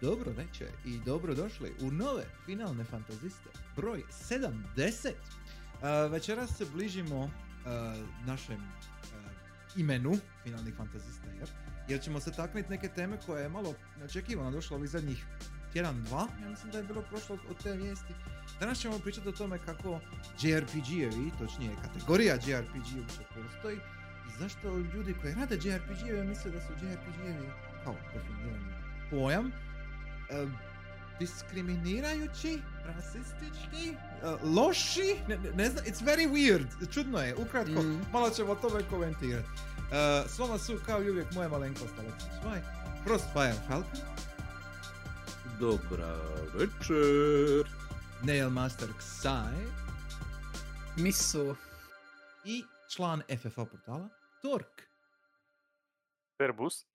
dobro 0.00 0.32
večer 0.32 0.68
i 0.84 0.98
dobrodošli 0.98 1.72
u 1.80 1.90
nove 1.90 2.24
finalne 2.46 2.84
fantaziste, 2.84 3.50
broj 3.76 4.02
70. 4.30 5.08
Uh, 5.08 6.12
večeras 6.12 6.56
se 6.56 6.66
bližimo 6.72 7.30
našem 8.26 8.58
imenu 9.76 10.16
finalnih 10.42 10.74
fantazista, 10.76 11.26
jer, 11.88 12.00
ćemo 12.00 12.20
se 12.20 12.32
takniti 12.32 12.70
neke 12.70 12.88
teme 12.88 13.18
koje 13.26 13.42
je 13.42 13.48
malo 13.48 13.74
neočekivano 13.98 14.50
došlo 14.50 14.76
ovih 14.76 14.90
zadnjih 14.90 15.26
tjedan, 15.72 16.02
dva, 16.02 16.28
ja 16.42 16.48
mislim 16.48 16.72
da 16.72 16.78
je 16.78 16.84
bilo 16.84 17.02
prošlo 17.02 17.38
od 17.50 17.62
te 17.62 17.72
vijesti. 17.72 18.14
Danas 18.60 18.78
ćemo 18.78 18.98
pričati 18.98 19.28
o 19.28 19.32
tome 19.32 19.58
kako 19.58 20.00
JRPG-evi, 20.40 21.30
točnije 21.38 21.76
kategorija 21.82 22.34
JRPG 22.34 22.98
uopće 22.98 23.20
postoji 23.34 23.76
i 24.26 24.38
zašto 24.38 24.78
ljudi 24.78 25.14
koji 25.22 25.34
rade 25.34 25.54
JRPG-eve 25.54 26.24
misle 26.24 26.50
da 26.50 26.60
su 26.60 26.72
JRPG-evi 26.72 27.48
kao 27.84 27.96
definirani 28.14 28.74
pojam 29.10 29.52
diskriminirajući, 31.20 32.58
rasistički, 32.84 33.90
e, 33.90 33.96
loši, 34.44 35.16
ne, 35.28 35.38
ne, 35.38 35.50
ne 35.50 35.70
znam, 35.70 35.84
it's 35.84 36.04
very 36.04 36.32
weird, 36.32 36.92
čudno 36.94 37.18
je, 37.18 37.34
ukratko, 37.36 37.82
Mm. 37.82 38.00
malo 38.12 38.30
ćemo 38.30 38.52
o 38.52 38.56
tome 38.56 38.82
komentirati. 38.90 39.48
Uh, 39.48 40.30
s 40.30 40.38
vama 40.38 40.58
su 40.58 40.78
kao 40.86 41.02
i 41.02 41.10
uvijek 41.10 41.32
moja 41.32 41.48
malenkost 41.48 41.98
Aleksa 41.98 42.40
Švaj, 42.40 42.60
Frostfire 43.04 43.54
Falcon, 43.68 44.00
Dobra 45.60 46.14
večer. 46.54 47.70
Nailmaster 48.22 48.88
Xai 48.88 49.66
Misu. 50.96 51.56
i 52.44 52.64
član 52.94 53.22
FFA 53.38 53.64
portala 53.64 54.08
Tork. 54.42 54.82
Verbus. 56.38 56.86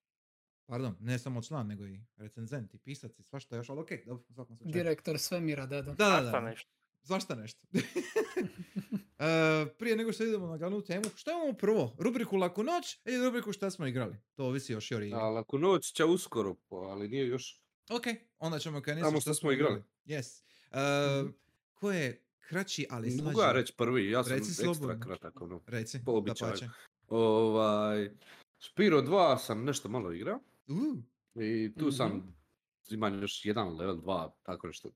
Pardon, 0.70 0.96
ne 1.00 1.18
samo 1.18 1.42
član, 1.42 1.66
nego 1.66 1.86
i 1.86 2.00
recenzent 2.16 2.74
i 2.74 2.78
pisac 2.78 3.18
i 3.18 3.22
svašta 3.22 3.56
još, 3.56 3.68
ali 3.68 3.80
okej, 3.80 4.04
dobro, 4.06 4.24
u 4.28 4.32
svakom 4.32 4.56
slučaju. 4.56 4.72
Direktor 4.72 5.18
svemira, 5.18 5.66
da, 5.66 5.82
da. 5.82 5.94
Da, 5.94 6.20
da, 6.20 6.30
da. 6.30 6.40
nešto. 6.40 6.70
Svašta 7.02 7.34
nešto. 7.34 7.60
E, 9.22 9.66
prije 9.78 9.96
nego 9.96 10.12
što 10.12 10.24
idemo 10.24 10.46
na 10.46 10.56
glavnu 10.56 10.82
temu, 10.82 11.04
što 11.14 11.30
imamo 11.30 11.52
prvo? 11.52 11.96
Rubriku 11.98 12.36
Laku 12.36 12.62
noć 12.62 12.98
ili 13.04 13.24
rubriku 13.24 13.52
šta 13.52 13.70
smo 13.70 13.86
igrali? 13.86 14.16
To 14.34 14.44
ovisi 14.44 14.72
još 14.72 14.90
i 14.90 14.94
o 14.94 14.98
igri. 14.98 15.14
A 15.14 15.28
laku 15.28 15.58
noć 15.58 15.92
će 15.92 16.04
uskoro, 16.04 16.54
po, 16.54 16.76
ali 16.76 17.08
nije 17.08 17.26
još. 17.26 17.62
Ok, 17.90 18.04
onda 18.38 18.58
ćemo 18.58 18.82
krenuti 18.82 19.04
Tamo 19.04 19.20
što 19.20 19.34
smo 19.34 19.52
igrali. 19.52 19.82
Yes. 20.06 20.42
E, 20.70 21.32
ko 21.74 21.92
je 21.92 22.24
kraći, 22.38 22.86
ali 22.90 23.10
slađi? 23.10 23.24
Mogu 23.24 23.40
ja 23.40 23.52
reći 23.52 23.74
prvi, 23.76 24.10
ja 24.10 24.24
sam 24.24 24.32
Reci 24.32 24.48
ekstra 24.50 24.74
slobodno. 24.74 25.00
kratak. 25.04 25.40
Ono. 25.40 25.62
Reci, 25.66 26.00
po 26.04 26.12
običaju. 26.12 26.50
dapače. 26.50 26.68
Ovaj, 27.08 28.10
Spiro 28.58 29.02
2 29.02 29.38
sam 29.38 29.64
nešto 29.64 29.88
malo 29.88 30.12
igrao 30.12 30.40
Uh, 30.70 30.98
i 31.36 31.74
tu 31.74 31.86
Mhm. 31.86 31.90
sam 31.90 32.36
imam 32.88 33.20
još 33.20 33.44
jedan 33.44 33.76
level 33.76 33.96
2, 33.96 34.32
tako 34.42 34.66
nešto, 34.66 34.90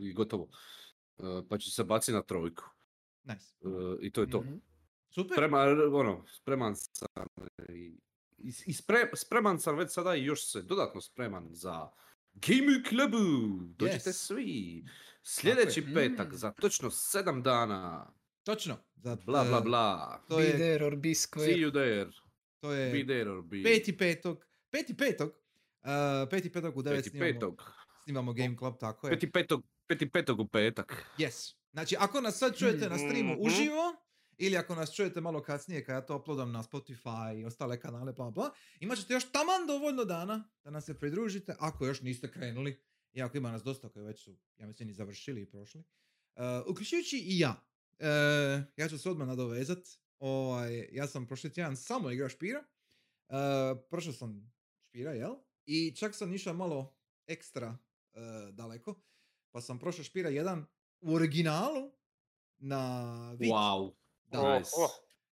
i 0.00 0.12
gotovo. 0.12 0.48
E, 1.18 1.22
pa 1.48 1.58
ću 1.58 1.70
se 1.70 1.84
baciti 1.84 2.12
na 2.12 2.22
trojku. 2.22 2.62
nice. 3.24 3.46
E, 3.60 3.68
I 4.00 4.10
to 4.10 4.20
je 4.20 4.30
to. 4.30 4.40
Mhm. 4.40 4.54
Super. 5.10 5.34
Sprema, 5.34 5.60
ono, 5.92 6.24
spreman 6.28 6.76
sam 6.76 7.08
i, 7.68 7.98
i, 8.38 8.48
i 8.66 8.72
spre- 8.72 9.16
spreman 9.16 9.60
sam 9.60 9.76
već 9.76 9.90
sada 9.90 10.14
i 10.14 10.24
još 10.24 10.46
se 10.46 10.62
dodatno 10.62 11.00
spreman 11.00 11.48
za 11.50 11.88
Game 12.34 12.82
Clubu. 12.88 13.18
Dođite 13.68 14.10
Yes. 14.10 14.26
svi. 14.26 14.84
Sljedeći 15.22 15.80
je. 15.80 15.94
petak 15.94 16.28
Mm. 16.28 16.36
za 16.36 16.52
točno 16.52 16.90
sedam 16.90 17.42
dana. 17.42 18.12
Točno. 18.42 18.76
Za, 18.96 19.16
Bla 19.16 19.44
bla 19.44 19.58
e, 19.58 19.62
bla. 19.62 20.20
To 20.28 20.36
Be 20.36 20.42
je, 20.42 20.52
there 20.52 20.86
or 20.86 20.96
be 20.96 21.08
See 21.08 21.14
square. 21.16 21.52
you 21.52 21.72
there. 21.72 22.10
to 22.60 22.68
Be 22.68 22.74
je 22.74 23.06
there 23.06 23.30
or 23.30 23.42
be. 23.42 23.62
peti 23.62 23.96
petog. 23.96 24.38
Peti 24.70 24.96
petog. 24.96 25.28
Uh, 25.82 25.88
peti 26.30 26.52
petog 26.52 26.76
u 26.76 26.82
9 26.82 26.90
Peti 26.90 27.10
snimamo, 27.10 27.32
petog. 27.32 27.72
snimamo 28.04 28.32
Game 28.32 28.56
Club, 28.58 28.74
tako 28.80 29.06
je. 29.06 29.12
Peti 29.12 29.32
petog. 29.32 29.62
Peti 29.86 30.10
petog 30.10 30.40
u 30.40 30.48
petak. 30.48 31.06
Yes. 31.18 31.54
Znači, 31.72 31.96
ako 31.98 32.20
nas 32.20 32.38
sad 32.38 32.56
čujete 32.56 32.88
na 32.88 32.98
streamu 32.98 33.32
Mhm. 33.32 33.42
uživo, 33.42 33.96
ili 34.38 34.56
ako 34.56 34.74
nas 34.74 34.94
čujete 34.94 35.20
malo 35.20 35.42
kasnije 35.42 35.84
kada 35.84 35.96
ja 35.96 36.06
to 36.06 36.16
uploadam 36.16 36.52
na 36.52 36.62
Spotify 36.62 37.40
i 37.40 37.44
ostale 37.44 37.80
kanale, 37.80 38.12
bla 38.12 38.30
bla, 38.30 38.50
imat 38.80 38.98
ćete 38.98 39.14
još 39.14 39.32
taman 39.32 39.66
dovoljno 39.66 40.04
dana 40.04 40.48
da 40.64 40.70
nam 40.70 40.82
se 40.82 40.98
pridružite, 40.98 41.54
ako 41.58 41.86
još 41.86 42.00
niste 42.00 42.32
krenuli, 42.32 42.82
iako 43.12 43.36
ima 43.36 43.50
nas 43.50 43.62
dosta 43.62 43.88
koji 43.88 44.06
već 44.06 44.24
su, 44.24 44.36
ja 44.56 44.66
mislim, 44.66 44.90
i 44.90 44.94
završili 44.94 45.42
i 45.42 45.50
prošli. 45.50 45.80
Uh, 45.80 46.42
uključujući 46.66 47.18
i 47.18 47.38
ja. 47.38 47.62
Uh, 47.98 48.06
ja 48.76 48.88
ću 48.88 48.98
se 48.98 49.10
odmah 49.10 49.28
nadovezat. 49.28 49.78
Ovaj, 50.18 50.88
ja 50.92 51.06
sam 51.06 51.26
prošli 51.26 51.52
tjedan 51.52 51.76
samo 51.76 52.10
igrao 52.10 52.28
špira. 52.28 52.64
Uh, 53.28 53.34
prošao 53.90 54.12
sam 54.12 54.52
špira, 54.90 55.12
jel? 55.12 55.34
I 55.66 55.92
čak 55.92 56.14
sam 56.14 56.32
išao 56.34 56.54
malo 56.54 56.94
ekstra 57.26 57.68
uh, 57.68 58.20
daleko. 58.50 58.94
Pa 59.50 59.60
sam 59.60 59.78
prošao 59.78 60.04
špira 60.04 60.30
1 60.30 60.64
u 61.00 61.14
originalu 61.14 61.92
na 62.58 62.82
Vita. 63.32 63.54
Wow. 63.54 63.92
Oh, 64.32 64.58
Nice. 64.58 64.70
oh, 64.76 64.90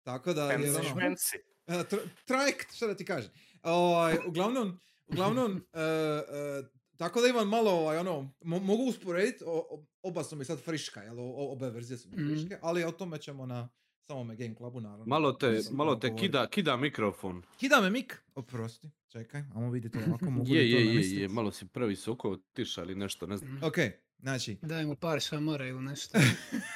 Tako 0.04 0.34
da 0.34 0.52
je 0.52 0.70
ono, 0.70 0.84
fancy. 0.92 1.36
e, 1.68 1.74
tr- 1.74 2.08
trajekt, 2.26 2.74
šta 2.74 2.88
da 2.88 2.96
ti 2.96 3.06
kažem. 3.06 3.32
Ovaj, 3.64 4.18
uglavnom, 4.28 4.80
uglavnom, 5.08 5.68
e, 5.74 5.82
e, 5.82 6.64
tako 6.98 7.22
da 7.22 7.28
imam 7.28 7.50
malo, 7.50 7.72
ovaj, 7.72 7.98
ono, 7.98 8.34
mo- 8.42 8.60
mogu 8.60 8.84
usporediti, 8.84 9.44
o- 9.44 9.68
o- 9.70 9.86
oba 10.02 10.24
su 10.24 10.36
mi 10.36 10.46
sad 10.46 10.60
friška, 10.60 11.02
jel, 11.02 11.20
o- 11.20 11.34
o- 11.38 11.52
obe 11.52 11.70
verzije 11.70 11.98
su 11.98 12.10
mi 12.10 12.16
Mhm. 12.18 12.30
friške, 12.30 12.58
ali 12.62 12.84
o 12.84 12.92
tome 12.92 13.18
ćemo 13.18 13.46
na 13.46 13.70
samome 14.12 14.36
Game 14.36 14.56
Clubu, 14.56 14.82
naravno. 14.82 15.06
Malo 15.06 15.34
te, 15.34 15.62
malo 15.72 15.96
te 15.96 16.16
kida, 16.16 16.48
kida 16.48 16.78
mikrofon. 16.78 17.44
Kida 17.60 17.82
me 17.82 17.90
mik, 17.90 18.24
oprosti, 18.36 18.90
čekaj, 19.08 19.42
ajmo 19.56 19.72
vidjeti 19.72 19.98
ovako, 20.08 20.30
mogu 20.32 20.54
Je, 20.54 20.62
li 20.62 20.72
to 20.72 20.78
je, 20.78 21.22
je, 21.22 21.28
malo 21.28 21.52
si 21.52 21.68
previsoko 21.68 22.32
otišao 22.32 22.84
ili 22.84 22.96
nešto, 22.96 23.28
ne 23.28 23.38
znam. 23.38 23.60
Ok, 23.64 23.76
znači, 24.20 24.58
Daj 24.72 24.86
mu 24.86 24.96
par 24.96 25.20
šamara 25.20 25.68
ili 25.68 25.82
nešto. 25.82 26.18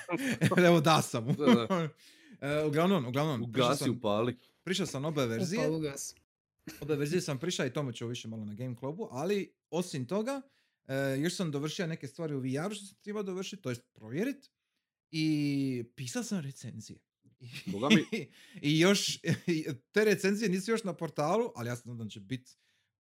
evo 0.68 0.82
da 0.82 1.02
sam 1.02 1.24
mu. 1.24 1.34
E, 2.42 2.64
uglavnom, 2.68 3.06
uglavnom, 3.06 3.44
Ugasi, 3.44 3.84
sam, 3.84 3.92
upali. 3.92 4.38
prišao 4.64 4.86
sam 4.86 5.06
obe 5.06 5.26
verzije. 5.26 5.68
Upa 5.68 5.78
ugas. 5.78 6.16
Obe 6.82 6.96
verzije 6.96 7.22
sam 7.22 7.40
prišao 7.40 7.66
i 7.66 7.74
tome 7.74 7.94
ću 7.94 8.08
više 8.08 8.28
malo 8.28 8.46
na 8.46 8.54
Game 8.54 8.76
Clubu, 8.80 9.08
ali 9.12 9.54
osim 9.70 10.08
toga, 10.08 10.42
e, 10.88 10.96
još 11.20 11.36
sam 11.36 11.52
dovršio 11.52 11.88
neke 11.88 12.08
stvari 12.08 12.36
u 12.36 12.40
VR 12.40 12.76
što 12.76 12.86
sam 12.86 12.98
trebao 13.02 13.24
dovršiti, 13.24 13.62
to 13.62 13.70
jest 13.70 13.82
provjerit. 13.94 14.50
I 15.12 15.84
pisao 15.96 16.24
sam 16.24 16.40
recenzije. 16.40 17.00
Boga 17.68 17.90
mi. 17.90 18.28
I 18.62 18.80
još, 18.80 19.20
te 19.94 20.06
recenzije 20.06 20.50
nisu 20.50 20.72
još 20.72 20.84
na 20.84 20.94
portalu, 20.94 21.52
ali 21.56 21.70
ja 21.70 21.76
se 21.76 21.84
nadam 21.86 22.08
da 22.08 22.12
će 22.12 22.20
biti 22.20 22.52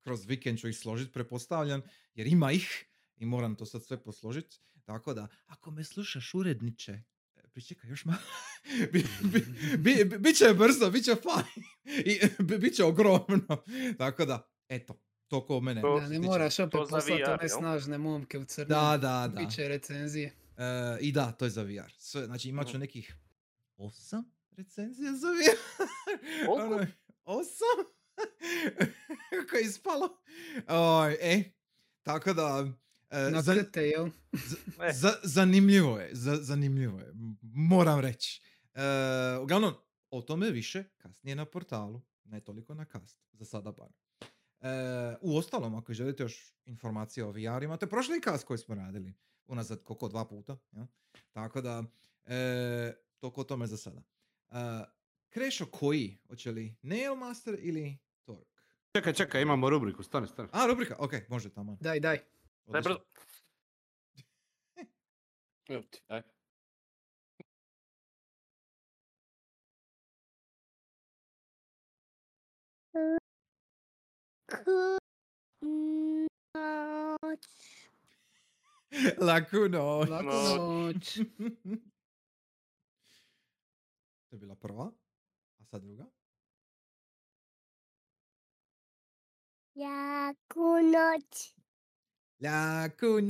kroz 0.00 0.26
vikend 0.26 0.58
ću 0.58 0.68
ih 0.68 0.76
složiti, 0.76 1.12
pretpostavljam, 1.12 1.82
jer 2.14 2.26
ima 2.26 2.52
ih 2.52 2.84
i 3.16 3.26
moram 3.26 3.54
to 3.54 3.66
sad 3.66 3.84
sve 3.84 3.96
posložiti. 3.98 4.56
Tako 4.84 5.14
da, 5.14 5.28
ako 5.46 5.70
me 5.70 5.84
slušaš 5.84 6.34
uredniče, 6.34 6.92
e, 7.36 7.48
pričekaj 7.48 7.90
još 7.90 8.04
malo, 8.04 8.18
bi, 8.92 9.04
bi, 9.22 9.40
bi, 9.78 10.04
bi- 10.04 10.18
bit 10.18 10.36
će 10.36 10.54
brzo, 10.54 10.90
bit 10.90 11.04
će 11.04 11.14
fajn 11.14 11.64
i 11.98 12.18
bi, 12.38 12.58
bit 12.58 12.74
će 12.74 12.84
ogromno. 12.84 13.62
Tako 13.98 14.24
da, 14.24 14.48
eto, 14.68 14.94
toliko 15.28 15.56
od 15.56 15.62
mene. 15.62 15.80
To- 15.80 16.00
Da, 16.00 16.08
ne 16.08 16.18
moraš 16.20 16.58
opet 16.58 16.72
to 16.72 16.78
poslati 16.80 17.12
one 17.24 17.48
snažne 17.50 17.98
momke 17.98 18.38
u 18.38 18.44
crnom. 18.44 18.68
Da, 18.68 18.98
da, 18.98 19.28
da. 19.28 19.40
Biće 19.40 19.68
recenzije. 19.68 20.32
E, 20.56 20.62
I 21.00 21.12
da, 21.12 21.32
to 21.32 21.44
je 21.44 21.50
za 21.50 21.62
VR. 21.62 21.92
Sve, 21.98 22.26
znači 22.26 22.48
imat 22.48 22.68
ću 22.68 22.78
nekih 22.78 23.14
osam 23.80 24.24
recenzija 24.50 25.12
za 25.12 25.28
VR. 25.28 25.56
Ono, 26.54 26.86
osam? 27.24 27.78
Kako 29.30 29.56
je 29.56 29.62
ispalo? 29.62 30.08
Oj, 30.68 31.12
e, 31.12 31.44
tako 32.02 32.32
da... 32.32 32.72
e, 33.10 33.30
Na 33.30 33.42
krte, 33.44 33.82
jel? 33.82 34.06
E. 34.82 34.92
za- 34.92 35.20
zanimljivo 35.22 35.98
je, 35.98 36.10
za- 36.12 36.36
zanimljivo 36.36 36.98
je, 36.98 37.12
moram 37.42 38.00
reći. 38.00 38.42
E, 38.74 38.82
uglavnom, 39.38 39.74
o 40.10 40.22
tome 40.22 40.50
više 40.50 40.84
kasnije 40.96 41.34
na 41.34 41.44
portalu, 41.44 42.00
ne 42.24 42.40
toliko 42.40 42.74
na 42.74 42.84
cast, 42.84 43.18
za 43.32 43.44
sada 43.44 43.72
bar. 43.72 43.88
E, 44.60 44.68
u 45.20 45.36
ostalom, 45.36 45.74
ako 45.74 45.92
želite 45.92 46.22
još 46.22 46.54
informacije 46.64 47.24
o 47.24 47.30
VR, 47.30 47.62
imate 47.62 47.86
prošli 47.86 48.20
cast 48.22 48.44
koji 48.44 48.58
smo 48.58 48.74
radili, 48.74 49.14
unazad 49.46 49.82
koliko, 49.82 50.08
dva 50.08 50.24
puta, 50.24 50.56
jel? 50.72 50.86
Tako 51.30 51.60
da, 51.60 51.84
e, 52.24 52.92
toliko 53.20 53.40
o 53.40 53.44
tome 53.44 53.66
za 53.66 53.76
sada. 53.76 54.02
E, 54.50 54.54
Krešo 55.28 55.66
koji? 55.66 56.18
Hoće 56.28 56.50
li 56.50 56.76
Nailmaster 56.82 57.56
ili 57.58 57.98
Tork? 58.24 58.48
Čekaj, 58.96 59.12
čekaj, 59.12 59.42
imamo 59.42 59.70
rubriku, 59.70 60.02
stani, 60.02 60.26
stani. 60.26 60.48
A, 60.52 60.66
rubrika, 60.66 60.96
ok, 60.98 61.12
može 61.28 61.50
tamo. 61.50 61.76
Daj, 61.80 62.00
daj. 62.00 62.18
Daj 62.66 62.82
brzo. 62.82 62.98
Evo 65.68 65.82
ti, 65.82 66.00
aj. 66.08 66.22
Laku 79.18 79.68
noć. 79.68 80.08
Laku 80.08 80.24
No. 80.24 80.58
noć. 80.58 81.18
to 84.30 84.36
je 84.36 84.40
bila 84.40 84.54
prva. 84.54 84.92
A 85.58 85.64
sad 85.64 85.82
druga. 85.82 86.06
Jaku 89.74 90.60
noć. 90.82 91.54
Laku 92.40 93.20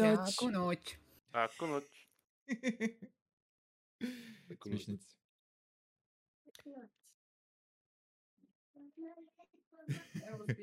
noć. 0.50 0.96
Jaku 1.34 1.66
noć. 1.66 2.06
Laku 4.50 4.68
noć. 4.68 4.68
Smišnici. 4.68 5.16
Evo. 10.28 10.44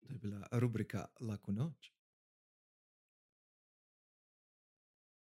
To 0.00 0.12
je 0.14 0.18
bila 0.18 0.48
rubrika 0.52 1.06
Laku 1.20 1.52
noć. 1.52 1.92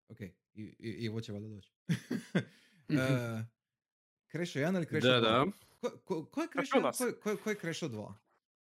Ok, 0.09 0.21
i, 0.21 0.33
i, 0.53 0.75
i 0.79 1.09
ovo 1.09 1.21
će 1.21 1.33
valjda 1.33 1.47
doći. 1.47 1.71
uh, 2.89 3.41
Krešo 4.27 4.59
1 4.59 4.75
ili 4.75 4.85
Krešo 4.85 5.07
2? 5.07 5.11
Da, 5.11 5.19
da. 5.21 5.45
Ko, 5.81 5.89
ko, 5.97 6.25
ko 6.25 6.41
je 6.41 6.47
Krešo, 6.47 6.75
Računa 6.75 6.91
ko, 6.91 6.93
se. 6.93 7.03
je- 7.03 7.37
ko, 7.37 7.49
je- 7.49 7.55
Krešo 7.55 7.87
2? 7.87 8.13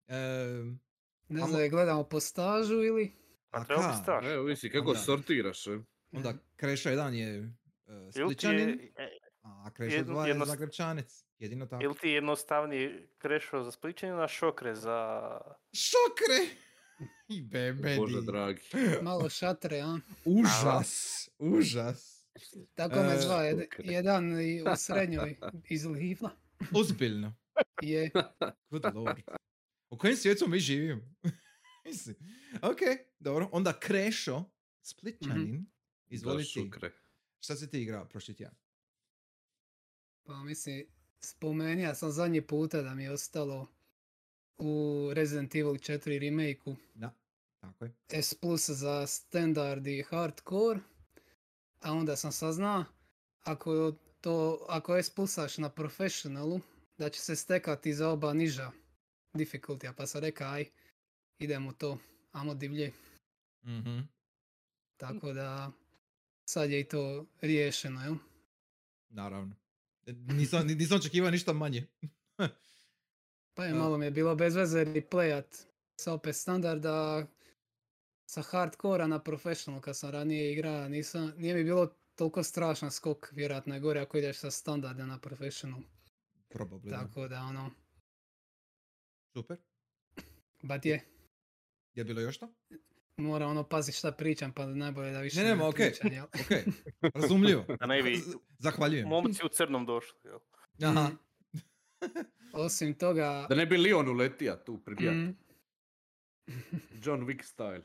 Um, 0.06 0.80
Ne 1.28 1.40
znam, 1.40 1.60
je 1.60 1.68
gledamo 1.68 2.04
po 2.04 2.20
stažu 2.20 2.74
ili... 2.74 3.12
a 3.44 3.58
Pa 3.58 3.64
treba 3.64 3.82
biti 3.82 4.02
staž. 4.02 4.24
Evo, 4.26 4.42
visi 4.44 4.70
kako 4.70 4.88
Onda. 4.88 5.00
sortiraš. 5.00 5.66
Onda 6.12 6.34
Krešo 6.56 6.88
1 6.90 7.10
je 7.10 7.40
uh, 7.40 7.48
Spličanin, 8.12 8.68
je, 8.70 8.92
a 9.42 9.70
Krešo 9.70 9.96
jedno- 9.96 10.14
2 10.14 10.22
je 10.22 10.28
jednost- 10.28 10.48
Zagrebčanec. 10.48 11.24
Jedino 11.38 11.66
tako. 11.66 11.84
ili 11.84 11.94
ti 11.94 12.08
je 12.08 12.14
jednostavniji 12.14 12.90
krešo 13.18 13.62
za 13.62 13.70
spličanina, 13.70 14.28
šokre 14.28 14.74
za... 14.74 15.30
Šokre! 15.72 16.56
I 17.28 17.42
bebedi. 17.42 17.96
Bože 17.98 18.20
dragi. 18.22 18.60
Malo 19.02 19.28
šatre, 19.28 19.80
a? 19.80 19.98
Užas, 20.24 20.92
užas. 21.38 22.13
Tako 22.74 22.96
me 22.96 23.14
E, 23.14 23.20
zva, 23.20 23.36
jed- 23.36 23.66
jedan 23.84 24.40
i 24.40 24.62
u 24.62 24.66
srednjoj 24.76 25.36
iz 25.68 25.84
Livna. 25.84 26.30
Ozbiljno. 26.72 27.34
Je, 27.82 28.10
Good 28.70 28.84
lord. 28.94 29.18
U 29.90 29.98
kojem 29.98 30.16
svijetu 30.16 30.48
mi 30.48 30.58
živimo? 30.60 31.02
Mislim. 31.84 32.16
ok, 32.62 32.78
dobro. 33.18 33.48
Onda 33.52 33.80
Krešo, 33.80 34.44
Splitčanin. 34.82 35.66
Izvoli 36.06 36.42
ti. 36.42 36.48
šukre. 36.50 36.92
Šta 37.40 37.56
si 37.56 37.70
ti 37.70 37.82
igrao 37.82 38.04
prošli 38.04 38.36
tjedan? 38.36 38.54
pa 40.22 40.34
mislim, 40.34 40.86
spomenija 41.20 41.94
sam 41.94 42.10
zadnji 42.10 42.40
puta 42.40 42.82
da 42.82 42.94
mi 42.94 43.02
je 43.02 43.10
ostalo 43.10 43.66
u 44.58 44.74
Resident 45.12 45.54
Evil 45.54 45.74
4 45.74 46.18
remake-u 46.20 46.76
Da, 46.94 47.10
tako 47.60 47.84
je. 47.84 47.92
S 48.12 48.34
plus 48.34 48.70
za 48.70 49.06
standard 49.06 49.86
i 49.86 50.02
hardcore, 50.02 50.80
a 51.84 51.92
onda 51.92 52.16
sam 52.16 52.32
saznao 52.32 52.84
ako 53.40 53.92
to, 54.20 54.66
ako 54.68 54.94
S 54.94 55.10
plusaš 55.10 55.58
na 55.58 55.68
professionalu, 55.68 56.60
da 56.98 57.10
će 57.10 57.20
se 57.20 57.36
stekati 57.36 57.94
za 57.94 58.08
oba 58.08 58.32
niža 58.32 58.70
difficultija, 59.34 59.92
pa 59.92 60.06
sam 60.06 60.20
rekao 60.20 60.50
aj, 60.50 60.64
idemo 61.38 61.72
to, 61.72 61.98
amo 62.32 62.54
divlje, 62.54 62.92
Mhm. 63.62 63.98
tako 64.96 65.32
da 65.32 65.72
sad 66.44 66.70
je 66.70 66.80
i 66.80 66.84
to 66.84 67.26
riješeno, 67.40 68.02
jel? 68.02 68.14
Naravno. 69.08 69.54
E, 70.06 70.12
Nisam, 70.12 70.66
ni- 70.66 70.74
nisam 70.74 70.96
očekivao 70.96 71.30
ništa 71.30 71.52
manje. 71.52 71.86
Pa 73.54 73.64
je 73.64 73.74
malo 73.84 73.98
mi 73.98 74.04
je 74.04 74.10
bilo 74.10 74.34
bez 74.34 74.54
veze 74.54 74.84
replayat 74.84 75.66
sa 75.96 76.12
opet 76.12 76.36
standarda 76.36 77.26
sa 78.26 78.42
hardcora 78.42 79.06
na 79.06 79.18
professional 79.18 79.80
kad 79.80 79.96
sam 79.96 80.10
ranije 80.10 80.52
igrao, 80.52 80.88
nisam, 80.88 81.32
nije 81.36 81.54
mi 81.54 81.64
bilo 81.64 81.86
toliko 82.14 82.42
strašan 82.42 82.90
skok, 82.90 83.28
vjerojatno 83.32 83.74
je 83.74 83.80
gore 83.80 84.00
ako 84.00 84.18
ideš 84.18 84.36
sa 84.36 84.50
standarda 84.50 85.06
na 85.06 85.18
professional. 85.18 85.80
Probably. 86.50 86.90
Tako 86.90 87.28
da 87.28 87.40
ono, 87.40 87.70
Super. 89.28 89.56
bat 90.62 90.86
je, 90.86 91.04
Je 91.94 92.04
bilo 92.04 92.20
još 92.20 92.36
što? 92.36 92.48
mora 93.16 93.46
ono 93.46 93.64
pazit 93.64 93.94
šta 93.94 94.12
pričam 94.12 94.52
pa 94.52 94.66
najbolje 94.66 95.10
da 95.12 95.20
više 95.20 95.36
Ne, 95.36 95.44
ne, 95.44 95.54
ma, 95.54 95.68
okej. 95.68 95.90
pričam, 95.90 96.12
jel? 96.12 96.24
Ok, 96.24 96.74
razumljivo. 97.14 97.64
Da 97.80 97.86
ne 97.86 98.02
Zahvaljujem. 98.58 99.08
momci 99.08 99.46
u 99.46 99.48
crnom 99.48 99.86
došli. 99.86 100.18
Jel? 100.24 100.38
Aha. 100.82 101.08
Mm. 101.08 101.18
Osim 102.52 102.94
toga, 102.94 103.46
Da 103.48 103.54
ne 103.54 103.66
bi 103.66 103.76
Leon 103.76 104.08
uletija 104.08 104.64
tu 104.64 104.78
pribijat. 104.78 105.14
mm, 105.14 105.36
John 107.02 107.20
Wick 107.22 107.42
style. 107.44 107.82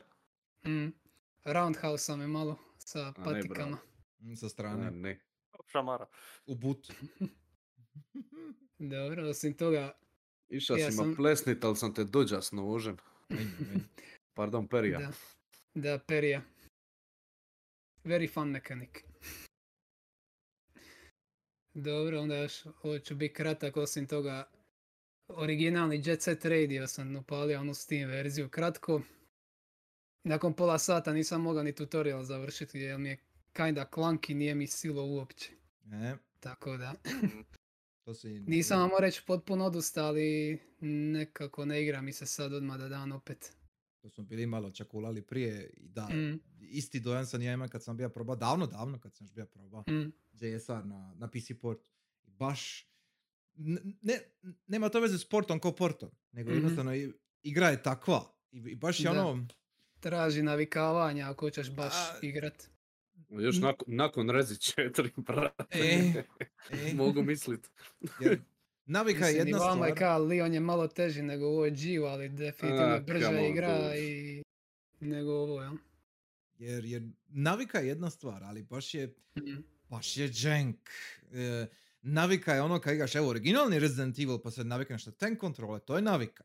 Mm, 0.64 0.92
roundhouse 1.44 2.04
sam 2.04 2.20
je 2.20 2.26
malo 2.26 2.58
sa 2.78 3.04
ne, 3.08 3.24
patikama. 3.24 3.78
Mm, 4.20 4.34
Sa 4.34 4.46
Ne, 4.46 4.50
strane. 4.50 4.90
ne. 4.90 5.20
Šamara. 5.66 6.06
U 6.46 6.54
but. 6.54 6.86
Dobro, 8.78 9.28
osim 9.28 9.54
toga, 9.54 9.98
Išao 10.48 10.76
Ja 10.76 10.90
si 10.90 10.96
sam- 10.96 11.08
ma 11.08 11.16
plesnit, 11.16 11.64
ali 11.64 11.76
sam 11.76 11.94
te 11.94 12.04
dođas 12.04 12.52
nožen. 12.52 12.96
Ajme, 13.28 13.42
ajme. 13.60 13.80
Pardon, 14.34 14.68
perija. 14.68 14.98
Da, 14.98 15.12
da, 15.74 15.98
perija. 15.98 16.42
Very 18.04 18.32
fun 18.34 18.50
mechanic. 18.50 18.90
Dobro, 21.74 22.20
onda 22.20 22.36
još 22.36 22.66
ovo 22.82 22.98
ću 22.98 23.14
biti 23.14 23.34
kratak, 23.34 23.76
osim 23.76 24.06
toga 24.06 24.50
originalni 25.28 26.02
Jet 26.04 26.22
Set 26.22 26.44
Radio 26.44 26.86
sam 26.86 27.16
upalio 27.16 27.60
onu 27.60 27.74
Steam 27.74 28.10
verziju 28.10 28.48
kratko. 28.48 29.00
Nakon 30.24 30.52
pola 30.52 30.78
sata 30.78 31.12
nisam 31.12 31.42
mogao 31.42 31.62
ni 31.62 31.74
tutorial 31.74 32.22
završiti 32.22 32.78
jer 32.78 32.98
mi 32.98 33.08
je 33.08 33.16
kinda 33.52 33.86
clunky, 33.86 34.34
nije 34.34 34.54
mi 34.54 34.66
silo 34.66 35.04
uopće. 35.04 35.50
E, 35.84 36.14
Tako 36.40 36.76
da, 36.76 36.94
to 38.04 38.14
si... 38.14 38.28
nisam 38.30 38.80
vam 38.80 38.90
reći 39.00 39.22
potpuno 39.26 39.64
odustao, 39.64 40.06
ali 40.06 40.58
nekako 41.12 41.64
ne 41.64 41.82
igra 41.82 42.00
mi 42.02 42.12
se 42.12 42.26
sad 42.26 42.52
odmah 42.52 42.78
da 42.78 42.88
dan 42.88 43.12
opet. 43.12 43.52
To 43.98 44.08
smo 44.10 44.24
bili 44.24 44.46
malo 44.46 44.70
čakulali 44.70 45.22
prije 45.22 45.70
i 45.70 45.88
da, 45.88 46.08
Mm, 46.08 46.40
isti 46.60 47.00
dojam 47.00 47.26
sam 47.26 47.42
ja 47.42 47.52
imao 47.52 47.68
kad 47.68 47.84
sam 47.84 47.96
bio 47.96 48.08
probao, 48.08 48.36
davno, 48.36 48.66
davno 48.66 48.98
kad 48.98 49.14
sam 49.14 49.24
još 49.24 49.32
bio 49.32 49.46
probao 49.46 49.80
mm, 49.82 50.12
JSR 50.34 50.84
na, 50.84 51.14
na 51.14 51.28
PC 51.28 51.50
port. 51.60 51.78
Baš, 52.24 52.90
ne, 54.02 54.20
nema 54.66 54.88
to 54.88 55.00
veze 55.00 55.18
s 55.18 55.28
portom 55.28 55.58
ko 55.58 55.72
portom, 55.72 56.10
nego 56.32 56.50
Mhm. 56.50 56.56
jednostavno 56.56 56.94
i- 56.94 57.12
igra 57.42 57.68
je 57.68 57.82
takva. 57.82 58.24
I, 58.52 58.58
i 58.58 58.74
baš 58.74 59.00
je 59.00 59.04
Da. 59.04 59.10
ono, 59.12 59.46
traži 60.00 60.42
navikavanja 60.42 61.30
ako 61.30 61.46
hoćeš 61.46 61.70
baš 61.70 61.92
A- 61.94 62.18
igrat. 62.22 62.68
Još 63.30 63.56
N- 63.56 63.62
nakon, 63.62 63.86
nakon 63.88 64.30
Rezi 64.30 64.54
4, 64.54 65.10
brate. 65.16 65.64
E, 65.72 66.12
e, 66.70 66.94
Mogu 66.94 67.22
mislit. 67.22 67.70
jer 68.20 68.40
navika 68.86 69.26
je 69.26 69.36
jedna 69.36 69.58
vama 69.58 69.86
je 69.86 69.92
stvar. 69.92 69.98
kao 70.00 70.18
Leon 70.18 70.54
je 70.54 70.60
malo 70.60 70.88
teži 70.88 71.22
nego 71.22 71.48
u 71.48 71.58
OG-u, 71.58 72.04
ali 72.04 72.28
definitivno 72.28 72.84
je 72.86 73.00
brža 73.00 73.40
igra 73.40 73.96
i 73.96 74.42
nego 75.00 75.32
ovo, 75.32 75.62
jel? 75.62 75.72
Jer, 76.58 76.84
jer 76.84 77.02
navika 77.26 77.78
je 77.78 77.88
jedna 77.88 78.10
stvar, 78.10 78.44
ali 78.44 78.62
baš 78.62 78.94
je, 78.94 79.14
Mm, 79.36 79.62
baš 79.88 80.16
je 80.16 80.28
dženk. 80.28 80.76
E, 81.32 81.66
navika 82.02 82.54
je 82.54 82.62
ono 82.62 82.80
kad 82.80 82.94
igraš, 82.94 83.14
evo, 83.14 83.28
originalni 83.28 83.78
Resident 83.78 84.18
Evil, 84.18 84.38
pa 84.38 84.50
se 84.50 84.64
navikneš 84.64 85.06
na 85.06 85.12
tank 85.12 85.38
kontrole, 85.38 85.80
to 85.80 85.96
je 85.96 86.02
navika. 86.02 86.44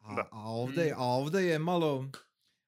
A, 0.00 0.14
Da. 0.14 0.28
a, 0.32 0.38
ovdje, 0.40 0.84
Mm. 0.86 0.94
a 0.94 1.04
ovdje 1.06 1.40
je 1.40 1.58
malo, 1.58 2.10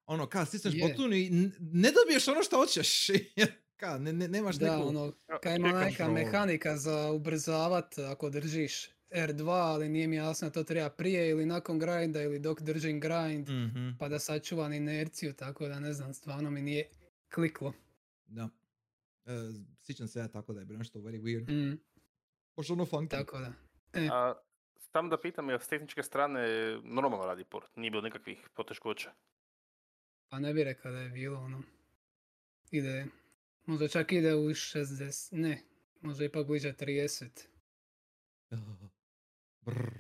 ono, 0.06 0.26
ka, 0.26 0.44
stisneš 0.44 0.75
Je. 0.75 0.88
button 0.88 1.12
i 1.12 1.30
ne 1.61 1.92
dobiješ 1.92 2.28
ono 2.28 2.42
što 2.42 2.56
hoćeš. 2.56 3.06
Ka, 3.76 3.99
ne, 3.99 4.12
ne, 4.12 4.28
nemaš 4.28 4.56
Da, 4.56 4.76
neku... 4.76 4.88
ono, 4.88 5.12
kad 5.42 5.56
ima 5.56 5.73
neka 5.75 6.08
mehanika 6.08 6.76
za 6.76 7.11
ubrzavat 7.11 7.99
ako 8.00 8.30
držiš 8.30 8.88
R2, 9.11 9.49
ali 9.50 9.88
nije 9.88 10.08
mi 10.08 10.16
jasno 10.16 10.50
to 10.50 10.64
treba 10.64 10.90
prije 10.90 11.30
ili 11.30 11.46
nakon 11.46 11.78
grinda 11.78 12.23
ili 12.23 12.38
dok 12.38 12.61
držim 12.62 13.00
grind, 13.00 13.49
Mhm, 13.49 13.88
pa 13.99 14.08
da 14.08 14.18
sačuvam 14.18 14.73
inerciju, 14.73 15.32
tako 15.32 15.68
da 15.68 15.80
ne 15.80 15.92
znam, 15.92 16.14
stvarno 16.14 16.50
mi 16.50 16.62
nije 16.62 16.88
kliklo. 17.28 17.73
da. 18.26 18.49
E, 19.26 19.30
sjećam 19.76 20.08
se 20.08 20.18
ja 20.18 20.28
tako 20.28 20.52
da 20.52 20.61
je 20.61 20.66
bilo 20.66 20.78
nešto 20.78 20.99
very 20.99 21.20
weird. 21.20 21.50
Mm, 21.50 21.78
Baš 22.56 22.70
ono 22.70 22.84
funky. 22.84 23.08
tako 23.08 23.38
da. 23.38 23.52
E, 23.94 24.08
A, 24.12 24.34
samo 24.92 25.08
da 25.08 25.20
pitam, 25.20 25.49
jel 25.49 25.58
s 25.58 25.68
tehničke 25.68 26.02
strane 26.02 26.40
normalno 26.84 27.26
radi 27.26 27.44
port? 27.44 27.76
Nije 27.76 27.90
bilo 27.90 28.02
nikakvih 28.02 28.49
poteškoća? 28.54 29.12
Pa 30.28 30.38
ne 30.38 30.54
bi 30.54 30.64
rekao 30.64 30.93
da 30.93 30.99
je 30.99 31.09
bilo 31.09 31.38
ono. 31.40 31.62
Ide, 32.71 33.07
možda 33.66 33.88
čak 33.88 34.12
ide 34.12 34.35
u 34.35 34.45
60, 34.45 35.28
ne, 35.33 35.62
možda 36.00 36.25
ipak 36.25 36.47
bliže 36.47 36.73
30. 36.73 37.28
Brr. 39.61 39.90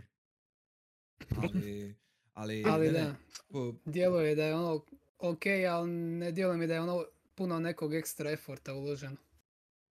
Ali, 1.36 1.94
ali, 2.34 2.64
Ali 2.66 2.86
ne, 2.86 2.92
da, 2.92 3.14
po- 3.48 3.74
djeluje 3.84 4.34
da 4.34 4.44
je 4.44 4.54
ono 4.54 4.84
ok, 5.18 5.42
ali 5.70 5.90
ne 5.90 6.32
djeluje 6.32 6.58
mi 6.58 6.66
da 6.66 6.74
je 6.74 6.80
ono 6.80 7.04
puno 7.34 7.58
nekog 7.60 7.94
ekstra 7.94 8.30
eforta 8.30 8.74
uloženo. 8.74 9.16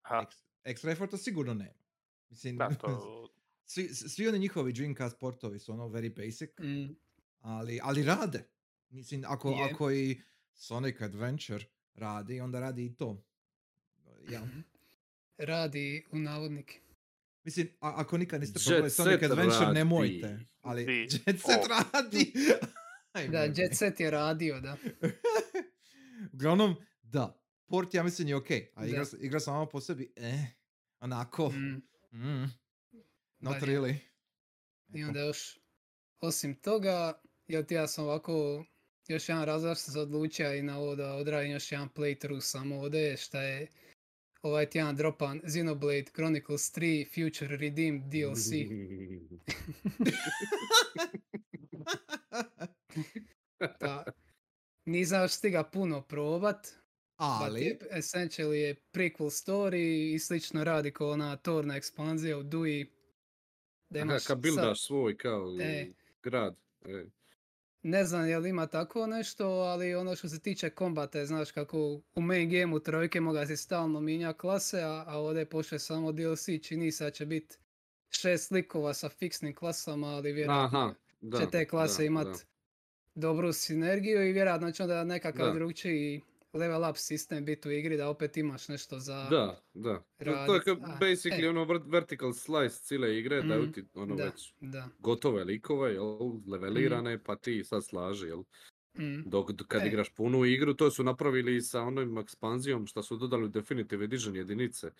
Aha, 0.01 0.25
Ex- 0.25 0.43
Extra 0.65 0.91
efforta 0.91 1.17
sigurno 1.17 1.53
nema. 1.53 1.79
Mislim, 2.29 2.57
da, 2.57 2.69
to... 2.81 3.29
svi, 3.65 3.87
svi 3.87 4.27
oni 4.27 4.39
njihovi 4.39 4.73
Dreamcast 4.73 5.19
portovi 5.19 5.59
su 5.59 5.71
ono 5.73 5.87
very 5.87 6.25
basic, 6.25 6.49
Mm, 6.59 6.95
ali, 7.41 7.79
ali 7.83 8.03
rade. 8.03 8.43
Mislim, 8.89 9.23
ako, 9.27 9.49
Je. 9.49 9.63
ako 9.65 9.91
i 9.91 10.21
Sonic 10.53 11.01
Adventure 11.01 11.65
radi, 11.93 12.41
onda 12.41 12.59
radi 12.59 12.85
i 12.85 12.95
to. 12.95 13.23
Ja. 14.29 14.47
radi 15.37 16.05
u 16.11 16.17
navodnike. 16.17 16.79
Mislim, 17.43 17.67
a, 17.79 17.93
ako 17.95 18.17
nikad 18.17 18.41
niste 18.41 18.59
probali 18.61 18.89
Sonic 18.89 19.11
Set 19.11 19.23
Adventure, 19.23 19.59
radi. 19.59 19.73
nemojte. 19.73 20.39
Ali 20.61 20.85
Di. 20.85 20.91
Jet 21.01 21.09
Set 21.37 21.57
O. 21.57 21.67
radi. 21.93 22.33
Ajme, 23.13 23.29
Da, 23.29 23.39
me. 23.39 23.53
Jet 23.55 23.77
Set 23.77 23.99
je 23.99 24.11
radio, 24.11 24.59
da. 24.61 24.77
Uglavnom, 26.33 26.75
da. 27.03 27.41
Port 27.67 27.93
ja 27.93 28.03
mislim 28.03 28.27
je 28.27 28.35
okej, 28.35 28.71
a 28.75 28.81
Da. 28.81 28.87
igra, 28.87 29.05
igra 29.19 29.39
sama 29.39 29.65
po 29.65 29.81
sebi, 29.81 30.13
eh, 30.15 30.45
onako, 30.99 31.49
Mm. 31.49 31.81
mm, 32.13 32.51
not 33.39 33.55
je. 33.55 33.61
really. 33.61 33.95
I 34.89 35.03
onda 35.03 35.19
još, 35.19 35.59
osim 36.19 36.55
toga, 36.55 37.21
jel 37.47 37.63
ti 37.63 37.73
ja 37.73 37.87
sam 37.87 38.03
ovako, 38.05 38.65
još 39.09 39.29
jedan 39.29 39.45
razlog 39.45 39.77
sam 39.77 39.93
se 39.93 39.99
odlučio 39.99 40.53
i 40.55 40.61
na 40.61 40.79
ovo 40.79 40.95
da 40.95 41.13
odradim 41.13 41.51
još 41.51 41.71
jedan 41.71 41.89
playthrough 41.89 42.41
samo 42.41 42.75
ovdje, 42.75 43.17
šta 43.17 43.41
je 43.41 43.67
ovaj 44.41 44.65
tjedan 44.65 44.95
dropan 44.95 45.41
Xenoblade 45.43 46.05
Chronicles 46.05 46.73
3 46.73 47.05
Future 47.07 47.57
Redeemed 47.57 48.01
DLC. 48.03 48.49
Pa, 53.79 54.03
nisam 54.85 55.21
još 55.21 55.31
stiga 55.31 55.63
puno 55.63 56.01
probat, 56.01 56.67
ali 57.15 57.77
essentially 57.91 58.51
je 58.53 58.75
prequel 58.93 59.29
story 59.29 60.13
i 60.13 60.19
slično 60.19 60.63
radi 60.63 60.91
kao 60.91 61.09
ona 61.09 61.35
torna 61.35 61.75
ekspanzija 61.75 62.37
u 62.37 62.43
Dui. 62.43 62.87
Da 63.89 63.99
Aha, 63.99 64.11
kad 64.11 64.21
sad- 64.21 64.39
bildaš 64.39 64.85
svoj 64.85 65.17
kao 65.17 65.57
E. 65.61 65.87
grad. 66.23 66.55
E. 66.85 67.05
Ne 67.83 68.05
znam 68.05 68.27
je 68.27 68.39
li 68.39 68.49
ima 68.49 68.67
tako 68.67 69.07
nešto, 69.07 69.45
ali 69.47 69.95
ono 69.95 70.15
što 70.15 70.29
se 70.29 70.39
tiče 70.39 70.69
kombata, 70.69 71.19
je, 71.19 71.25
znaš 71.25 71.51
kako 71.51 72.01
u 72.15 72.21
main 72.21 72.49
gameu 72.49 72.79
trojke 72.79 73.21
moga 73.21 73.45
se 73.45 73.57
stalno 73.57 74.01
minja 74.01 74.33
klase, 74.33 74.81
a, 74.81 75.03
a 75.07 75.17
ovdje 75.17 75.45
pošle 75.49 75.79
samo 75.79 76.11
DLC, 76.11 76.45
čini 76.63 76.91
se 76.91 77.11
će 77.11 77.25
biti 77.25 77.57
šest 78.09 78.51
likova 78.51 78.93
sa 78.93 79.09
fiksnim 79.09 79.55
klasama, 79.55 80.07
ali 80.07 80.31
vjerojatno 80.31 80.79
Aha, 80.79 80.93
da. 81.21 81.39
će 81.39 81.49
te 81.51 81.67
klase 81.67 82.01
da, 82.01 82.05
imat 82.05 82.27
da. 82.27 82.33
dobru 83.15 83.53
sinergiju 83.53 84.27
i 84.29 84.31
vjerojatno 84.31 84.71
će 84.71 84.83
onda 84.83 85.03
nekakav 85.03 85.47
Da. 85.47 85.53
drugčiji 85.53 86.21
level 86.53 86.89
up 86.89 86.97
sistem 86.97 87.45
biti 87.45 87.67
u 87.67 87.71
igri 87.71 87.97
da 87.97 88.09
opet 88.09 88.37
imaš 88.37 88.67
nešto 88.67 88.99
za... 88.99 89.27
Da, 89.29 89.61
da. 89.73 89.93
To, 89.95 90.03
to 90.17 90.25
je 90.25 90.35
radit. 90.35 90.63
kao 90.63 90.73
A, 90.73 90.97
basically 90.99 91.45
e. 91.45 91.49
ono 91.49 91.65
vert- 91.65 91.91
vertical 91.91 92.33
slice 92.33 92.75
cijele 92.75 93.17
igre, 93.19 93.41
daju 93.41 93.63
Mm, 93.63 93.71
ti 93.71 93.85
ono 93.93 94.15
da, 94.15 94.23
već 94.23 94.53
da. 94.61 94.89
gotove 94.99 95.43
likove, 95.43 95.93
jel, 95.93 96.03
levelirane, 96.47 97.23
pa 97.23 97.35
ti 97.35 97.63
sad 97.63 97.85
slaži, 97.85 98.27
jel. 98.27 98.43
Mm. 98.97 99.29
Dok 99.29 99.51
kad 99.67 99.81
E. 99.81 99.87
igraš 99.87 100.13
punu 100.13 100.45
igru, 100.45 100.73
to 100.73 100.91
su 100.91 101.03
napravili 101.03 101.61
sa 101.61 101.81
onom 101.81 102.17
ekspanzijom 102.17 102.87
što 102.87 103.03
su 103.03 103.17
dodali 103.17 103.45
u 103.45 103.47
Definitive 103.47 104.05
Edition 104.05 104.35
jedinice. 104.35 104.91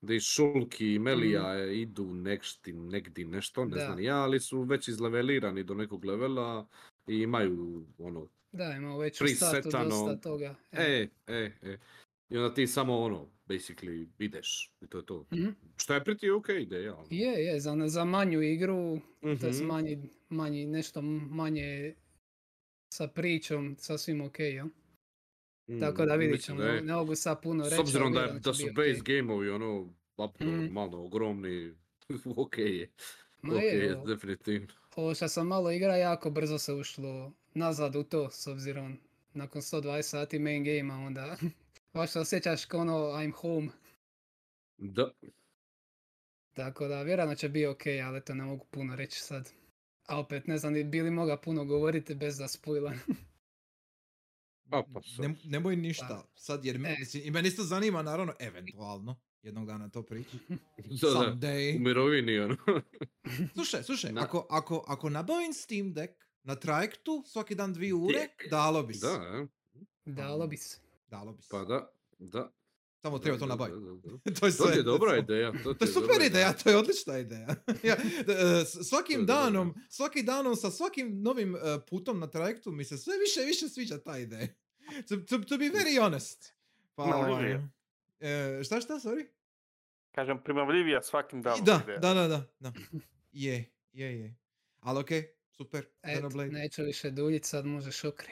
Da 0.00 0.14
i 0.14 0.20
Šulki 0.20 0.94
i 0.94 0.98
Melija 0.98 1.58
e, 1.58 1.76
idu 1.76 2.04
nekšti, 2.04 2.72
negdi 2.72 3.24
nešto, 3.24 3.64
ne 3.64 3.76
Da. 3.76 3.84
znam 3.84 4.00
ja, 4.00 4.16
ali 4.16 4.40
su 4.40 4.62
već 4.62 4.88
izlevelirani 4.88 5.64
do 5.64 5.74
nekog 5.74 6.04
levela 6.04 6.68
i 7.06 7.16
imaju 7.16 7.86
ono, 7.98 8.28
Da, 8.52 8.74
imamo 8.76 8.98
već 8.98 9.20
u 9.20 9.24
dosta 9.24 10.16
toga. 10.16 10.54
e, 10.72 11.08
e, 11.26 11.50
e. 11.62 11.78
I 12.30 12.36
onda 12.36 12.54
ti 12.54 12.66
samo 12.66 12.98
ono, 12.98 13.30
basically, 13.46 14.08
ideš 14.18 14.72
i 14.80 14.86
to 14.86 14.98
je 14.98 15.06
to. 15.06 15.26
Mhm. 15.32 15.48
Što 15.76 15.94
je 15.94 16.00
pretty 16.04 16.36
ok 16.36 16.48
ideja. 16.48 16.94
ono. 16.94 17.06
Je, 17.10 17.44
je, 17.44 17.60
za, 17.60 17.76
za 17.86 18.04
manju 18.04 18.42
igru, 18.42 19.00
to 19.40 19.46
je 19.46 19.62
manji, 19.62 20.10
manji, 20.28 20.66
nešto 20.66 21.02
manje 21.02 21.94
sa 22.94 23.08
pričom, 23.08 23.76
sasvim 23.78 24.20
ok, 24.20 24.38
jel? 24.38 24.66
Tako 25.80 26.04
da 26.06 26.16
Mm, 26.16 26.18
vidit 26.18 26.44
ćemo, 26.44 26.58
ne, 26.62 26.80
ne 26.80 26.94
mogu 26.94 27.14
sad 27.14 27.42
puno 27.42 27.64
reći. 27.64 27.76
S 27.76 27.78
obzirom 27.78 28.16
ali 28.16 28.32
da, 28.32 28.38
da 28.38 28.54
su 28.54 28.66
base 28.76 29.00
okej. 29.00 29.16
gameovi 29.16 29.50
ono, 29.50 29.94
abnormalno 30.16 31.04
ogromni, 31.04 31.74
ok 32.36 32.58
je. 32.58 32.90
Ma 33.42 33.54
ok 33.54 33.62
je, 33.62 33.78
je, 33.78 33.96
definitivno. 34.06 34.66
Ovo 34.98 35.14
što 35.14 35.28
sam 35.28 35.46
malo 35.46 35.70
igra, 35.70 35.96
jako 35.96 36.30
brzo 36.30 36.58
se 36.58 36.72
ušlo 36.72 37.32
nazad 37.54 37.96
u 37.96 38.04
to, 38.04 38.30
s 38.30 38.46
obzirom 38.46 38.98
nakon 39.34 39.62
120 39.62 40.02
sati 40.02 40.38
main 40.38 40.64
game 40.64 40.94
onda 40.94 41.36
baš 41.94 42.10
se 42.10 42.20
osjećaš 42.20 42.64
kao 42.64 42.80
ono 42.80 42.92
I'm 42.94 43.32
home. 43.32 43.68
Da, 44.78 45.10
Tako 46.54 46.88
da 46.88 47.02
vjerojatno 47.02 47.34
će 47.34 47.48
biti 47.48 47.66
ok, 47.66 47.82
ali 48.04 48.24
to 48.24 48.34
ne 48.34 48.44
mogu 48.44 48.66
puno 48.70 48.96
reći 48.96 49.20
sad. 49.20 49.50
A 50.06 50.20
opet 50.20 50.46
ne 50.46 50.58
znam, 50.58 50.72
ni 50.72 50.84
bi 50.84 51.02
li 51.02 51.10
moga 51.10 51.36
puno 51.36 51.64
govoriti 51.64 52.14
bez 52.14 52.38
da 52.38 52.48
spojlam. 52.48 53.00
A, 54.70 54.82
pa 54.94 55.00
sad. 55.02 55.24
Ne, 55.24 55.34
nemoj 55.44 55.76
ništa, 55.76 56.24
sad 56.34 56.64
jer 56.64 56.78
me, 56.78 56.96
E. 57.26 57.30
meni 57.30 57.48
isto 57.48 57.62
zanima, 57.62 58.02
naravno, 58.02 58.34
eventualno, 58.38 59.20
jednog 59.48 59.66
dana 59.66 59.88
to 59.88 60.02
prići. 60.02 60.38
da, 60.48 60.56
da, 61.02 61.08
u 61.08 61.12
Someday. 61.12 61.78
mirovini 61.78 62.38
ono. 62.38 62.56
Slušaj, 63.54 63.82
slušaj, 63.82 64.12
Na- 64.12 64.20
ako, 64.20 64.46
ako, 64.50 64.84
ako 64.88 65.10
nabavim 65.10 65.52
Steam 65.54 65.92
Deck 65.92 66.12
na 66.42 66.54
trajektu 66.56 67.22
svaki 67.26 67.54
dan 67.54 67.72
dvije 67.72 67.94
ure, 67.94 68.28
dalo 68.50 68.82
bi 68.82 68.94
se. 68.94 69.06
da, 69.06 69.12
e, 69.14 69.46
Dalo 70.06 70.46
bi 70.46 70.56
se. 70.56 70.76
Dalo 71.06 71.32
bi 71.32 71.42
se. 71.42 71.48
pa 71.50 71.58
da, 71.60 71.90
da. 72.18 72.52
Samo 72.96 73.18
da, 73.18 73.22
treba 73.22 73.38
to 73.38 73.46
nabaviti. 73.46 73.78
da, 73.78 74.10
da, 74.10 74.18
da. 74.24 74.34
to 74.40 74.46
je 74.46 74.52
To 74.52 74.68
je 74.68 74.82
dobra 74.82 75.10
to- 75.10 75.16
ideja. 75.16 75.52
To, 75.54 75.74
To 75.74 75.84
je 75.84 75.88
super 75.88 76.08
dobra 76.08 76.26
ideja, 76.26 76.52
to 76.54 76.70
je 76.70 76.76
odlična 76.76 77.18
ideja. 77.18 77.46
ja, 77.82 77.94
e, 77.94 78.64
s- 78.64 78.88
svakim 78.88 79.26
danom, 79.26 79.74
svakim 79.88 80.26
danom 80.26 80.56
sa 80.56 80.70
svakim 80.70 81.22
novim 81.22 81.56
e, 81.56 81.58
putom 81.82 82.18
na 82.18 82.26
trajektu 82.26 82.70
mi 82.72 82.84
se 82.84 82.98
sve 82.98 83.14
više 83.18 83.40
više 83.42 83.68
sviđa 83.68 83.98
ta 83.98 84.18
ideja. 84.18 84.48
To, 85.08 85.16
to, 85.18 85.38
to 85.38 85.58
be 85.58 85.64
very 85.66 86.00
honest. 86.00 86.52
Pa, 86.94 87.06
Ma, 87.06 87.16
ovaj, 87.16 87.32
Olivia. 87.32 87.68
e, 88.20 88.64
šta 88.64 88.80
šta, 88.80 88.94
sorry? 88.94 89.26
Kažem, 90.14 90.42
primamljivija 90.44 91.02
svakim 91.02 91.42
danom. 91.42 91.64
Da, 91.64 91.80
ideja. 91.84 91.98
da, 91.98 92.14
da, 92.14 92.28
da, 92.28 92.44
da. 92.60 92.72
Je, 93.32 93.70
je, 93.92 94.20
je. 94.20 94.34
Ali 94.80 95.00
okej, 95.00 95.28
super. 95.50 95.84
Et, 96.02 96.14
Xenoblade, 96.16 96.50
neću 96.50 96.82
više 96.82 97.10
duljit, 97.10 97.44
sad 97.44 97.66
možeš 97.66 98.04
okri. 98.04 98.30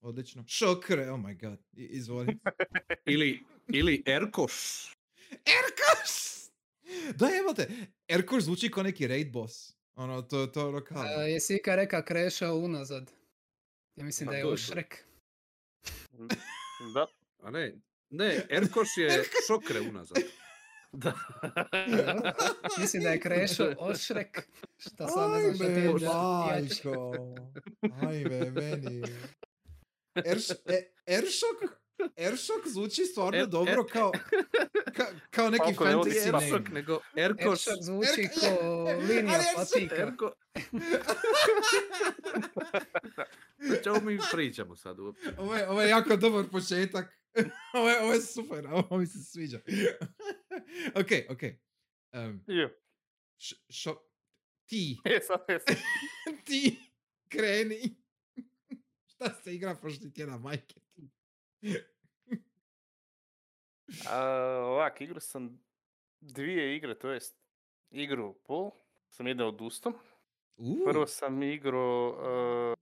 odlično. 0.00 0.44
Šokre, 0.48 1.10
oh 1.10 1.20
my 1.20 1.40
god. 1.40 1.58
I, 1.72 1.84
izvoli. 1.84 2.36
Ili, 3.06 3.42
ili 3.68 4.02
Erkoš. 4.06 4.52
Erkoš! 5.30 6.26
Da, 7.16 7.28
evo 7.40 7.54
te. 7.54 7.68
Erkoš 8.08 8.42
zvuči 8.42 8.70
kao 8.70 8.82
neki 8.82 9.06
raid 9.06 9.32
boss. 9.32 9.72
Ono, 9.94 10.22
to, 10.22 10.46
to 10.46 10.60
je 10.60 10.66
ono 10.66 10.84
kao... 10.84 11.02
A, 11.02 11.06
jesi 11.22 11.54
ikad 11.56 11.76
reka 11.76 12.04
krešao 12.04 12.56
unazad? 12.56 13.12
Ja 13.96 14.04
mislim 14.04 14.26
Ma 14.26 14.30
da 14.32 14.36
je 14.36 14.42
to 14.42 14.48
je 14.48 14.52
do- 14.52 14.56
Shrek. 14.56 15.04
Da. 16.94 17.06
A 17.42 17.50
ne, 17.50 17.74
ne, 18.10 18.46
Erkoš 18.50 18.88
je 18.96 19.24
šokre 19.48 19.80
unazad. 19.80 20.18
Da. 20.92 21.12
Mislim 22.78 23.02
da 23.02 23.08
je 23.08 23.20
krešao 23.20 23.72
ošrek. 23.78 24.48
Šta 24.78 25.08
sad 25.08 25.30
ne 25.30 25.40
znam 25.40 25.54
šta 25.54 25.64
ti 25.64 25.70
je 25.72 25.88
Ajme, 25.88 26.00
majko. 26.60 27.12
Ajme, 28.02 28.50
meni. 28.50 29.02
Erš, 30.24 30.50
e, 30.50 30.54
Eršok, 31.08 31.56
Eršok 32.16 32.66
zvuči 32.66 33.04
stvarno 33.04 33.38
Er- 33.38 33.46
dobro 33.46 33.72
er- 33.74 33.92
kao, 33.92 34.12
ka, 34.94 35.06
kao 35.30 35.50
neki 35.50 35.64
ne 35.64 35.74
fantasy 35.74 36.20
spa- 36.20 36.32
name. 36.32 36.44
Eršok, 36.46 36.68
nego 36.68 37.00
Erkoš. 37.16 37.66
Eršak 37.66 37.74
zvuči 37.80 38.22
Er- 38.22 38.40
kao 38.40 38.84
linija 38.84 39.34
Ali 39.34 39.44
Eršak- 39.44 39.56
patika. 39.56 39.96
Erko... 39.96 40.32
O 43.72 43.84
čemu 43.84 44.00
mi 44.02 44.18
pričamo 44.32 44.76
sad 44.76 44.98
uopće? 44.98 45.28
Ovo 45.38 45.56
je, 45.56 45.68
ovo 45.68 45.82
je 45.82 45.88
jako 45.88 46.16
dobar 46.16 46.44
početak. 46.52 47.18
ovo, 47.74 47.88
je, 47.88 48.00
ovo 48.00 48.12
je 48.12 48.20
super, 48.20 48.66
ovo 48.72 48.98
mi 48.98 49.06
se 49.06 49.18
sviđa. 49.20 49.58
ok, 51.00 51.10
ok. 51.30 51.42
Um, 52.14 52.44
Jo. 52.46 52.70
š, 53.38 53.54
šo, 53.68 53.96
ti, 54.66 54.98
Jesam, 55.04 55.36
jesam. 55.48 55.74
ti, 56.44 56.78
kreni. 57.28 57.94
Šta 59.06 59.34
se 59.34 59.54
igra 59.54 59.74
prošli 59.74 60.12
tjedan, 60.12 60.40
majke? 60.40 60.80
ti? 60.94 61.10
Ovak, 64.62 65.00
igru 65.00 65.20
sam 65.20 65.60
dvije 66.20 66.76
igre, 66.76 66.98
to 66.98 67.10
jest 67.10 67.36
igru 67.90 68.34
pol, 68.36 68.70
sam 69.08 69.26
jedno 69.26 69.48
odustao. 69.48 69.92
Uh, 70.56 70.78
Prvo 70.84 71.06
sam 71.06 71.42
igrao 71.42 72.08
uh, 72.10 72.76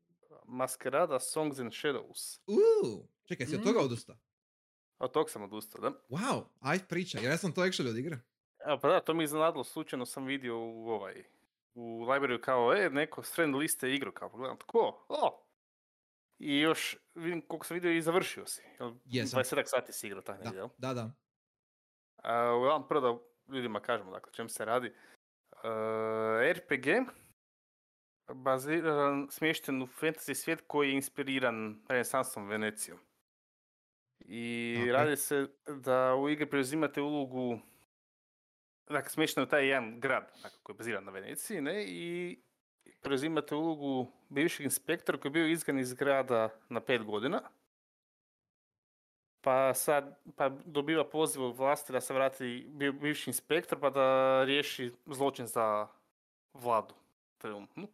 Masquerada 0.49 1.21
Songs 1.21 1.59
and 1.59 1.73
Shadows. 1.73 2.41
uh, 2.47 3.05
čekaj, 3.25 3.47
si 3.47 3.57
od 3.57 3.63
toga 3.63 3.81
Mm. 3.81 3.85
odusta? 3.85 4.19
Od 4.99 5.13
tog 5.13 5.31
sam 5.31 5.43
odustao, 5.43 5.81
da. 5.81 5.93
Wow, 6.09 6.45
aj 6.61 6.79
priča, 6.89 7.19
ja 7.19 7.37
sam 7.37 7.53
to 7.53 7.61
actually 7.61 7.91
odigrao. 7.91 8.19
A, 8.65 8.79
pa 8.79 8.89
da, 8.89 9.01
to 9.01 9.15
mi 9.15 9.23
je 9.23 9.25
iznenadilo, 9.25 9.65
slučajno 9.65 10.07
sam 10.07 10.25
vidio 10.25 10.59
u 10.59 10.89
ovaj, 10.89 11.25
u 11.75 12.05
library 12.05 12.41
kao, 12.41 12.75
e, 12.75 12.91
neko 12.91 13.23
s 13.23 13.35
friend 13.35 13.55
liste 13.55 13.95
igru, 13.95 14.13
kao 14.13 14.29
pogledam, 14.29 14.57
tko? 14.59 15.07
O! 15.09 15.45
I 16.39 16.61
još, 16.61 16.97
vidim 17.15 17.43
koliko 17.43 17.67
sam 17.67 17.75
vidio 17.75 17.93
i 17.93 18.03
završio 18.03 18.47
si. 18.47 18.63
Jesam. 19.05 19.43
20 19.43 19.63
sati 19.67 19.93
si 19.93 20.07
igrao 20.07 20.23
taj 20.23 20.39
nedjelj, 20.39 20.57
jel? 20.57 20.69
Da, 20.79 20.95
da, 20.95 21.03
da. 22.23 22.55
Uglavnom 22.57 22.89
prvo 22.89 23.01
da 23.01 23.55
ljudima 23.55 23.81
kažemo, 23.81 24.11
dakle, 24.11 24.33
čem 24.33 24.49
se 24.49 24.65
radi. 24.65 24.87
E, 24.87 26.53
RPG, 26.53 26.87
baziran, 28.35 29.29
smješten 29.31 29.83
u 29.83 29.87
fantasy 29.87 30.35
svijet 30.35 30.65
koji 30.67 30.89
je 30.89 30.95
inspiriran 30.95 31.83
renesansom 31.89 32.49
Venecijom. 32.49 32.99
I 34.25 34.77
Ok. 34.83 34.93
radi 34.93 35.17
se 35.17 35.47
da 35.69 36.15
u 36.15 36.29
igri 36.29 36.47
preuzimate 36.47 37.01
ulogu 37.01 37.59
Dakle, 38.89 39.11
smješten 39.11 39.43
je 39.43 39.49
taj 39.49 39.69
jedan 39.69 40.01
grad 40.01 40.33
dakle, 40.43 40.59
koji 40.63 40.75
je 40.75 40.79
baziran 40.79 41.05
na 41.05 41.11
Veneciji, 41.11 41.61
ne? 41.61 41.85
I 41.87 42.39
preuzimate 43.03 43.55
ulogu 43.55 44.07
bivšeg 44.29 44.65
inspektora 44.65 45.19
koji 45.19 45.31
je 45.31 45.33
bio 45.33 45.47
izgan 45.47 45.79
iz 45.79 45.95
grada 45.95 46.49
na 46.69 46.81
pet 46.81 47.05
godina. 47.05 47.43
Pa 49.41 49.75
sad 49.75 50.19
pa 50.37 50.49
dobiva 50.49 51.11
poziv 51.11 51.43
od 51.45 51.57
vlasti 51.57 51.93
da 51.93 52.01
se 52.01 52.15
vrati 52.15 52.67
bivši 53.01 53.31
inspektor 53.31 53.81
pa 53.81 53.91
da 53.91 54.45
riješi 54.45 54.93
zločin 55.07 55.47
za 55.47 55.89
vladu 56.53 56.95
trenutnu. 57.39 57.89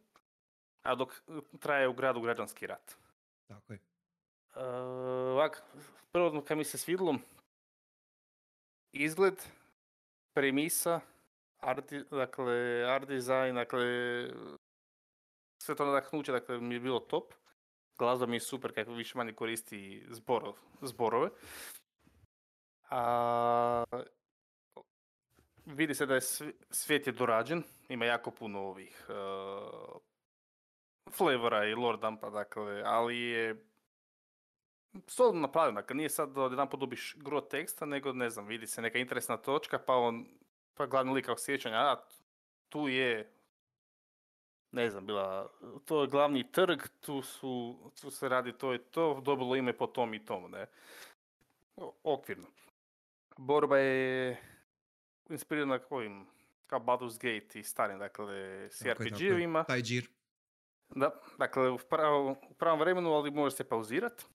A 0.83 0.95
dok 0.95 1.21
traje 1.59 1.87
u 1.87 1.93
gradu 1.93 2.21
građanski 2.21 2.67
rat. 2.67 2.97
Tako 3.47 3.73
je. 3.73 3.79
Ovak, 4.53 5.63
prvo 6.11 6.41
kad 6.41 6.57
mi 6.57 6.63
se 6.63 6.77
svidlo, 6.77 7.15
izgled, 8.91 9.43
premisa, 10.33 10.99
art, 11.59 11.93
dakle, 12.11 12.83
art 12.87 13.07
design, 13.07 13.55
dakle, 13.55 13.83
sve 15.63 15.75
to 15.75 15.85
nadahnuće, 15.85 16.31
dakle, 16.31 16.59
mi 16.59 16.75
je 16.75 16.79
bilo 16.79 16.99
top. 16.99 17.33
Glazba 17.97 18.25
mi 18.25 18.35
je 18.35 18.39
super 18.39 18.73
kako 18.73 18.91
više 18.91 19.17
manje 19.17 19.33
koristi 19.33 20.05
zboro, 20.09 20.53
zborove. 20.81 21.29
A, 22.89 23.83
vidi 25.65 25.95
se 25.95 26.05
da 26.05 26.15
je 26.15 26.21
svi- 26.21 26.53
svijet 26.69 27.07
je 27.07 27.13
dorađen, 27.13 27.63
ima 27.89 28.05
jako 28.05 28.31
puno 28.31 28.59
ovih 28.59 29.05
uh, 29.09 30.01
flavora 31.11 31.65
i 31.65 31.73
lore 31.73 31.97
dumpa, 31.97 32.29
dakle, 32.29 32.83
ali 32.85 33.19
je 33.19 33.70
solidno 35.07 35.41
napravljeno, 35.41 35.81
dakle 35.81 35.95
nije 35.95 36.09
sad 36.09 36.31
da 36.31 36.41
odjedanput 36.41 36.79
dobiš 36.79 37.15
gro 37.17 37.41
teksta, 37.41 37.85
nego 37.85 38.13
ne 38.13 38.29
znam, 38.29 38.45
vidi 38.45 38.67
se 38.67 38.81
neka 38.81 38.99
interesna 38.99 39.37
točka, 39.37 39.79
pa 39.79 39.95
on, 39.95 40.25
pa 40.73 40.85
glavni 40.85 41.13
lik 41.13 41.25
kao 41.25 41.37
sjećanja, 41.37 41.77
a 41.77 42.05
tu 42.69 42.87
je, 42.87 43.33
ne 44.71 44.89
znam, 44.89 45.05
bila, 45.05 45.51
to 45.85 46.01
je 46.01 46.07
glavni 46.07 46.51
trg, 46.51 46.81
tu 47.01 47.21
su, 47.21 47.79
tu 48.01 48.11
se 48.11 48.29
radi 48.29 48.53
to 48.53 48.73
i 48.73 48.77
to, 48.77 49.21
dobilo 49.25 49.55
ime 49.55 49.73
po 49.73 49.87
tom 49.87 50.13
i 50.13 50.25
tom, 50.25 50.51
ne. 50.51 50.67
Okvirno. 52.03 52.47
Borba 53.37 53.77
je 53.77 54.37
inspirirana 55.29 55.79
ovim, 55.89 56.27
kao 56.67 56.79
Baldur's 56.79 57.15
Gate 57.15 57.59
i 57.59 57.63
starim, 57.63 57.99
dakle, 57.99 58.69
s 58.69 58.79
Tako 58.79 58.89
je, 58.89 58.95
tako 58.95 59.03
je. 59.03 59.09
RPG-ovima. 59.09 59.63
Taj 59.63 59.81
džir. 59.81 60.09
Da, 60.89 61.11
dakle 61.37 61.69
u, 61.69 61.75
u 62.49 62.53
pravom 62.53 62.79
vremenu, 62.79 63.13
ali 63.13 63.31
može 63.31 63.55
se 63.55 63.63
pauzirat. 63.63 64.25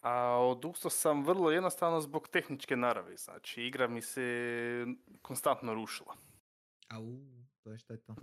A 0.00 0.12
odustao 0.38 0.90
sam 0.90 1.24
vrlo 1.24 1.50
jednostavno 1.50 2.00
zbog 2.00 2.28
tehničke 2.28 2.76
naravi, 2.76 3.16
znači 3.16 3.62
igra 3.62 3.88
mi 3.88 4.02
se 4.02 4.86
konstantno 5.22 5.74
rušila. 5.74 6.16
Au, 6.88 7.18
to 7.60 7.70
je 7.70 7.78
šteta. 7.78 8.14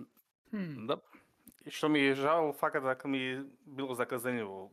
Hmm. 0.52 0.88
Da. 0.88 0.98
I 1.66 1.72
što 1.72 1.90
mi 1.90 2.00
je 2.00 2.16
žao, 2.16 2.54
fakat 2.54 2.84
dakle 2.84 3.10
mi 3.10 3.18
je 3.18 3.44
bilo 3.62 3.96
zakazanjivo 3.96 4.72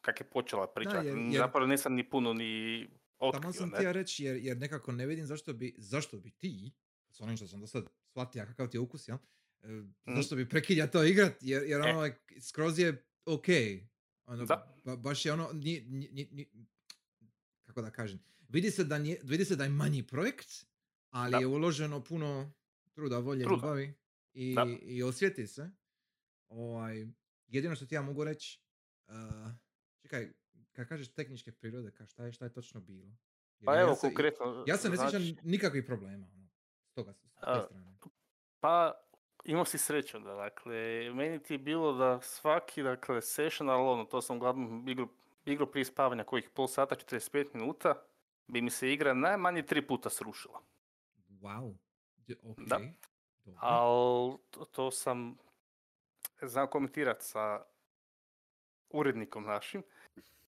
kak 0.00 0.20
je 0.20 0.26
počela 0.26 0.66
priča. 0.66 0.90
jer- 0.90 1.04
dakle, 1.04 1.22
jer- 1.22 1.38
Zapravo 1.38 1.66
nisam 1.66 1.94
ni 1.94 2.10
puno 2.10 2.32
ni 2.32 2.86
Tamo 3.20 3.28
otkrio, 3.30 3.52
sam 3.52 3.68
ne? 3.68 3.78
ti 3.78 3.84
ja 3.84 3.92
reći 3.92 4.24
jer, 4.24 4.36
jer 4.36 4.56
nekako 4.56 4.92
ne 4.92 5.06
vidim 5.06 5.26
zašto 5.26 5.52
bi, 5.52 5.74
zašto 5.78 6.18
bi 6.18 6.30
ti, 6.30 6.72
s 7.10 7.20
onim 7.20 7.36
što 7.36 7.46
sam 7.46 7.60
do 7.60 7.66
sad 7.66 7.84
shvatio 8.02 8.44
kakav 8.46 8.68
ti 8.68 8.76
je 8.76 8.80
ukus, 8.80 9.08
jel? 9.08 9.16
E, 9.62 9.82
Zašto 10.06 10.36
bi 10.36 10.48
prekidja 10.48 10.86
to 10.86 11.04
igrat, 11.04 11.32
jer, 11.40 11.62
jer 11.62 11.80
Mhm. 11.80 11.88
E. 11.88 11.92
ono, 11.92 12.02
like, 12.02 12.18
skroz 12.40 12.78
je 12.78 13.04
ok. 13.26 13.46
Ono, 14.26 14.44
Da. 14.44 14.76
ba- 14.84 14.96
baš 14.96 15.26
je 15.26 15.32
ono, 15.32 15.50
nije, 15.54 15.82
nije- 15.82 16.28
nije- 16.30 16.48
kako 17.62 17.82
da 17.82 17.90
kažem, 17.90 18.18
vidi 18.48 18.70
se 18.70 18.84
da, 18.84 18.98
nije, 18.98 19.20
vidi 19.22 19.44
se 19.44 19.56
da 19.56 19.64
je 19.64 19.70
manji 19.70 20.02
projekt, 20.02 20.48
ali 21.10 21.30
Da. 21.30 21.38
je 21.38 21.46
uloženo 21.46 22.00
puno 22.00 22.52
truda, 22.92 23.18
volje, 23.18 23.44
Truda. 23.44 23.56
ljubavi 23.56 23.94
i, 24.32 24.54
Da. 24.54 24.66
i 24.82 25.02
osjeti 25.02 25.46
se. 25.46 25.70
Ovaj, 26.48 27.06
jedino 27.48 27.76
što 27.76 27.86
ti 27.86 27.94
ja 27.94 28.02
mogu 28.02 28.24
reći, 28.24 28.60
uh, 29.02 29.14
čekaj, 29.98 30.32
kad 30.72 30.88
kažeš 30.88 31.08
tehničke 31.08 31.52
prirode, 31.52 31.90
ka 31.90 32.06
šta 32.06 32.24
je, 32.24 32.32
šta 32.32 32.44
je 32.44 32.52
točno 32.52 32.80
bilo? 32.80 33.06
Jer 33.58 33.66
Pa 33.66 33.74
ja 33.74 33.80
evo 33.82 33.94
se- 33.94 34.00
konkretno. 34.00 34.64
Ja 34.66 34.76
se 34.76 34.88
ne 34.90 34.96
sjećam 34.96 35.22
znači- 35.22 35.36
nikakvih 35.42 35.84
problema. 35.84 36.26
Ono, 36.28 36.48
s 36.82 36.94
toga, 36.94 37.12
s 37.12 37.20
te 37.20 37.28
A, 37.36 37.64
strane. 37.66 37.96
Pa, 38.60 38.92
imao 39.44 39.64
si 39.64 39.78
sreću 39.78 40.18
da, 40.18 40.34
dakle, 40.34 40.74
meni 41.14 41.42
ti 41.42 41.54
je 41.54 41.58
bilo 41.58 41.92
da 41.92 42.20
svaki, 42.20 42.82
dakle, 42.82 43.22
session, 43.22 43.70
ali 43.70 43.82
ono, 43.82 44.04
to 44.04 44.22
sam 44.22 44.36
uglavnom 44.36 44.88
igru, 44.88 45.08
igru 45.44 45.66
prije 45.66 45.84
spavanja 45.84 46.24
kojih 46.24 46.50
pol 46.50 46.66
sata, 46.66 46.94
45 46.94 47.46
minuta, 47.54 48.02
bi 48.46 48.62
mi 48.62 48.70
se 48.70 48.92
igra 48.92 49.14
najmanje 49.14 49.62
tri 49.62 49.86
puta 49.86 50.10
srušila. 50.10 50.60
Wow. 51.30 51.74
Ok. 52.42 52.58
Da. 52.58 52.80
Ali 53.56 54.36
to, 54.50 54.64
to 54.64 54.90
sam 54.90 55.38
znam 56.42 56.66
komentirati 56.70 57.24
sa 57.24 57.64
urednikom 58.90 59.44
našim. 59.44 59.82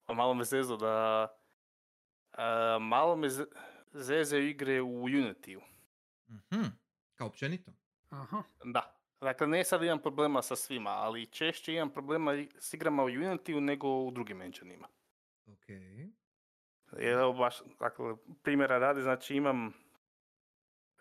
A 0.07 0.13
malo 0.15 0.35
me 0.35 0.45
zezo 0.45 0.77
da... 0.77 1.27
a, 2.33 2.79
malo 2.81 3.17
me 3.17 3.29
ze- 3.29 3.47
zezaju 3.93 4.49
igre 4.49 4.81
u 4.81 5.03
Unity-u. 5.05 5.61
Mhm. 6.29 6.63
Kao 7.15 7.27
općenito. 7.27 7.73
Aha. 8.23 8.43
Da. 8.65 8.95
Dakle, 9.21 9.47
ne 9.47 9.65
sad 9.65 9.83
imam 9.83 9.99
problema 9.99 10.43
sa 10.43 10.57
svima, 10.57 10.91
ali 10.91 11.27
češće 11.27 11.75
imam 11.75 11.91
problema 11.91 12.33
s 12.59 12.75
igrama 12.75 13.05
u 13.05 13.09
Unity 13.09 13.61
nego 13.61 13.89
u 13.89 14.11
drugim 14.11 14.43
engineima. 14.43 14.89
Ok. 15.47 15.69
Jer 16.99 17.19
evo 17.19 17.33
baš, 17.33 17.63
dakle, 17.81 18.17
primjera 18.43 18.79
radi, 18.79 19.03
znači 19.03 19.37
imam, 19.37 19.67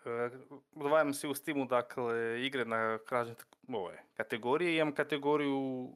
e, 0.04 0.30
odvajam 0.74 1.14
si 1.14 1.28
u 1.28 1.34
Steamu, 1.34 1.64
dakle, 1.64 2.46
igre 2.46 2.64
na 2.64 2.98
kažem, 2.98 3.34
ove, 3.68 4.02
kategorije, 4.14 4.76
imam 4.76 4.94
kategoriju 4.94 5.88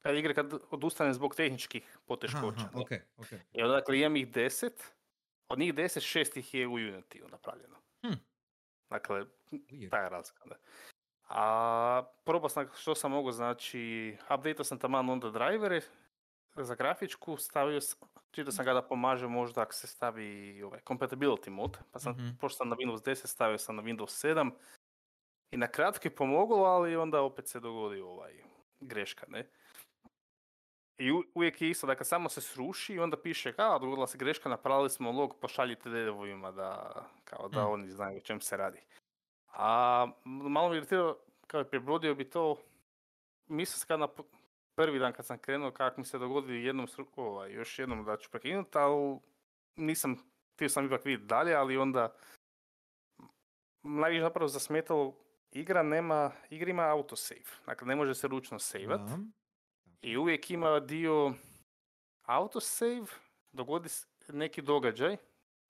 kad 0.00 0.16
igre 0.16 0.34
kad 0.34 0.54
odustanem 0.70 1.14
zbog 1.14 1.34
tehničkih 1.34 1.98
poteškoća. 2.06 2.60
Aha, 2.60 2.70
ne. 2.74 2.80
ok, 2.80 2.90
ok. 3.16 3.32
I 3.52 3.62
onda, 3.62 3.74
dakle, 3.74 3.98
imam 3.98 4.16
ih 4.16 4.32
deset, 4.32 4.94
od 5.48 5.58
njih 5.58 5.74
deset, 5.74 6.02
šest 6.02 6.36
ih 6.36 6.54
je 6.54 6.66
u 6.66 6.72
Unity 6.72 7.30
napravljeno. 7.30 7.76
Hm. 8.06 8.29
Dakle, 8.90 9.24
ta 9.90 9.98
je 9.98 10.08
razlika, 10.08 10.44
da. 10.46 10.54
A 11.28 12.02
probao 12.24 12.48
sam 12.48 12.70
što 12.76 12.94
sam 12.94 13.10
mogao, 13.10 13.32
znači, 13.32 14.16
updateao 14.24 14.64
sam 14.64 14.78
taman 14.78 15.10
onda 15.10 15.30
drivere 15.30 15.80
za 16.56 16.74
grafičku, 16.74 17.36
stavio 17.36 17.80
sam, 17.80 17.98
čitao 18.30 18.52
sam 18.52 18.64
ga 18.64 18.74
da 18.74 18.82
pomaže 18.82 19.26
možda 19.28 19.62
ako 19.62 19.74
se 19.74 19.86
stavi 19.86 20.62
ovaj, 20.62 20.80
compatibility 20.80 21.48
mod, 21.50 21.78
pa 21.92 21.98
sam, 21.98 22.12
Mhm. 22.12 22.28
pošto 22.40 22.56
sam 22.56 22.68
na 22.68 22.76
Windows 22.76 23.04
10, 23.04 23.26
stavio 23.26 23.58
sam 23.58 23.76
na 23.76 23.82
Windows 23.82 24.26
7 24.26 24.50
i 25.50 25.56
na 25.56 25.66
kratko 25.66 26.08
je 26.08 26.14
pomoglo, 26.14 26.64
ali 26.64 26.96
onda 26.96 27.22
opet 27.22 27.48
se 27.48 27.60
dogodi 27.60 28.00
ovaj, 28.00 28.32
greška, 28.80 29.26
ne. 29.28 29.50
I 31.00 31.12
u- 31.12 31.24
uvijek 31.34 31.62
je 31.62 31.70
isto, 31.70 31.86
dakle 31.86 32.04
samo 32.04 32.28
se 32.28 32.40
sruši 32.40 32.94
i 32.94 32.98
onda 32.98 33.16
piše, 33.16 33.52
kao 33.52 33.78
dogodila 33.78 34.06
se 34.06 34.18
greška, 34.18 34.48
napravili 34.48 34.90
smo 34.90 35.12
log, 35.12 35.36
pošaljite 35.40 35.90
devovima 35.90 36.50
da, 36.50 36.92
kao 37.24 37.48
da 37.48 37.64
Mm. 37.64 37.70
oni 37.70 37.90
znaju 37.90 38.16
o 38.16 38.20
čem 38.20 38.40
se 38.40 38.56
radi. 38.56 38.80
A 39.48 40.06
malo 40.24 40.68
mi 40.68 40.76
iritirao, 40.76 41.16
kao 41.46 41.58
je 41.58 41.68
prebrodio 41.68 42.14
bi 42.14 42.30
to, 42.30 42.56
mislio 43.46 43.78
sam 43.78 43.88
kad 43.88 44.00
na 44.00 44.08
prvi 44.74 44.98
dan 44.98 45.12
kad 45.12 45.26
sam 45.26 45.38
krenuo, 45.38 45.70
kako 45.70 46.00
mi 46.00 46.06
se 46.06 46.18
dogodi 46.18 46.64
jednom, 46.64 46.86
ovaj, 47.16 47.52
još 47.52 47.78
jednom 47.78 48.04
da 48.04 48.16
ću 48.16 48.30
prekinuti, 48.30 48.78
ali 48.78 49.18
nisam, 49.76 50.16
htio 50.54 50.68
sam 50.68 50.86
ipak 50.86 51.04
vidjeti 51.04 51.26
dalje, 51.26 51.54
ali 51.54 51.76
onda 51.76 52.14
najviše 53.82 54.22
zapravo 54.22 54.48
zasmetalo, 54.48 55.14
igra 55.52 55.82
nema, 55.82 56.30
igra 56.50 56.70
ima 56.70 56.82
autosave, 56.82 57.40
dakle 57.66 57.88
ne 57.88 57.96
može 57.96 58.14
se 58.14 58.28
ručno 58.28 58.58
saveat. 58.58 59.00
Da. 59.00 59.18
I 60.02 60.16
uvijek 60.16 60.50
ima 60.50 60.80
dio 60.80 61.32
autosave, 62.22 63.02
dogodi 63.52 63.88
se 63.88 64.06
neki 64.28 64.62
događaj, 64.62 65.16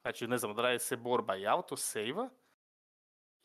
znači 0.02 0.26
ne 0.26 0.38
znam, 0.38 0.50
odradi 0.50 0.78
se 0.78 0.96
borba 0.96 1.36
i 1.36 1.46
autosave 1.46 2.28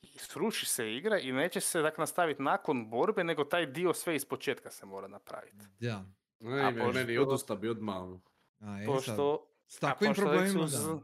i 0.03 0.07
sruši 0.09 0.65
se 0.65 0.93
igra 0.93 1.19
i 1.19 1.31
neće 1.31 1.59
se 1.61 1.81
dakle 1.81 2.01
nastaviti 2.01 2.41
nakon 2.41 2.89
borbe, 2.89 3.23
nego 3.23 3.43
taj 3.43 3.65
dio 3.65 3.93
sve 3.93 4.15
iz 4.15 4.25
početka 4.25 4.71
se 4.71 4.85
mora 4.85 5.07
napraviti. 5.07 5.65
Da. 5.79 6.05
Ej, 6.41 6.75
pošto- 6.75 6.91
meni 6.93 7.17
odusta 7.17 7.55
bi 7.55 7.69
odmah. 7.69 7.95
ono. 7.95 8.21
A, 8.59 8.65
e, 8.73 8.77
sad, 8.77 8.85
Pošto, 8.87 9.47
s 9.67 9.77
a 9.77 9.79
takvim 9.81 10.09
pošto 10.09 10.21
problemima, 10.21 10.65
da. 10.65 10.99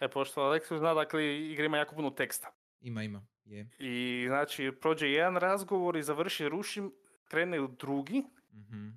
E, 0.00 0.08
pošto 0.08 0.40
Alexus 0.42 0.78
zna, 0.78 0.94
dakle, 0.94 1.38
igra 1.40 1.64
ima 1.64 1.76
jako 1.78 1.94
puno 1.94 2.10
teksta. 2.10 2.52
Ima, 2.80 3.02
ima. 3.02 3.26
Je. 3.44 3.68
I 3.78 4.24
znači, 4.28 4.72
prođe 4.72 5.08
jedan 5.08 5.36
razgovor 5.36 5.96
i 5.96 6.02
završi, 6.02 6.48
rušim, 6.48 6.92
krene 7.24 7.60
u 7.60 7.68
drugi, 7.68 8.24
Mhm. 8.52 8.88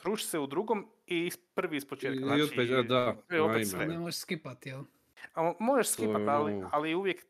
Sruši 0.00 0.26
se 0.26 0.38
u 0.38 0.46
drugom 0.46 0.86
i 1.06 1.30
prvi 1.54 1.76
iz 1.76 1.84
početka. 1.84 2.14
I 2.14 2.18
Znači, 2.18 2.42
opet, 2.44 2.70
a 2.70 2.82
da, 2.84 3.16
i 3.30 3.38
opet 3.38 3.54
ajme. 3.54 3.64
sve. 3.64 3.86
Ne 3.86 3.98
možeš 3.98 4.16
skipati, 4.16 4.68
jel? 4.68 4.82
A 5.34 5.42
mo- 5.42 5.56
možeš 5.60 5.86
To 5.88 6.02
je 6.02 6.08
skipat, 6.08 6.28
ali, 6.28 6.52
ono- 6.52 6.68
ali 6.72 6.94
uvijek, 6.94 7.26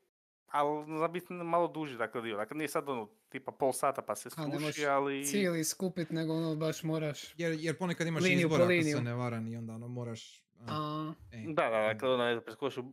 ali 0.46 0.85
zna 0.87 1.09
biti 1.09 1.33
malo 1.33 1.68
duži 1.68 1.96
dakle 1.96 2.22
dio. 2.22 2.37
Dakle, 2.37 2.56
nije 2.56 2.68
sad 2.68 2.88
ono, 2.88 3.09
tipa 3.28 3.52
pol 3.52 3.72
sata 3.72 4.02
pa 4.02 4.14
se 4.14 4.28
A, 4.37 4.46
ne 4.46 4.59
možeš 4.59 4.85
ali... 4.85 5.24
Cijeli 5.24 5.64
skupit, 5.64 6.11
nego 6.11 6.33
ono 6.35 6.56
baš 6.56 6.83
moraš... 6.83 7.35
Jer, 7.37 7.52
jer 7.52 7.78
ponekad 7.78 8.06
imaš 8.06 8.22
Liniju 8.22 8.38
izbora 8.40 8.64
ako 8.64 8.72
se 8.85 9.02
ne 9.02 9.14
varam 9.14 9.48
i 9.48 9.56
onda 9.56 9.72
ono 9.72 9.88
moraš... 9.88 10.42
a, 10.59 10.64
A, 10.68 11.12
e, 11.33 11.44
Da, 11.48 11.62
da, 11.64 11.80
dakle, 11.83 12.09
ono, 12.09 12.24
ne 12.24 12.33
znam, 12.33 12.44
preskočiš 12.44 12.85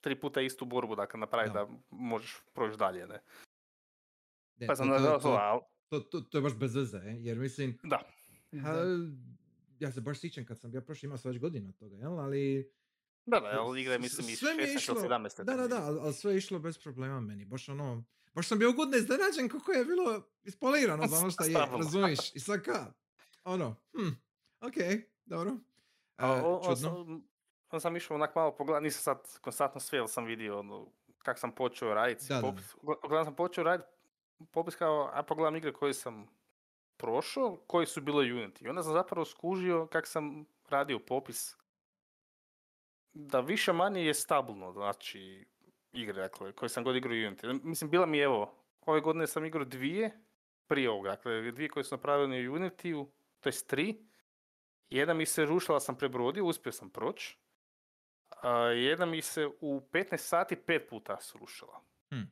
tri 0.00 0.14
puta 0.14 0.40
istu 0.40 0.64
borbu, 0.64 0.94
dakle, 0.96 1.20
napravi 1.20 1.48
Da. 1.48 1.52
da, 1.54 1.68
možeš 1.90 2.42
proći 2.52 2.78
dalje, 2.78 3.06
ne. 3.06 3.20
de, 4.56 4.66
Pa 4.66 4.72
to- 4.72 4.76
sam 4.76 4.86
to- 4.86 4.92
nazvao 4.92 5.12
to- 5.12 5.22
to, 5.22 5.28
ali... 5.30 5.60
to, 5.88 6.00
to, 6.00 6.20
to 6.20 6.38
je 6.38 6.42
baš 6.42 6.54
bez 6.54 6.74
veze, 6.76 6.98
e, 6.98 7.16
jer 7.18 7.38
mislim, 7.38 7.78
Da. 7.82 8.00
Ha, 8.56 8.84
ja 9.80 9.92
se 9.92 10.00
baš 10.00 10.20
sjećam 10.20 10.44
kad 10.44 10.60
sam 10.60 10.70
bio 10.70 10.80
prošli, 10.80 11.06
imao 11.06 11.18
sam 11.18 11.30
već 11.30 11.40
godina 11.40 11.68
od 11.68 11.76
toga, 11.76 11.96
jel? 11.96 12.18
Ali... 12.18 12.72
Da, 13.26 13.40
da, 13.40 13.60
ali 13.60 13.84
s- 13.84 13.98
mislim, 13.98 14.28
i 14.28 14.36
sve 14.36 14.54
mi 14.54 14.62
je 14.62 14.68
16 14.68 14.70
ili 14.70 14.76
išlo- 14.76 15.08
17. 15.08 15.44
Da, 15.44 15.54
da, 15.54 15.68
da, 15.68 15.76
ali, 15.78 16.00
ali 16.00 16.12
sve 16.12 16.32
je 16.32 16.38
išlo 16.38 16.58
bez 16.58 16.78
problema 16.78 17.20
meni. 17.20 17.44
Baš 17.44 17.68
ono, 17.68 18.04
baš 18.34 18.48
sam 18.48 18.58
bio 18.58 18.70
ugodno 18.70 18.96
iznenađen 18.96 19.48
kako 19.50 19.72
je 19.72 19.84
bilo 19.84 20.22
ispolirano 20.42 21.06
za 21.08 21.16
ono 21.16 21.30
što 21.30 21.44
je, 21.44 21.52
razumiješ? 21.72 22.34
I 22.34 22.40
sad 22.40 22.62
ka, 22.62 22.92
ono, 23.44 23.76
hm, 23.92 24.08
ok, 24.60 24.74
dobro. 25.24 25.56
A, 26.16 26.26
E, 26.28 26.42
o- 26.42 26.60
čudno. 26.60 26.76
sam, 26.76 27.22
on 27.70 27.80
sam 27.80 27.96
išao 27.96 28.14
onak 28.14 28.34
malo 28.34 28.56
pogledat, 28.56 28.82
nisam 28.82 29.00
sad 29.02 29.38
konstantno 29.40 29.80
sve, 29.80 29.98
ali 29.98 30.08
sam 30.08 30.24
vidio 30.24 30.58
ono, 30.58 30.92
kak 31.18 31.38
sam 31.38 31.52
počeo 31.52 31.94
raditi 31.94 32.24
Da, 32.28 32.34
da, 32.34 32.40
da. 32.40 32.46
popis. 32.46 32.74
Uglavnom 32.76 33.24
sam 33.24 33.36
počeo 33.36 33.64
raditi 33.64 33.88
popis 34.50 34.74
kao, 34.74 35.10
a 35.12 35.22
pogledam 35.22 35.56
igre 35.56 35.72
koje 35.72 35.94
sam 35.94 36.26
prošao, 36.96 37.56
koji 37.66 37.86
su 37.86 38.00
bile 38.00 38.24
Unity. 38.24 38.64
I 38.64 38.68
onda 38.68 38.82
sam 38.82 38.92
zapravo 38.92 39.24
skužio 39.24 39.86
kak 39.86 40.06
sam 40.06 40.44
radio 40.68 40.98
popis 40.98 41.56
da 43.12 43.40
više 43.40 43.72
manje 43.72 44.04
je 44.04 44.14
stabilno, 44.14 44.72
znači 44.72 45.46
igre 45.92 46.22
dakle, 46.22 46.52
koje 46.52 46.68
sam 46.68 46.84
god 46.84 46.96
igrao 46.96 47.12
Unity. 47.12 47.60
Mislim, 47.64 47.90
bila 47.90 48.06
mi 48.06 48.18
je, 48.18 48.24
evo, 48.24 48.54
ove 48.80 49.00
godine 49.00 49.26
sam 49.26 49.44
igrao 49.44 49.64
dvije, 49.64 50.24
prije 50.66 50.90
ovoga, 50.90 51.10
dakle, 51.10 51.52
dvije 51.52 51.68
koje 51.68 51.84
su 51.84 51.94
napravljene 51.94 52.48
u 52.48 52.52
Unity, 52.52 53.06
to 53.40 53.48
jest 53.48 53.68
tri. 53.68 54.04
Jedna 54.88 55.14
mi 55.14 55.26
se 55.26 55.44
rušila, 55.44 55.80
sam 55.80 55.98
prebrodio, 55.98 56.44
uspio 56.44 56.72
sam 56.72 56.90
proći. 56.90 57.38
A 58.42 58.58
jedna 58.58 59.06
mi 59.06 59.22
se 59.22 59.46
u 59.60 59.80
15 59.92 60.16
sati 60.16 60.56
pet 60.56 60.88
puta 60.90 61.20
srušila. 61.20 61.80
Hm. 62.10 62.22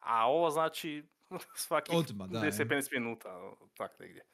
A 0.00 0.26
ovo 0.30 0.50
znači 0.50 1.08
svakih 1.66 1.94
Odmah, 1.98 2.28
da, 2.28 2.38
je. 2.44 2.52
10-15 2.52 2.92
minuta, 2.92 3.40
tak 3.76 3.98
negdje. 3.98 4.24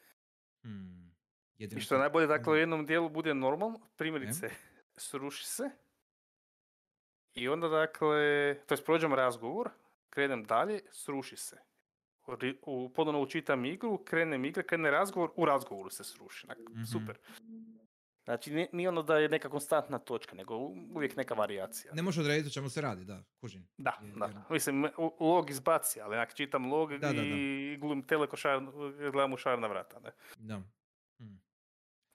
Hmm. 0.63 1.11
I 1.59 1.81
što 1.81 1.95
je 1.95 1.99
najbolje, 1.99 2.27
dakle, 2.27 2.53
u 2.53 2.57
jednom 2.57 2.87
dijelu 2.87 3.09
bude 3.09 3.35
normalno, 3.35 3.81
primjerice, 3.97 4.51
sruši 4.97 5.47
se. 5.47 5.71
I 7.35 7.49
onda, 7.49 7.69
dakle, 7.69 8.57
to 8.67 8.75
jest 8.75 8.85
prođem 8.85 9.15
razgovor, 9.15 9.71
krenem 10.11 10.45
dalje, 10.45 10.81
sruši 10.91 11.37
se. 11.37 11.57
U, 12.63 12.93
ponovno 12.95 13.21
učitam 13.21 13.65
igru, 13.65 14.05
krenem 14.05 14.45
igra, 14.45 14.63
krene 14.63 14.91
razgovor, 14.91 15.31
u 15.37 15.45
razgovoru 15.45 15.91
se 15.91 16.05
sruši. 16.05 16.47
Onak, 16.47 16.59
Mhm. 16.71 16.85
Super. 16.85 17.19
Znači, 18.25 18.51
nije, 18.53 18.69
nije 18.73 18.89
ono 18.89 19.03
da 19.03 19.19
je 19.19 19.29
neka 19.29 19.49
konstantna 19.49 19.99
točka, 19.99 20.37
nego 20.37 20.57
uvijek 20.95 21.17
neka 21.17 21.35
varijacija. 21.35 21.95
Ne 21.95 22.03
može 22.03 22.21
odrediti 22.21 22.49
o 22.49 22.51
čemu 22.51 22.69
se 22.69 22.81
radi, 22.81 23.05
da, 23.05 23.23
kužim. 23.41 23.69
Da, 23.77 23.99
Jer- 24.03 24.15
da. 24.15 24.25
jer- 24.27 24.37
Mislim, 24.51 24.89
log 25.21 25.51
izbaci, 25.51 26.01
ali 26.01 26.17
onak 26.17 26.35
čitam 26.35 26.73
log 26.73 26.99
Da, 26.99 27.11
i 27.11 27.77
glum 27.81 28.03
telekošar, 28.03 28.61
gledam 29.13 29.33
u 29.33 29.37
šar 29.37 29.59
na 29.59 29.67
vrata. 29.67 30.01
Ne? 30.01 30.11
Da. 30.37 30.63
Hm. 31.19 31.35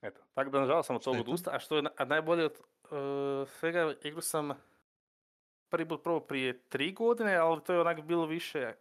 Eto, 0.01 0.21
tako 0.33 0.49
da 0.49 0.59
nažalost 0.59 0.87
sam 0.87 0.95
od 0.95 1.03
toga 1.03 1.19
odustao, 1.19 1.53
a 1.53 1.59
što 1.59 1.77
je 1.77 1.83
a 1.97 2.05
najbolje 2.05 2.45
od 2.45 2.59
uh, 2.83 3.49
svega, 3.49 3.93
igru 4.03 4.21
sam 4.21 4.49
prvi 5.69 5.87
put 5.87 6.03
probao 6.03 6.27
prije 6.27 6.59
tri 6.59 6.91
godine, 6.93 7.35
ali 7.35 7.63
to 7.63 7.73
je 7.73 7.81
onak 7.81 8.01
bilo 8.01 8.25
više, 8.25 8.73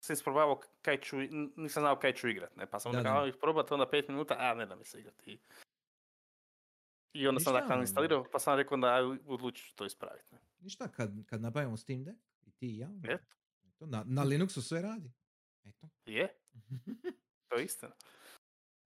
sam 0.00 0.14
isprobavao 0.14 0.60
kaj 0.82 1.00
ću, 1.00 1.16
nisam 1.56 1.80
znao 1.80 1.96
kaj 1.98 2.12
ću 2.12 2.28
igrat, 2.28 2.56
ne, 2.56 2.66
pa 2.66 2.78
sam 2.80 2.92
Da, 2.92 2.98
onda 2.98 3.10
da. 3.10 3.14
kao 3.16 3.26
ih 3.26 3.34
probat, 3.40 3.72
onda 3.72 3.90
pet 3.90 4.08
minuta, 4.08 4.36
a 4.38 4.54
ne 4.54 4.66
da 4.66 4.76
mi 4.76 4.84
se 4.84 4.98
igrati. 5.00 5.38
I, 7.14 7.28
onda 7.28 7.40
sam 7.40 7.52
Ništa, 7.54 7.66
dakle 7.66 7.80
instalirao, 7.80 8.26
pa 8.32 8.38
sam 8.38 8.56
rekao 8.56 8.76
da 8.76 8.94
odlučit 9.26 9.66
ću 9.68 9.74
to 9.74 9.84
ispraviti. 9.84 10.34
Ne. 10.34 10.40
Ništa, 10.58 10.88
kad, 10.88 11.26
kad 11.26 11.40
nabavimo 11.40 11.76
Steam 11.76 12.04
Deck, 12.04 12.18
i 12.42 12.50
ti 12.50 12.66
i 12.66 12.78
ja, 12.78 12.90
Eto. 13.04 13.24
eto, 13.66 13.86
na, 13.86 14.04
na 14.06 14.24
Linuxu 14.24 14.60
sve 14.62 14.82
radi. 14.82 15.12
Eto. 15.64 15.88
Je, 16.06 16.28
to 17.48 17.56
je 17.56 17.64
istina. 17.64 17.94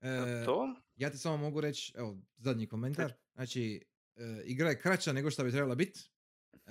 E, 0.01 0.45
to? 0.45 0.75
Ja 0.97 1.11
ti 1.11 1.19
samo 1.19 1.37
mogu 1.37 1.61
reći, 1.61 1.93
evo, 1.97 2.19
zadnji 2.37 2.67
komentar. 2.67 3.13
Znači, 3.35 3.85
e, 4.17 4.43
igra 4.45 4.69
je 4.69 4.81
kraća 4.81 5.13
nego 5.13 5.31
što 5.31 5.45
bi 5.45 5.51
trebala 5.51 5.75
biti. 5.75 6.11
E, 6.67 6.71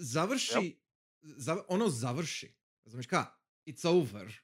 završi, 0.00 0.80
zav- 1.22 1.64
ono 1.68 1.88
završi. 1.88 2.54
Razumiješ 2.84 3.06
ka? 3.06 3.26
It's 3.66 3.88
over. 3.88 4.40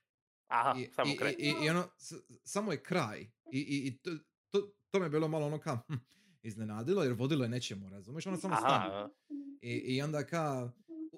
Aha, 0.46 0.74
I, 0.78 0.90
samo 0.92 1.12
i, 1.12 1.16
kraj. 1.16 1.34
i, 1.38 1.54
i 1.64 1.70
ono, 1.70 1.88
s- 1.96 2.14
samo 2.44 2.72
je 2.72 2.82
kraj. 2.82 3.20
I, 3.52 3.58
i, 3.58 3.86
i 3.86 3.98
to, 3.98 4.10
to, 4.50 4.72
to 4.90 4.98
me 4.98 5.06
je 5.06 5.10
bilo 5.10 5.28
malo 5.28 5.46
ono 5.46 5.58
ka, 5.60 5.78
hm, 5.88 5.94
iznenadilo 6.48 7.02
jer 7.02 7.12
vodilo 7.12 7.44
je 7.44 7.48
nečemu, 7.48 7.88
razumiješ? 7.88 8.26
Ono 8.26 8.36
samo 8.36 8.56
stane. 8.56 9.08
I, 9.62 9.70
I 9.70 10.02
onda 10.02 10.26
ka, 10.26 10.70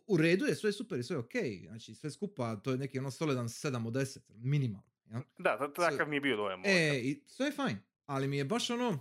u- 0.07 0.17
redu 0.17 0.45
je, 0.45 0.55
sve 0.55 0.69
je 0.69 0.73
super 0.73 0.99
i 0.99 1.03
sve 1.03 1.15
je 1.15 1.21
okej. 1.21 1.63
Znači, 1.63 1.95
sve 1.95 2.11
skupa, 2.11 2.57
to 2.57 2.71
je 2.71 2.79
neki 2.79 2.99
ono 2.99 3.11
solidan 3.11 3.47
7 3.47 3.87
od 3.87 3.93
10, 3.93 4.19
minimalno. 4.29 4.91
jel? 5.05 5.21
da, 5.39 5.59
ta- 5.59 5.73
takav 5.73 6.09
mi 6.09 6.17
je 6.17 6.21
bio 6.21 6.37
dojem. 6.37 6.61
E, 6.65 7.01
i 7.01 7.23
sve 7.27 7.47
je 7.47 7.53
fajn, 7.53 7.77
ali 8.07 8.29
mi 8.29 8.37
je 8.37 8.45
baš 8.45 8.71
ono, 8.71 9.01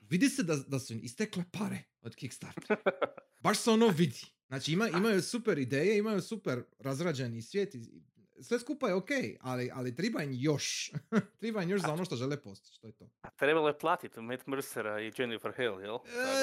vidi 0.00 0.28
se 0.28 0.42
da, 0.42 0.56
da 0.58 0.78
su 0.78 0.94
istekle 0.94 1.44
pare 1.52 1.78
od 2.00 2.14
Kickstarter. 2.14 2.76
Baš 3.42 3.58
se 3.58 3.70
ono 3.70 3.88
vidi. 3.88 4.20
Znači 4.48 4.72
ima, 4.72 4.88
imaju 4.88 5.22
super 5.22 5.58
ideje, 5.58 5.98
imaju 5.98 6.20
super 6.22 6.64
razrađeni 6.78 7.42
svijet, 7.42 7.74
i- 7.74 8.02
sve 8.42 8.58
skupa 8.58 8.88
je 8.88 8.94
okej, 8.94 9.36
ali, 9.40 9.70
ali 9.74 9.94
treba 9.94 10.22
im 10.22 10.30
još. 10.32 10.92
treba 11.40 11.62
im 11.62 11.70
još 11.70 11.80
za 11.80 11.92
ono 11.92 12.04
što 12.04 12.16
žele 12.16 12.42
postići, 12.42 12.80
to 12.80 12.86
je 12.86 12.92
to. 12.92 13.08
A 13.22 13.30
trebalo 13.30 13.68
je 13.68 13.78
platiti 13.78 14.20
Matt 14.20 14.46
Mercera 14.46 15.00
i 15.00 15.12
Jennifer 15.18 15.52
Hale, 15.56 15.82
jel? 15.82 15.94
E, 15.96 15.98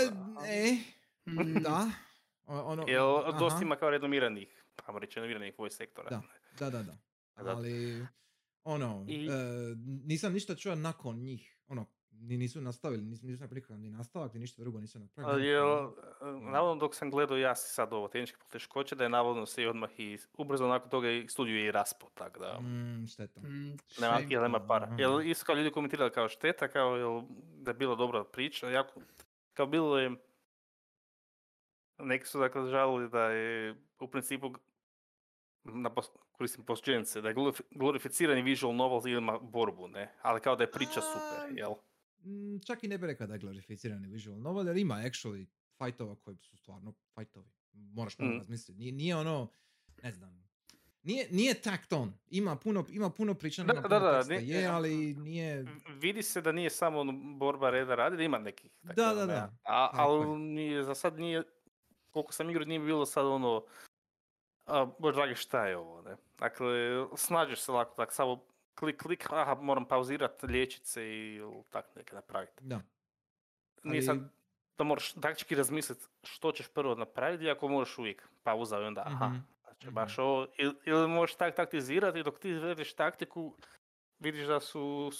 Tako 0.05 0.41
da- 0.41 0.47
e, 0.47 0.77
Mm, 1.25 1.61
da. 1.61 1.91
Ono, 2.45 2.85
Jel, 2.87 3.17
aha, 3.19 3.39
dosta 3.39 3.59
ima 3.61 3.75
kao 3.75 3.89
renomiranih, 3.89 4.47
ajmo 4.85 4.99
reći, 4.99 5.15
renomiranih 5.15 5.53
voice 5.57 5.75
sektora. 5.75 6.09
Da. 6.09 6.21
Da, 6.59 6.69
da, 6.69 6.83
da. 6.83 6.97
Da. 7.35 7.49
Ali, 7.49 8.05
ono, 8.63 9.05
I- 9.07 9.25
e, 9.25 9.29
nisam 10.05 10.33
ništa 10.33 10.55
čuo 10.55 10.75
nakon 10.75 11.15
njih. 11.17 11.57
Ono, 11.67 11.85
ni 12.19 12.37
nisu 12.37 12.61
nastavili, 12.61 13.03
nisu, 13.03 13.25
nisu 13.27 13.43
napravili 13.43 13.55
nikakav 13.61 13.79
ni 13.79 13.89
nastavak, 13.89 14.33
ni 14.33 14.39
ništa 14.39 14.61
drugo 14.61 14.79
nisu 14.79 14.99
napravili. 14.99 15.33
Ali 15.33 15.43
nemam 15.43 15.67
jel, 15.69 15.91
pojma. 16.19 16.47
e, 16.47 16.51
navodno 16.51 16.79
dok 16.79 16.95
sam 16.95 17.11
gledao 17.11 17.37
ja 17.37 17.55
si 17.55 17.73
sad 17.73 17.93
ovo 17.93 18.07
tehničke 18.07 18.37
poteškoće, 18.37 18.95
da 18.95 19.03
je 19.03 19.09
navodno 19.09 19.45
se 19.45 19.63
i 19.63 19.67
odmah 19.67 19.99
i 19.99 20.17
ubrzo 20.37 20.67
nakon 20.67 20.89
toga 20.89 21.11
i 21.11 21.27
studio 21.27 21.55
je 21.55 21.65
i 21.65 21.71
raspao, 21.71 22.09
tako 22.13 22.39
da 22.39 22.59
Mm, 22.59 23.07
šteta. 23.07 23.41
mm, 23.41 23.77
nema, 24.01 24.19
jel 24.29 24.41
nema 24.41 24.59
para. 24.67 24.95
Jel 24.97 25.21
isto 25.21 25.45
kao 25.45 25.55
ljudi 25.55 25.71
komentirali 25.71 26.11
kao 26.11 26.29
šteta, 26.29 26.67
kao 26.67 26.95
jel, 26.95 27.21
da 27.57 27.71
je 27.71 27.75
bila 27.75 27.95
dobra 27.95 28.23
priča, 28.23 28.69
jako, 28.69 29.01
kao 29.53 29.65
bilo 29.65 29.99
je, 29.99 30.11
neki 31.99 32.25
su 32.25 32.39
dakle 32.39 32.69
žalili 32.69 33.09
da 33.09 33.23
je 33.23 33.75
u 33.99 34.07
principu 34.07 34.51
na 35.63 35.89
pos, 35.89 36.09
koristim 36.31 36.65
da 37.21 37.29
je 37.29 37.35
glorif- 37.35 37.61
glorificirani 37.71 38.41
visual 38.41 38.75
novel 38.75 39.07
ima 39.07 39.39
borbu, 39.39 39.87
ne? 39.87 40.13
Ali 40.21 40.41
kao 40.41 40.55
da 40.55 40.63
je 40.63 40.71
priča 40.71 41.01
super, 41.01 41.39
A, 41.39 41.47
jel? 41.55 41.73
Mm, 42.19 42.59
čak 42.59 42.83
i 42.83 42.87
ne 42.87 42.97
bi 42.97 43.07
rekao 43.07 43.27
da 43.27 43.33
je 43.33 43.39
glorificirani 43.39 44.07
visual 44.07 44.37
novel, 44.37 44.67
jer 44.67 44.77
ima 44.77 44.95
actually 44.95 45.45
fightova 45.77 46.15
koji 46.15 46.37
su 46.37 46.57
stvarno 46.57 46.93
fightovi. 47.15 47.49
Moraš 47.73 48.19
malo 48.19 48.31
Mm. 48.31 48.37
razmisliti. 48.37 48.79
Nije, 48.79 48.91
nije 48.91 49.15
ono, 49.15 49.51
ne 50.03 50.11
znam, 50.11 50.47
nije, 51.03 51.27
nije 51.31 51.53
tacked 51.55 51.93
on. 51.93 52.13
Ima 52.27 52.55
puno, 52.55 52.85
ima 52.89 53.09
puno 53.09 53.33
priča, 53.33 53.63
Da, 53.63 53.73
da, 53.73 53.81
puno 53.81 53.89
da, 53.91 54.17
teksta, 54.17 54.33
ni- 54.35 54.49
je, 54.49 54.61
e, 54.61 54.65
ali 54.65 54.89
nije... 55.13 55.65
Vidi 55.91 56.23
se 56.23 56.41
da 56.41 56.51
nije 56.51 56.69
samo 56.69 56.99
ono 56.99 57.11
borba 57.37 57.69
reda 57.69 57.95
radi, 57.95 58.17
da 58.17 58.23
ima 58.23 58.37
nekih. 58.37 58.71
Da, 58.83 58.93
da, 58.93 59.11
ono, 59.13 59.25
da. 59.25 59.57
A, 59.63 59.91
Tako 59.91 59.97
je. 59.97 60.23
ali 60.23 60.37
nije, 60.37 60.83
za 60.83 60.95
sad 60.95 61.19
nije, 61.19 61.43
koliko 62.11 62.33
sam 62.33 62.49
igrao, 62.49 62.65
nije 62.65 62.79
bilo 62.79 63.05
sad 63.05 63.25
ono, 63.25 63.65
a, 64.65 64.87
bož 64.99 65.15
dragi 65.15 65.35
šta 65.35 65.67
je 65.67 65.77
ovo, 65.77 66.01
ne? 66.01 66.15
Dakle, 66.39 66.67
snađeš 67.15 67.59
se 67.59 67.71
lako, 67.71 67.95
tak 67.95 68.13
samo 68.13 68.43
klik, 68.77 68.97
klik, 68.97 69.27
aha, 69.31 69.55
moram 69.55 69.85
pauzirat, 69.85 70.43
liječit 70.43 70.85
se 70.85 71.03
i 71.05 71.41
tak 71.69 71.95
neke 71.95 72.15
napraviti. 72.15 72.63
Da. 72.63 72.81
Nije 73.83 73.97
Ali- 73.99 74.01
sad 74.01 74.17
da 74.77 74.83
moraš 74.83 75.13
taktički 75.13 75.55
razmisliti 75.55 76.01
što 76.23 76.51
ćeš 76.51 76.67
prvo 76.67 76.95
napraviti, 76.95 77.43
iako 77.43 77.67
možeš 77.67 77.97
uvijek 77.97 78.29
pauza 78.43 78.79
i 78.79 78.85
onda, 78.85 79.03
aha, 79.03 79.27
Mhm, 79.27 79.37
znači 79.63 79.89
baš 79.89 80.19
ovo, 80.19 80.47
ili, 80.57 80.75
ili 80.85 81.07
možeš 81.07 81.35
tak 81.35 81.55
taktizirati 81.55 82.19
i 82.19 82.23
dok 82.23 82.39
ti 82.39 82.49
izvedeš 82.49 82.93
taktiku, 82.93 83.53
vidiš 84.19 84.45
da 84.45 84.59
su 84.59 85.11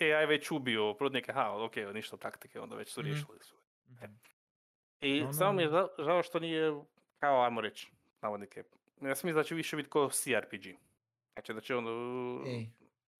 AI 0.00 0.26
već 0.26 0.50
ubio 0.50 0.94
protivnike, 0.94 1.30
aha, 1.30 1.52
ok, 1.54 1.76
ništa 1.76 2.16
taktike, 2.16 2.60
onda 2.60 2.76
već 2.76 2.88
su 2.88 3.00
Mhm. 3.00 3.08
riješili 3.08 3.38
su. 3.40 3.56
Mhm. 3.90 4.12
I 5.00 5.22
Ono- 5.22 5.32
samo 5.32 5.52
mi 5.52 5.62
je 5.62 5.68
žao, 5.68 5.88
žao 5.98 6.22
što 6.22 6.38
nije, 6.38 6.82
kao 7.18 7.42
ajmo 7.42 7.60
reći, 7.60 7.90
navodnike, 8.22 8.64
ja 9.00 9.14
sam 9.14 9.28
mislim 9.28 9.34
da 9.34 9.44
će 9.44 9.54
više 9.54 9.76
biti 9.76 9.90
kao 9.90 10.10
CRPG. 10.10 10.64
Znači 11.32 11.54
da 11.54 11.60
će 11.60 11.76
ono 11.76 11.90
Ej. 12.46 12.66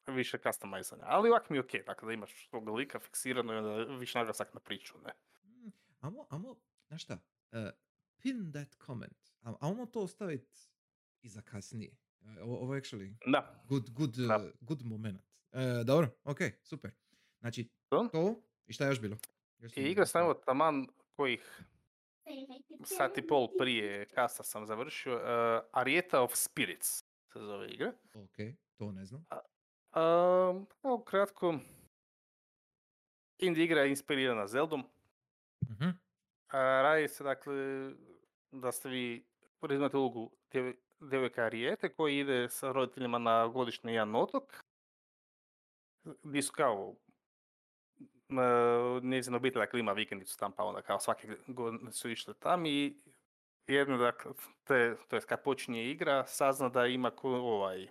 Više 0.07 0.39
customizanja. 0.39 1.03
Ali 1.07 1.29
ovak 1.31 1.51
mi 1.51 1.57
je 1.57 1.61
okej, 1.61 1.83
dakle 1.83 2.07
da 2.07 2.13
imaš 2.13 2.49
tog 2.49 2.69
lika 2.69 2.99
fiksirano 2.99 3.53
i 3.53 3.57
onda 3.57 3.95
više 3.97 4.19
naglasak 4.19 4.55
na 4.55 4.61
priču, 4.61 4.95
ne? 4.99 5.13
Mm, 5.45 5.71
Amo, 6.01 6.27
amo, 6.31 6.57
znaš 6.89 7.03
šta, 7.03 7.19
uh, 7.53 7.59
pin 8.19 8.53
that 8.53 8.77
comment. 8.87 9.17
Amo 9.61 9.87
to 9.87 10.01
ostaviti 10.01 10.57
i 11.23 11.29
za 11.29 11.43
kasnije. 11.43 11.97
E, 12.23 12.43
Ovo, 12.43 12.57
ovo 12.59 12.75
je 12.75 12.83
actually 12.83 13.17
Da, 13.27 13.65
good, 13.69 13.91
good, 13.91 14.11
Da. 14.11 14.37
uh, 14.37 14.43
good 14.61 14.83
moment. 14.83 15.21
E, 15.53 15.85
dobro, 15.85 16.09
ok, 16.25 16.39
super. 16.63 16.91
Znači, 17.41 17.69
To? 17.89 18.09
to 18.13 18.43
i 18.67 18.73
šta 18.73 18.85
je 18.85 18.89
još 18.91 19.01
bilo? 19.01 19.17
Još 19.59 19.77
i 19.77 19.81
igra 19.81 20.07
sam 20.07 20.23
evo 20.23 20.35
taman 20.35 20.87
kojih 21.17 21.63
sat 22.85 23.19
i 23.19 23.27
pol 23.27 23.49
prije 23.59 24.09
kasa 24.09 24.43
sam 24.43 24.67
završio, 24.67 25.15
uh, 25.15 25.23
Arieta 25.73 26.21
of 26.23 26.33
Spirits 26.35 26.99
se 27.33 27.39
zove 27.39 27.69
igra. 27.69 27.93
Ok, 28.15 28.37
to 28.77 28.93
ne 28.93 29.05
znam. 29.05 29.27
Um, 29.97 30.67
evo 30.85 31.05
kratko, 31.05 31.55
indie 33.39 33.65
igra 33.65 33.81
je 33.81 33.91
inspirirana 33.91 34.47
Zeldom. 34.47 34.85
A, 36.49 36.59
radi 36.83 37.09
se 37.09 37.25
dakle 37.25 37.55
da 38.53 38.73
ste 38.73 38.89
vi 38.89 39.25
preuzimate 39.61 39.97
ulogu 39.97 40.31
djev- 40.53 40.75
djevojka 41.01 41.43
Arijete 41.43 41.95
koji 41.95 42.19
ide 42.19 42.49
sa 42.49 42.73
roditeljima 42.73 43.19
na 43.19 43.47
godišnji 43.47 43.93
jedan 43.93 44.15
otok. 44.15 44.65
Gdje 46.23 46.43
su 46.43 46.53
kao 46.53 46.95
njezina 49.03 49.37
obitelj 49.37 49.61
dakle, 49.61 49.81
ima 49.81 49.93
vikendicu 49.93 50.39
tam 50.39 50.53
pa 50.53 50.65
onda 50.65 50.83
kao 50.83 51.01
svake 51.01 51.37
godine 51.47 51.93
su 51.93 52.11
išli 52.11 52.35
tam 52.35 52.67
i 52.67 52.97
jedno 53.67 53.97
dakle, 53.99 54.33
te, 54.65 54.97
to 55.09 55.17
jest 55.17 55.29
kad 55.29 55.43
počinje 55.43 55.91
igra 55.91 56.27
sazna 56.27 56.69
da 56.69 56.87
ima 56.87 57.11
ko, 57.11 57.31
ovaj 57.31 57.89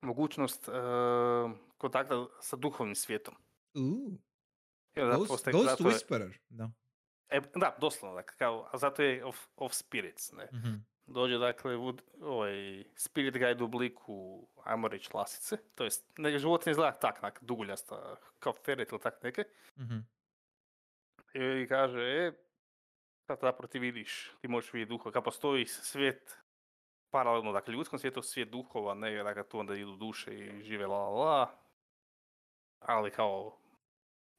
mogućnost 0.00 0.68
e, 0.68 0.72
kontakta 1.78 2.26
sa 2.40 2.56
duhovnim 2.56 2.94
svijetom. 2.94 3.34
Uh, 4.96 5.16
Ghost, 5.16 5.48
Ghost 5.52 5.80
Whisperer. 5.80 6.32
Da. 6.48 6.70
E, 7.28 7.40
da, 7.54 7.76
doslovno, 7.80 8.16
dakle, 8.16 8.36
kao, 8.38 8.68
a 8.72 8.78
zato 8.78 9.02
je 9.02 9.24
of, 9.24 9.46
of 9.56 9.72
spirits, 9.74 10.32
ne. 10.32 10.48
Mhm. 10.54 10.74
Dođe, 11.06 11.38
dakle, 11.38 11.76
u, 11.76 11.96
ovaj, 12.20 12.84
spirit 12.96 13.32
guide 13.38 13.62
u 13.62 13.66
obliku, 13.66 14.48
ajmo 14.64 14.88
reći, 14.88 15.10
lasice, 15.14 15.56
to 15.74 15.84
jest, 15.84 16.12
ne, 16.18 16.38
životinja 16.38 16.70
izgleda 16.70 16.92
tak, 16.98 17.22
nak, 17.22 17.38
duguljasta, 17.42 18.16
kao 18.38 18.52
ferret 18.52 18.92
ili 18.92 19.00
tak 19.00 19.22
neke, 19.22 19.44
Mhm. 19.76 19.98
i, 21.34 21.62
i 21.62 21.68
kaže, 21.68 22.00
e, 22.00 22.32
sad 23.26 23.38
zapravo 23.40 23.68
ti 23.68 23.78
vidiš, 23.78 24.30
ti 24.40 24.48
možeš 24.48 24.72
vidjeti 24.72 24.88
duhova, 24.90 25.12
kao 25.12 25.22
postoji 25.22 25.66
svijet, 25.66 26.38
paralelno, 27.16 27.52
dakle, 27.52 27.74
ljudskom 27.74 27.98
svijetu 27.98 28.22
svijet 28.22 28.50
duhova, 28.50 28.94
ne, 28.94 29.22
dakle, 29.22 29.48
tu 29.48 29.58
onda 29.58 29.74
idu 29.74 29.96
duše 29.96 30.34
i 30.34 30.62
žive 30.62 30.86
la 30.86 31.08
la 31.08 31.58
ali 32.80 33.10
kao, 33.10 33.58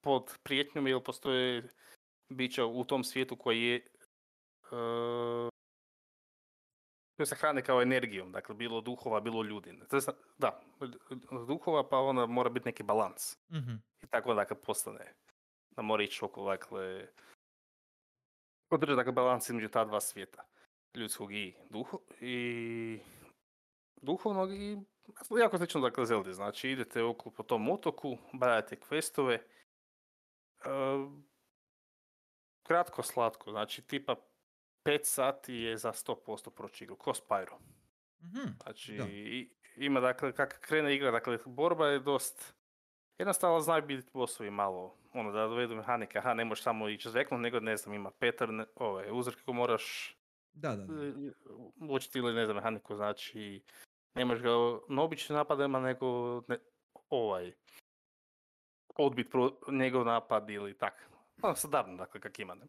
pod 0.04 0.38
prijetnjom, 0.44 0.88
jer 0.88 1.04
postoje 1.04 1.70
bića 2.30 2.66
u 2.66 2.84
tom 2.84 3.04
svijetu 3.04 3.36
koji 3.36 3.64
je 3.64 3.86
uh, 4.72 5.50
koji 7.18 7.28
se 7.28 7.36
hrane 7.36 7.64
kao 7.64 7.82
energijom, 7.82 8.32
dakle 8.32 8.56
bilo 8.56 8.82
duhova, 8.82 9.20
bilo 9.20 9.44
ljudi. 9.44 9.80
Da, 10.38 10.62
duhova 11.48 11.90
pa 11.90 11.98
onda 11.98 12.26
mora 12.26 12.50
biti 12.50 12.66
neki 12.66 12.84
balans. 12.84 13.38
Mhm. 13.52 13.76
I 14.04 14.08
tako 14.08 14.34
dakle 14.34 14.62
postane 14.62 15.14
da 15.70 15.82
mora 15.82 16.04
ići 16.04 16.26
oko 16.26 16.46
dakle 16.46 17.08
održati 18.70 18.96
dakle 18.96 19.12
balans 19.12 19.50
između 19.50 19.70
ta 19.70 19.86
dva 19.86 20.02
svijeta. 20.02 20.44
Ljudskog 20.96 21.34
i, 21.34 21.56
duho, 21.70 22.00
i 22.22 23.00
duhovnog 24.02 24.54
i 24.54 24.78
jako 25.40 25.58
slično 25.58 25.82
dakle 25.82 26.06
Zeldi. 26.06 26.34
Znači 26.34 26.70
idete 26.70 27.04
oko 27.04 27.32
po 27.32 27.44
tom 27.44 27.70
otoku, 27.70 28.18
badate 28.34 28.76
questove, 28.90 29.34
e, 29.34 29.42
kratko 32.64 33.04
slatko, 33.04 33.52
znači 33.52 33.82
tipa 33.82 34.16
5 34.86 35.00
sati 35.04 35.54
je 35.54 35.78
za 35.78 35.94
100% 35.94 36.50
proći 36.50 36.84
igru, 36.84 36.96
ko 36.96 37.12
Spyro. 37.14 37.56
Mhm. 38.24 38.48
Znači, 38.64 38.98
Da. 38.98 39.06
i- 39.08 39.50
ima, 39.76 40.00
dakle, 40.00 40.32
kak 40.34 40.60
krene 40.62 40.96
igra, 40.96 41.12
dakle, 41.12 41.38
borba 41.46 41.88
je 41.88 42.00
dost 42.00 42.54
jednostavno 43.18 43.60
znaju 43.60 43.82
biti 43.86 44.10
bossovi 44.14 44.52
malo, 44.52 44.98
ono, 45.14 45.32
da 45.32 45.48
dovedu 45.48 45.76
mehanike, 45.76 46.18
aha, 46.20 46.34
ne 46.34 46.46
možeš 46.46 46.64
samo 46.64 46.90
ići 46.90 47.10
zveknut, 47.10 47.42
nego, 47.42 47.60
ne 47.60 47.78
znam, 47.78 47.94
ima 47.96 48.12
pattern, 48.12 48.66
ove, 48.76 49.12
uzorke 49.12 49.42
koje 49.46 49.56
moraš 49.56 50.17
Da, 50.60 50.76
da, 50.76 50.86
da. 50.86 51.04
e, 51.06 51.32
učiti 51.90 52.20
ili, 52.20 52.34
ne 52.34 52.46
znam, 52.46 52.56
mehaniku, 52.56 52.96
znači, 52.96 53.62
ne 54.16 54.26
možeš 54.26 54.44
ga 54.44 54.50
na 54.90 55.02
običnim 55.02 55.36
napadima, 55.36 55.80
nego, 55.80 56.42
ne, 56.48 56.58
ovaj, 57.10 57.54
odbit 58.96 59.32
pro, 59.32 59.52
njegov 59.72 60.06
napad 60.06 60.50
ili 60.50 60.78
tak. 60.78 61.10
Ono, 61.42 61.56
standardno, 61.56 61.98
dakle, 61.98 62.22
kak 62.22 62.40
ima, 62.40 62.56
ne. 62.56 62.66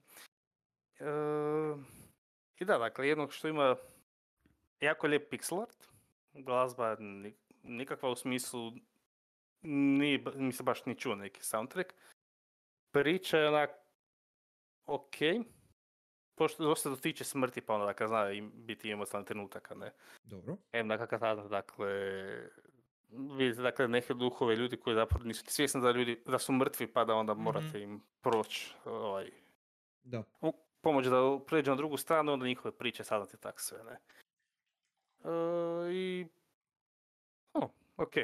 E, 0.98 1.74
I 2.60 2.64
da, 2.64 2.78
dakle, 2.78 3.08
jednog 3.08 3.32
što 3.32 3.48
ima 3.48 3.76
jako 4.80 5.06
lijep 5.06 5.32
pixel 5.32 5.62
art, 5.62 5.88
glazba 6.32 6.96
ni- 6.98 7.36
nikakva 7.62 8.10
u 8.10 8.16
smislu, 8.16 8.70
ba- 10.24 10.32
mi 10.34 10.52
se 10.52 10.62
baš 10.62 10.86
ni 10.86 10.94
čuo 10.98 11.14
neki 11.14 11.44
soundtrack. 11.44 11.92
Priča 12.90 13.38
je 13.38 13.48
onak, 13.48 13.70
ok, 14.86 15.16
pošto 16.38 16.64
dosta 16.64 16.90
dotiče 16.90 17.24
smrti, 17.24 17.60
pa 17.60 17.74
onda 17.74 17.86
dakle, 17.86 18.08
zna 18.08 18.30
im, 18.30 18.52
biti 18.54 18.90
emocionalni 18.90 19.26
trenutak, 19.26 19.70
a 19.70 19.74
ne. 19.74 19.92
Dobro. 20.24 20.56
Em, 20.72 20.88
dakle, 20.88 21.06
kad 21.06 21.48
dakle, 21.48 21.88
vidite, 23.36 23.62
dakle, 23.62 23.88
neke 23.88 24.14
duhove, 24.14 24.56
ljudi 24.56 24.76
koji 24.76 24.94
zapravo 24.94 25.24
nisu 25.24 25.44
ni 25.46 25.50
svjesni 25.50 25.80
da, 25.80 25.90
ljudi, 25.90 26.22
da 26.26 26.38
su 26.38 26.52
mrtvi, 26.52 26.86
pa 26.86 27.04
da 27.04 27.14
onda 27.14 27.34
Mhm. 27.34 27.42
morate 27.42 27.80
im 27.82 28.00
proći, 28.20 28.74
ovaj, 28.84 29.30
Da. 30.02 30.22
pomoć 30.80 31.06
da 31.06 31.38
pređu 31.46 31.70
na 31.70 31.76
drugu 31.76 31.96
stranu, 31.96 32.32
onda 32.32 32.46
njihove 32.46 32.72
priče 32.72 33.04
saznati 33.04 33.36
tak 33.36 33.60
sve, 33.60 33.78
ne. 33.84 33.98
E, 35.24 35.92
I... 35.92 36.26
O, 37.54 37.68
ok. 37.96 38.14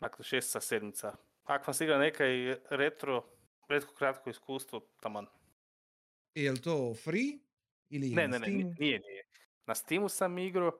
Dakle, 0.00 0.24
šestica, 0.24 0.60
sedmica. 0.60 1.16
Ako 1.44 1.64
vam 1.66 1.74
se 1.74 1.84
igra 1.84 1.98
neka 1.98 2.26
i 2.26 2.56
retro, 2.70 3.24
retko 3.68 3.94
kratko 3.94 4.30
iskustvo, 4.30 4.80
taman. 5.00 5.26
Je 6.34 6.52
li 6.52 6.60
to 6.60 6.94
free? 6.94 7.38
Ili 7.90 8.10
je 8.10 8.16
Ne, 8.16 8.28
na 8.28 8.38
ne, 8.38 8.46
ne, 8.48 8.74
nije, 8.78 8.98
nije. 9.00 9.24
Na 9.66 9.74
Steamu 9.74 10.08
sam 10.08 10.38
igrao, 10.38 10.78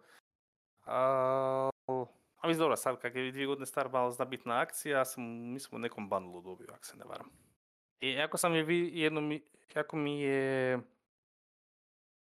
a, 0.84 1.70
a 2.36 2.48
mislim 2.48 2.58
dobro, 2.58 2.76
sad 2.76 3.00
kak 3.00 3.14
je 3.14 3.32
dvije 3.32 3.46
godine 3.46 3.66
star, 3.66 3.88
malo 3.92 4.10
zna 4.10 4.24
biti 4.24 4.48
na 4.48 4.60
akciji, 4.60 4.90
ja 4.90 5.04
sam, 5.04 5.52
mislim, 5.52 5.76
u 5.76 5.82
nekom 5.82 6.08
bundlu 6.08 6.42
dobio, 6.42 6.66
ako 6.72 6.84
se 6.84 6.96
ne 6.96 7.04
varam. 7.04 7.30
I 8.00 8.10
jako 8.10 8.38
sam 8.38 8.54
je 8.54 8.62
vi, 8.62 8.90
jedno 8.94 9.20
mi, 9.20 9.42
jako 9.74 9.96
mi 9.96 10.20
je 10.20 10.78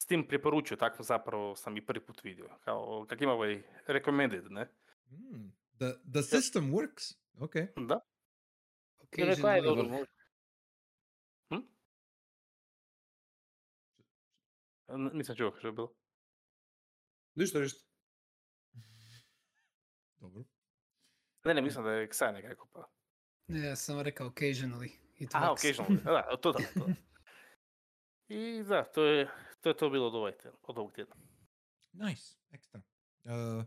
Steam 0.03 0.25
preporučio, 0.29 0.77
tako 0.77 1.03
zapravo 1.03 1.57
sam 1.57 1.77
i 1.77 1.87
prvi 1.87 2.07
put 2.07 2.25
vidio, 2.25 2.49
kao 2.65 3.07
kak 3.09 3.21
ima 3.21 3.33
ovaj 3.33 3.63
recommended, 3.87 4.51
ne? 4.51 4.69
Mm, 5.11 5.51
The, 5.79 5.93
the 6.13 6.23
system 6.23 6.71
works. 6.71 7.15
Ok. 7.41 7.55
Da. 7.89 8.01
I 9.17 9.25
rekao, 9.25 9.51
aj, 9.51 9.61
Occasionally 9.61 9.65
dobro, 9.65 10.07
N- 14.89 15.11
Nisam 15.13 15.37
čuo 15.37 15.53
što 15.59 15.67
je 15.69 15.73
bilo. 15.73 15.95
Ništa, 17.35 17.59
ništa. 17.61 17.81
Dobro. 20.17 20.45
Ne, 21.45 21.55
ne, 21.55 21.63
mislim 21.63 21.85
da 21.85 21.91
je 21.91 22.09
Ksaj 22.09 22.33
neka 22.33 22.49
rekao 22.49 22.67
pa. 22.73 22.89
Ne, 23.47 23.67
ja 23.67 23.77
sam 23.77 24.01
rekao 24.01 24.29
occasionally. 24.31 24.91
It 25.19 25.31
Aha, 25.35 25.47
works. 25.47 25.53
occasionally. 25.53 26.05
Da, 26.05 26.37
to 26.37 26.53
da, 26.53 26.59
to. 26.75 26.89
I 28.29 28.63
da, 28.63 28.85
to 28.85 29.05
je 29.05 29.29
to, 29.61 29.69
je 29.69 29.77
to 29.77 29.91
bilo 29.91 30.07
od, 30.07 30.15
ovaj, 30.15 30.33
tjedan- 30.33 30.59
od 30.63 30.79
ovog 30.79 30.93
tjedna. 30.93 31.17
Nice. 31.93 32.37
Ekstra. 32.51 32.83
Uh, 33.25 33.65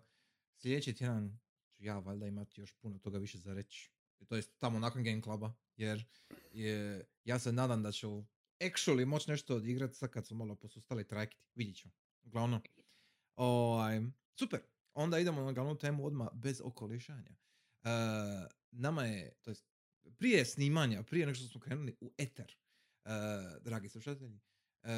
sljedeći 0.55 0.95
tjedan 0.95 1.39
ću 1.71 1.83
ja 1.83 1.99
valjda 1.99 2.25
imati 2.27 2.61
još 2.61 2.73
puno 2.73 2.99
toga 2.99 3.17
više 3.17 3.37
za 3.37 3.53
reći. 3.53 3.91
To 4.27 4.35
jest 4.35 4.59
tamo 4.59 4.79
nakon 4.79 5.03
Game 5.03 5.21
Cluba. 5.21 5.53
Jer 5.75 6.05
je, 6.51 7.05
ja 7.23 7.39
se 7.39 7.51
nadam 7.51 7.83
da 7.83 7.91
ću 7.91 8.23
actually 8.61 9.05
moći 9.05 9.31
nešto 9.31 9.55
odigrat 9.55 9.95
sad 9.95 10.09
kad 10.09 10.27
su 10.27 10.35
malo 10.35 10.55
posustali 10.55 11.07
trajekti. 11.07 11.43
Vidjet 11.55 11.77
ću. 11.77 11.89
Uglavnom. 12.23 12.61
Ovaj, 13.35 14.01
super. 14.39 14.59
Onda 14.93 15.19
idemo 15.19 15.41
na 15.41 15.51
glavnu 15.51 15.77
temu 15.77 16.05
odmah 16.05 16.27
bez 16.33 16.61
okolišanja. 16.63 17.31
Uh, 17.31 17.89
nama 18.71 19.05
je, 19.05 19.33
to 19.41 19.51
jest 19.51 19.65
prije 20.17 20.45
snimanja, 20.45 21.03
prije 21.03 21.25
nego 21.25 21.35
što 21.35 21.47
smo 21.47 21.61
krenuli 21.61 21.97
u 22.01 22.13
eter, 22.17 22.57
uh, 23.05 23.11
dragi 23.63 23.89
slušatelji, 23.89 24.39
uh, 24.83 24.89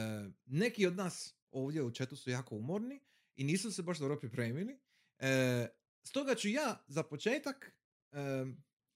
neki 0.45 0.88
od 0.88 0.95
nas 0.95 1.36
ovdje 1.52 1.84
u 1.84 1.91
chatu 1.91 2.15
su 2.15 2.30
jako 2.30 2.56
umorni 2.56 3.00
i 3.36 3.43
nisu 3.43 3.72
se 3.72 3.84
baš 3.84 4.00
dobro 4.00 4.19
pripremili. 4.19 4.80
Stoga 6.04 6.36
ću 6.36 6.50
ja 6.50 6.84
za 6.88 7.04
početak 7.04 7.76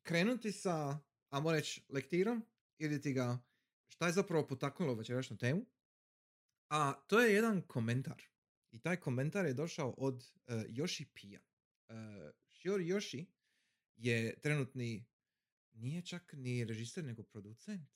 krenuti 0.02 0.52
sa, 0.52 1.00
ajmo 1.30 1.52
reći, 1.52 1.86
lektirom 1.90 2.46
ili 2.78 3.02
ti 3.02 3.14
ga 3.14 3.38
šta 3.94 4.08
je 4.08 4.14
zapravo 4.14 4.48
potaknulo 4.48 4.94
večerašnju 4.94 5.38
temu. 5.38 5.66
A 6.70 6.94
to 7.08 7.20
je 7.20 7.34
jedan 7.34 7.62
komentar. 7.62 8.22
I 8.72 8.80
taj 8.80 8.98
komentar 8.98 9.46
je 9.46 9.54
došao 9.54 9.94
od 9.98 10.16
uh, 10.16 10.54
Yoshi 10.54 11.06
Pija. 11.14 11.42
Uh, 11.90 11.96
Shiori 12.50 12.86
Yoshi 12.86 13.26
je 13.96 14.40
trenutni, 14.42 15.06
nije 15.74 16.02
čak 16.02 16.34
ni 16.34 16.66
režiser, 16.66 17.04
nego 17.04 17.24
producent. 17.24 17.90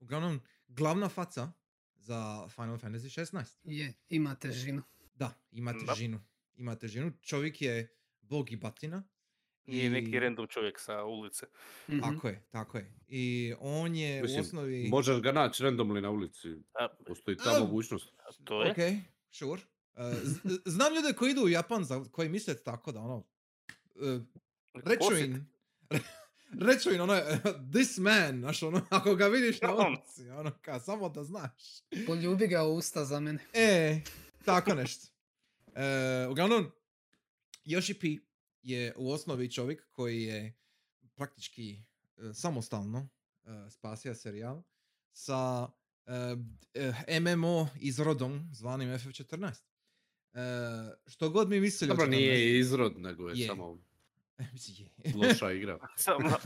Uglavnom, 0.00 0.40
glavna 0.68 1.08
faca 1.08 1.52
za 1.94 2.48
Final 2.48 2.78
Fantasy 2.78 3.20
16. 3.20 3.58
Je, 3.64 3.92
ima 4.08 4.34
težinu. 4.34 4.82
Da, 5.14 5.34
ima 5.50 5.74
težinu. 5.86 6.20
Ima 6.54 6.76
težinu. 6.76 7.12
Čovjek 7.22 7.62
je 7.62 7.96
bog 8.20 8.52
i 8.52 8.56
batina. 8.56 9.08
I 9.68 9.88
neki 9.88 10.20
random 10.20 10.46
čovjek 10.46 10.78
sa 10.80 11.04
ulice. 11.04 11.46
Mhm. 11.88 12.00
Tako 12.00 12.28
je, 12.28 12.42
tako 12.50 12.78
je. 12.78 12.92
I 13.08 13.54
on 13.60 13.94
je 13.96 14.20
u 14.20 14.22
Mislim, 14.22 14.40
osnovi... 14.40 14.88
Možeš 14.88 15.20
ga 15.20 15.32
naći 15.32 15.62
randomly 15.62 16.00
na 16.00 16.10
ulici. 16.10 16.48
A, 16.74 16.88
Postoji 17.06 17.36
ta 17.36 17.56
A, 17.56 17.60
mogućnost. 17.60 18.12
to 18.44 18.62
je. 18.62 18.70
Ok, 18.70 18.76
sure. 19.30 19.62
Uh, 19.94 20.02
z- 20.22 20.58
znam 20.64 20.94
ljude 20.94 21.12
koji 21.12 21.30
idu 21.30 21.40
u 21.42 21.48
Japan 21.48 21.84
za 21.84 22.04
koji 22.04 22.28
misle 22.28 22.54
tako 22.54 22.92
da 22.92 23.00
ono... 23.00 23.16
uh, 23.94 24.22
Reću 24.84 25.16
im, 25.24 25.50
reću 26.60 26.90
im 26.94 27.00
ono, 27.00 27.20
this 27.74 27.98
man, 27.98 28.38
znaš 28.40 28.62
ono, 28.62 28.80
ako 28.90 29.14
ga 29.14 29.26
vidiš 29.26 29.60
na 29.60 29.74
ulici, 29.74 30.30
ono, 30.30 30.50
ka, 30.62 30.80
samo 30.80 31.08
da 31.08 31.24
znaš. 31.24 31.52
Poljubi 32.06 32.46
ga 32.46 32.64
u 32.64 32.74
usta 32.74 33.04
za 33.04 33.20
mene. 33.20 33.38
E, 33.52 34.00
tako 34.44 34.74
nešto. 34.74 35.06
E, 35.74 36.26
uglavnom, 36.30 36.70
Yoshi 37.66 37.94
P 38.20 38.24
je 38.70 38.94
u 38.96 39.12
osnovi 39.12 39.50
čovjek 39.50 39.88
koji 39.90 40.22
je 40.22 40.56
praktički 41.14 41.76
e, 42.16 42.34
samostalno 42.34 43.08
e, 43.44 43.70
spasio 43.70 44.14
serijal 44.14 44.62
sa 45.12 45.68
e, 46.06 46.36
e, 47.06 47.20
MMO 47.20 47.68
izrodom 47.80 48.50
zvanim 48.52 48.88
FF14. 48.88 49.62
E, 50.34 50.40
što 51.06 51.30
god 51.30 51.48
mi 51.48 51.60
mislili 51.60 51.88
Dobro, 51.88 52.06
nije 52.06 52.58
izrod, 52.58 52.98
nego 52.98 53.28
je, 53.28 53.38
Je. 53.40 53.46
samo 53.46 53.78
loša 55.22 55.52
igra. 55.52 55.78
Samo- 55.96 56.36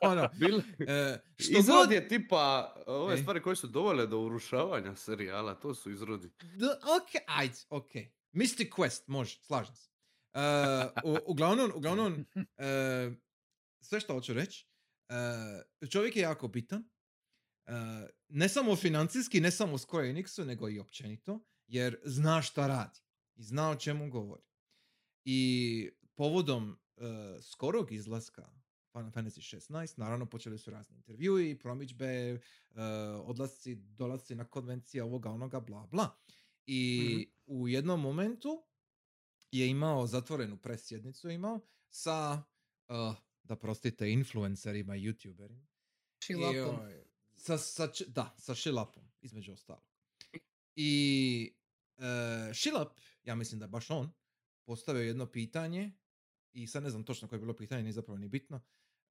ono, 0.00 0.28
Bil, 0.38 0.58
e, 0.88 1.18
što 1.38 1.58
izrod 1.58 1.76
god... 1.76 1.90
je 1.92 2.08
tipa 2.08 2.74
ove 2.86 3.14
E. 3.14 3.18
stvari 3.18 3.42
koje 3.42 3.56
su 3.56 3.66
dovele 3.66 4.06
do 4.06 4.20
urušavanja 4.20 4.96
serijala, 4.96 5.54
to 5.54 5.74
su 5.74 5.90
izrodi. 5.90 6.30
Da, 6.54 6.66
ok, 6.66 7.22
ajde, 7.26 7.54
ok. 7.68 7.92
Mystic 8.32 8.70
Quest, 8.70 9.02
može, 9.06 9.38
slažem 9.42 9.74
se. 9.74 9.91
E, 10.34 10.40
u- 11.04 11.18
uglavnom, 11.26 11.72
uglavnom, 11.74 12.26
e, 12.58 13.10
sve 13.80 14.00
što 14.00 14.14
hoću 14.14 14.32
reći, 14.34 14.66
e, 15.82 15.88
čovjek 15.88 16.16
je 16.16 16.22
jako 16.22 16.48
bitan. 16.48 16.88
E, 17.66 17.72
ne 18.28 18.48
samo 18.48 18.76
financijski, 18.76 19.40
ne 19.40 19.50
samo 19.50 19.78
Square 19.78 20.12
Enixu, 20.14 20.44
nego 20.44 20.68
i 20.68 20.78
općenito, 20.78 21.40
jer 21.66 22.00
zna 22.04 22.42
šta 22.42 22.66
radi 22.66 23.00
i 23.34 23.42
zna 23.42 23.70
o 23.70 23.76
čemu 23.76 24.10
govori. 24.10 24.42
I 25.24 25.90
povodom 26.14 26.78
e, 26.96 27.02
skorog 27.42 27.92
izlaska 27.92 28.52
Final 28.92 29.10
Fantasy 29.10 29.56
16, 29.56 29.98
naravno 29.98 30.26
počeli 30.26 30.58
su 30.58 30.70
razni 30.70 30.96
intervjui, 30.96 31.58
promičbe, 31.58 32.40
odlasci, 33.24 33.74
dolasci 33.74 34.34
na 34.34 34.44
konvencije 34.44 35.02
ovoga, 35.02 35.30
onoga, 35.30 35.60
bla, 35.60 35.86
bla. 35.86 36.16
I 36.66 37.32
u 37.46 37.68
jednom 37.68 38.00
momentu 38.00 38.64
je 39.52 39.68
imao 39.68 40.06
zatvorenu 40.06 40.56
presjednicu 40.56 41.30
imao 41.30 41.60
sa, 41.88 42.42
uh, 42.88 43.14
da 43.42 43.56
prostite, 43.56 44.10
influencerima 44.10 44.96
i 44.96 45.00
youtuberima. 45.00 45.66
Šilapom. 46.24 46.54
Joj, 46.54 47.04
Sa, 47.34 47.58
sa, 47.58 47.92
č- 47.92 48.04
da, 48.08 48.34
sa 48.38 48.54
Šilapom, 48.54 49.10
između 49.20 49.52
ostalog. 49.52 49.84
I 50.76 51.54
e, 51.98 52.54
Šilap, 52.54 52.98
ja 53.24 53.34
mislim 53.34 53.58
da 53.58 53.64
je 53.64 53.68
baš 53.68 53.90
on, 53.90 54.12
postavio 54.64 55.02
jedno 55.02 55.26
pitanje, 55.26 55.92
i 56.52 56.66
sad 56.66 56.82
ne 56.82 56.90
znam 56.90 57.04
točno 57.04 57.28
koje 57.28 57.36
je 57.36 57.40
bilo 57.40 57.56
pitanje, 57.56 57.82
nije 57.82 57.92
zapravo 57.92 58.18
ni 58.18 58.28
bitno, 58.28 58.60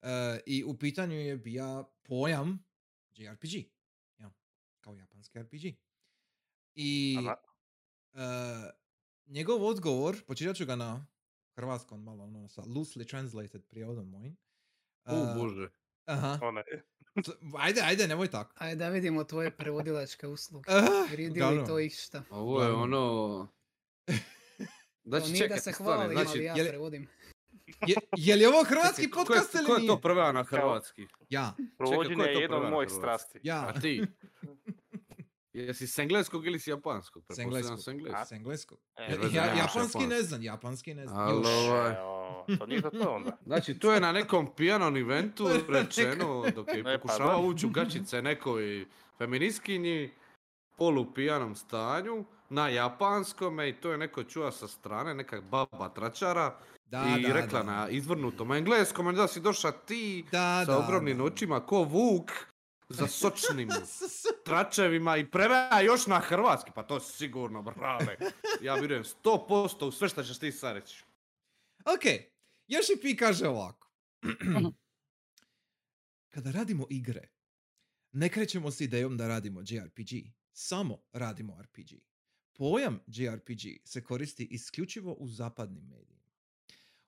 e, 0.02 0.40
i 0.46 0.64
u 0.64 0.78
pitanju 0.78 1.16
je 1.16 1.38
bija 1.38 1.84
pojam 2.04 2.64
JRPG, 3.12 3.54
ja, 4.18 4.32
kao 4.80 4.96
japanski 4.96 5.40
RPG. 5.40 5.66
I 6.76 7.18
Aha. 7.20 7.36
Njegov 9.26 9.66
odgovor, 9.66 10.16
počitat 10.24 10.56
ću 10.56 10.66
ga 10.66 10.76
na 10.76 11.06
hrvatskom 11.52 12.04
malo, 12.04 12.24
ono, 12.24 12.48
sa 12.48 12.62
loosely 12.64 13.10
translated 13.10 13.66
prijevodom 13.66 14.10
mojim. 14.10 14.38
U, 15.06 15.12
E, 15.12 15.36
bože. 15.36 15.70
Aha. 16.06 16.40
One. 16.42 16.64
T- 17.16 17.32
Ajde, 17.56 17.82
ajde, 17.82 18.08
nemoj 18.08 18.28
tako. 18.28 18.56
Ajde 18.56 18.76
da 18.76 18.90
vidimo 18.90 19.24
tvoje 19.24 19.52
prevodilačke 19.52 20.28
usluge. 20.28 20.72
Ah, 20.72 21.12
Vridi 21.12 21.42
li 21.42 21.66
to 21.68 21.80
išta? 21.80 22.24
Ovo 22.30 22.64
je 22.64 22.72
ono... 22.72 23.48
To 25.04 25.10
Znači, 25.10 25.26
nije 25.26 25.40
da 25.40 25.46
čekaj, 25.46 25.60
se 25.60 25.72
stvarno, 25.74 25.96
hvali, 25.96 26.16
znači, 26.16 26.30
ali 26.32 26.44
ja 26.44 26.56
je 26.56 26.64
li- 26.64 26.70
prevodim. 26.70 27.08
Je, 27.82 27.96
je 28.18 28.36
li 28.36 28.46
ovo 28.46 28.64
hrvatski 28.64 29.02
čekaj, 29.04 29.12
ko 29.16 29.20
je- 29.20 29.26
podcast 29.28 29.56
ili 29.56 29.66
Ko 29.66 29.74
je 29.74 29.80
nije? 29.80 29.88
to 29.88 30.00
preveo 30.00 30.32
na 30.32 30.44
hrvatski? 30.44 31.08
Ja, 31.30 31.54
Provođenje 31.78 32.16
ko 32.16 32.22
je 32.22 32.28
je 32.28 32.34
to 32.36 32.40
jedna 32.42 32.58
od 32.58 32.70
mojih 32.70 32.90
strasti. 32.92 33.40
ja, 33.44 33.68
A 33.68 33.80
ti? 33.82 34.04
Jesi 35.54 35.88
s 35.88 36.00
engleskog 36.00 36.46
ili 36.46 36.60
s 36.60 36.68
japanskog? 36.68 37.24
s 37.30 37.40
engleskog. 37.40 37.80
s 37.80 37.88
engleskog. 37.88 38.28
S 38.28 38.32
engleskog. 38.32 38.78
E, 38.98 39.18
Ja- 39.32 39.54
japanski 39.56 40.08
ne 40.08 40.22
znam, 40.22 40.44
japanski 40.44 40.94
ne 40.94 41.08
znam. 41.08 41.20
Alo. 41.20 41.50
Ovaj. 41.50 41.92
Evo, 41.92 42.46
to 42.60 42.66
nije 42.66 42.82
za 42.82 42.90
to 42.92 43.12
onda. 43.12 43.38
Znači, 43.46 43.74
to 43.76 43.94
je 43.94 44.00
na 44.00 44.12
nekom 44.12 44.56
pijanom 44.56 44.98
eventu 44.98 45.48
rečeno 45.70 46.44
dok 46.56 46.68
je 46.68 46.80
E, 46.80 46.84
pa 46.86 46.98
pokušavao 46.98 47.42
da. 47.42 47.48
ući 47.48 47.66
u 47.66 47.70
gačice 47.70 48.22
nekoj 48.22 48.86
feministkinji 49.18 50.12
polu 50.78 51.14
pijanom 51.14 51.56
stanju 51.56 52.26
na 52.50 52.70
japanskome 52.70 53.70
i 53.70 53.74
to 53.74 53.92
je 53.92 53.98
neko 53.98 54.24
čuva 54.24 54.52
sa 54.52 54.68
strane, 54.68 55.14
neka 55.14 55.42
baba 55.42 55.90
tračara 55.90 56.58
Da, 56.86 57.06
i 57.20 57.22
da, 57.22 57.34
rekla 57.34 57.60
da. 57.60 57.66
na 57.66 57.90
izvrnutom 57.90 58.52
engleskom 58.52 59.16
da 59.16 59.28
si 59.28 59.40
došla 59.40 59.72
ti 59.72 60.26
Da, 60.32 60.64
sa 60.66 60.72
da, 60.72 60.78
ogromnim 60.80 61.18
da. 61.18 61.24
očima 61.24 61.60
ko 61.60 61.78
vuk 61.80 62.32
za 62.92 63.08
sočnim 63.08 63.70
tračevima 64.46 65.18
i 65.18 65.32
prevaja 65.32 65.82
još 65.82 66.08
na 66.08 66.20
hrvatski, 66.20 66.72
pa 66.76 66.84
to 66.84 67.00
sigurno, 67.00 67.62
brale. 67.62 68.18
Ja 68.62 68.76
vjerujem 68.76 69.04
100% 69.04 69.86
u 69.86 69.92
sve 69.92 70.10
što 70.10 70.24
ćeš 70.24 70.40
ti 70.40 70.52
sad 70.52 70.76
reći. 70.76 71.04
Ok, 71.86 72.04
Yoshi 72.68 73.02
P 73.02 73.18
kaže 73.18 73.48
ovako. 73.48 73.92
Kada 76.34 76.52
radimo 76.52 76.88
igre, 76.90 77.30
ne 78.12 78.30
krećemo 78.30 78.72
s 78.72 78.82
idejom 78.82 79.18
da 79.18 79.28
radimo 79.28 79.62
JRPG, 79.62 80.10
samo 80.54 81.04
radimo 81.14 81.62
RPG. 81.62 81.90
Pojam 82.54 83.00
JRPG 83.08 83.62
se 83.84 84.04
koristi 84.04 84.48
isključivo 84.52 85.14
u 85.14 85.28
zapadnim 85.28 85.84
medijima. 85.84 86.21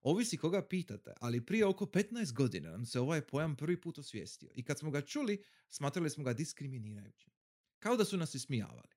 Ovisi 0.04 0.38
koga 0.38 0.68
pitate, 0.68 1.13
ali 1.20 1.46
prije 1.46 1.66
oko 1.66 1.86
15 1.86 2.34
godina 2.34 2.72
nam 2.72 2.86
se 2.86 3.00
ovaj 3.00 3.22
pojam 3.22 3.56
prvi 3.56 3.82
put 3.82 3.98
osvijestio 3.98 4.50
i 4.56 4.63
kad 4.63 4.80
smo 4.80 4.92
ga 4.92 5.02
čuli, 5.02 5.44
smatrali 5.70 6.10
smo 6.10 6.24
ga 6.24 6.34
diskriminirajućim. 6.34 7.32
Kao 7.80 7.98
da 7.98 8.06
su 8.06 8.18
nas 8.18 8.36
ismijavali. 8.36 8.94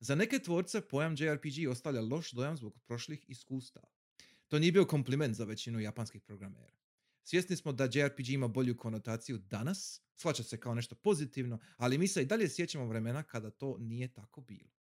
Za 0.00 0.14
neke 0.14 0.38
tvorce 0.38 0.80
pojam 0.80 1.14
JRPG 1.18 1.68
ostavlja 1.70 2.00
loš 2.00 2.32
dojam 2.32 2.56
zbog 2.56 2.80
prošlih 2.86 3.24
iskustava. 3.28 3.88
To 4.48 4.58
nije 4.58 4.72
bio 4.72 4.84
kompliment 4.84 5.36
za 5.36 5.44
većinu 5.44 5.80
japanskih 5.80 6.22
programera. 6.22 6.76
Svjesni 7.22 7.56
smo 7.56 7.72
da 7.72 7.84
JRPG 7.84 8.28
ima 8.28 8.48
bolju 8.48 8.76
konotaciju 8.76 9.38
danas, 9.38 10.02
shvaća 10.16 10.42
se 10.42 10.60
kao 10.60 10.74
nešto 10.74 10.94
pozitivno, 10.94 11.58
ali 11.76 11.98
mi 11.98 12.08
se 12.08 12.22
i 12.22 12.26
dalje 12.26 12.48
sjećamo 12.48 12.86
vremena 12.86 13.22
kada 13.22 13.50
to 13.50 13.76
nije 13.78 14.08
tako 14.08 14.40
bilo. 14.40 14.77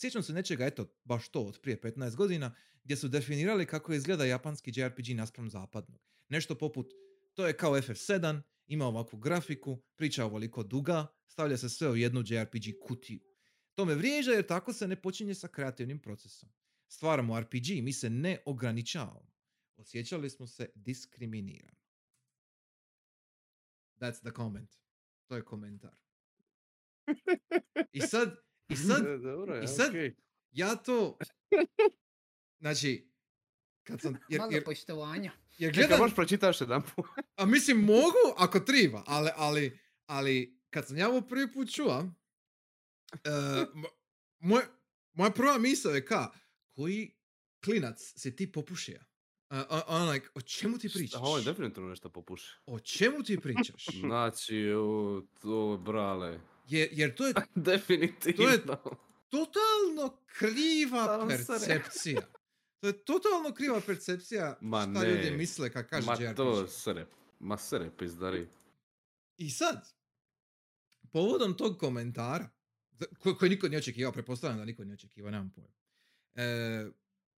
Sjećam 0.00 0.22
se 0.22 0.32
nečega, 0.32 0.66
eto, 0.66 0.86
baš 1.04 1.28
to, 1.28 1.40
od 1.40 1.60
prije 1.60 1.80
15 1.80 2.16
godina, 2.16 2.54
gdje 2.84 2.96
su 2.96 3.08
definirali 3.08 3.66
kako 3.66 3.92
izgleda 3.92 4.24
japanski 4.24 4.72
JRPG 4.74 5.14
naspram 5.14 5.50
zapadnog. 5.50 6.00
Nešto 6.28 6.54
poput, 6.54 6.92
to 7.34 7.46
je 7.46 7.56
kao 7.56 7.72
FF7, 7.72 8.42
ima 8.66 8.86
ovakvu 8.86 9.18
grafiku, 9.18 9.82
priča 9.96 10.24
ovoliko 10.24 10.62
duga, 10.62 11.06
stavlja 11.26 11.56
se 11.56 11.68
sve 11.68 11.90
u 11.90 11.96
jednu 11.96 12.20
JRPG 12.26 12.64
kutiju. 12.82 13.20
To 13.74 13.84
me 13.84 13.94
vrijeđa 13.94 14.30
jer 14.30 14.46
tako 14.46 14.72
se 14.72 14.88
ne 14.88 15.02
počinje 15.02 15.34
sa 15.34 15.48
kreativnim 15.48 15.98
procesom. 15.98 16.48
Stvaramo 16.88 17.40
RPG, 17.40 17.82
mi 17.82 17.92
se 17.92 18.10
ne 18.10 18.42
ograničavamo. 18.46 19.32
Osjećali 19.76 20.30
smo 20.30 20.46
se 20.46 20.68
diskriminirano. 20.74 21.80
That's 23.96 24.20
the 24.20 24.32
comment. 24.36 24.76
To 25.26 25.36
je 25.36 25.44
komentar. 25.44 25.96
I 27.92 28.00
sad, 28.00 28.49
i 28.70 28.76
sad, 28.88 29.20
Dobro, 29.22 29.54
je, 29.54 29.64
i 29.64 29.68
sad- 29.68 29.88
okej. 29.88 30.14
ja 30.50 30.76
to, 30.76 31.18
znači, 32.60 33.10
kad 33.82 34.00
sam, 34.00 34.16
jer, 34.28 34.38
Malo 34.38 34.52
jer, 34.52 34.64
poštovanja. 34.64 35.32
jer 35.58 35.70
Čekaj, 35.70 35.82
gledam, 35.82 35.98
možeš 35.98 36.14
pročitaš 36.14 36.60
jedan 36.60 36.82
put. 36.84 37.04
a 37.36 37.46
mislim 37.46 37.76
mogu 37.78 38.16
ako 38.36 38.60
triba, 38.60 39.02
ali, 39.06 39.30
ali, 39.36 39.78
ali 40.06 40.60
kad 40.70 40.86
sam 40.86 40.96
ja 40.96 41.08
ovo 41.08 41.20
prvi 41.20 41.52
put 41.52 41.72
čuo, 41.72 42.04
e, 43.14 43.30
mo- 43.74 43.90
moj, 44.40 44.62
moja 45.12 45.30
prva 45.30 45.58
misao 45.58 45.92
je 45.92 46.04
ka, 46.04 46.30
koji 46.68 47.16
klinac 47.64 48.12
si 48.16 48.36
ti 48.36 48.52
popušio? 48.52 49.00
Uh, 49.50 49.56
on 49.86 50.08
like, 50.08 50.28
o 50.34 50.40
čemu 50.40 50.78
ti 50.78 50.88
pričaš? 50.88 51.20
Ovo 51.20 51.38
je 51.38 51.44
definitivno 51.44 51.88
nešto 51.88 52.08
popuši. 52.08 52.46
O 52.66 52.80
čemu 52.80 53.22
ti 53.22 53.38
pričaš? 53.38 53.86
Znači, 54.00 54.72
o, 54.72 55.22
to, 55.40 55.76
brale. 55.78 56.40
Jer, 56.70 56.88
jer 56.92 57.14
to 57.14 57.26
je 57.26 57.34
Definitivno. 57.56 58.76
totalno 59.28 60.16
kriva 60.28 61.04
Samo 61.06 61.30
se 61.30 61.36
percepcija. 61.38 62.20
To 62.80 62.86
je 62.86 63.04
totalno 63.04 63.54
kriva 63.54 63.80
percepcija 63.80 64.58
Ma 64.60 64.82
šta 64.82 65.04
ljudi 65.04 65.30
ne. 65.30 65.36
misle 65.36 65.70
kad 65.70 65.88
kaže 65.88 66.06
Ma 66.06 66.14
JRPG. 66.14 66.36
to 66.36 66.66
sere. 66.68 67.06
Ma 67.38 67.56
sere, 67.58 67.90
pizdari. 67.90 68.48
I 69.36 69.50
sad, 69.50 69.88
povodom 71.04 71.54
tog 71.54 71.78
komentara, 71.78 72.48
za- 72.90 73.06
ko- 73.18 73.34
koji 73.34 73.50
niko 73.50 73.68
nije 73.68 73.78
očekivao, 73.78 74.12
pretpostavljam 74.12 74.58
da 74.58 74.64
niko 74.64 74.84
nije 74.84 74.94
očekivao, 74.94 75.30
nemam 75.30 75.50
pojma. 75.50 75.70
E, 76.36 76.90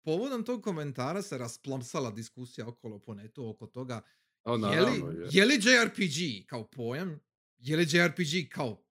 povodom 0.04 0.44
tog 0.44 0.64
komentara 0.64 1.22
se 1.22 1.38
rasplamsala 1.38 2.12
diskusija 2.12 2.68
okolo 2.68 3.00
po 3.00 3.14
netu 3.14 3.50
oko 3.50 3.68
toga 3.68 4.02
O, 4.44 4.52
je 4.52 4.58
li, 4.58 4.62
naravno, 4.62 5.12
je. 5.12 5.28
je 5.32 5.46
li 5.46 5.56
JRPG 5.56 6.48
kao 6.48 6.68
pojam, 6.68 7.20
je 7.58 7.78
li 7.78 7.88
JRPG 7.90 8.50
kao 8.52 8.84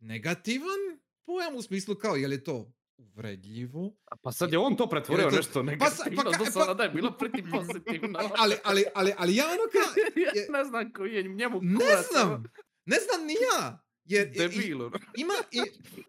negativan 0.00 0.78
pojam 1.22 1.54
u 1.54 1.62
smislu 1.62 1.94
kao 1.94 2.16
je 2.16 2.28
li 2.28 2.44
to 2.44 2.72
uvredljivo. 2.98 3.96
Pa 4.22 4.32
sad 4.32 4.52
je 4.52 4.58
on 4.58 4.76
to 4.76 4.88
pretvorio 4.88 5.30
to- 5.30 5.36
nešto 5.36 5.52
pa 5.52 5.54
sa- 5.54 5.62
negativno, 5.62 6.22
pa 6.24 6.30
ka- 6.30 6.38
do 6.38 6.44
pa- 6.44 6.50
sada 6.50 6.82
je 6.82 6.90
bilo 6.90 7.16
pretty 7.20 7.50
pozitivno. 7.52 8.18
Ali, 8.38 8.54
ali, 8.64 8.84
ali, 8.94 9.12
ali 9.16 9.36
ja 9.36 9.44
ono 9.46 9.62
ka, 9.72 10.00
je- 10.20 10.32
ja 10.36 10.44
ne 10.50 10.64
znam 10.64 10.92
koji 10.92 11.14
je 11.14 11.22
njemu 11.24 11.60
ne 11.62 11.74
kurac, 11.76 12.06
ono, 12.12 12.24
znam, 12.26 12.44
ne 12.84 12.96
znam 12.98 13.26
ni 13.26 13.34
ja. 13.34 13.84
Jer, 14.04 14.26
i- 14.26 14.30
i- 14.30 14.38
Debil, 14.38 14.82
ono. 14.82 14.98
ima, 15.16 15.34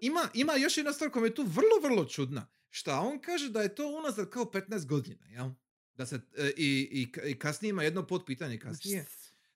ima, 0.02 0.28
ima 0.34 0.54
još 0.54 0.78
jedna 0.78 0.94
stvar 0.94 1.10
koja 1.12 1.26
je 1.26 1.36
tu 1.36 1.44
vrlo, 1.44 1.80
vrlo 1.84 2.06
čudna. 2.06 2.48
Šta 2.70 3.00
on 3.00 3.20
kaže 3.20 3.50
da 3.50 3.62
je 3.62 3.76
to 3.76 3.88
unazad 3.90 4.30
kao 4.30 4.46
15 4.46 4.86
godina, 4.86 5.28
jel? 5.28 5.50
Da 5.94 6.06
se, 6.06 6.22
e, 6.38 6.52
i, 6.58 6.90
i, 6.92 7.30
i 7.30 7.40
kasnije 7.40 7.70
ima 7.70 7.84
jedno 7.84 8.08
potpitanje 8.08 8.60
kasnije. 8.60 9.06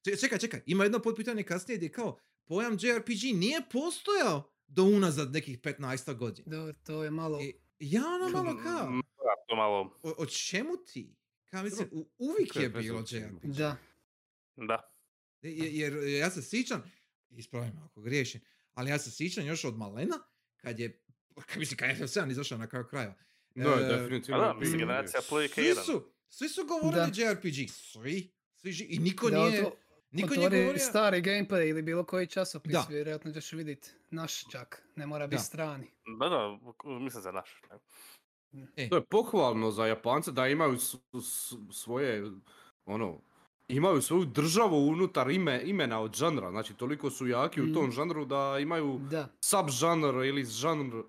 Čekaj, 0.04 0.20
čekaj, 0.20 0.40
čekaj, 0.40 0.62
ima 0.66 0.84
jedno 0.84 1.00
potpitanje 1.00 1.44
kasnije 1.44 1.78
gdje 1.78 1.90
kao 1.90 2.20
pojam 2.46 2.74
JRPG 2.74 3.10
nije 3.34 3.62
postojao 3.72 4.44
do 4.68 4.84
unazad 4.84 5.32
nekih 5.32 5.60
15 5.60 6.16
godina. 6.16 6.48
Dobro, 6.50 6.74
to 6.76 7.04
je 7.04 7.12
malo... 7.12 7.42
I 7.42 7.54
ja 7.82 8.02
ono 8.06 8.30
malo 8.32 8.60
kao, 8.64 8.90
Mm, 8.90 9.02
da, 9.18 9.46
to 9.48 9.56
malo, 9.56 10.00
o, 10.04 10.14
o 10.18 10.26
čemu 10.26 10.78
ti? 10.86 11.16
Kao 11.46 11.64
mislim, 11.64 11.88
u- 11.92 12.10
uvijek 12.20 12.56
je 12.56 12.70
bilo? 12.72 13.00
JRPG. 13.02 13.46
Da, 13.48 13.78
da. 14.58 14.92
Je- 15.42 15.76
Jer, 15.76 15.94
ja 16.10 16.30
se 16.30 16.42
sjećam, 16.44 16.92
ispravim 17.30 17.80
ako 17.80 18.02
griješim, 18.02 18.42
ali 18.74 18.90
ja 18.90 19.00
se 19.00 19.12
sjećam 19.12 19.46
još 19.46 19.64
od 19.64 19.78
malena, 19.78 20.16
kad 20.58 20.80
je, 20.80 21.04
kad 21.46 21.58
mislim, 21.58 21.78
kad 21.78 21.90
je 21.90 21.96
FF7 21.98 22.32
izašao 22.32 22.58
na 22.58 22.68
kraju 22.68 22.86
kraja. 22.86 23.18
No, 23.56 23.70
E, 23.72 23.84
definitivno. 23.86 24.40
Da, 24.40 24.48
je 24.48 24.54
mislim, 24.54 24.80
generacija 24.80 25.22
Playka 25.22 25.54
Svi 25.54 25.64
1. 25.64 25.86
su, 25.86 26.10
svi 26.30 26.50
su 26.50 26.66
govorili 26.66 27.12
Da. 27.12 27.22
JRPG, 27.24 27.70
svi, 27.70 28.32
svi 28.54 28.72
ži- 28.72 28.86
i 28.86 29.00
niko 29.00 29.30
da 29.30 29.38
nije, 29.40 29.62
otvo- 29.62 29.78
niko 30.16 30.28
nije 30.30 30.40
otvori 30.40 30.60
govorio, 30.60 30.80
stari 30.80 31.22
gameplay 31.22 31.70
ili 31.70 31.82
bilo 31.82 32.04
koji 32.04 32.28
časopis, 32.28 32.72
Da. 32.72 32.86
vjerojatno 32.90 33.32
ćeš 33.32 33.52
vidjeti 33.52 33.90
naš 34.10 34.44
čak, 34.44 34.84
ne 34.96 35.08
mora 35.08 35.28
biti 35.28 35.44
strani. 35.44 35.88
Da, 36.20 36.30
da, 36.30 36.58
mislim 36.90 37.24
za 37.24 37.32
naš. 37.32 37.62
e, 38.76 38.90
To 38.90 38.96
je 38.96 39.04
pohvalno 39.04 39.72
za 39.72 39.86
Japance 39.86 40.32
da 40.32 40.48
imaju 40.48 40.78
s- 40.78 40.96
s- 41.16 41.54
svoje, 41.74 42.32
ono, 42.86 43.18
imaju 43.68 44.02
svoju 44.02 44.26
državu 44.26 44.88
unutar 44.88 45.30
ime, 45.30 45.62
imena 45.64 46.00
od 46.00 46.14
žanra. 46.14 46.52
Znači, 46.52 46.74
toliko 46.74 47.10
su 47.10 47.28
jaki 47.28 47.62
u 47.62 47.74
tom 47.74 47.88
Mm. 47.88 47.92
žanru 47.92 48.26
da 48.26 48.58
imaju 48.62 49.00
Da, 49.02 49.28
sub-žanr 49.42 50.26
ili 50.26 50.46
žanr 50.46 51.02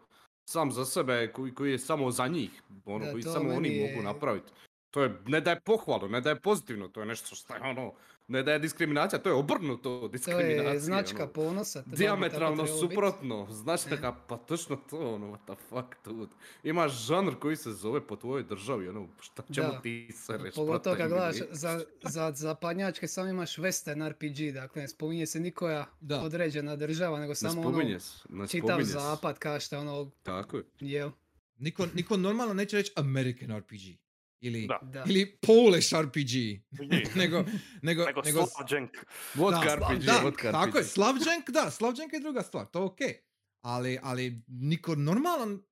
sam 0.45 0.73
za 0.73 0.85
sebe 0.85 1.33
koji, 1.33 1.55
koji 1.55 1.71
je 1.73 1.79
samo 1.79 2.11
za 2.11 2.27
njih. 2.29 2.51
Ono, 2.85 3.05
Da, 3.05 3.13
koji 3.13 3.23
samo 3.23 3.51
oni 3.51 3.61
meni 3.61 3.81
mogu 3.81 3.93
je- 3.93 4.03
napraviti. 4.05 4.53
To 4.97 5.03
je, 5.03 5.17
ne 5.27 5.41
da 5.41 5.51
je 5.51 5.61
pohvalno, 5.61 6.09
ne 6.09 6.21
da 6.21 6.31
je 6.31 6.41
pozitivno, 6.41 6.89
to 6.89 7.01
je 7.01 7.07
nešto 7.07 7.37
što 7.37 7.55
je 7.55 7.61
ono, 7.61 7.93
ne 8.29 8.43
da 8.43 8.53
je 8.53 8.59
diskriminacija, 8.59 9.19
to 9.19 9.29
je 9.29 9.35
obrnuto 9.35 10.01
to 10.01 10.09
diskriminacija. 10.09 10.73
je 10.73 10.81
značka 10.81 11.23
ono. 11.23 11.33
ponosa. 11.33 11.83
to 11.83 11.91
Diametralno 11.91 12.67
suprotno, 12.67 13.47
značka, 13.51 14.15
pa 14.29 14.37
točno 14.37 14.77
to, 14.91 15.15
ono, 15.15 15.27
what 15.27 15.45
the 15.47 15.65
fuck, 15.69 16.05
dude. 16.05 16.33
Imaš 16.63 17.07
žanr 17.07 17.35
koji 17.35 17.57
se 17.57 17.73
zove 17.73 18.07
po 18.07 18.17
tvojoj 18.17 18.43
državi, 18.43 18.89
ono, 18.89 19.09
šta 19.21 19.43
čemu 19.55 19.69
Da. 19.69 19.81
ti 19.81 20.13
se 20.13 20.39
reš, 20.39 20.55
Pogotovo 20.55 20.97
kad 20.97 21.09
gledaš 21.09 21.37
za, 21.51 21.85
za 22.03 22.33
zapadnjačke 22.33 23.09
samo 23.09 23.29
imaš 23.29 23.57
western 23.57 24.09
RPG, 24.09 24.55
dakle 24.55 24.83
ne 24.83 24.89
spominje 24.89 25.27
se 25.27 25.41
nikoja 25.41 25.87
Da. 26.01 26.21
određena 26.21 26.77
država, 26.77 27.21
nego 27.21 27.31
Ne 27.31 27.35
samo 27.35 27.63
spominje 27.63 27.91
ono 27.91 28.01
se, 28.01 28.23
ne 28.29 28.49
čitav 28.49 28.83
zapad 28.83 29.39
kao 29.39 29.61
što 29.61 29.77
je 29.77 29.81
ono, 29.81 30.11
Tako 30.23 30.57
je. 30.57 30.65
jel, 30.81 31.11
niko, 31.59 31.87
niko 31.95 32.17
normalno 32.17 32.55
neće 32.55 32.77
reći 32.77 32.93
American 32.97 33.59
RPG. 33.59 34.06
Ili, 34.41 34.67
Da. 34.67 34.79
da. 34.83 35.05
ili 35.09 35.39
Polish 35.39 35.93
RPG. 35.95 36.33
nego, 37.21 37.45
nego, 37.83 38.05
Nego 38.05 38.23
nego, 38.25 38.41
Slowjank. 38.41 38.89
Vodka 39.35 39.65
da, 39.67 39.75
RPG, 39.77 40.05
da, 40.05 40.21
vodka 40.25 40.53
tako 40.53 40.67
RPG. 40.69 40.77
je, 40.77 40.85
Slavđenk, 40.85 41.51
da, 41.51 41.71
Slavđenk 41.71 42.13
je 42.13 42.21
druga 42.21 42.43
stvar, 42.43 42.67
to 42.67 42.79
je 42.79 42.85
okej. 42.85 43.15
Ali, 43.61 43.99
ali 44.03 44.43
niko 44.49 44.95
normalan 44.95 45.63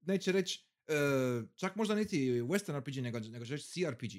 neće 0.00 0.32
reći, 0.32 0.66
e, 0.86 0.94
čak 1.56 1.76
možda 1.76 1.94
niti 1.94 2.30
Western 2.30 2.78
RPG, 2.78 2.96
nego, 2.96 3.18
nego 3.18 3.44
će 3.44 3.52
reći 3.52 3.68
CRPG. 3.68 4.12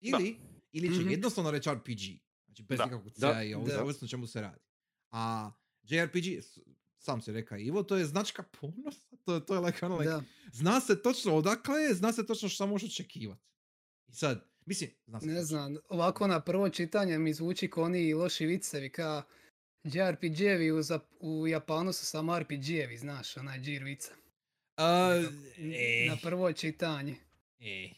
Ili, 0.00 0.36
ili 0.72 0.94
će 0.94 1.00
Mhm. 1.00 1.10
jednostavno 1.10 1.50
reći 1.50 1.70
RPG. 1.70 2.00
Znači 2.46 2.62
bez 2.62 2.78
Da. 2.78 2.84
ikakvog 2.84 3.12
Da. 3.16 3.34
C 3.34 3.48
i 3.48 3.54
ovo, 3.54 3.66
Da. 3.66 4.08
čemu 4.08 4.26
se 4.26 4.40
radi. 4.40 4.60
A 5.10 5.50
JRPG, 5.82 6.42
sam 6.98 7.22
se 7.22 7.32
reka 7.32 7.56
Ivo, 7.58 7.82
to 7.82 7.96
je 7.96 8.04
značka 8.04 8.42
ponosa, 8.42 9.16
to, 9.24 9.40
to 9.40 9.54
je 9.54 9.60
like, 9.60 9.86
ono, 9.86 9.96
like, 9.96 10.10
da. 10.10 10.22
zna 10.52 10.80
se 10.80 11.02
točno 11.02 11.34
odakle 11.34 11.80
je, 11.80 11.94
zna 11.94 12.12
se 12.12 12.26
točno 12.26 12.48
što 12.48 12.66
možeš 12.66 12.90
očekivati. 12.90 13.42
I 14.06 14.12
sad, 14.12 14.44
mislim, 14.66 14.90
zna 15.06 15.20
se 15.20 15.26
Ne 15.26 15.32
točno. 15.32 15.44
znam, 15.44 15.76
ovako 15.88 16.26
na 16.26 16.40
prvo 16.40 16.68
čitanje 16.68 17.18
mi 17.18 17.34
zvuči 17.34 17.70
ko 17.70 17.82
oni 17.82 18.14
loši 18.14 18.46
vicevi, 18.46 18.92
ka 18.92 19.22
JRPG-evi 19.84 20.70
u, 20.72 20.82
u 21.20 21.46
Japanu 21.46 21.92
su 21.92 22.06
samo 22.06 22.38
RPG-evi, 22.38 22.96
znaš, 22.98 23.36
onaj 23.36 23.60
džir 23.60 23.84
vica. 23.84 24.12
A, 24.76 25.10
e, 25.58 26.06
Na 26.08 26.16
prvo 26.22 26.52
čitanje. 26.52 27.14
e, 27.60 27.90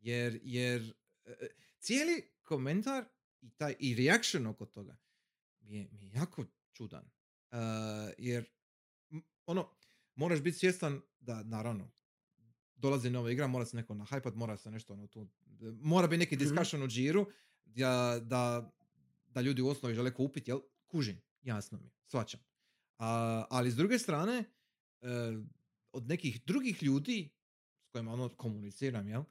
jer, 0.00 0.40
jer 0.42 0.94
e, 1.24 1.32
cijeli 1.78 2.22
komentar 2.42 3.04
i 3.40 3.50
taj 3.50 3.74
i 3.78 3.94
reaction 3.94 4.46
oko 4.46 4.66
toga 4.66 4.96
mi 5.60 5.76
je, 5.76 5.88
mi 5.92 6.02
je 6.02 6.10
jako 6.14 6.44
čudan. 6.72 7.10
Uh, 7.52 7.58
jer 8.18 8.44
ono, 9.46 9.68
moraš 10.14 10.40
biti 10.40 10.58
svjestan 10.58 11.00
da 11.20 11.42
naravno 11.42 11.90
dolazi 12.74 13.10
nova 13.10 13.30
igra, 13.30 13.46
mora 13.46 13.64
se 13.64 13.76
neko 13.76 13.94
nahajpat, 13.94 14.34
mora 14.34 14.56
se 14.56 14.70
nešto 14.70 14.92
ono 14.92 15.06
tu, 15.06 15.28
mora 15.80 16.06
biti 16.06 16.18
neki 16.18 16.36
Mhm. 16.36 16.44
discussion 16.44 16.82
u 16.82 16.88
džiru 16.88 17.26
da, 17.64 18.20
da, 18.22 18.72
da 19.26 19.40
ljudi 19.40 19.62
u 19.62 19.68
osnovi 19.68 19.94
žele 19.94 20.14
kupiti, 20.14 20.50
jel? 20.50 20.60
Kužim, 20.86 21.22
jasno 21.42 21.78
mi, 21.78 21.86
je, 21.86 21.90
shvaćam. 22.02 22.40
A, 22.98 23.44
ali 23.50 23.70
s 23.70 23.76
druge 23.76 23.98
strane, 23.98 24.44
e, 25.00 25.06
od 25.92 26.08
nekih 26.08 26.44
drugih 26.44 26.82
ljudi 26.82 27.30
s 27.80 27.90
kojima 27.90 28.12
ono 28.12 28.28
komuniciram, 28.28 29.08
jel? 29.08 29.22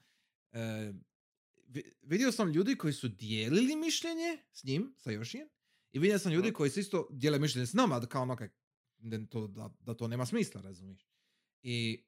Vi- 1.68 1.94
vidio 2.02 2.32
sam 2.32 2.52
ljudi 2.52 2.76
koji 2.76 2.94
su 2.94 3.08
dijelili 3.08 3.76
mišljenje 3.76 4.38
s 4.52 4.64
njim, 4.64 4.94
sa 4.98 5.12
Yoshijem, 5.12 5.48
i 5.92 6.00
vidio 6.00 6.20
sam 6.20 6.32
ljudi 6.32 6.54
koji 6.54 6.70
su 6.70 6.80
isto 6.80 7.08
dijele 7.12 7.39
mišljenje 7.39 7.66
s 7.66 7.74
nama, 7.74 8.00
da 8.00 8.08
kao 8.08 8.22
ono 8.22 8.38
da, 8.98 9.26
to, 9.26 9.48
da, 9.48 9.76
da 9.80 9.94
to 9.94 10.08
nema 10.08 10.26
smisla, 10.26 10.62
razumiješ? 10.62 11.08
I 11.62 12.06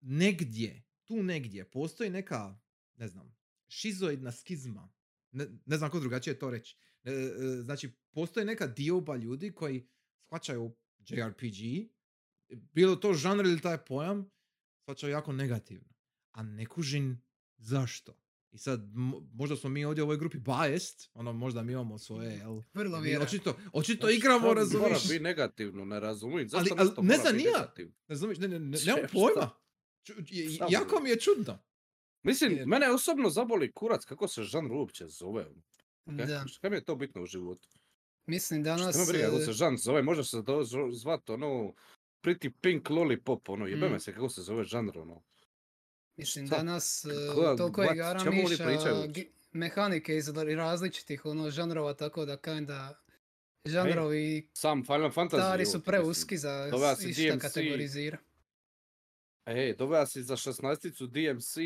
negdje, 0.00 0.84
tu 1.04 1.22
negdje, 1.22 1.70
postoji 1.70 2.10
neka, 2.10 2.60
ne 2.96 3.08
znam, 3.08 3.36
šizoidna 3.68 4.32
skizma. 4.32 4.92
Ne, 5.30 5.46
ne 5.66 5.76
znam 5.76 5.90
kako 5.90 6.00
drugačije 6.00 6.38
to 6.38 6.50
reći. 6.50 6.76
E, 7.04 7.12
e, 7.12 7.62
znači, 7.62 7.92
postoji 8.10 8.46
neka 8.46 8.66
dioba 8.66 9.16
ljudi 9.16 9.52
koji 9.52 9.88
shvaćaju 10.26 10.76
JRPG, 11.08 11.88
bilo 12.48 12.96
to 12.96 13.14
žanr 13.14 13.44
ili 13.44 13.60
taj 13.60 13.84
pojam, 13.84 14.30
shvaćaju 14.82 15.12
jako 15.12 15.32
negativno. 15.32 15.94
A 16.30 16.42
ne 16.42 16.66
kužim 16.66 17.22
zašto. 17.56 18.27
I 18.52 18.58
sad, 18.58 18.80
mo- 18.82 19.26
možda 19.34 19.56
smo 19.56 19.70
mi 19.70 19.84
ovdje 19.84 20.02
u 20.02 20.06
ovoj 20.06 20.16
grupi 20.16 20.38
biased, 20.38 21.08
ono, 21.14 21.32
možda 21.32 21.62
mi 21.62 21.72
imamo 21.72 21.98
svoje, 21.98 22.32
jel? 22.32 22.62
Vrlo 22.74 23.00
vjerojatno. 23.00 23.26
Očito, 23.26 23.56
očito 23.72 24.06
Zašto 24.06 24.10
igramo, 24.10 24.40
Mora 24.40 24.60
razumiješ? 24.60 25.02
biti 25.02 25.20
negativno, 25.20 25.84
ne 25.84 26.00
razumijem. 26.00 26.38
Ali- 26.38 26.48
Zašto 26.48 26.74
ali 26.74 26.84
nešto 26.84 27.02
ne 27.02 27.06
mora 27.08 27.18
znam 27.18 27.32
biti 27.32 27.44
ni 27.44 27.50
ja. 27.50 27.58
negativno? 27.58 27.92
Razumiješ, 28.08 28.38
ne, 28.38 28.48
ne, 28.48 28.58
ne, 28.58 28.78
nemam 28.86 29.02
pojma. 29.12 29.50
Ču- 30.04 30.22
je- 30.28 30.58
jako 30.70 31.00
mi 31.00 31.10
je 31.10 31.20
čudno. 31.20 31.58
Mislim, 32.22 32.52
Jer- 32.52 32.66
mene 32.66 32.90
osobno 32.90 33.30
zaboli 33.30 33.72
kurac 33.72 34.04
kako 34.04 34.28
se 34.28 34.42
žanr 34.42 34.72
uopće 34.72 35.06
zove. 35.06 35.46
Da. 36.06 36.44
Šta 36.46 36.68
mi 36.70 36.76
je 36.76 36.84
to 36.84 36.96
bitno 36.96 37.22
u 37.22 37.26
životu? 37.26 37.68
Mislim 38.26 38.62
Šta 38.62 38.76
danas... 38.76 38.96
me 38.98 39.06
briga 39.08 39.24
kako 39.24 39.38
e, 39.38 39.44
se 39.44 39.52
žanr 39.52 39.76
zove, 39.76 40.02
može 40.02 40.24
se 40.24 40.44
to 40.46 40.62
zv- 40.62 40.92
zvat 40.92 41.30
ono 41.30 41.72
Pretty 42.22 42.50
Pink 42.60 42.90
Lollipop, 42.90 43.48
ono, 43.48 43.66
jebe 43.66 43.88
me 43.88 43.96
Mm. 43.96 44.00
se 44.00 44.14
kako 44.14 44.28
se 44.28 44.42
zove 44.42 44.64
žanr, 44.64 44.98
ono. 44.98 45.22
Mislim, 46.18 46.46
Šta? 46.46 46.56
danas 46.56 47.04
e, 47.04 47.08
Koja- 47.34 47.56
toliko 47.56 47.82
je 47.82 47.90
igara 47.92 48.20
miša, 48.22 48.64
mehanike 49.52 50.16
iz 50.16 50.28
ra- 50.28 50.56
različitih 50.56 51.24
ono, 51.24 51.50
žanrova, 51.50 51.94
tako 51.94 52.24
da 52.24 52.36
kinda 52.36 52.98
žanrovi 53.64 54.48
Sam 54.52 54.84
Final 54.84 55.10
Fantasy. 55.10 55.28
stari 55.28 55.66
su 55.66 55.80
preuski 55.80 56.38
za 56.38 56.70
išta 57.02 57.22
DMC. 57.24 57.40
kategorizira. 57.40 58.18
Ej, 59.46 59.74
doveo 59.74 60.06
si 60.06 60.22
za 60.22 60.36
16-icu 60.36 61.06
DMC, 61.06 61.56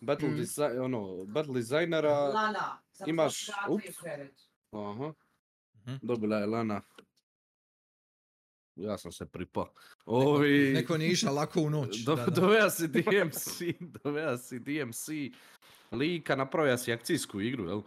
Battle, 0.00 0.28
Mm. 0.28 0.36
desi- 0.36 0.78
ono, 0.78 1.24
battle 1.24 1.54
designera. 1.54 2.18
Lana, 2.18 2.78
sam 2.92 3.08
imaš- 3.08 3.50
ups. 3.68 3.84
Aha, 4.72 5.12
Mhm. 5.76 5.96
dobila 6.02 6.36
je 6.36 6.46
Lana. 6.46 6.82
Ja 8.80 8.98
sam 8.98 9.12
se 9.12 9.26
pripa. 9.26 9.72
Ovi... 10.06 10.72
Neko 10.74 10.98
nije 10.98 11.10
išao 11.10 11.34
lako 11.34 11.60
u 11.60 11.70
noć. 11.70 12.04
Do, 12.04 12.14
da, 12.14 12.24
da. 12.24 12.30
Doveo 12.30 12.70
si 12.70 12.88
DMC, 12.88 13.60
doveo 14.04 14.38
si 14.38 14.58
DMC 14.58 15.08
lika, 15.92 16.36
napravio 16.36 16.78
si 16.78 16.92
akcijsku 16.92 17.40
igru, 17.40 17.64
jel? 17.64 17.82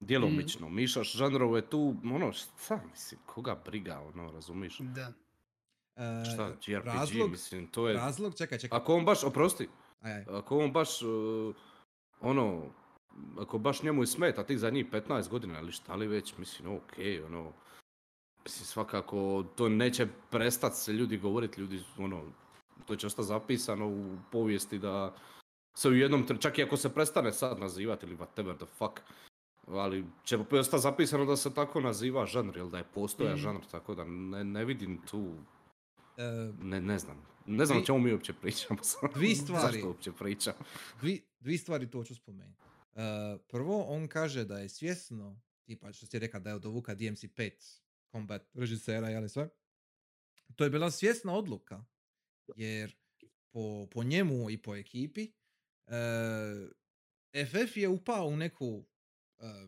Djelomično, 0.00 0.68
mišaš 0.68 1.12
žanrove 1.12 1.62
tu, 1.62 1.94
ono, 2.04 2.32
šta, 2.32 2.80
mislim, 2.90 3.20
koga 3.26 3.62
briga, 3.64 4.00
ono, 4.00 4.32
razumiš? 4.32 4.78
Da. 4.78 5.12
E, 5.96 6.24
Šta, 6.34 6.52
JRPG, 6.66 6.86
razlog, 6.86 7.30
mislim, 7.30 7.66
to 7.66 7.88
je... 7.88 7.94
razlog, 7.94 8.34
čekaj, 8.38 8.58
čekaj. 8.58 8.76
Ako 8.76 8.94
on 8.94 9.04
baš, 9.04 9.24
oprosti, 9.24 9.68
Aj, 10.00 10.12
aj. 10.12 10.24
ako 10.28 10.58
on 10.58 10.72
baš, 10.72 11.02
uh, 11.02 11.54
ono, 12.20 12.62
ako 13.38 13.58
baš 13.58 13.82
njemu 13.82 14.02
i 14.02 14.06
smeta 14.06 14.44
tih 14.44 14.58
zadnjih 14.58 14.86
15 14.90 15.28
godina 15.28 15.60
ili 15.60 15.72
šta 15.72 15.94
li 15.94 16.06
već, 16.06 16.36
mislim, 16.38 16.76
okej, 16.76 17.22
ono, 17.22 17.52
mislim, 18.46 18.66
svakako 18.66 19.44
to 19.56 19.68
neće 19.68 20.06
prestat 20.30 20.74
se 20.74 20.92
ljudi 20.92 21.16
govoriti, 21.18 21.60
ljudi, 21.60 21.82
ono, 21.98 22.22
to 22.86 22.96
će 22.96 23.06
ostati 23.06 23.28
zapisano 23.28 23.88
u 23.88 24.16
povijesti 24.32 24.78
da 24.78 25.14
se 25.78 25.88
u 25.88 25.94
jednom, 25.94 26.26
čak 26.40 26.58
i 26.58 26.62
ako 26.62 26.76
se 26.76 26.94
prestane 26.94 27.32
sad 27.32 27.58
nazivati 27.58 28.06
ili 28.06 28.16
whatever 28.16 28.56
the 28.56 28.66
fuck, 28.66 29.00
ali 29.66 30.04
će 30.24 30.38
ostati 30.52 30.82
zapisano 30.82 31.24
da 31.24 31.36
se 31.36 31.54
tako 31.54 31.80
naziva 31.80 32.26
žanr, 32.26 32.56
ili 32.56 32.70
da 32.70 32.78
je 32.78 32.84
postoja 32.94 33.30
Mhm. 33.32 33.40
žanr, 33.40 33.60
tako 33.70 33.94
da 33.94 34.04
ne, 34.04 34.44
ne 34.44 34.64
vidim 34.64 35.00
tu, 35.10 35.34
E, 36.18 36.52
ne, 36.62 36.80
ne 36.80 36.98
znam. 36.98 37.22
Ne 37.46 37.66
znam 37.66 37.78
o 37.78 37.84
čemu 37.84 37.98
mi 37.98 38.12
uopće 38.12 38.32
pričamo. 38.32 38.80
Dvi 39.14 39.34
stvari. 39.34 39.72
Zašto 39.72 39.88
uopće 39.88 40.12
pričam? 40.12 40.54
dvi, 41.00 41.22
dvi 41.40 41.58
stvari 41.58 41.90
to 41.90 42.04
ću 42.04 42.14
spomenuti. 42.14 42.62
E, 42.94 43.00
prvo, 43.48 43.82
on 43.82 44.08
kaže 44.08 44.44
da 44.44 44.58
je 44.58 44.68
svjesno, 44.68 45.40
tipa 45.64 45.92
što 45.92 46.06
si 46.06 46.18
rekao 46.18 46.40
da 46.40 46.50
je 46.50 46.56
od 46.56 46.66
ovuka 46.66 46.94
DMC5 46.94 47.50
combat 48.16 48.50
režisera, 48.54 49.08
jel 49.08 49.28
sve? 49.28 49.48
To 50.56 50.64
je 50.64 50.70
bila 50.70 50.90
svjesna 50.90 51.34
odluka, 51.34 51.84
jer 52.56 52.96
po, 53.50 53.86
po 53.86 54.04
njemu 54.04 54.50
i 54.50 54.58
po 54.58 54.76
ekipi 54.76 55.32
e, 55.86 55.94
FF 57.46 57.76
je 57.76 57.88
upao 57.88 58.26
u 58.26 58.36
neku 58.36 58.86
e, 59.38 59.66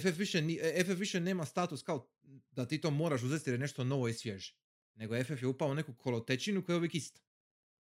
FF, 0.00 0.18
više, 0.18 0.42
FF 0.84 0.98
više 0.98 1.20
nema 1.20 1.44
status 1.44 1.82
kao 1.82 2.10
da 2.50 2.66
ti 2.66 2.80
to 2.80 2.90
moraš 2.90 3.22
uzeti 3.22 3.50
jer 3.50 3.54
je 3.54 3.58
nešto 3.58 3.84
novo 3.84 4.08
i 4.08 4.14
svježe. 4.14 4.54
Nego 4.94 5.24
FF 5.24 5.42
je 5.42 5.48
upao 5.48 5.68
u 5.68 5.74
neku 5.74 5.94
kolotečinu 5.94 6.64
koja 6.64 6.74
je 6.74 6.78
uvijek 6.78 6.94
ista. 6.94 7.20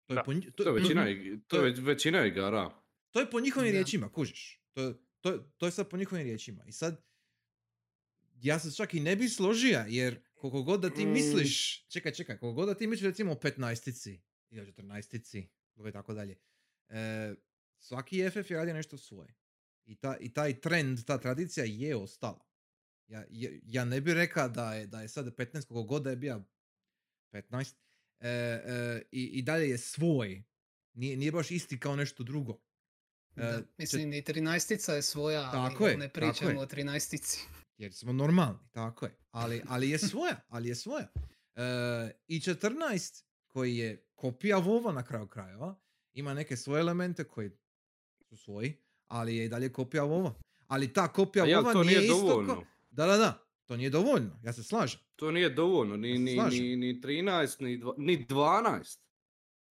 To 0.06 0.14
je, 0.14 0.16
Da. 0.16 0.24
po, 0.24 0.34
nji- 0.34 0.52
To 0.52 0.64
je 0.66 0.72
većina, 0.74 1.02
Mhm. 1.02 1.12
ig- 1.12 1.42
To 1.42 1.48
to 1.48 1.56
je- 1.58 1.62
je 1.62 1.72
već- 1.72 1.80
većina 1.80 2.26
igara. 2.26 2.82
To 3.12 3.20
je 3.20 3.30
po 3.30 3.40
njihovim 3.40 3.72
riječima, 3.72 4.10
kužiš. 4.10 4.62
To, 4.74 4.82
je- 4.82 4.94
to, 5.22 5.32
je- 5.32 5.40
to 5.58 5.66
je 5.66 5.72
sad 5.72 5.90
po 5.90 5.98
njihovim 5.98 6.24
riječima. 6.24 6.64
I 6.66 6.72
sad, 6.72 7.04
ja 8.42 8.60
se 8.60 8.76
čak 8.76 8.94
i 8.94 9.00
ne 9.00 9.16
bi 9.16 9.30
složio, 9.30 9.86
jer 9.88 10.20
koliko 10.36 10.64
god 10.64 10.82
da 10.82 10.90
ti 10.90 11.06
Mm. 11.06 11.12
misliš, 11.12 11.86
čekaj, 11.88 12.12
čekaj, 12.14 12.38
koliko 12.38 12.56
god 12.56 12.68
da 12.68 12.78
ti 12.78 12.88
misliš 12.88 13.06
recimo 13.06 13.32
o 13.32 13.36
15-ici 13.36 14.22
ili 14.50 14.62
o 14.62 14.66
14-ici, 14.66 15.48
ili 15.76 15.92
tako 15.92 16.14
dalje, 16.14 16.38
e, 16.90 17.34
svaki 17.80 18.30
FF 18.30 18.52
je 18.52 18.58
radio 18.58 18.74
nešto 18.74 18.98
svoje. 18.98 19.34
I, 19.86 19.96
ta, 19.96 20.18
I 20.20 20.34
taj 20.34 20.60
trend, 20.62 21.04
ta 21.06 21.18
tradicija 21.18 21.66
je 21.66 21.96
ostala. 21.96 22.48
Ja, 23.08 23.26
ja, 23.30 23.50
ja 23.64 23.86
ne 23.86 24.02
bih 24.02 24.14
rekao 24.14 24.50
da 24.50 24.74
je, 24.74 24.88
da 24.88 25.02
je 25.02 25.08
sad 25.08 25.36
15, 25.36 25.68
koliko 25.68 25.84
god 25.84 26.04
da 26.04 26.10
je 26.10 26.16
bio 26.16 26.44
15, 27.32 27.74
e, 28.20 28.30
e, 28.30 29.02
i, 29.12 29.24
i 29.24 29.42
dalje 29.42 29.70
je 29.70 29.78
svoj. 29.78 30.44
Nije, 30.94 31.18
nije 31.18 31.32
baš 31.32 31.52
isti 31.52 31.80
kao 31.80 31.96
nešto 31.96 32.24
drugo. 32.24 32.60
E, 33.36 33.42
Da, 33.42 33.62
Mislim, 33.78 34.14
i 34.14 34.22
13 34.22 34.94
je 34.94 35.02
svoja, 35.02 35.50
ali 35.54 35.72
Tako 35.72 35.88
je, 35.88 35.98
ne 35.98 36.10
pričamo 36.10 36.60
o 36.60 36.66
13 36.66 37.40
jer 37.78 37.94
smo 37.94 38.14
normalni, 38.14 38.60
tako 38.72 39.06
je. 39.06 39.16
Ali, 39.32 39.62
ali 39.68 39.90
je 39.90 40.00
svoja, 40.00 40.36
ali 40.48 40.70
je 40.70 40.76
svoja. 40.76 41.08
E, 41.56 41.62
I 42.28 42.40
14, 42.40 43.24
koji 43.48 43.78
je 43.78 44.06
kopija 44.16 44.58
Vova 44.58 44.92
na 44.92 45.04
kraju 45.04 45.28
krajeva, 45.28 45.76
ima 46.14 46.34
neke 46.34 46.58
svoje 46.58 46.80
elemente 46.80 47.24
koji 47.24 47.52
su 48.30 48.38
svoji, 48.38 48.78
ali 49.08 49.36
je 49.36 49.46
i 49.46 49.50
dalje 49.50 49.74
kopija 49.74 50.04
Vova. 50.04 50.34
Ali 50.68 50.94
ta 50.94 51.08
kopija 51.08 51.46
ja, 51.46 51.60
Vova 51.60 51.74
to 51.74 51.84
nije, 51.84 52.00
nije 52.00 52.12
isto 52.12 52.46
ko... 52.48 52.64
Da, 52.90 53.06
da, 53.06 53.18
da. 53.18 53.44
To 53.66 53.78
nije 53.78 53.90
dovoljno, 53.90 54.40
ja 54.44 54.54
se 54.54 54.64
slažem. 54.64 55.00
To 55.16 55.32
nije 55.32 55.50
dovoljno, 55.50 55.98
ni, 55.98 56.20
ni, 56.20 56.36
ni, 56.50 56.76
ni 56.76 57.02
13, 57.02 57.62
ni, 57.62 57.78
dva- 57.78 57.96
ni 57.98 58.26
12. 58.26 59.00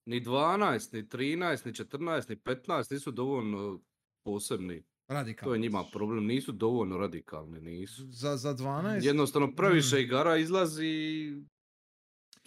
Ni 0.04 0.20
12, 0.20 0.94
ni 0.94 1.09
13, 1.09 1.66
ni 1.66 1.72
14, 1.72 2.30
ni 2.30 2.36
15 2.36 2.92
nisu 2.92 3.11
dovoljno 3.11 3.80
posebni. 4.22 4.84
Radikalno. 5.09 5.50
To 5.50 5.54
je 5.54 5.61
njima 5.61 5.84
problem, 5.84 6.26
nisu 6.26 6.52
dovoljno 6.52 6.96
radikalni, 6.98 7.61
nisu. 7.62 8.02
Za, 8.07 8.36
za 8.36 8.54
12... 8.54 9.04
Jednostavno 9.04 9.52
previše 9.52 9.96
Mm. 9.96 10.00
igara 10.00 10.36
izlazi 10.36 11.32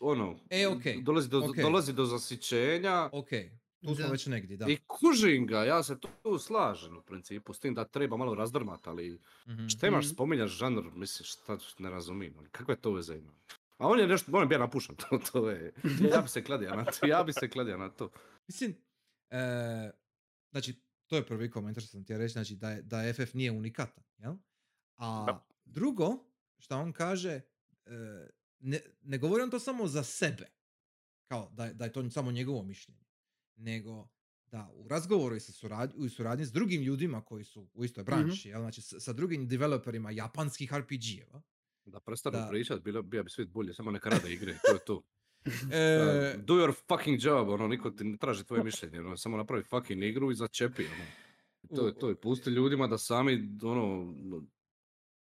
ono, 0.02 0.40
E, 0.50 0.68
okej, 0.68 1.02
dolazi, 1.02 1.30
do, 1.30 1.40
okej. 1.42 1.64
dolazi 1.64 1.94
do 1.94 2.06
zasićenja 2.06 3.10
Ok, 3.14 3.30
tu 3.82 3.96
smo 3.96 3.96
Da. 3.98 4.08
već 4.08 4.26
negdje, 4.26 4.58
da. 4.58 4.66
i 4.68 4.78
kužim 4.80 5.48
ga, 5.48 5.60
ja 5.60 5.84
se 5.84 6.00
tu, 6.00 6.08
tu 6.24 6.38
slažem 6.38 6.98
u 6.98 7.02
principu, 7.02 7.54
s 7.54 7.60
tim 7.60 7.74
da 7.74 7.86
treba 7.86 8.18
malo 8.18 8.36
razdrmat, 8.36 8.88
ali 8.88 9.20
Mhm. 9.48 9.68
šta 9.68 9.88
imaš 9.88 10.06
Mhm. 10.06 10.14
spominjaš 10.14 10.52
žanr, 10.52 10.84
misliš, 10.94 11.34
šta 11.34 11.58
ne 11.80 11.90
razumijem, 11.90 12.34
kakve 12.52 12.76
to 12.76 12.92
veze 12.92 13.16
ima? 13.16 13.32
A 13.78 13.88
on 13.88 14.00
je 14.00 14.08
nešto, 14.08 14.32
on 14.34 14.42
je 14.42 14.48
bio 14.48 14.60
napušen, 14.60 14.96
to, 15.02 15.20
to 15.24 15.50
je, 15.50 15.74
ja 16.14 16.22
bi 16.22 16.30
se 16.30 16.44
kladio 16.44 16.76
na 16.76 16.86
to, 16.86 17.08
ja 17.08 17.24
bi 17.24 17.34
se 17.34 17.50
kladio 17.50 17.78
na 17.78 17.90
to. 17.90 18.10
Mislim, 18.48 18.76
e, 19.30 19.92
znači, 20.52 20.76
to 21.10 21.16
je 21.16 21.26
prvi 21.26 21.52
komentar 21.52 21.84
što 21.84 21.90
sam 21.90 22.04
htio 22.04 22.18
reći, 22.18 22.34
znači 22.34 22.56
da, 22.56 22.72
je, 22.72 22.82
da 22.82 23.14
FF 23.14 23.34
nije 23.34 23.52
unikatan, 23.52 24.04
jel? 24.18 24.34
A 24.96 25.24
Da. 25.26 25.46
drugo, 25.66 26.26
što 26.58 26.78
on 26.78 26.94
kaže, 26.94 27.32
e, 27.32 27.42
ne, 28.60 28.80
ne 29.02 29.18
govori 29.18 29.44
on 29.44 29.52
to 29.52 29.60
samo 29.60 29.88
za 29.88 30.04
sebe, 30.04 30.48
kao 31.24 31.50
da, 31.50 31.66
je- 31.66 31.74
da 31.74 31.86
je 31.86 31.92
to 31.92 32.10
samo 32.10 32.32
njegovo 32.32 32.64
mišljenje, 32.64 33.06
nego 33.56 34.08
da 34.44 34.72
u 34.74 34.88
razgovoru 34.88 35.36
i 35.36 35.40
sa 35.40 35.52
surad, 35.52 35.94
u 35.96 36.10
suradnji 36.10 36.46
s 36.46 36.52
drugim 36.52 36.82
ljudima 36.82 37.22
koji 37.22 37.44
su 37.44 37.70
u 37.74 37.86
istoj 37.86 38.04
branši, 38.04 38.50
jel? 38.50 38.62
Znači 38.62 38.82
sa, 38.82 39.00
sa 39.00 39.14
drugim 39.14 39.48
developerima 39.48 40.12
japanskih 40.12 40.74
RPG-eva, 40.74 41.42
Da 41.86 42.00
prestanu 42.00 42.38
Da. 42.38 42.48
pričat, 42.50 42.82
bilo, 42.82 43.02
bio 43.02 43.24
bi 43.24 43.30
svijet 43.30 43.50
bolje, 43.50 43.74
samo 43.74 43.92
neka 43.92 44.10
rade 44.10 44.34
igre, 44.34 44.58
to 44.66 44.74
je 44.74 44.80
to. 44.86 45.04
E, 45.72 46.38
do 46.38 46.54
your 46.54 46.74
fucking 46.88 47.20
job, 47.22 47.50
ono, 47.50 47.68
niko 47.68 47.92
ti 47.92 48.04
ne 48.04 48.18
traži 48.18 48.44
tvoje 48.44 48.64
mišljenje, 48.64 49.00
ono, 49.00 49.18
samo 49.18 49.38
napravi 49.38 49.64
fucking 49.64 50.04
igru 50.04 50.32
i 50.32 50.36
začepi, 50.36 50.86
ono. 50.86 51.04
I 51.64 51.76
To 51.76 51.88
je 51.88 51.96
to, 51.96 52.12
i 52.12 52.16
pusti 52.16 52.50
ljudima 52.50 52.88
da 52.88 52.98
sami, 52.98 53.58
ono, 53.64 54.14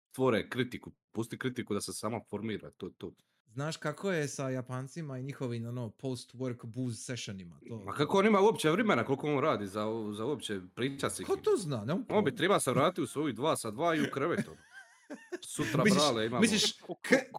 stvore 0.09 0.49
kritiku, 0.49 0.91
pusti 1.11 1.37
kritiku 1.37 1.73
da 1.73 1.81
se 1.81 1.93
sama 1.93 2.19
formira, 2.29 2.71
to 2.71 2.85
je 2.85 2.93
to. 2.97 3.11
Znaš 3.47 3.77
kako 3.77 4.11
je 4.11 4.27
sa 4.27 4.49
Japancima 4.49 5.17
i 5.17 5.23
njihovim 5.23 5.67
ono, 5.67 5.89
post-work 5.89 6.65
booze 6.65 6.97
sessionima? 6.97 7.59
To, 7.69 7.77
Ma 7.77 7.93
kako 7.93 8.19
on 8.19 8.25
ima 8.27 8.39
uopće 8.41 8.69
vremena, 8.69 9.03
koliko 9.03 9.27
on 9.27 9.39
radi 9.39 9.67
za, 9.67 9.85
za 10.17 10.25
uopće 10.25 10.59
pričat 10.75 11.13
si. 11.13 11.23
Ko 11.23 11.35
to 11.35 11.51
zna? 11.57 11.77
Nemam 11.85 12.05
On 12.09 12.23
bi 12.23 12.35
treba 12.35 12.59
se 12.59 12.71
vratiti 12.71 13.01
u 13.01 13.07
svoju 13.13 13.33
dva 13.33 13.55
sa 13.57 13.71
dva 13.71 13.95
i 13.95 14.01
u 14.01 14.05
krevet, 14.13 14.47
ono. 14.47 14.57
Sutra 15.41 15.83
Misliš- 15.83 15.95
brale 15.95 16.25
imamo. 16.25 16.41
Misliš, 16.41 16.75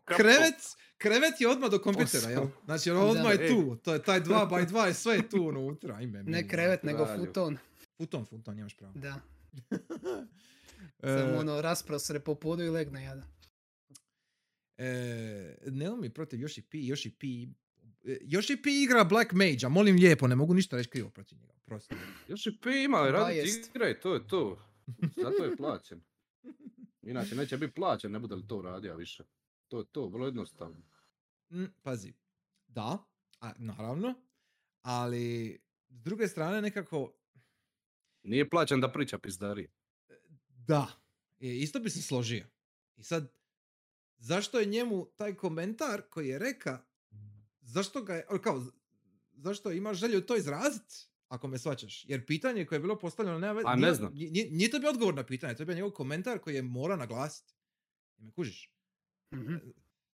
krevet, 0.05 0.55
krevet 0.99 1.41
je 1.41 1.49
odmah 1.49 1.71
do 1.71 1.79
kompjutera, 1.79 2.31
jel? 2.31 2.47
Znači, 2.65 2.91
ono 2.91 3.01
odmah 3.01 3.33
je 3.33 3.49
tu. 3.49 3.77
To 3.77 3.95
je 3.95 4.03
taj 4.03 4.21
2x2 4.21 4.85
je 4.87 4.95
sve 4.95 5.15
je 5.15 5.29
tu 5.29 5.43
unutra. 5.43 6.01
Ime, 6.01 6.23
Ne 6.23 6.49
krevet, 6.49 6.83
nego 6.83 7.07
futon. 7.17 7.59
Futon, 7.97 8.25
futon, 8.25 8.57
nemaš 8.57 8.77
pravo. 8.77 8.93
Da. 8.97 9.21
E, 11.03 11.07
Samo 11.19 11.39
ono 11.39 11.61
rasprosre 11.61 12.21
po 12.21 12.35
podu 12.35 12.63
i 12.63 12.69
legne 12.69 13.03
jada. 13.05 13.23
e, 14.77 15.57
Naomi 15.67 16.11
protiv 16.11 16.41
Yoshi 16.41 16.63
P. 16.63 16.79
Yoshi 16.79 17.11
P. 17.11 17.27
e, 18.13 18.19
Yoshi 18.23 18.63
P 18.63 18.71
igra 18.71 19.05
Black 19.05 19.33
Mage, 19.33 19.59
a 19.67 19.69
molim 19.69 19.97
lijepo, 19.97 20.27
ne 20.27 20.35
mogu 20.37 20.55
ništa 20.55 20.77
reći 20.77 20.91
krivo 20.91 21.11
protiv 21.11 21.39
njega. 21.39 21.53
Prosto. 21.65 21.95
Još 22.29 22.47
i 22.47 22.59
P 22.63 22.83
ima, 22.83 23.11
radi 23.11 23.39
igre 23.39 23.91
i 23.91 24.01
to 24.01 24.15
je 24.15 24.27
to. 24.29 24.59
Zato 25.17 25.45
je 25.45 25.57
plaćen. 25.57 26.01
Inače 27.03 27.35
neće 27.35 27.57
biti 27.57 27.75
plaćen, 27.75 28.13
ne 28.13 28.19
bude 28.19 28.35
li 28.35 28.47
to 28.47 28.63
radio 28.63 28.97
više. 28.97 29.25
To 29.69 29.79
je 29.79 29.85
to, 29.85 30.07
vrlo 30.07 30.27
jednostavno. 30.27 30.77
Mm, 31.51 31.65
pazi, 31.83 32.13
da, 32.69 32.99
a, 33.41 33.53
naravno, 33.59 34.15
ali 34.83 35.59
s 35.89 36.01
druge 36.01 36.29
strane 36.29 36.63
nekako, 36.63 37.13
Nije 38.23 38.51
plaćen 38.51 38.81
da 38.81 38.93
priča 38.93 39.19
pizdarije. 39.19 39.71
da, 40.49 40.87
e, 41.41 41.49
isto 41.49 41.81
bi 41.81 41.91
se 41.91 42.03
složio. 42.03 42.47
I 42.97 43.03
sad, 43.03 43.33
zašto 44.19 44.61
je 44.61 44.67
njemu 44.67 45.07
taj 45.07 45.35
komentar 45.35 46.03
koji 46.03 46.29
je 46.29 46.39
reka, 46.39 46.85
zašto 47.61 48.03
ga 48.03 48.15
je, 48.15 48.27
kao, 48.43 48.65
zašto 49.33 49.71
ima 49.71 49.95
želju 49.95 50.21
to 50.21 50.37
izraziti, 50.37 50.95
ako 51.29 51.49
me 51.49 51.59
svačaš? 51.59 52.05
Jer 52.05 52.27
pitanje 52.27 52.67
koje 52.67 52.77
je 52.77 52.81
bilo 52.81 52.99
postavljeno, 52.99 53.39
nema, 53.39 53.63
A, 53.67 53.75
ne 53.75 53.81
nije- 53.81 53.95
znam. 53.95 54.13
Nije, 54.15 54.51
nije- 54.51 54.71
to 54.71 54.79
bio 54.79 54.91
odgovor 54.91 55.15
na 55.15 55.27
pitanje, 55.27 55.55
to 55.55 55.63
je 55.63 55.67
bio 55.67 55.75
njegov 55.75 55.91
komentar 55.91 56.39
koji 56.39 56.55
je 56.55 56.63
mora 56.63 56.97
naglasiti. 56.97 57.55
Jel 58.19 58.27
Me 58.27 58.33
kužiš? 58.33 58.71
Mhm. 59.33 59.55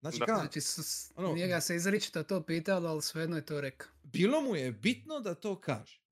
Znači, 0.01 0.19
Da. 0.19 0.27
kao, 0.27 0.37
Znači, 0.37 0.61
s- 0.61 0.79
s- 0.79 1.13
ono- 1.17 1.35
njega 1.35 1.61
se 1.61 1.77
izričito 1.77 2.23
to 2.23 2.43
pitalo, 2.43 2.89
ali 2.89 3.03
svejedno 3.03 3.37
je 3.37 3.47
to 3.47 3.61
rekao. 3.61 3.93
bilo 4.03 4.41
mu 4.43 4.57
je 4.57 4.73
bitno 4.73 5.21
da 5.21 5.35
to 5.35 5.61
kaže. 5.61 6.03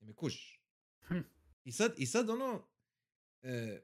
Me 0.00 0.14
kužiš? 0.14 0.62
Hm. 1.02 1.18
I 1.64 1.72
sad, 1.72 1.94
I 1.96 2.06
sad 2.06 2.30
ono, 2.30 2.68
e, 3.42 3.82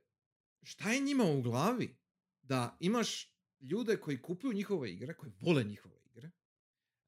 šta 0.63 0.93
je 0.93 1.01
njima 1.01 1.25
u 1.25 1.43
glavi 1.43 1.97
da 2.43 2.77
imaš 2.81 3.33
ljude 3.61 3.97
koji 3.97 4.23
kupuju 4.23 4.53
njihove 4.53 4.93
igre, 4.93 5.15
koji 5.15 5.33
vole 5.41 5.65
njihove 5.65 5.97
igre. 6.05 6.31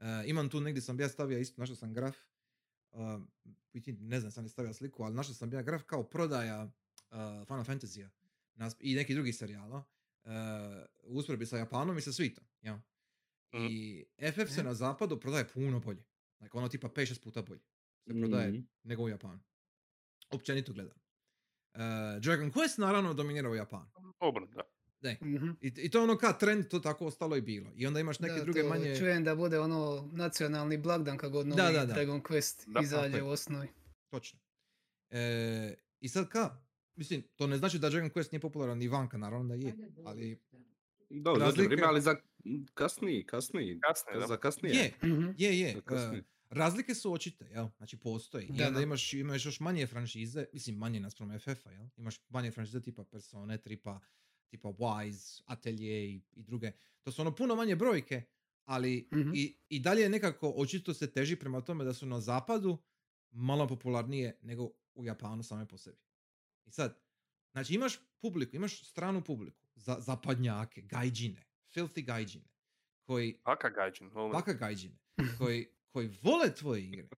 E, 0.00 0.04
imam 0.26 0.48
tu 0.48 0.60
negdje 0.60 0.82
sam 0.82 1.00
ja 1.00 1.08
stavio 1.08 1.38
isto, 1.38 1.60
našao 1.60 1.76
sam 1.76 1.94
graf, 1.94 2.16
uh, 2.90 3.00
ne 3.86 4.20
znam 4.20 4.32
sam 4.32 4.44
li 4.44 4.50
stavio 4.50 4.72
sliku, 4.74 5.02
ali 5.02 5.14
našao 5.14 5.34
sam 5.34 5.52
ja 5.52 5.62
graf 5.62 5.82
kao 5.82 6.02
prodaja 6.04 6.62
uh, 6.62 6.70
Final 7.46 7.64
Fantasy 7.64 8.08
i 8.80 8.94
neki 8.94 9.14
drugih 9.14 9.36
serijala 9.36 9.78
uh, 9.78 9.84
u 11.02 11.18
usporedbi 11.18 11.46
sa 11.46 11.56
Japanom 11.56 11.98
i 11.98 12.02
sa 12.02 12.12
svitom. 12.12 12.44
Ja. 12.62 12.74
Mhm. 13.54 13.66
I 13.66 14.04
FF 14.22 14.50
se 14.50 14.62
na 14.62 14.74
zapadu 14.74 15.20
prodaje 15.20 15.48
puno 15.48 15.80
bolje. 15.80 16.04
Dakle, 16.40 16.58
ono 16.58 16.68
tipa 16.68 16.88
5-6 16.88 17.22
puta 17.22 17.42
bolje 17.42 17.60
se 18.04 18.20
prodaje 18.20 18.48
Mhm. 18.48 18.60
nego 18.82 19.02
u 19.02 19.08
Japanu. 19.08 19.40
Općenito 20.30 20.72
gledam. 20.72 20.96
Uh, 21.74 21.80
Dragon 22.20 22.52
Quest 22.52 22.78
naravno 22.78 23.14
dominira 23.14 23.50
u 23.50 23.54
Japanu. 23.54 23.90
Obrnuto, 24.20 24.54
da. 24.54 24.62
Ne. 25.00 25.18
Mhm. 25.22 25.50
I, 25.60 25.72
I 25.76 25.90
to 25.90 25.98
je 25.98 26.04
ono 26.04 26.18
ka 26.18 26.32
trend, 26.32 26.68
to 26.68 26.78
tako 26.80 27.06
ostalo 27.06 27.36
i 27.36 27.40
bilo. 27.40 27.70
I 27.74 27.86
onda 27.86 28.00
imaš 28.00 28.18
neke 28.20 28.34
Da, 28.34 28.44
druge 28.44 28.62
manje... 28.62 28.96
Čujem 28.96 29.24
da 29.24 29.34
bude 29.34 29.58
ono 29.58 30.10
nacionalni 30.12 30.78
blagdan 30.78 31.18
kako 31.18 31.30
god 31.30 31.46
novi 31.46 31.62
Da, 31.62 31.70
da, 31.70 31.86
da. 31.86 31.92
Dragon 31.94 32.22
Quest 32.22 32.64
Da, 32.66 32.80
izađe 32.80 33.22
u 33.22 33.28
osnovi. 33.28 33.68
Točno. 34.10 34.38
E, 35.10 35.74
I 36.00 36.08
sad 36.08 36.28
ka, 36.28 36.63
mislim, 36.96 37.22
to 37.36 37.46
ne 37.46 37.56
znači 37.56 37.78
da 37.78 37.90
Dragon 37.90 38.10
Quest 38.10 38.32
nije 38.32 38.40
popularan 38.40 38.78
ni 38.78 38.88
vanka, 38.88 39.18
naravno 39.18 39.48
da 39.48 39.54
je, 39.56 39.74
ali 40.04 40.38
Da, 41.10 41.32
u 41.32 41.34
zadnje 41.34 41.44
Razlika- 41.46 41.64
vrijeme, 41.64 41.82
ali 41.84 42.00
za 42.00 42.16
kasniji, 42.74 43.24
kasnije. 43.24 43.78
Kasnije, 43.80 44.20
da. 44.20 44.26
Za 44.26 44.36
kasnije. 44.36 44.74
je, 44.74 44.92
Mhm. 45.04 45.30
je, 45.36 45.60
je. 45.60 45.70
E, 45.70 45.80
kasnije. 45.82 46.24
razlike 46.50 46.94
su 46.94 47.12
očite, 47.12 47.44
jel? 47.44 47.68
Znači 47.76 47.96
postoji. 47.96 48.44
I 48.44 48.48
Da, 48.48 48.66
onda 48.66 48.70
da. 48.70 48.82
imaš, 48.82 49.12
imaš 49.14 49.44
još 49.44 49.60
manje 49.60 49.86
franšize, 49.86 50.46
mislim 50.52 50.76
manje 50.76 51.00
naspram 51.00 51.38
FF-a, 51.38 51.70
jel? 51.70 51.86
Imaš 51.96 52.20
manje 52.28 52.50
franšize 52.50 52.80
tipa 52.80 53.04
Persone, 53.04 53.58
tipa, 53.58 54.00
tipa 54.48 54.68
Wise, 54.70 55.42
Atelier 55.46 56.04
i, 56.04 56.22
i 56.32 56.42
druge. 56.42 56.72
To 57.02 57.12
su 57.12 57.22
ono 57.22 57.34
puno 57.34 57.54
manje 57.54 57.76
brojke, 57.76 58.22
ali 58.64 59.08
Mhm. 59.12 59.30
i, 59.34 59.56
i 59.68 59.80
dalje 59.80 60.08
nekako 60.08 60.48
očito 60.50 60.94
se 60.94 61.12
teži 61.12 61.36
prema 61.36 61.60
tome 61.60 61.84
da 61.84 61.92
su 61.92 62.06
na 62.06 62.20
zapadu 62.20 62.78
malo 63.30 63.68
popularnije 63.68 64.38
nego 64.42 64.64
u 64.94 65.04
Japanu 65.04 65.42
same 65.42 65.66
po 65.66 65.78
sebi. 65.78 65.98
I 66.66 66.70
sad, 66.70 67.00
znači 67.52 67.74
imaš 67.74 67.98
publiku, 68.20 68.56
imaš 68.56 68.88
stranu 68.88 69.24
publiku, 69.24 69.64
za, 69.74 69.96
zapadnjake, 70.00 70.82
gajđine, 70.82 71.44
filthy 71.74 72.04
gajđine, 72.04 72.44
koji 73.06 73.40
Baka 73.44 73.70
gađin. 73.70 74.08
volim. 74.08 74.32
baka 74.32 74.52
gajđine, 74.52 74.96
koji, 75.38 75.66
koji 75.88 76.18
vole 76.22 76.54
tvoje 76.54 76.84
igre, 76.84 77.08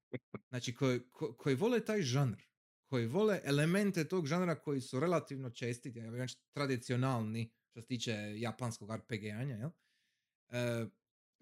znači 0.48 0.74
koji, 0.74 1.00
ko- 1.10 1.36
koji 1.36 1.54
vole 1.56 1.84
taj 1.84 2.02
žanr, 2.02 2.42
koji 2.86 3.06
vole 3.06 3.40
elemente 3.44 4.08
tog 4.08 4.26
žanra 4.26 4.54
koji 4.54 4.80
su 4.80 5.00
relativno 5.00 5.50
česti, 5.50 5.92
reći 6.18 6.36
tradicionalni 6.52 7.50
što 7.70 7.80
se 7.80 7.86
tiče 7.86 8.12
japanskog 8.36 8.90
RPG-anja, 8.90 9.56
jel? 9.56 9.70
E, 10.48 10.86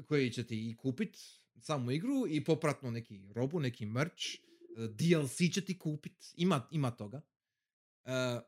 koji 0.06 0.30
će 0.30 0.46
ti 0.46 0.70
i 0.70 0.76
kupit 0.76 1.16
samu 1.60 1.90
igru 1.90 2.24
i 2.28 2.44
popratno 2.44 2.90
neki 2.90 3.32
robu, 3.32 3.60
neki 3.60 3.86
merch, 3.86 4.24
e, 4.34 4.40
DLC 4.88 5.36
će 5.54 5.64
ti 5.64 5.78
kupit, 5.78 6.32
ima, 6.36 6.68
ima 6.70 6.90
toga. 6.90 7.20
E, 8.04 8.40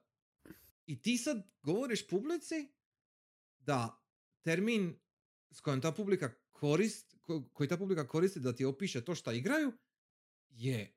I 0.86 1.02
ti 1.02 1.18
sad 1.18 1.36
govoriš 1.62 2.06
publici 2.06 2.68
da 3.58 4.02
termin 4.42 4.98
s 5.50 5.60
kojim 5.60 5.80
ta 5.80 5.92
publika 5.92 6.30
korist, 6.50 7.16
ko- 7.20 7.44
koji 7.44 7.68
ta 7.68 7.76
publika 7.76 8.06
koristi 8.06 8.40
da 8.40 8.54
ti 8.54 8.64
opiše 8.64 9.00
to 9.00 9.14
šta 9.14 9.32
igraju 9.32 9.72
je 10.48 10.94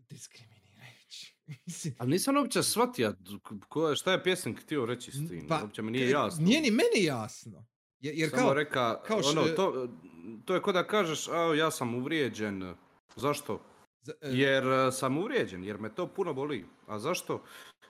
diskriminirajući. 0.00 1.34
Ali 1.98 2.10
nisam 2.10 2.36
uopće 2.36 2.62
shvatio 2.62 3.14
šta 3.96 4.12
je 4.12 4.22
pjesnik 4.22 4.60
htio 4.60 4.86
reći 4.86 5.10
s 5.12 5.28
tim. 5.28 5.46
pa, 5.48 5.62
uopće 5.62 5.82
mi 5.82 5.90
nije 5.90 6.06
k- 6.06 6.10
jasno. 6.10 6.44
Nije 6.44 6.60
ni 6.60 6.70
meni 6.70 7.04
jasno. 7.04 7.66
Je- 8.00 8.14
Jer 8.14 8.30
Samo 8.30 8.42
kao, 8.42 8.54
reka, 8.54 9.02
kao 9.02 9.22
š- 9.22 9.28
ono, 9.28 9.48
to, 9.48 9.88
to 10.44 10.54
je 10.54 10.62
ko 10.62 10.72
da 10.72 10.86
kažeš, 10.86 11.28
a 11.28 11.54
ja 11.54 11.70
sam 11.70 11.94
uvrijeđen. 11.94 12.74
Zašto? 13.16 13.64
E, 14.10 14.28
Jer 14.30 14.64
e, 14.66 14.92
sam 14.92 15.18
uvrijeđen, 15.18 15.64
jer 15.64 15.78
me 15.78 15.94
to 15.94 16.06
puno 16.06 16.34
boli. 16.34 16.66
A 16.86 16.98
zašto? 16.98 17.44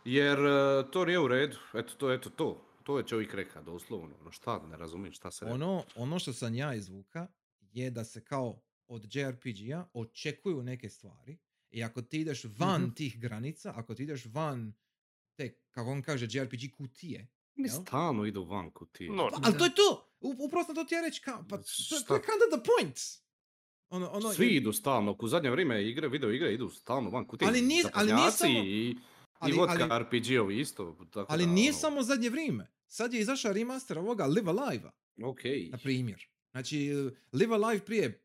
Jer 0.04 0.38
e, 0.38 0.90
to 0.90 1.04
nije 1.04 1.18
u 1.18 1.28
redu. 1.28 1.56
Eto 1.74 1.94
to, 1.94 2.12
eto 2.12 2.30
to. 2.30 2.64
To 2.82 2.98
je 2.98 3.06
čovjek 3.06 3.34
reka, 3.34 3.62
doslovno. 3.62 4.14
No 4.24 4.30
šta, 4.32 4.62
ne 4.62 4.76
razumijem 4.76 5.12
šta 5.12 5.30
se 5.30 5.44
reka. 5.44 5.54
ono, 5.54 5.84
ono 5.96 6.18
što 6.18 6.32
sam 6.32 6.54
ja 6.54 6.74
izvuka 6.74 7.26
je 7.62 7.90
da 7.90 8.04
se 8.04 8.24
kao 8.24 8.60
od 8.86 9.14
JRPG-a 9.14 9.86
očekuju 9.92 10.62
neke 10.62 10.88
stvari 10.88 11.38
i 11.70 11.84
ako 11.84 12.02
ti 12.02 12.20
ideš 12.20 12.44
van 12.58 12.82
Mhm. 12.82 12.90
tih 12.90 13.20
granica, 13.20 13.72
ako 13.76 13.94
ti 13.94 14.02
ideš 14.02 14.24
van 14.26 14.72
te, 15.34 15.54
kako 15.70 15.90
on 15.90 16.02
kaže, 16.02 16.26
JRPG 16.30 16.72
kutije, 16.76 17.26
Mi 17.54 17.68
stalno 17.68 18.24
idu 18.24 18.44
van 18.44 18.70
kutije. 18.70 19.10
No, 19.10 19.28
Pa, 19.30 19.40
ali 19.44 19.58
to 19.58 19.64
je 19.64 19.74
to! 19.74 20.04
Upravo 20.20 20.64
sam 20.64 20.74
to 20.74 20.84
ti 20.84 20.94
ja 20.94 21.00
reći 21.00 21.22
pa 21.48 21.56
to, 21.58 21.64
to 22.06 22.14
je 22.14 22.20
kind 22.22 22.40
of 22.46 22.60
the 22.60 22.70
point! 22.76 22.98
Ono, 23.90 24.08
ono, 24.08 24.32
Svi 24.32 24.46
i- 24.46 24.56
idu 24.56 24.72
stalno, 24.72 25.16
u 25.20 25.28
zadnje 25.28 25.50
vrijeme 25.50 25.84
igre, 25.84 26.08
video 26.08 26.30
igre 26.30 26.54
idu 26.54 26.68
stalno 26.70 27.10
van 27.10 27.26
kutije. 27.26 27.48
Ali 27.48 27.62
nije- 27.62 27.84
ali 27.94 28.12
nije 28.12 28.30
samo- 28.30 28.58
I, 28.58 28.96
ali- 29.34 29.52
i 29.52 29.58
vodka 29.58 29.86
ali- 29.90 30.04
RPG-ovi 30.04 30.52
isto. 30.52 30.96
Tako 31.04 31.26
ali 31.28 31.46
da, 31.46 31.52
nije 31.52 31.70
ono, 31.70 31.78
samo 31.78 32.02
zadnje 32.02 32.30
vrijeme. 32.30 32.66
Sad 32.86 33.14
je 33.14 33.20
izašao 33.20 33.52
remaster 33.52 33.98
ovoga 33.98 34.26
Live 34.26 34.50
Alive, 34.50 34.90
Ok. 35.24 35.40
na 35.70 35.78
primjer. 35.78 36.26
Znači, 36.50 36.90
Live 37.32 37.54
Alive 37.54 37.84
prije 37.84 38.20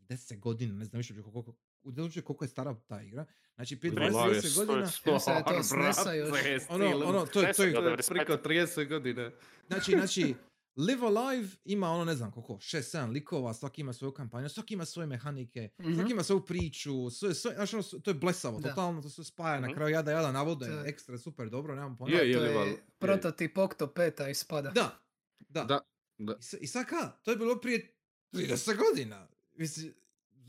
30 0.00 0.36
godina, 0.36 0.74
ne 0.74 0.84
znam 0.84 0.98
više 0.98 1.14
koliko, 1.14 1.54
uopće 1.98 2.22
koliko 2.22 2.44
je 2.44 2.48
stara 2.48 2.74
ta 2.86 3.02
igra. 3.02 3.24
Znači, 3.54 3.76
prije 3.76 3.92
Live 3.92 4.04
Alive 4.06 4.36
je 4.36 4.40
20 4.40 4.50
sto- 4.50 4.56
godina, 4.56 4.80
mislim 4.80 5.02
da 5.26 5.50
je 5.50 5.56
to 5.56 5.62
SNES-a 5.70 6.12
još. 6.12 6.28
Ono- 6.68 6.86
ono, 6.98 7.26
to 7.26 7.40
je- 7.40 7.52
to 7.52 7.62
je- 7.62 7.72
To 7.74 7.80
je 7.80 7.84
95. 7.86 8.08
priko 8.08 8.36
30 8.38 8.84
godine. 8.84 9.30
Znači, 9.66 9.90
znači, 9.90 10.34
Live 10.78 11.02
Alive 11.02 11.48
ima 11.64 11.88
ono, 11.88 12.04
ne 12.04 12.14
znam 12.14 12.32
koliko, 12.32 12.52
6-7 12.54 12.82
likova, 13.08 13.54
svaki 13.54 13.80
ima 13.80 13.92
svoju 13.92 14.12
kampanju, 14.12 14.48
svaki 14.48 14.74
ima 14.74 14.84
svoje 14.84 15.06
mehanike, 15.06 15.68
Mhm. 15.80 15.94
svaki 15.94 16.12
ima 16.12 16.22
svoju 16.22 16.40
priču, 16.42 17.10
sve, 17.10 17.34
sve, 17.34 17.54
znači, 17.54 17.76
ono, 17.76 17.82
to 17.82 18.10
je 18.10 18.14
blesavo, 18.14 18.60
Da. 18.60 18.68
totalno, 18.68 19.02
to 19.02 19.10
se 19.10 19.24
spaja, 19.24 19.60
na 19.60 19.66
Mhm. 19.66 19.74
kraju 19.74 19.90
jada 19.90 20.10
jada 20.10 20.32
navode, 20.32 20.66
To 20.66 20.72
je- 20.72 20.88
ekstra, 20.88 21.18
super, 21.18 21.50
dobro, 21.50 21.74
nemam 21.74 21.96
pojma. 21.96 22.16
Je, 22.16 22.30
je, 22.30 22.34
To 22.34 22.44
je 22.44 22.68
je. 22.68 22.84
prototip 22.98 23.58
Octopeta 23.58 24.28
ispada. 24.28 24.70
Da, 24.70 25.02
da. 25.40 25.64
Da, 25.64 25.80
da. 26.18 26.34
I, 26.34 26.42
sa- 26.42 26.58
I 26.58 26.66
sad 26.66 26.86
ka, 26.86 27.18
to 27.22 27.30
je 27.30 27.36
bilo 27.36 27.56
prije 27.56 27.94
30 28.32 28.76
godina. 28.78 29.28
Mislim, 29.54 29.94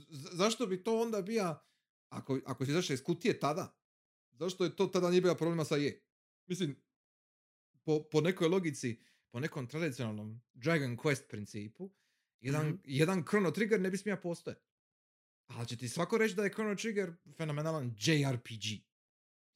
z- 0.09 0.30
zašto 0.32 0.67
bi 0.67 0.84
to 0.84 1.01
onda 1.01 1.21
bija, 1.21 1.63
ako, 2.09 2.39
ako 2.45 2.65
si 2.65 2.71
izašao 2.71 2.93
iz 2.93 3.03
kutije 3.03 3.39
tada, 3.39 3.78
zašto 4.32 4.63
je 4.63 4.76
to 4.76 4.88
tada 4.88 5.09
nije 5.09 5.21
bila 5.21 5.36
problema 5.36 5.65
sa 5.65 5.76
je? 5.76 6.01
Mislim, 6.47 6.76
po, 7.84 8.03
po 8.03 8.21
nekoj 8.21 8.47
logici, 8.47 8.99
po 9.26 9.39
nekom 9.39 9.67
tradicionalnom 9.67 10.41
Dragon 10.53 10.97
Quest 10.97 11.30
principu, 11.30 11.89
jedan, 12.41 12.67
Mhm. 12.67 12.76
jedan 12.84 13.23
Chrono 13.23 13.51
Trigger 13.51 13.82
ne 13.82 13.89
bi 13.89 13.97
smija 13.97 14.17
postojati. 14.17 14.61
Ali 15.47 15.67
će 15.67 15.78
ti 15.78 15.89
svako 15.89 16.17
reći 16.17 16.36
da 16.36 16.43
je 16.43 16.49
Chrono 16.49 16.76
Trigger 16.76 17.13
fenomenalan 17.32 17.95
JRPG. 17.97 18.65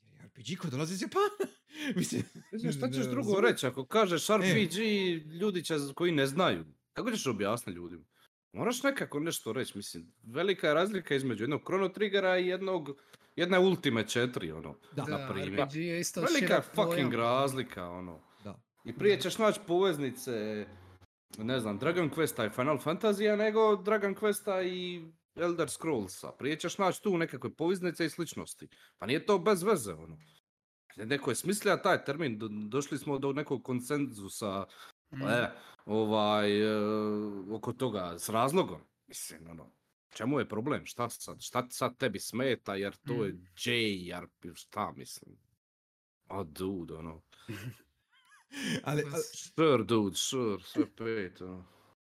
JRPG 0.03 0.57
koji 0.59 0.71
dolazi 0.71 0.93
iz 0.93 1.01
Japana. 1.01 1.51
Mislim, 1.95 2.23
Mislim, 2.51 2.71
šta 2.71 2.87
ne 2.87 2.93
ćeš 2.93 3.05
drugo 3.05 3.41
reći? 3.41 3.67
Ako 3.67 3.85
kažeš 3.85 4.29
E. 4.29 4.33
RPG, 4.35 4.75
ljudi 5.31 5.63
će, 5.63 5.75
koji 5.95 6.11
ne 6.11 6.27
znaju. 6.27 6.65
Kako 6.93 7.11
ćeš 7.11 7.25
objasniti 7.27 7.75
ljudima? 7.75 8.05
Moraš 8.53 8.83
nekako 8.83 9.19
nešto 9.19 9.53
reći, 9.53 9.77
mislim, 9.77 10.13
velika 10.23 10.67
je 10.67 10.73
razlika 10.73 11.15
između 11.15 11.43
jednog 11.43 11.61
Chrono 11.61 11.89
Triggera 11.89 12.37
i 12.37 12.47
jednog, 12.47 12.89
jedne 13.35 13.59
Ultime 13.59 14.03
4, 14.03 14.51
ono, 14.51 14.75
Da. 14.91 15.05
na 15.05 15.17
Da, 15.17 15.33
primjer. 15.33 15.63
RPG 15.63 15.75
je 15.75 15.99
isto 15.99 16.21
Velika 16.21 16.53
je 16.53 16.61
fucking 16.61 16.85
pojam. 16.85 17.11
razlika, 17.11 17.89
ono. 17.89 18.28
I 18.85 18.93
prije 18.93 19.21
ćeš 19.21 19.37
naći 19.37 19.59
poveznice, 19.67 20.65
ne 21.37 21.59
znam, 21.59 21.77
Dragon 21.77 22.09
Questa 22.09 22.45
i 22.47 22.49
Final 22.49 22.77
Fantasy, 22.77 23.37
nego 23.37 23.75
Dragon 23.75 24.15
Questa 24.15 24.63
i 24.63 25.05
Elder 25.35 25.69
Scrollsa. 25.69 26.31
Prije 26.31 26.59
ćeš 26.59 26.77
naći 26.77 27.03
tu 27.03 27.17
nekakve 27.17 27.53
poveznice 27.53 28.05
i 28.05 28.09
sličnosti. 28.09 28.67
Pa 28.97 29.05
nije 29.05 29.25
to 29.25 29.39
bez 29.39 29.63
veze, 29.63 29.93
ono. 29.93 30.17
Neko 30.95 31.31
je 31.31 31.35
smislio 31.35 31.77
taj 31.77 32.03
termin, 32.05 32.39
do- 32.39 32.49
došli 32.51 32.97
smo 32.97 33.19
do 33.19 33.33
nekog 33.33 33.63
konsenzusa 33.63 34.65
Mm. 35.11 35.21
e, 35.23 35.51
ovaj, 35.85 36.61
e, 36.61 36.77
oko 37.51 37.73
toga 37.73 38.15
s 38.19 38.29
razlogom. 38.29 38.81
Mislim, 39.07 39.49
ono, 39.49 39.71
čemu 40.09 40.39
je 40.39 40.49
problem? 40.49 40.85
Šta 40.85 41.09
sad? 41.09 41.41
Šta 41.41 41.67
sad 41.69 41.97
tebi 41.97 42.19
smeta 42.19 42.75
jer 42.75 42.95
to 42.97 43.25
je 43.25 43.33
Mm. 43.33 43.45
JRP, 43.57 44.55
šta 44.55 44.91
mislim? 44.91 45.35
A 46.27 46.43
dude, 46.43 46.93
ono. 46.93 47.21
ali, 48.83 49.03
ali, 49.13 49.23
Sure, 49.55 49.83
dude, 49.83 50.15
sure, 50.15 50.63
sve 50.63 50.85
pet, 50.97 51.41
ono. 51.41 51.65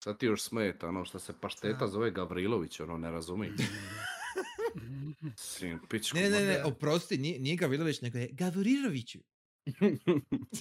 Sad 0.05 0.18
ti 0.18 0.26
još 0.26 0.43
smeta, 0.43 0.89
ono, 0.89 1.05
što 1.05 1.18
se 1.18 1.32
pašteta 1.41 1.87
zove 1.87 2.11
Gavrilović, 2.11 2.80
ono, 2.80 2.99
ne 2.99 3.11
razumijem. 3.11 3.57
Sin, 5.37 5.78
pičku. 5.89 6.16
Ne, 6.16 6.30
ne, 6.30 6.45
ne, 6.45 6.64
oprosti, 6.64 7.18
nije, 7.18 7.39
nije 7.39 7.57
Gavrilović, 7.57 8.01
nego 8.01 8.18
je 8.18 8.28
Gavriroviću. 8.32 9.18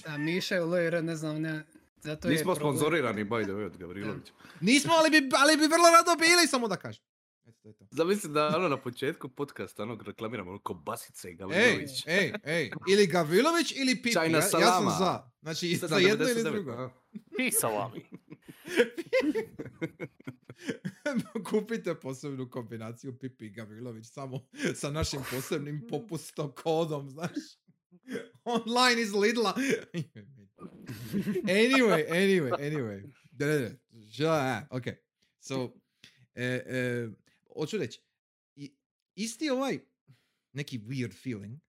A 0.06 0.18
Miša 0.18 0.54
je 0.54 0.64
u 0.64 0.70
LR, 0.70 1.04
ne 1.04 1.16
znam, 1.16 1.42
ne, 1.42 1.66
zato 2.02 2.28
je 2.28 2.32
Nismo 2.32 2.54
problem. 2.54 2.76
sponzorirani, 2.76 3.24
by 3.24 3.44
the 3.44 3.52
way, 3.52 3.66
od 3.66 3.76
Gavrilovića. 3.76 4.32
Nismo, 4.60 4.92
ali 4.94 5.10
bi, 5.10 5.28
ali 5.36 5.56
bi 5.56 5.62
vrlo 5.62 5.90
rado 5.90 6.16
bili, 6.18 6.46
samo 6.46 6.68
da 6.68 6.76
kažem. 6.76 7.04
Eto, 7.46 7.52
to 7.62 7.68
je 7.68 7.74
to. 7.74 7.86
Zamisli 7.90 8.30
da 8.32 8.52
ono 8.56 8.68
na 8.68 8.76
početku 8.76 9.28
podcasta 9.28 9.82
ono 9.82 9.98
reklamiramo 10.06 10.50
ono 10.50 10.58
kobasice 10.60 11.28
i 11.28 11.30
Ej, 11.30 11.36
Gavrilović. 11.36 12.06
ej, 12.06 12.32
ej, 12.44 12.70
ili 12.88 13.06
Gavrilović 13.06 13.72
ili 13.76 13.94
Pipi, 13.96 14.12
Čajna 14.12 14.38
ja, 14.38 14.44
ja 14.44 14.48
sam 14.48 14.60
salama. 14.60 14.90
za. 14.90 15.30
Znači, 15.42 15.76
za 15.76 15.96
jedno 15.96 16.24
ili 16.28 16.34
99, 16.34 16.52
drugo. 16.52 16.70
a? 16.70 16.90
I 17.38 17.52
salami. 17.52 18.04
Kupite 21.50 21.94
posebnu 21.94 22.50
kombinaciju 22.50 23.18
Pipi 23.18 23.46
i 23.46 23.50
Gavrilović 23.50 24.06
samo 24.06 24.48
sa 24.74 24.90
našim 24.90 25.20
posebnim 25.30 25.86
popustom 25.90 26.52
kodom, 26.52 27.10
znaš. 27.10 27.30
Online 28.44 29.02
iz 29.02 29.14
Lidla. 29.14 29.54
anyway, 31.44 32.08
anyway, 32.10 32.52
anyway. 32.58 33.02
Da, 33.32 33.46
da, 33.46 33.58
da. 33.58 33.70
Ža, 33.92 34.66
ok. 34.70 34.82
So, 35.40 35.72
e, 36.34 36.44
e, 36.44 37.08
hoću 37.56 37.78
reći, 37.78 38.00
i- 38.56 38.74
isti 39.14 39.50
ovaj 39.50 39.78
neki 40.52 40.78
weird 40.78 41.22
feeling 41.22 41.60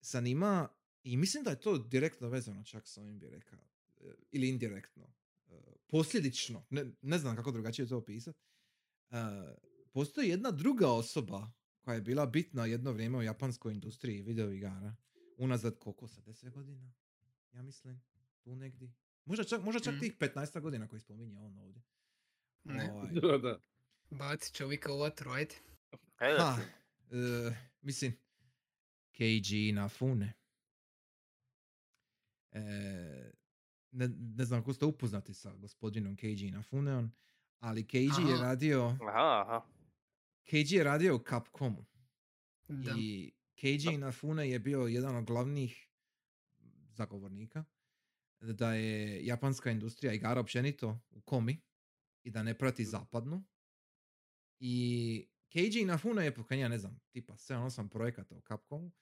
sam 0.00 0.26
ima 0.26 0.68
i 1.02 1.16
mislim 1.16 1.44
da 1.44 1.50
je 1.50 1.60
to 1.60 1.78
direktno 1.78 2.28
vezano 2.28 2.64
čak 2.64 2.88
s 2.88 2.98
ovim 2.98 3.18
bi 3.18 3.30
rekao. 3.30 3.58
e, 3.96 4.04
ili 4.30 4.48
indirektno, 4.48 5.12
e, 5.46 5.52
posljedično, 5.86 6.66
ne, 6.70 6.86
ne 7.02 7.18
znam 7.18 7.36
kako 7.36 7.50
drugačije 7.52 7.88
to 7.88 7.96
opisati, 7.96 8.38
e, 9.10 9.16
postoji 9.92 10.28
jedna 10.28 10.50
druga 10.50 10.88
osoba 10.88 11.50
koja 11.80 11.94
je 11.94 12.00
bila 12.00 12.26
bitna 12.26 12.66
jedno 12.66 12.92
vrijeme 12.92 13.18
u 13.18 13.22
japanskoj 13.22 13.72
industriji 13.72 14.22
video 14.22 14.50
igara, 14.50 14.96
unazad 15.36 15.78
koliko 15.78 16.08
sa 16.08 16.20
10 16.20 16.50
godina, 16.50 16.92
ja 17.52 17.62
mislim, 17.62 18.02
tu 18.40 18.56
negdje. 18.56 18.92
Možda 19.24 19.44
čak, 19.44 19.62
možda 19.62 19.80
čak 19.80 19.94
Mm. 19.94 20.00
tih 20.00 20.12
15 20.14 20.60
godina 20.60 20.88
koji 20.88 21.00
spominje 21.00 21.38
on 21.38 21.58
ovdje. 21.58 21.82
Ne. 22.64 22.90
Ovaj, 22.92 23.10
Da, 23.12 23.38
da. 23.38 23.60
Baci 24.12 24.54
čovjeka 24.54 24.92
u 24.92 24.98
vatru, 24.98 25.30
ajde. 25.30 25.54
Ha, 26.16 26.58
e, 27.10 27.54
mislim, 27.80 28.12
KG 29.12 29.74
na 29.74 29.88
fune. 29.88 30.32
E, 32.52 32.60
ne, 33.90 34.08
ne 34.08 34.44
znam 34.44 34.60
ako 34.60 34.72
ste 34.72 34.84
upoznati 34.84 35.34
sa 35.34 35.54
gospodinom 35.54 36.16
KG 36.16 36.52
na 36.52 36.62
Funeon, 36.62 37.10
ali 37.58 37.86
KG 37.86 37.94
je 38.28 38.34
Aha. 38.34 38.42
radio, 38.42 38.86
Aha, 38.86 39.44
aha. 39.46 39.66
KG 40.44 40.72
je 40.72 40.84
radio 40.84 41.16
u 41.16 41.24
Capcomu. 41.28 41.84
Da. 42.68 42.94
I 42.98 43.32
KG 43.54 43.92
Inafune 43.92 44.50
je 44.50 44.58
bio 44.58 44.80
jedan 44.80 45.16
od 45.16 45.24
glavnih 45.24 45.88
zagovornika 46.90 47.64
da 48.40 48.74
je 48.74 49.26
japanska 49.26 49.70
industrija 49.70 50.12
igara 50.12 50.40
općenito 50.40 51.00
u 51.10 51.20
komi 51.20 51.60
i 52.22 52.30
da 52.30 52.42
ne 52.42 52.58
prati 52.58 52.84
zapadnu. 52.84 53.44
I 54.64 55.26
KG 55.48 55.76
Inafune 55.76 56.24
je 56.24 56.34
pokrenja, 56.34 56.68
ne 56.68 56.78
znam, 56.78 57.00
tipa 57.10 57.32
7-8 57.32 57.88
projekata 57.88 58.34
u 58.34 58.40
Capcomu 58.40 58.92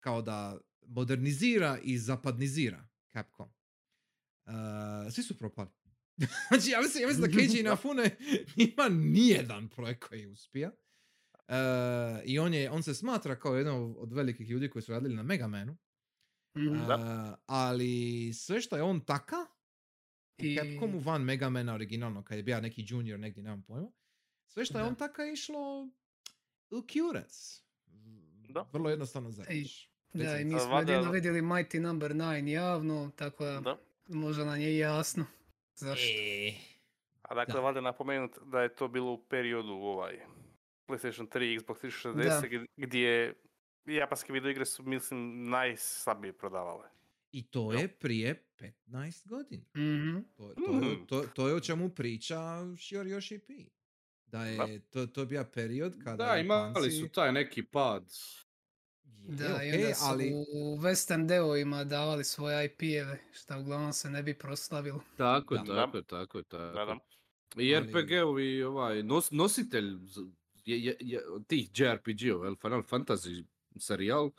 kao 0.00 0.22
da 0.22 0.58
modernizira 0.86 1.78
i 1.82 1.98
zapadnizira 1.98 2.88
Capcom. 3.12 3.48
Uh, 4.44 4.52
svi 5.12 5.22
su 5.22 5.38
propali. 5.38 5.70
znači, 6.48 6.70
ja 6.70 6.80
mislim, 6.80 7.02
ja 7.02 7.08
mislim 7.08 7.30
da 7.30 7.38
KG 7.38 7.60
Inafune 7.60 8.16
ima 8.74 8.88
nijedan 8.88 9.68
projekt 9.68 10.04
koji 10.04 10.20
je 10.20 10.28
uspio. 10.28 10.72
Uh, 11.32 11.54
I 12.24 12.38
on, 12.38 12.54
je, 12.54 12.70
on 12.70 12.82
se 12.82 12.94
smatra 12.94 13.38
kao 13.38 13.56
jedan 13.56 13.94
od 13.98 14.12
velikih 14.12 14.50
ljudi 14.50 14.70
koji 14.70 14.82
su 14.82 14.92
radili 14.92 15.14
na 15.14 15.22
Megamanu. 15.22 15.76
Mhm. 16.58 16.80
Uh, 16.80 16.88
ali 17.46 18.32
sve 18.34 18.60
što 18.60 18.76
je 18.76 18.82
on 18.82 19.00
taka, 19.00 19.46
I- 20.38 20.56
Capcomu 20.56 20.98
van 20.98 21.22
Megamana 21.22 21.74
originalno, 21.74 22.24
kad 22.24 22.36
je 22.38 22.42
bio 22.42 22.60
neki 22.60 22.84
junior 22.88 23.20
negdje, 23.20 23.42
nemam 23.42 23.62
pojma, 23.62 23.90
sve 24.46 24.64
što 24.64 24.78
je 24.78 24.82
Da. 24.82 24.88
on 24.88 24.94
taka 24.94 25.22
je 25.22 25.32
išlo 25.32 25.88
u 26.70 26.82
kurac. 26.84 27.62
Da. 28.48 28.66
Vrlo 28.72 28.90
jednostavno 28.90 29.30
završi. 29.30 29.88
Da, 30.12 30.38
i 30.38 30.44
mi 30.44 30.50
smo 30.52 30.68
valjda- 30.68 30.92
jedino 30.92 31.12
vidjeli 31.12 31.42
Mighty 31.42 31.78
Number 31.78 32.12
9 32.12 32.48
javno, 32.48 33.10
tako 33.16 33.44
da 33.44 33.60
Da. 33.60 33.78
možda 34.08 34.44
nam 34.44 34.60
je 34.60 34.78
jasno 34.78 35.26
zašto. 35.74 36.06
E, 36.08 36.52
A 37.22 37.34
dakle, 37.34 37.54
Da. 37.54 37.60
valjda 37.60 37.80
napomenuti 37.80 38.38
da 38.44 38.60
je 38.60 38.74
to 38.74 38.88
bilo 38.88 39.12
u 39.12 39.18
periodu 39.20 39.72
ovaj 39.72 40.18
PlayStation 40.88 41.28
3, 41.28 41.58
Xbox 41.58 41.80
360, 41.80 42.50
Da. 42.50 42.66
gdje- 42.76 43.34
japanske 43.86 44.32
videoigre 44.32 44.64
su, 44.66 44.82
mislim, 44.82 45.44
najslabije 45.44 46.32
prodavale. 46.32 46.88
I 47.32 47.42
to 47.42 47.72
je 47.72 47.88
prije 47.90 48.44
15 48.56 49.26
godina. 49.26 49.64
Mhm. 49.76 50.18
To, 50.36 50.54
to, 50.56 50.72
je, 50.72 50.80
Mm. 50.92 51.06
to, 51.06 51.24
to 51.24 51.48
je 51.48 51.54
o 51.54 51.60
čemu 51.60 51.88
priča 51.88 52.36
Shiori 52.78 53.10
Yoshi 53.10 53.38
P. 53.38 53.52
Da 54.26 54.44
je 54.44 54.80
to, 54.80 55.06
to 55.06 55.20
je 55.20 55.26
bio 55.26 55.44
period 55.44 55.94
kada 56.04 56.24
Da, 56.24 56.36
imali 56.36 56.70
Japanci- 56.80 57.00
su 57.00 57.08
taj 57.08 57.32
neki 57.32 57.62
pad. 57.62 58.04
Je, 59.28 59.34
Da, 59.36 59.62
i 59.62 59.68
okej, 59.68 59.74
onda 59.76 59.94
su 59.94 60.04
ali 60.04 60.32
u 60.34 60.76
western 60.76 61.26
deovima 61.26 61.84
davali 61.84 62.24
svoje 62.24 62.64
IP-eve, 62.66 63.18
što 63.32 63.60
uglavnom 63.60 63.92
se 63.92 64.10
ne 64.10 64.22
bi 64.22 64.34
proslavilo. 64.34 65.00
Tako 65.16 65.54
je, 65.54 65.60
Da. 65.60 65.74
tako 65.74 65.96
je, 65.96 66.02
tako 66.02 66.38
je, 66.38 66.44
tako 66.44 66.62
Da, 66.68 66.84
da. 66.84 66.96
je. 67.56 67.68
I 67.68 67.80
RPG-ovi, 67.80 68.62
ovaj, 68.62 69.02
nos, 69.02 69.30
nositelj 69.30 69.98
je, 70.64 70.84
je, 70.84 70.96
je, 71.00 71.20
tih 71.46 71.68
JRPG-ova, 71.70 72.54
Final 72.56 72.82
Fantasy 72.82 73.44
serijal, 73.78 74.30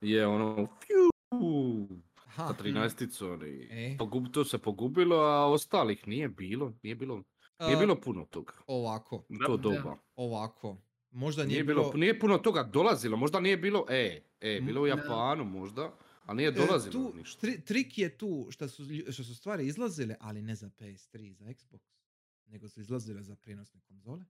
je 0.00 0.26
ono, 0.26 0.68
fiu, 0.80 1.88
ha, 2.26 2.48
sa 2.48 2.54
13 2.54 3.46
i 3.46 3.68
E. 3.70 3.96
pogub, 3.98 4.24
to 4.32 4.44
se 4.44 4.58
pogubilo, 4.58 5.16
a 5.16 5.46
ostalih 5.46 6.08
nije 6.08 6.28
bilo, 6.28 6.72
nije 6.82 6.94
bilo, 6.94 7.22
nije 7.60 7.76
a, 7.76 7.80
bilo 7.80 7.96
puno 7.96 8.24
toga. 8.24 8.52
ovako, 8.66 9.24
To 9.46 9.56
Da. 9.56 9.62
doba. 9.64 9.96
ovako. 10.16 10.76
Možda 11.10 11.42
Nije, 11.42 11.48
nije, 11.48 11.64
bilo, 11.64 11.92
nije 11.94 12.20
puno 12.20 12.38
toga 12.38 12.62
dolazilo, 12.64 13.16
možda 13.16 13.40
nije 13.40 13.56
bilo, 13.56 13.86
e, 13.88 14.20
e, 14.40 14.60
Mm, 14.60 14.66
bilo 14.66 14.80
u. 14.82 14.86
Japanu 14.86 15.44
možda, 15.44 15.94
ali 16.24 16.36
nije 16.36 16.48
E, 16.48 16.52
dolazilo 16.52 16.92
tu, 16.92 17.16
ništa. 17.16 17.40
tri- 17.40 17.60
trik 17.60 17.98
je 17.98 18.18
tu 18.18 18.46
što 18.50 18.68
su, 18.68 18.82
što 19.10 19.24
su 19.24 19.34
stvari 19.34 19.66
izlazile, 19.66 20.16
ali 20.20 20.42
ne 20.42 20.54
za 20.54 20.70
PS3 20.70 21.20
i 21.20 21.32
za 21.32 21.44
Xbox, 21.44 21.80
nego 22.46 22.68
su 22.68 22.80
izlazile 22.80 23.22
za 23.22 23.36
prijenosne 23.36 23.80
konzole. 23.80 24.24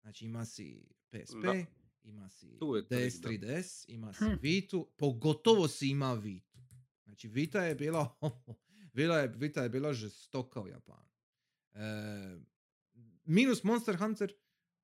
Znači 0.00 0.24
ima 0.26 0.44
si 0.44 0.80
PSP, 1.10 1.42
Da. 1.42 1.54
ima 2.02 2.28
si 2.30 2.58
Tu 2.58 2.76
je 2.76 2.86
trik, 2.86 3.00
DS, 3.06 3.16
da. 3.16 3.28
3DS, 3.28 3.84
ima 3.88 4.12
si 4.12 4.24
Hm. 4.24 4.30
Vitu, 4.42 4.88
pogotovo 4.96 5.68
si 5.68 5.88
ima 5.88 6.14
Vitu. 6.14 6.58
Znači 7.04 7.28
Vita 7.28 7.62
je 7.62 7.74
bila, 7.74 8.14
bila 8.94 9.18
je, 9.18 9.28
Vita 9.28 9.62
je 9.62 9.68
bila 9.68 9.92
žestoka 9.92 10.60
u 10.60 10.68
Japanu. 10.68 11.09
E, 11.72 11.80
minus 13.24 13.64
Monster 13.64 13.96
Hunter, 13.96 14.32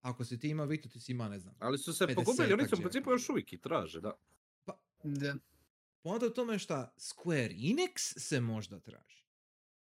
ako 0.01 0.25
si 0.25 0.39
ti 0.39 0.49
ima 0.49 0.65
Vitu, 0.65 0.89
ti 0.89 1.01
si 1.01 1.13
ima, 1.13 1.29
ne 1.29 1.39
znam, 1.39 1.55
Ali 1.59 1.79
su 1.79 1.93
se 1.93 2.05
50-ak 2.05 2.15
pogubili, 2.17 2.53
oni 2.53 2.69
su 2.69 2.75
u 2.75 2.79
principu 2.79 3.11
još 3.11 3.29
uvijek 3.29 3.53
i 3.53 3.59
traže, 3.59 4.01
da. 4.01 4.13
Da. 5.05 5.35
Poanta 6.03 6.27
u 6.27 6.31
tome 6.31 6.59
što 6.59 6.75
Square 6.97 7.53
Enix 7.53 7.91
se 8.19 8.41
možda 8.41 8.81
traži. 8.81 9.27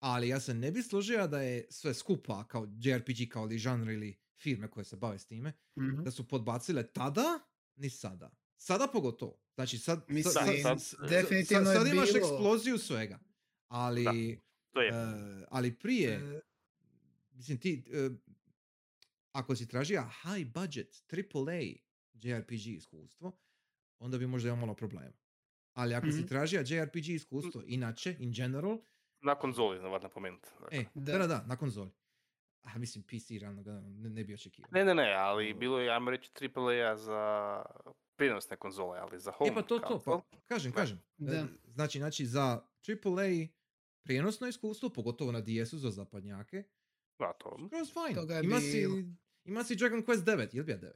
Ali 0.01 0.29
ja 0.29 0.41
se 0.41 0.55
ne 0.55 0.71
bi 0.71 0.83
složio 0.83 1.27
da 1.27 1.41
je 1.41 1.67
sve 1.71 1.95
skupa 1.95 2.45
kao 2.45 2.67
JRPG, 2.75 3.29
kao 3.31 3.45
li 3.45 3.59
žanr 3.59 3.91
ili 3.91 4.19
firme 4.35 4.71
koje 4.71 4.85
se 4.85 4.97
bave 4.97 5.19
s 5.19 5.27
time, 5.27 5.53
Mhm. 5.77 6.03
da 6.03 6.11
su 6.11 6.29
podbacile 6.29 6.83
tada, 6.85 7.39
ni 7.77 7.91
sada. 7.91 8.31
Sada 8.57 8.87
pogotovo. 8.87 9.41
Znači 9.55 9.79
sad, 9.79 10.05
Mislim, 10.09 10.33
sad, 10.33 10.47
sad, 10.47 10.61
sad- 10.63 10.83
sad- 10.83 11.09
definitivno 11.11 11.65
sad, 11.67 11.87
je 11.87 11.93
imaš 11.93 12.09
bilo- 12.09 12.19
eksploziju 12.19 12.79
svega. 12.79 13.19
Ali, 13.69 14.41
To 14.73 14.81
je. 14.81 14.89
e, 14.89 14.95
ali 15.49 15.75
prije, 15.75 16.41
mislim 17.35 17.59
ti, 17.59 17.85
e, 17.89 18.11
ako 19.33 19.57
si 19.57 19.69
tražio 19.69 20.03
high 20.23 20.47
budget, 20.55 21.05
AAA 21.09 21.61
JRPG 22.15 22.53
iskustvo, 22.69 23.33
onda 23.99 24.19
bi 24.19 24.27
možda 24.27 24.49
imao 24.49 24.61
malo 24.61 24.75
problema. 24.75 25.13
Ali 25.73 25.95
ako 25.95 26.07
si 26.09 26.19
Mhm. 26.19 26.27
tražio 26.27 26.61
JRPG 26.63 27.09
iskustvo, 27.09 27.63
inače, 27.67 28.17
in 28.19 28.33
general, 28.33 28.79
Na 29.21 29.35
konzoli, 29.35 29.79
znam 29.79 30.03
napomenuti. 30.03 30.49
Dakle. 30.61 30.79
e, 30.79 30.85
Da. 30.95 31.13
da, 31.13 31.19
da, 31.19 31.27
da, 31.27 31.45
na 31.45 31.57
konzoli. 31.57 31.91
A 32.63 32.79
mislim, 32.79 33.05
PC 33.05 33.31
realno 33.33 33.63
gledano, 33.63 33.89
ne, 33.91 34.11
ne 34.11 34.25
bi 34.25 34.35
očekivao. 34.35 34.69
Ne, 34.73 34.85
ne, 34.85 34.95
ne, 34.95 35.13
ali 35.13 35.55
bilo 35.55 35.81
je, 35.81 35.91
ajmo 35.91 36.11
reći, 36.11 36.31
AAA 36.33 36.97
za 36.97 37.63
prijenosne 38.17 38.57
konzole, 38.57 38.99
ali 38.99 39.21
za 39.21 39.33
home 39.33 39.51
E 39.51 39.55
pa 39.55 39.63
to, 39.63 39.79
to, 39.79 39.99
pa 40.01 40.21
kažem, 40.45 40.73
Da. 40.73 40.77
kažem. 40.77 41.03
Da. 41.17 41.33
E, 41.33 41.45
Znači, 41.67 41.99
znači 41.99 42.27
za 42.27 42.63
AAA 42.83 43.47
prijenosno 44.03 44.47
iskustvo, 44.47 44.89
pogotovo 44.89 45.33
na 45.33 45.41
DS-u 45.41 45.79
za 45.79 45.91
zapadnjake, 45.91 46.63
Da, 47.19 47.33
to. 47.35 47.59
skroz. 47.83 48.15
Toga 48.15 48.35
je 48.35 48.45
Ima 48.45 48.61
si, 48.61 48.85
ima 49.45 49.65
si 49.65 49.77
Dragon 49.77 50.03
Quest 50.03 50.25
9, 50.25 50.49
jel 50.53 50.65
bi 50.65 50.73
ja 50.73 50.79
9? 50.79 50.91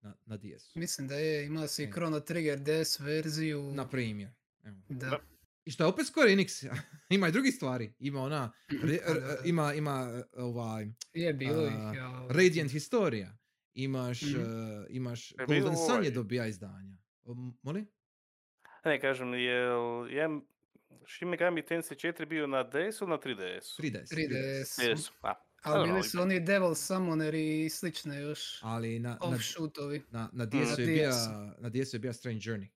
Na, 0.00 0.14
na 0.26 0.36
DS-u. 0.36 0.78
Mislim 0.78 1.08
da 1.08 1.14
je, 1.14 1.46
ima 1.46 1.66
si 1.66 1.82
E. 1.84 1.90
Chrono 1.90 2.20
Trigger 2.20 2.58
DS 2.58 3.00
verziju. 3.00 3.62
Na 3.64 3.88
primjer. 3.88 4.30
Evo. 4.64 4.76
Da. 4.88 5.06
Da. 5.06 5.18
I 5.64 5.70
što 5.70 5.84
je 5.84 5.88
opet 5.88 6.06
Square 6.06 6.28
Enix, 6.28 6.68
ima 7.10 7.28
i 7.28 7.32
drugih 7.32 7.54
stvari. 7.54 7.92
Ima 7.98 8.20
ona, 8.20 8.52
re- 8.84 8.98
Pa 8.98 9.12
r- 9.12 9.20
da. 9.20 9.36
ima, 9.44 9.74
ima 9.74 10.12
uh, 10.14 10.44
ovaj, 10.44 10.86
Je 11.12 11.34
bilo 11.34 11.66
ih. 11.66 11.72
a, 11.72 11.92
ja, 11.94 12.26
Radiant 12.30 12.70
Historia. 12.70 13.36
Imaš, 13.74 14.22
Mhm. 14.22 14.40
uh, 14.40 14.46
imaš 14.88 15.30
Je 15.30 15.36
Golden 15.40 15.76
Sun 15.78 16.04
je 16.04 16.10
dobija 16.10 16.46
izdanja. 16.46 16.96
Molim? 17.62 17.86
Ne, 18.84 19.00
kažem, 19.00 19.34
je 19.34 19.40
je 20.10 20.28
Shin 21.08 21.28
Megami 21.28 21.62
Tensei 21.62 21.96
4 21.96 22.26
bio 22.26 22.46
na 22.46 22.62
DS-u 22.64 22.78
ili 23.00 23.10
na 23.10 23.18
3DS-u? 23.18 23.82
3DS. 23.82 24.06
3DS. 24.06 24.94
DS. 24.94 25.10
A, 25.22 25.34
Ali 25.34 25.34
dobro, 25.34 25.36
bili 25.36 25.47
ali- 25.62 26.02
su 26.02 26.20
oni 26.20 26.40
Devil 26.40 26.74
Summoner 26.74 27.34
i 27.34 27.70
slične 27.70 28.16
još 28.16 28.58
Ali 28.62 28.98
na, 28.98 29.08
na, 29.10 29.18
offshootovi. 29.20 30.02
na, 30.10 30.30
na 30.32 30.44
Mm. 30.44 30.48
DS-u 30.48 30.80
je 30.82 31.06
Na 31.06 31.10
DS-u. 31.10 31.62
na 31.62 31.70
DS-u 31.70 31.96
je 31.96 32.00
bija 32.00 32.12
Strange 32.12 32.40
Journey. 32.40 32.68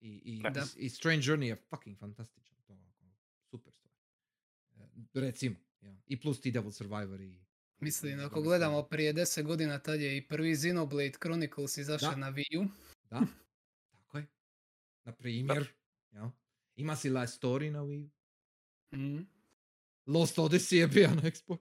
I, 0.00 0.08
i, 0.16 0.42
Da. 0.44 0.64
i, 0.76 0.80
i 0.80 0.88
Strange 0.88 1.22
Journey 1.22 1.42
je 1.42 1.56
fucking 1.56 1.98
fantastičan. 1.98 2.56
To 2.60 2.76
super 3.42 3.72
stvar. 3.72 3.94
E, 4.76 5.20
Recimo. 5.20 5.56
Ja. 5.80 5.96
I 6.06 6.20
plus 6.20 6.40
ti 6.40 6.50
Devil 6.50 6.70
Survivor 6.72 7.20
i... 7.20 7.40
Mislim, 7.78 8.20
ako 8.20 8.42
gledamo 8.42 8.82
prije 8.82 9.14
10 9.14 9.42
godina, 9.42 9.78
tad 9.78 10.00
je 10.00 10.16
i 10.16 10.22
prvi 10.22 10.54
Xenoblade 10.54 11.12
Chronicles 11.12 11.76
izašao 11.78 12.16
na 12.16 12.32
Wii 12.32 12.58
U. 12.58 12.66
Da, 13.10 13.20
tako 13.92 14.18
je. 14.18 14.26
Na 15.04 15.12
primjer. 15.12 15.68
Ja. 16.12 16.30
Ima 16.76 16.96
si 16.96 17.10
Last 17.10 17.42
Story 17.42 17.70
na 17.70 17.78
Wii. 17.80 18.08
U. 18.92 18.96
Mhm. 18.96 19.22
Lost 20.06 20.36
Odyssey 20.36 20.74
je 20.74 20.86
bio 20.88 21.08
na 21.08 21.22
Xbox. 21.22 21.58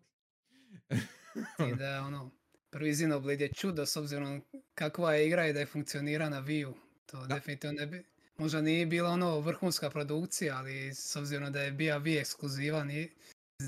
I 1.71 1.75
da, 1.79 2.01
ono, 2.01 2.31
prvi 2.69 2.91
Xenoblade 2.93 3.43
je 3.43 3.53
čudo 3.53 3.85
s 3.85 3.95
obzirom 3.95 4.41
kakva 4.73 5.13
je 5.13 5.27
igra 5.27 5.47
i 5.47 5.53
da 5.53 5.59
je 5.59 5.65
funkcionira 5.65 6.29
na 6.29 6.41
Wii. 6.41 6.73
To 7.05 7.25
Da. 7.25 7.35
definitivno 7.35 7.79
ne 7.79 7.87
bi, 7.87 8.03
možda 8.37 8.61
nije 8.61 8.85
bila 8.85 9.09
ono 9.09 9.39
vrhunska 9.39 9.89
produkcija, 9.89 10.57
ali 10.57 10.95
s 10.95 11.15
obzirom 11.15 11.51
da 11.53 11.61
je 11.61 11.71
bio 11.71 11.99
Wii 11.99 12.19
ekskluzivan 12.19 12.91
i 12.91 13.09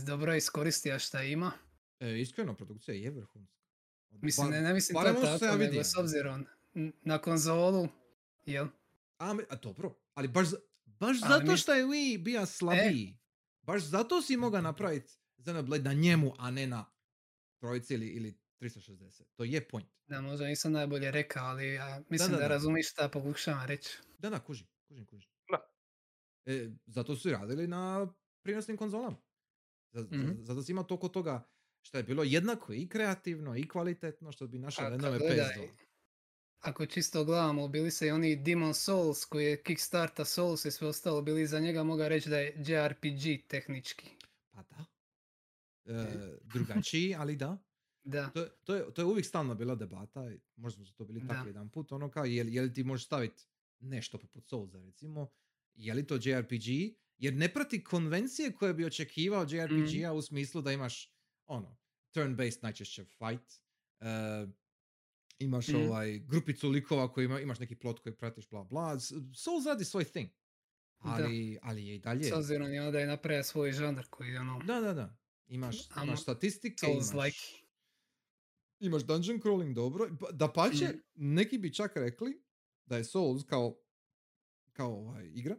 dobro 0.05 0.35
iskoristio 0.35 0.99
šta 0.99 1.23
ima. 1.23 1.51
E, 1.99 2.19
iskreno, 2.19 2.53
produkcija 2.53 2.95
je 2.95 3.11
vrhunska. 3.11 3.61
Mislim, 4.09 4.47
Ba- 4.47 4.55
ne, 4.55 4.61
ne 4.61 4.73
mislim 4.73 5.03
to 5.03 5.09
ono 5.09 5.19
sam 5.19 5.29
ja 5.31 5.39
tako, 5.39 5.57
nego 5.57 5.83
s 5.83 5.95
obzirom 5.97 6.45
na 7.03 7.17
konzolu, 7.17 7.87
jel? 8.45 8.67
A, 9.17 9.35
a 9.49 9.55
dobro, 9.55 9.95
ali 10.13 10.27
baš, 10.27 10.47
baš 10.85 11.17
Ali 11.23 11.45
zato 11.45 11.57
što 11.57 11.73
je 11.73 11.85
Wii 11.85 12.17
bija 12.23 12.45
slabiji. 12.45 13.17
Baš 13.61 13.83
zato 13.83 14.21
si 14.21 14.37
mogao 14.37 14.61
napraviti 14.71 15.13
Xenoblade 15.37 15.83
na 15.83 15.93
njemu, 15.93 16.33
a 16.37 16.51
ne 16.51 16.67
na 16.67 16.85
trojici 17.61 17.93
ili, 17.93 18.07
ili 18.07 18.33
360. 18.61 19.23
To 19.35 19.43
je 19.43 19.67
point. 19.67 19.87
Da, 20.07 20.21
možda 20.21 20.45
nisam 20.45 20.71
najbolje 20.71 21.11
rekao, 21.11 21.45
ali 21.45 21.73
ja 21.73 22.01
mislim 22.09 22.31
da, 22.31 22.37
da, 22.37 22.41
da. 22.41 22.47
razumiš 22.47 22.91
šta 22.91 23.09
pokušavam 23.09 23.67
reći. 23.67 23.97
Da, 24.17 24.29
da, 24.29 24.39
kužim, 24.39 24.67
kužim, 24.87 25.05
kužim. 25.05 25.29
Da. 25.51 25.71
E, 26.45 26.69
zato 26.85 27.15
su 27.15 27.29
i 27.29 27.31
radili 27.31 27.67
na 27.67 28.13
prinosnim 28.43 28.77
konzolama. 28.77 29.17
Mhm. 29.95 30.31
Zato 30.43 30.63
si 30.63 30.71
imao 30.71 30.83
toliko 30.83 31.07
toga 31.07 31.47
što 31.81 31.97
je 31.97 32.03
bilo 32.03 32.23
jednako 32.23 32.73
i 32.73 32.87
kreativno 32.87 33.57
i 33.57 33.67
kvalitetno 33.67 34.31
što 34.31 34.47
bi 34.47 34.59
našao 34.59 34.89
na 34.89 34.95
jednome 34.95 35.17
gledaj, 35.17 35.45
PS2. 35.45 35.67
Ako 36.59 36.85
čisto 36.85 37.25
gledamo, 37.25 37.67
bili 37.67 37.91
se 37.91 38.07
i 38.07 38.11
oni 38.11 38.35
Demon 38.35 38.73
Souls 38.73 39.25
koji 39.25 39.45
je 39.45 39.63
Kickstarta 39.63 40.25
Souls 40.25 40.65
i 40.65 40.71
sve 40.71 40.87
ostalo, 40.87 41.21
bili 41.21 41.47
za 41.47 41.59
njega 41.59 41.83
moga 41.83 42.07
reći 42.07 42.29
da 42.29 42.39
je 42.39 42.55
JRPG 42.57 43.47
tehnički. 43.47 44.09
Pa 44.51 44.63
da. 44.63 44.90
E, 45.85 46.05
drugačiji, 46.43 47.15
ali 47.15 47.35
da. 47.35 47.57
Da, 48.03 48.29
To, 48.29 48.45
to, 48.63 48.75
je, 48.75 48.93
to 48.93 49.01
je 49.01 49.05
uvijek 49.05 49.25
stalno 49.25 49.55
bila 49.55 49.75
debata, 49.75 50.23
možda 50.55 50.85
smo 50.85 50.93
to 50.93 51.05
bili 51.05 51.19
Da. 51.19 51.27
takvi 51.27 51.49
jedan 51.49 51.69
put, 51.69 51.91
ono 51.91 52.11
kao, 52.11 52.25
je, 52.25 52.45
je 52.47 52.61
li 52.61 52.73
ti 52.73 52.83
možeš 52.83 53.05
staviti 53.05 53.43
nešto 53.79 54.17
poput 54.17 54.47
Soulsa, 54.47 54.79
recimo, 54.79 55.27
je 55.73 55.93
li 55.93 56.07
to 56.07 56.15
JRPG, 56.15 56.67
jer 57.17 57.33
ne 57.33 57.53
prati 57.53 57.83
konvencije 57.83 58.51
koje 58.51 58.73
bi 58.73 58.85
očekivao 58.85 59.43
JRPG-a 59.43 60.13
u 60.13 60.21
smislu 60.21 60.61
da 60.61 60.71
imaš, 60.71 61.13
ono, 61.47 61.77
turn-based 62.13 62.63
najčešće 62.63 63.03
fight, 63.03 63.51
e, 63.99 64.47
imaš 65.39 65.67
Mhm. 65.67 65.77
ovaj 65.79 66.19
grupicu 66.19 66.69
likova 66.69 67.13
koji 67.13 67.25
ima, 67.25 67.39
imaš 67.39 67.59
neki 67.59 67.75
plot 67.75 67.99
koji 67.99 68.15
pratiš, 68.15 68.49
bla 68.49 68.63
bla. 68.63 68.99
Souls 69.35 69.65
radi 69.67 69.85
svoj 69.85 70.03
thing. 70.03 70.29
Da. 70.29 71.09
Ali, 71.09 71.59
ali 71.61 71.87
je 71.87 71.95
i 71.95 71.99
dalje. 71.99 72.23
s 72.23 72.31
obzirom 72.31 72.73
je 72.73 72.81
onda 72.83 72.99
je 72.99 73.07
napravio 73.07 73.43
svoj 73.43 73.71
žanr 73.71 74.03
koji 74.09 74.29
je 74.29 74.39
ono 74.39 74.59
Da, 74.59 74.79
da, 74.79 74.93
da. 74.93 75.17
Imaš, 75.51 75.75
imaš 76.03 76.21
statistike, 76.21 76.85
imaš, 76.87 77.13
like. 77.15 77.37
imaš 78.79 79.03
dungeon 79.03 79.39
crawling 79.39 79.73
dobro. 79.73 80.09
Da 80.31 80.47
pače, 80.49 80.85
Mhm. 80.85 80.97
neki 81.15 81.57
bi 81.57 81.73
čak 81.73 81.91
rekli 81.95 82.41
da 82.85 82.97
je 82.97 83.03
Souls 83.03 83.43
kao, 83.43 83.77
kao 84.73 84.91
ovaj, 84.91 85.27
igra 85.27 85.55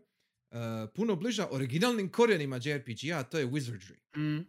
uh, 0.51 0.57
puno 0.95 1.17
bliža 1.17 1.49
originalnim 1.51 2.11
korijenima 2.11 2.57
JRPG-a, 2.57 3.19
a 3.19 3.23
to 3.23 3.39
je 3.39 3.47
wizardry. 3.47 3.99
Mm, 4.17 4.47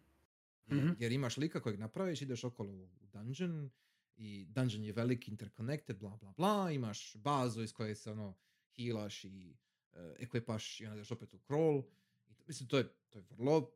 Jer, 0.67 0.83
Mhm. 0.83 0.93
jer 0.99 1.11
imaš 1.11 1.37
lika 1.37 1.59
kojeg 1.59 1.79
napraviš, 1.79 2.21
ideš 2.21 2.43
okolo 2.43 2.71
u 2.71 2.89
dungeon 3.03 3.69
i 4.15 4.45
dungeon 4.45 4.83
je 4.83 4.93
velik, 4.93 5.27
interconnected, 5.27 5.97
bla 5.97 6.17
bla 6.17 6.31
bla, 6.31 6.71
imaš 6.71 7.15
bazu 7.15 7.63
iz 7.63 7.73
koje 7.73 7.95
se 7.95 8.11
ono 8.11 8.37
healaš 8.69 9.23
i 9.23 9.55
uh, 9.91 9.97
ekvipaš 10.17 10.81
i 10.81 10.85
onda 10.85 10.95
ideš 10.95 11.11
opet 11.11 11.33
u 11.33 11.37
crawl. 11.39 11.83
I, 12.27 12.35
to- 12.35 12.43
mislim, 12.47 12.69
to 12.69 12.77
je, 12.77 12.87
to 13.09 13.19
je 13.19 13.25
vrlo 13.29 13.71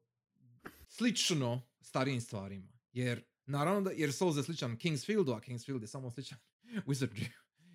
slično 0.87 1.61
starijim 1.81 2.21
stvarima. 2.21 2.79
Jer, 2.91 3.23
naravno 3.45 3.81
da, 3.81 3.91
jer 3.91 4.13
Souls 4.13 4.37
je 4.37 4.43
sličan 4.43 4.77
Kingsfieldu, 4.77 5.31
a 5.31 5.41
Kingsfield 5.41 5.81
je 5.81 5.87
samo 5.87 6.11
sličan 6.11 6.37
Wizardry 6.87 7.29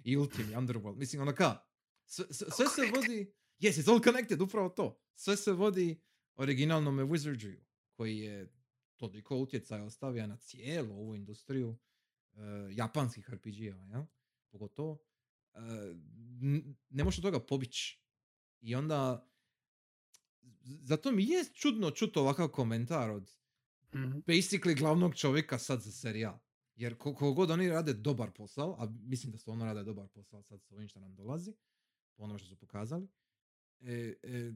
i 0.05 0.17
Ultim 0.17 0.51
i 0.51 0.55
Underworld. 0.55 0.97
Mislim, 0.97 1.23
ono 1.23 1.35
ka, 1.35 1.67
sve, 2.07 2.27
sve, 2.31 2.67
se 2.69 2.83
vodi, 2.95 3.33
yes, 3.61 3.83
it's 3.83 3.91
all 3.91 4.03
connected, 4.03 4.41
upravo 4.41 4.69
to. 4.69 5.01
Sve 5.15 5.37
se 5.37 5.53
vodi 5.53 6.01
originalnome 6.35 7.03
Wizardryu, 7.03 7.61
koji 7.93 8.19
je 8.19 8.53
toliko 8.97 9.37
utjecaja 9.37 9.85
ostavio 9.85 10.27
na 10.27 10.37
cijelu 10.37 10.95
ovu 10.95 11.15
industriju 11.15 11.69
uh, 11.69 12.41
japanskih 12.71 13.31
RPG-eva, 13.31 13.85
jel? 13.87 14.05
Pogotovo. 14.51 14.99
Uh, 15.55 15.61
ne 16.91 17.05
možeš 17.05 17.19
od 17.19 17.23
toga 17.23 17.41
pobići. 17.41 18.03
I 18.61 18.75
onda, 18.75 19.29
zato 20.65 21.13
mi 21.13 21.25
je 21.25 21.45
čudno 21.55 21.91
čuti 21.91 22.19
ovakav 22.19 22.49
komentar 22.49 23.11
od 23.11 23.31
mhm. 23.95 24.19
basically 24.27 24.79
glavnog 24.79 25.15
čovjeka 25.15 25.59
sad 25.59 25.81
za 25.81 25.93
serijal. 25.93 26.39
Jer 26.75 26.99
koliko 26.99 27.33
god 27.33 27.51
oni 27.51 27.69
rade 27.69 27.93
dobar 27.95 28.31
posao, 28.31 28.77
a 28.79 28.87
mislim 29.03 29.33
da 29.33 29.39
stvarno 29.39 29.65
rade 29.65 29.85
dobar 29.85 30.09
posao 30.09 30.43
sad 30.43 30.63
s 30.63 30.73
ovim 30.73 30.89
što 30.89 31.01
nam 31.01 31.15
dolazi, 31.15 31.53
po 32.17 32.23
onome 32.23 32.39
što 32.39 32.49
su 32.49 32.57
pokazali, 32.57 33.09
e, 33.81 34.15
e, 34.23 34.53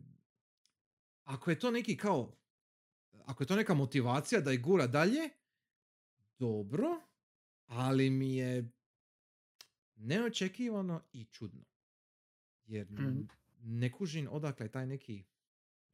ako 1.24 1.50
je 1.50 1.58
to 1.58 1.70
neki 1.70 1.96
kao, 1.96 2.36
ako 3.24 3.42
je 3.42 3.46
to 3.46 3.56
neka 3.56 3.74
motivacija 3.74 4.40
da 4.40 4.52
ih 4.52 4.60
gura 4.62 4.86
dalje, 4.86 5.28
dobro, 6.38 6.88
ali 7.66 8.10
mi 8.10 8.36
je 8.36 8.72
neočekivano 9.96 11.02
i 11.12 11.24
čudno. 11.24 11.64
Jer 12.66 12.90
Mhm. 12.90 13.02
n- 13.06 13.28
ne 13.58 13.92
kužim 13.92 14.28
odakle 14.30 14.66
je 14.66 14.70
taj 14.72 14.86
neki, 14.86 15.24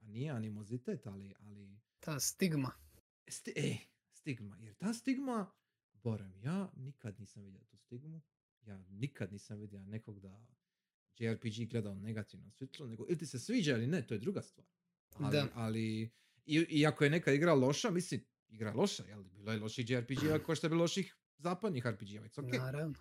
a 0.03 0.07
nije 0.07 0.31
animozitet, 0.31 1.07
ali, 1.07 1.35
ali 1.39 1.81
Ta 2.01 2.21
stigma. 2.21 2.73
Sti- 3.27 3.53
e, 3.57 3.77
stigma. 4.13 4.57
Jer 4.59 4.75
ta 4.75 4.95
stigma, 4.95 5.53
barem 5.95 6.35
ja 6.35 6.73
nikad 6.77 7.21
nisam 7.21 7.43
vidio 7.43 7.61
tu 7.61 7.77
stigmu. 7.77 8.21
Ja 8.63 8.79
nikad 8.79 9.33
nisam 9.33 9.59
vidio 9.59 9.83
nekog 9.83 10.21
da 10.21 10.47
JRPG 11.19 11.69
gleda 11.71 11.91
u 11.91 12.01
negativnom 12.01 12.51
svjetlu, 12.51 12.87
nego 12.87 13.07
ili 13.09 13.19
ti 13.19 13.27
se 13.27 13.39
sviđa 13.39 13.73
ili 13.73 13.87
ne, 13.87 14.07
to 14.07 14.15
je 14.15 14.21
druga 14.21 14.43
stvar. 14.43 14.67
Ali, 15.11 15.33
Da. 15.33 15.49
ali 15.55 16.11
i, 16.47 16.57
i 16.71 16.87
ako 16.87 17.05
je 17.05 17.11
neka 17.11 17.33
igra 17.33 17.55
loša, 17.55 17.91
mislim, 17.91 18.25
igra 18.49 18.73
loša, 18.73 19.05
jel? 19.05 19.23
Bilo 19.25 19.53
je 19.53 19.59
loših 19.59 19.91
JRPG-a 19.91 20.39
kao 20.39 20.55
što 20.55 20.67
je 20.67 20.69
bilo 20.69 20.81
loših 20.81 21.17
zapadnih 21.39 21.87
RPG-a, 21.87 22.05
it's 22.23 22.41
okay. 22.41 22.59
Naravno. 22.59 22.95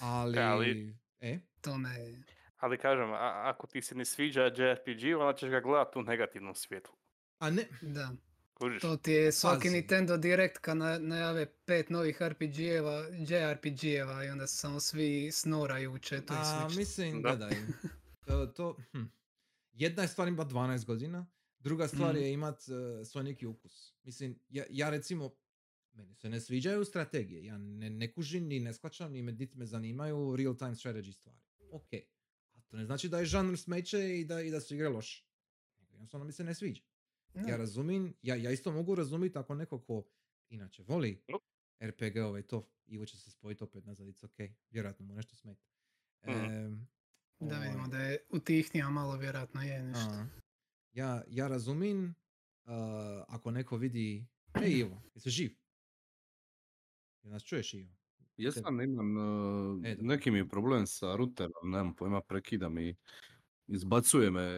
Ali, 0.00 0.38
ali- 0.38 0.96
e, 1.20 1.38
To 1.60 1.78
me... 1.78 2.22
Ali 2.60 2.78
kažem, 2.78 3.12
a, 3.12 3.16
ako 3.44 3.66
ti 3.66 3.82
se 3.82 3.94
ne 3.94 4.04
sviđa 4.04 4.42
JRPG, 4.42 5.16
onda 5.18 5.34
ćeš 5.34 5.50
ga 5.50 5.60
gledati 5.60 5.98
u 5.98 6.02
negativnom 6.02 6.54
svjetlu. 6.54 6.94
a 7.38 7.50
ne, 7.50 7.68
Da. 7.82 8.12
Kužiš? 8.54 8.82
To 8.82 8.96
ti 8.96 9.12
je 9.12 9.32
svaki 9.32 9.58
Pazi. 9.58 9.70
Nintendo 9.70 10.16
Direct 10.16 10.58
kad 10.58 10.76
na- 10.76 10.98
najave 10.98 11.46
pet 11.46 11.90
novih 11.90 12.18
RPG-eva, 12.20 13.06
JRPG-eva 13.10 14.24
i 14.24 14.30
onda 14.30 14.46
se 14.46 14.56
samo 14.56 14.80
svi 14.80 15.30
snoraju 15.32 15.92
u 15.92 15.98
chatu 15.98 16.32
i 16.32 16.36
A, 16.36 16.68
mislim, 16.68 17.22
Da. 17.22 17.28
gledaj, 17.28 17.50
to, 18.26 18.46
to, 18.56 18.76
hm. 18.92 19.02
jedna 19.72 20.02
je 20.02 20.08
stvar 20.08 20.28
imat 20.28 20.48
12 20.48 20.84
godina, 20.84 21.26
druga 21.58 21.88
stvar 21.88 22.14
Mhm. 22.14 22.22
je 22.22 22.32
imat 22.32 22.58
uh, 22.60 23.06
svoj 23.06 23.24
neki 23.24 23.46
ukus. 23.46 23.94
Mislim, 24.02 24.38
ja, 24.48 24.64
ja 24.70 24.90
recimo, 24.90 25.30
meni 25.92 26.14
se 26.14 26.28
ne 26.28 26.40
sviđaju 26.40 26.84
strategije, 26.84 27.44
ja 27.44 27.58
ne, 27.58 27.90
ne 27.90 28.12
kužim 28.12 28.44
ni 28.44 28.60
ne 28.60 28.72
shvaćam, 28.72 29.12
ni 29.12 29.22
me, 29.22 29.32
niti 29.32 29.58
me 29.58 29.66
zanimaju 29.66 30.36
real 30.36 30.56
time 30.56 30.70
strategy 30.72 31.12
stvari. 31.12 31.38
Ok, 31.70 31.88
to 32.70 32.76
ne 32.76 32.84
znači 32.84 33.08
da 33.08 33.18
je 33.18 33.26
žanr 33.26 33.58
smeće 33.58 34.20
i 34.20 34.24
da, 34.24 34.40
i 34.40 34.50
da 34.50 34.60
su 34.60 34.74
igre 34.74 34.88
loše. 34.88 35.24
Jednostavno 35.90 36.26
mi 36.26 36.32
se 36.32 36.44
ne 36.44 36.54
sviđa. 36.54 36.82
Da. 37.34 37.40
Ja 37.40 37.56
razumim, 37.56 38.14
ja, 38.22 38.34
ja 38.34 38.50
isto 38.50 38.72
mogu 38.72 38.94
razumjeti 38.94 39.38
ako 39.38 39.54
neko 39.54 39.78
ko 39.78 40.04
inače 40.48 40.82
voli. 40.82 41.22
RPG-ove 41.82 42.40
i 42.40 42.42
to, 42.42 42.68
Ivo 42.86 43.06
će 43.06 43.18
se 43.18 43.30
spojiti 43.30 43.64
opet 43.64 43.84
nazad, 43.84 44.06
it's 44.06 44.24
ok, 44.24 44.56
vjerojatno 44.70 45.06
mu 45.06 45.14
nešto 45.14 45.36
smeta. 45.36 45.66
Mhm. 46.26 46.38
Em, 46.38 46.88
Da 47.40 47.58
vidimo 47.58 47.78
ovaj, 47.78 47.90
da 47.90 47.98
je 47.98 48.26
utihnio 48.30 48.90
malo, 48.90 49.16
vjerojatno 49.16 49.62
je 49.62 49.82
nešto. 49.82 50.12
a, 50.12 50.26
ja, 50.92 51.24
ja 51.28 51.48
razumim 51.48 52.04
uh, 52.64 52.72
ako 53.28 53.50
neko 53.50 53.76
vidi, 53.76 54.26
ej 54.62 54.70
Ivo, 54.70 55.02
jesi 55.14 55.30
živ? 55.30 55.56
Jel 57.22 57.32
nas 57.32 57.42
čuješ 57.44 57.74
Ivo? 57.74 57.99
Jesam, 58.40 58.80
imam, 58.80 59.16
uh, 59.16 59.80
E, 59.84 59.94
dobro. 59.94 60.06
neki 60.08 60.30
mi 60.30 60.38
je 60.38 60.48
problem 60.48 60.86
sa 60.86 61.16
routerom, 61.16 61.70
nemam 61.70 61.94
pojma, 61.96 62.20
prekida 62.20 62.68
mi, 62.68 62.96
izbacuje 63.66 64.30
me, 64.30 64.48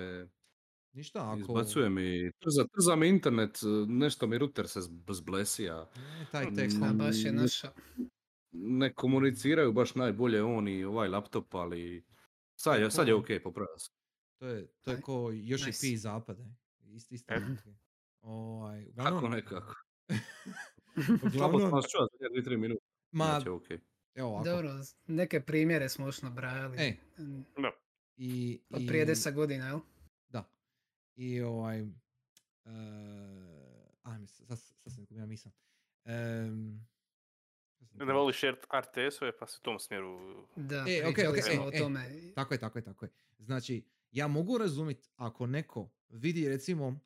Ništa, 0.92 1.30
ako... 1.30 1.38
izbacuje 1.38 1.90
mi, 1.90 2.32
trza, 2.38 2.64
trza 2.72 2.96
mi 2.96 3.08
internet, 3.08 3.58
uh, 3.62 3.88
nešto 3.88 4.26
mi 4.26 4.38
router 4.38 4.68
se 4.68 4.80
zb- 4.80 5.12
zblesija, 5.12 5.90
Ne, 5.96 6.26
taj 6.32 6.46
Mm, 6.50 6.54
tekst. 6.54 6.76
A 6.82 6.92
baš 6.92 7.24
je 7.24 7.32
naša. 7.32 7.72
ne 8.52 8.94
komuniciraju 8.94 9.72
baš 9.72 9.94
najbolje 9.94 10.42
on 10.42 10.68
i 10.68 10.84
ovaj 10.84 11.08
laptop, 11.08 11.54
ali 11.54 12.04
sad 12.56 12.80
je, 12.80 12.90
sad 12.90 13.08
je 13.08 13.14
ok, 13.14 13.26
popravio 13.42 13.78
sam. 13.78 13.94
To 14.38 14.46
je, 14.46 14.66
to 14.80 14.90
je 14.90 15.00
ko 15.00 15.30
još 15.34 15.66
nice. 15.66 15.86
i 15.86 15.90
pi 15.90 15.96
zapade. 15.96 16.44
Isti, 16.94 17.14
isti. 17.14 17.32
E. 17.34 17.40
Ovaj, 18.22 18.86
Kako 18.96 19.08
uglavnom, 19.08 19.30
nekako. 19.30 19.74
Slabo 21.18 21.26
uglavnom, 21.36 21.60
sam 21.60 21.70
vas 21.72 21.84
čuo, 21.92 22.08
dvije, 22.30 22.44
tri 22.44 22.56
minute, 22.56 22.80
ma, 23.12 23.24
znači 23.24 23.48
ok. 23.48 23.66
evo 24.14 24.28
ovako. 24.28 24.44
Dobro, 24.44 24.70
neke 25.06 25.40
primjere 25.40 25.88
smo 25.88 26.06
još 26.06 26.22
nabrajali. 26.22 26.76
E, 26.78 26.96
Mm, 27.18 27.42
I, 28.16 28.60
Od 28.70 28.82
i- 28.82 28.86
prije 28.86 29.06
10 29.06 29.34
godina, 29.34 29.66
jel? 29.66 29.80
Da. 30.28 30.50
I 31.16 31.40
ovaj... 31.42 31.82
Uh, 31.82 31.90
a, 34.02 34.18
mis, 34.18 34.30
sad, 34.38 34.58
sad 34.58 34.92
sam 34.92 35.06
ja 35.10 35.26
misam. 35.26 35.52
Um, 36.04 36.86
Ne 37.94 38.12
voliš 38.14 38.40
RTS-ove, 38.74 39.38
pa 39.38 39.46
se 39.46 39.58
u 39.58 39.64
tom 39.64 39.78
smjeru... 39.78 40.18
Da, 40.56 40.84
E, 40.88 41.06
ok, 41.06 41.14
pričali 41.14 41.38
ok, 41.38 41.44
smo 41.44 41.54
e, 41.54 41.66
o 41.66 41.70
e. 41.70 41.78
tome. 41.78 42.32
Tako 42.34 42.54
je, 42.54 42.60
tako 42.60 42.78
je, 42.78 42.82
tako 42.82 43.04
je. 43.04 43.10
Znači, 43.38 43.82
ja 44.10 44.28
mogu 44.28 44.58
razumjeti 44.58 45.08
ako 45.16 45.46
neko 45.46 45.90
vidi 46.08 46.48
recimo, 46.48 47.00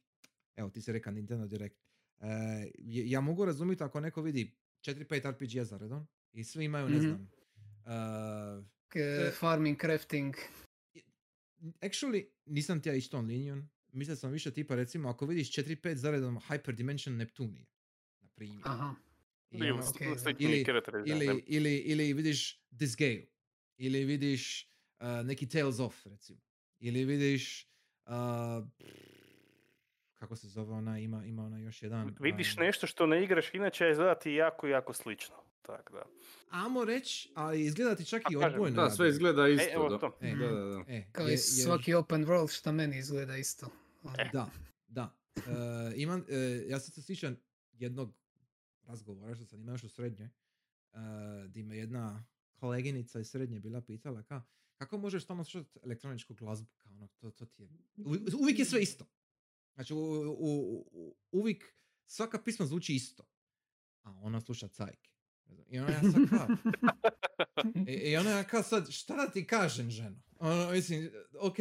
evo 0.57 0.71
ti 0.71 0.81
si 0.81 0.93
rekao 0.93 1.13
Nintendo 1.13 1.47
Direct, 1.47 1.77
E, 2.21 2.71
ja 2.85 3.21
mogu 3.21 3.45
razumjeti 3.45 3.83
ako 3.83 4.01
neko 4.01 4.23
vidi 4.23 4.57
4-5 4.81 4.95
RPG-a 5.27 5.65
za 5.65 5.79
redom 5.79 6.07
i 6.33 6.45
svi 6.45 6.65
imaju, 6.65 6.89
ne 6.89 6.97
Mhm. 6.97 7.01
znam, 7.01 7.31
e, 7.87 8.65
K- 8.89 8.99
farming, 9.33 9.81
crafting. 9.81 10.35
actually, 11.81 12.25
nisam 12.47 12.83
ti 12.83 12.89
ja 12.89 12.95
ići 12.95 13.11
tom 13.11 13.27
linijom. 13.27 13.69
Mislio 13.89 14.17
sam 14.17 14.33
više 14.33 14.51
tipa, 14.51 14.75
recimo, 14.75 15.09
ako 15.09 15.27
vidiš 15.27 15.53
4-5 15.53 15.95
za 15.95 16.11
redom 16.11 16.39
Hyperdimension 16.39 17.11
Neptunije, 17.11 17.67
na 18.21 18.29
primjer. 18.29 18.63
Aha. 18.65 18.95
I 19.51 19.57
Ili 19.57 19.71
ono- 19.71 19.83
slični 19.83 20.07
Ili- 20.39 20.65
ili, 21.07 21.45
ili, 21.47 21.77
ili 21.77 22.13
vidiš 22.13 22.63
Disgaea, 22.71 23.23
ili 23.77 24.05
vidiš 24.05 24.71
uh, 25.01 25.27
neki 25.27 25.49
Tales 25.49 25.79
of, 25.79 26.07
recimo. 26.07 26.41
Ili 26.81 27.05
vidiš, 27.05 27.69
uh, 28.07 28.13
kako 30.27 30.37
se 30.37 30.49
zove 30.49 30.73
ona, 30.75 30.99
ima, 30.99 31.25
ima 31.25 31.45
ona 31.45 31.59
još 31.59 31.83
jedan. 31.83 32.17
Vidiš 32.21 32.57
um, 32.57 32.65
nešto 32.65 32.87
što 32.87 33.07
ne 33.07 33.25
igraš, 33.25 33.55
inače 33.55 33.85
je 33.85 33.93
izgledati 33.93 34.33
jako, 34.33 34.67
jako 34.67 34.93
slično. 34.93 35.35
Tak 35.63 35.91
da. 35.93 36.03
Amo 36.51 36.85
reći, 36.85 37.33
ali 37.35 37.65
izgleda 37.65 37.95
ti 37.97 38.05
čak 38.05 38.23
A 38.25 38.29
i 38.33 38.37
odbojno. 38.37 38.83
Da, 38.83 38.91
sve 38.91 39.09
izgleda 39.09 39.49
isto. 39.49 39.69
evo 39.75 39.89
da. 39.89 39.99
to. 39.99 40.19
E, 40.21 40.35
Da, 40.35 40.47
da, 40.47 40.65
da. 40.65 40.85
e, 40.89 41.05
Kao 41.13 41.27
je- 41.27 41.35
i 41.35 41.39
svaki 41.39 41.95
open 41.95 42.27
world 42.27 42.59
što 42.59 42.73
meni 42.73 42.99
izgleda 42.99 43.37
isto. 43.37 43.67
E. 44.19 44.31
Da, 44.33 44.51
da. 44.89 45.15
E, 45.37 45.41
imam, 45.97 46.25
e, 46.29 46.65
ja 46.69 46.81
sad 46.81 46.95
se 46.95 47.03
sjećam 47.03 47.37
jednog 47.73 48.13
razgovora 48.85 49.35
što 49.35 49.45
sam 49.45 49.61
imao 49.61 49.75
još 49.75 49.85
u 49.85 49.89
srednjoj, 49.89 50.29
uh, 50.93 51.01
di 51.49 51.63
me 51.63 51.77
jedna 51.77 52.25
koleginica 52.55 53.21
iz 53.21 53.31
srednje 53.31 53.61
bila 53.61 53.81
pitala 53.81 54.23
ka, 54.23 54.43
kako 54.77 54.99
možeš 54.99 55.25
stalno 55.25 55.45
slušati 55.45 55.79
elektroničku 55.83 56.35
glazbu, 56.35 56.69
kao 56.77 56.93
ono, 56.93 57.07
to, 57.07 57.31
to 57.31 57.47
ti 57.47 57.63
je, 57.63 57.69
uvijek, 58.05 58.23
uvijek 58.41 58.59
je 58.59 58.65
sve 58.65 58.83
isto. 58.83 59.05
Znači, 59.77 59.95
u, 59.95 59.99
u, 59.99 60.57
u- 60.93 61.17
uvijek 61.33 61.65
svaka 62.07 62.39
pisma 62.39 62.67
zvuči 62.67 62.95
isto. 62.95 63.25
A 64.03 64.11
ona 64.13 64.41
sluša 64.41 64.69
cajke. 64.69 65.11
I 65.69 65.79
ona 65.79 65.91
ja 65.91 66.01
sad 66.03 66.29
kao, 66.31 66.47
i, 67.87 67.93
i 67.93 68.17
ona 68.17 68.31
ja 68.31 68.45
kao 68.45 68.63
sad, 68.63 68.91
šta 68.91 69.17
da 69.17 69.29
ti 69.29 69.47
kažem, 69.47 69.91
ženo? 69.91 70.17
Ono, 70.39 70.71
mislim, 70.71 71.11
ok, 71.35 71.57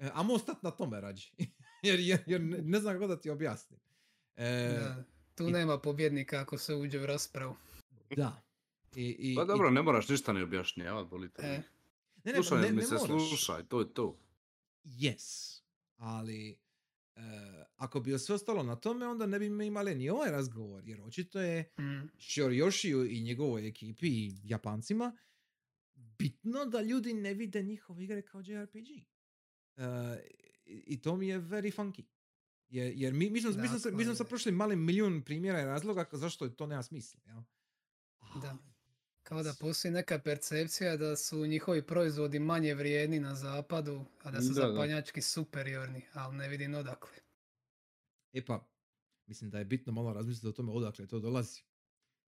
amo 0.00 0.34
ostat 0.34 0.62
na 0.62 0.70
tome 0.70 1.00
rađi. 1.00 1.30
jer, 1.82 2.00
jer, 2.00 2.22
jer 2.26 2.40
ne, 2.40 2.58
ne 2.58 2.80
znam 2.80 2.94
kako 2.94 3.06
da 3.06 3.16
ti 3.16 3.30
objasnim. 3.30 3.80
E, 4.36 4.68
Da. 4.74 5.04
Tu 5.34 5.48
i- 5.48 5.52
nema 5.52 5.78
pobjednika 5.78 6.40
ako 6.40 6.58
se 6.58 6.74
uđe 6.74 7.00
u 7.00 7.06
raspravu. 7.06 7.56
da. 8.10 8.42
I, 8.96 9.04
i, 9.10 9.34
Pa 9.34 9.42
i- 9.42 9.46
dobro, 9.46 9.70
ne 9.70 9.82
moraš 9.82 10.08
ništa 10.08 10.32
ni 10.32 10.42
objašnjavati, 10.42 11.08
bolite. 11.10 11.42
E. 11.42 11.62
ne, 12.24 12.32
ne, 12.32 12.34
Slušaj, 12.34 12.60
ne, 12.60 12.70
mi 12.70 12.76
ne 12.76 12.82
se 12.82 12.94
moraš. 12.94 13.08
slušaj, 13.28 13.64
to 13.64 13.80
je 13.80 13.94
to. 13.94 14.18
Yes, 14.84 15.60
ali 15.96 16.50
e, 16.50 16.56
ako 17.76 18.00
bi 18.00 18.18
sve 18.18 18.34
ostalo 18.34 18.62
na 18.62 18.76
tome, 18.76 19.06
onda 19.06 19.26
ne 19.26 19.38
bi 19.38 19.50
mi 19.50 19.66
imali 19.66 19.94
ni 19.94 20.10
ovaj 20.10 20.30
razgovor, 20.30 20.88
jer 20.88 21.00
očito 21.00 21.40
je 21.40 21.72
Mm. 21.78 22.08
Shoryoshiju 22.18 23.06
i 23.10 23.22
njegovoj 23.22 23.68
ekipi 23.68 24.08
i 24.08 24.32
Japancima 24.44 25.16
bitno 25.94 26.64
da 26.64 26.80
ljudi 26.80 27.14
ne 27.14 27.34
vide 27.34 27.62
njihove 27.62 28.04
igre 28.04 28.22
kao 28.22 28.40
JRPG. 28.40 28.88
E, 29.76 29.84
i, 30.64 31.00
to 31.00 31.16
mi 31.16 31.28
je 31.28 31.40
very 31.40 31.74
funky. 31.74 32.04
Jer, 32.68 32.92
jer 32.96 33.12
mi, 33.12 33.30
mi, 33.30 33.40
smo, 33.40 33.50
mi, 33.52 33.68
smo, 33.68 33.90
mi 33.90 34.04
smo 34.04 34.12
Dakle- 34.14 34.28
prošli 34.28 34.52
mali 34.52 34.76
milijun 34.76 35.22
primjera 35.22 35.60
i 35.60 35.64
razloga 35.64 36.04
zašto 36.12 36.48
to 36.48 36.66
nema 36.66 36.82
smisla. 36.82 37.20
Jel? 37.26 37.42
Da. 38.42 38.56
Kao 39.22 39.42
da 39.42 39.54
postoji 39.60 39.92
neka 39.92 40.18
percepcija 40.18 40.96
da 40.96 41.16
su 41.16 41.46
njihovi 41.46 41.82
proizvodi 41.82 42.38
manje 42.38 42.74
vrijedni 42.74 43.20
na 43.20 43.34
zapadu, 43.34 44.04
a 44.22 44.30
da 44.30 44.42
su 44.42 44.48
Da, 44.48 44.60
da. 44.60 44.72
zapadnjački 44.72 45.22
superiorni, 45.22 46.02
ali 46.12 46.36
ne 46.36 46.48
vidim 46.48 46.74
odakle. 46.74 47.12
E 48.32 48.44
pa, 48.44 48.68
mislim 49.26 49.50
da 49.50 49.58
je 49.58 49.64
bitno 49.64 49.92
malo 49.92 50.12
razmisliti 50.12 50.46
o 50.48 50.52
tome 50.52 50.72
odakle 50.72 51.06
to 51.06 51.18
dolazi. 51.18 51.62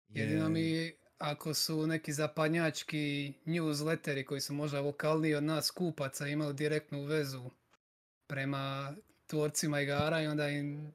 Jedino 0.09 0.43
Jer- 0.43 0.51
mi, 0.51 0.93
ako 1.19 1.55
su 1.55 1.87
neki 1.87 2.13
zapadnjački 2.13 3.33
newsletteri 3.47 4.25
koji 4.25 4.41
su 4.41 4.55
možda 4.55 4.81
lokalniji 4.81 5.35
od 5.35 5.45
nas 5.45 5.71
kupaca 5.71 6.27
imali 6.27 6.55
direktnu 6.55 7.05
vezu 7.05 7.51
prema 8.27 8.97
tvorcima 9.27 9.81
igara 9.81 10.23
i 10.23 10.27
onda 10.27 10.49
im 10.49 10.93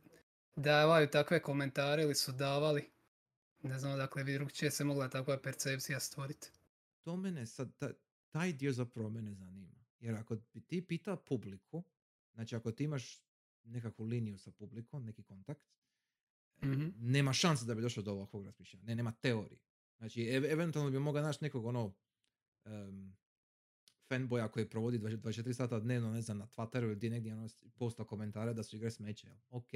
davaju 0.55 1.07
takve 1.07 1.39
komentare 1.41 2.03
ili 2.03 2.15
su 2.15 2.31
davali. 2.31 2.92
Ne 3.63 3.79
znam 3.79 3.93
odakle 3.93 4.23
bi 4.23 4.33
drugčije 4.33 4.71
se 4.71 4.83
mogla 4.83 5.09
takva 5.09 5.39
percepcija 5.39 5.99
stvoriti. 5.99 6.47
to 7.01 7.15
mene 7.17 7.45
sad, 7.45 7.75
ta- 7.75 7.93
taj 8.27 8.53
dio 8.53 8.71
zapravo 8.71 9.09
mene 9.09 9.33
zanima. 9.33 9.69
Jer 9.99 10.15
ako 10.15 10.37
bi 10.53 10.61
ti 10.61 10.81
pitao 10.81 11.17
publiku, 11.17 11.83
znači 12.33 12.55
ako 12.55 12.71
ti 12.71 12.83
imaš 12.83 13.21
nekakvu 13.63 14.05
liniju 14.05 14.37
sa 14.37 14.51
publikom, 14.51 15.05
neki 15.05 15.23
kontakt, 15.23 15.67
Mhm. 16.57 16.89
nema 16.97 17.33
šanse 17.33 17.65
da 17.65 17.75
bi 17.75 17.81
došao 17.81 18.03
do 18.03 18.11
ovakvog 18.11 18.45
razmišljanja. 18.45 18.85
Ne, 18.85 18.95
nema 18.95 19.11
teorije. 19.11 19.59
Znači, 19.97 20.21
ev- 20.21 20.45
eventualno 20.45 20.91
bi 20.91 20.99
mogao 20.99 21.21
naći 21.21 21.39
nekog 21.41 21.65
ono 21.65 21.93
um, 22.65 23.15
fanboja 24.03 24.47
koji 24.47 24.69
provodi 24.69 24.99
20 24.99 25.17
24 25.17 25.53
sata 25.53 25.79
dnevno, 25.79 26.11
ne 26.11 26.21
znam, 26.21 26.37
na 26.37 26.47
Twitteru 26.47 26.83
ili 26.83 26.95
gdje 26.95 27.09
negdje 27.09 27.33
ono 27.33 27.47
posta 27.75 28.03
komentare 28.03 28.53
da 28.53 28.63
su 28.63 28.75
igre 28.75 28.91
smeće. 28.91 29.27
jel? 29.27 29.35
Ok. 29.49 29.69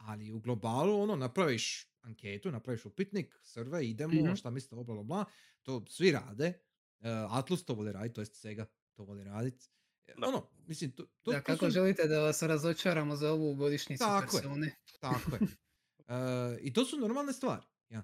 Ali 0.00 0.32
u 0.32 0.40
globalu, 0.40 1.00
ono, 1.00 1.16
napraviš 1.16 1.86
anketu, 2.00 2.50
napraviš 2.50 2.84
upitnik, 2.84 3.40
survey, 3.44 3.82
idemo, 3.82 4.14
Mhm. 4.14 4.34
šta 4.34 4.50
mislite, 4.50 4.74
bla, 4.76 4.84
bla, 4.84 5.02
bla, 5.02 5.24
to 5.62 5.84
svi 5.88 6.10
rade. 6.12 6.52
Uh, 6.98 7.06
Atlus 7.30 7.64
to 7.64 7.74
voli 7.74 7.92
raditi, 7.92 8.14
to 8.14 8.20
jest 8.20 8.34
Sega 8.34 8.66
to 8.92 9.04
voli 9.04 9.24
raditi. 9.24 9.66
Da. 10.08 10.28
Ono, 10.28 10.50
mislim, 10.58 10.90
to, 10.92 11.02
to, 11.22 11.30
da, 11.32 11.38
to 11.38 11.44
kako 11.44 11.64
su- 11.64 11.70
želite 11.70 12.04
da 12.04 12.20
vas 12.20 12.42
razočaramo 12.42 13.16
za 13.16 13.32
ovu 13.32 13.54
godišnjicu 13.54 14.00
Tako 14.00 14.36
je. 14.36 14.42
persone? 14.42 14.76
Tako 15.00 15.30
je. 15.34 15.40
E, 16.08 16.12
I 16.60 16.72
to 16.72 16.84
su 16.84 16.98
normalne 16.98 17.32
stvari. 17.32 17.66
Ja. 17.88 18.02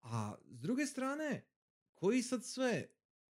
A 0.00 0.34
s 0.46 0.60
druge 0.60 0.86
strane, 0.86 1.46
koji 1.94 2.22
sad 2.22 2.44
sve 2.44 2.86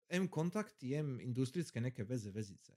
M 0.09 0.29
kontakti, 0.29 0.95
M 0.95 1.21
industrijske 1.21 1.81
neke 1.81 2.05
veze, 2.05 2.31
vezice 2.31 2.73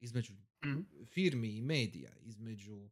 između 0.00 0.32
Mhm. 0.64 0.80
firmi 1.04 1.48
i 1.48 1.62
medija, 1.62 2.10
između 2.18 2.90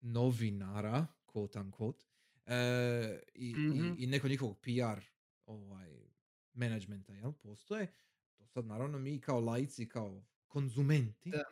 novinara, 0.00 1.06
quote 1.26 1.58
unquote, 1.58 2.04
e, 2.46 3.20
i, 3.34 3.54
Mhm. 3.54 3.94
i, 3.98 4.04
i 4.04 4.06
neko 4.06 4.28
njihovog 4.28 4.58
PR 4.60 5.00
ovaj, 5.46 6.10
managementa, 6.54 7.12
jel, 7.12 7.32
postoje, 7.32 7.92
to 8.36 8.46
sad 8.46 8.66
naravno 8.66 8.98
mi 8.98 9.20
kao 9.20 9.40
laici, 9.40 9.88
kao 9.88 10.22
konzumenti, 10.48 11.30
Da. 11.30 11.42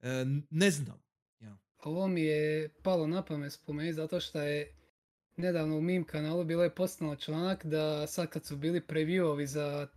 e, 0.00 0.10
n- 0.24 0.46
ne 0.50 0.70
znam. 0.70 1.02
Ja. 1.40 1.58
Ovo 1.78 2.08
mi 2.08 2.20
je 2.22 2.68
palo 2.82 3.06
na 3.06 3.24
pamet 3.24 3.52
spomenuti 3.52 3.94
zato 3.94 4.20
što 4.20 4.40
je 4.42 4.74
nedavno 5.36 5.78
u 5.78 5.82
mim 5.82 6.04
kanalu 6.04 6.44
bilo 6.44 6.62
je 6.62 6.74
postalo 6.74 7.16
članak 7.16 7.66
da 7.66 8.06
sad 8.06 8.28
kad 8.28 8.44
su 8.46 8.56
bili 8.56 8.80
previewovi 8.80 9.46
za 9.46 9.88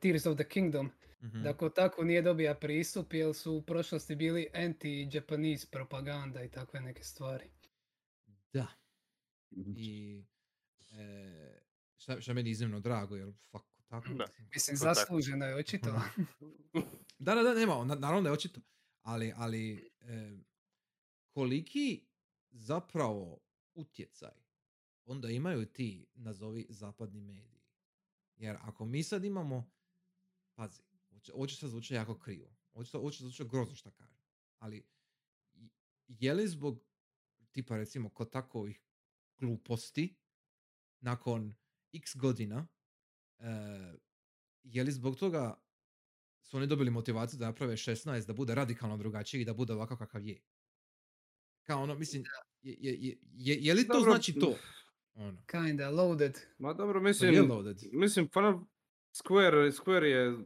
Tears 0.00 0.26
of 0.26 0.36
the 0.36 0.48
Kingdom, 0.48 0.90
Mhm. 1.22 1.42
da 1.42 1.56
ko 1.56 1.68
tako 1.68 2.04
nije 2.04 2.22
dobija 2.22 2.54
pristup 2.54 3.12
jer 3.12 3.34
su 3.34 3.52
u 3.52 3.62
prošlosti 3.62 4.16
bili 4.16 4.48
anti-Japanese 4.54 5.70
propaganda 5.70 6.42
i 6.42 6.50
takve 6.50 6.80
neke 6.80 7.04
stvari. 7.04 7.50
Da. 8.52 8.66
I 9.76 10.22
e, 10.92 11.60
šta, 11.96 12.20
šta 12.20 12.32
meni 12.32 12.48
je 12.48 12.52
iznimno 12.52 12.80
drago, 12.80 13.16
jer 13.16 13.32
fuck, 13.50 13.64
tako. 13.86 14.08
Da. 14.08 14.24
mislim. 14.54 14.76
Zasluženo 14.76 15.44
je 15.46 15.54
očito. 15.54 15.94
Da, 17.18 17.34
da, 17.34 17.42
da, 17.42 17.54
nema, 17.54 17.84
na- 17.84 17.94
naravno 17.94 18.22
da 18.22 18.28
je 18.28 18.32
očito. 18.32 18.60
Ali, 19.02 19.32
ali 19.36 19.90
e, 20.00 20.38
koliki 21.30 22.06
zapravo 22.50 23.38
utjecaj 23.74 24.46
onda 25.04 25.28
imaju 25.30 25.66
ti, 25.66 26.06
nazovi, 26.14 26.66
zapadni 26.68 27.20
mediji. 27.20 27.60
Jer 28.36 28.56
ako 28.60 28.84
mi 28.84 29.02
sad 29.02 29.24
imamo, 29.24 29.70
pazi, 30.54 30.82
će 31.46 31.56
sad 31.56 31.70
zvuči 31.70 31.94
jako 31.94 32.18
krivo. 32.18 32.56
Ovo 32.72 32.84
će, 32.84 32.96
ovo 32.96 33.10
će 33.10 33.22
zvuči 33.24 33.44
grozno 33.44 33.74
šta 33.74 33.90
kažem. 33.90 34.22
Ali, 34.58 34.86
je 36.06 36.34
li 36.34 36.48
zbog, 36.48 36.84
tipa 37.52 37.76
recimo, 37.76 38.08
kod 38.10 38.30
takovih 38.30 38.80
gluposti, 39.38 40.16
nakon 41.00 41.54
x 41.92 42.16
godina, 42.16 42.68
e, 43.38 43.46
je 44.62 44.84
li 44.84 44.92
zbog 44.92 45.16
toga 45.16 45.62
su 46.42 46.56
oni 46.56 46.66
dobili 46.66 46.90
motivaciju 46.90 47.38
da 47.38 47.46
naprave 47.46 47.76
16, 47.76 48.26
da 48.26 48.32
bude 48.32 48.54
radikalno 48.54 48.96
drugačiji 48.96 49.40
i 49.40 49.44
da 49.44 49.54
bude 49.54 49.72
ovakav 49.72 49.96
kakav 49.96 50.26
je. 50.26 50.42
Kao 51.62 51.82
ono, 51.82 51.94
mislim, 51.94 52.24
je, 52.62 52.76
je, 52.80 52.92
je, 53.00 53.18
je, 53.34 53.58
je 53.60 53.74
li 53.74 53.86
to 53.86 53.92
Dobro, 53.92 54.10
znači 54.12 54.34
to? 54.34 54.56
Ono, 55.14 55.42
Kinda 55.46 55.90
loaded. 55.90 56.38
Ma 56.58 56.72
dobro, 56.72 56.98
je 57.00 57.04
mislim, 57.04 57.50
loaded. 57.50 57.78
mislim, 57.92 58.28
pa 58.28 58.40
na- 58.40 58.66
Square, 59.12 59.72
Square 59.72 60.04
je, 60.04 60.38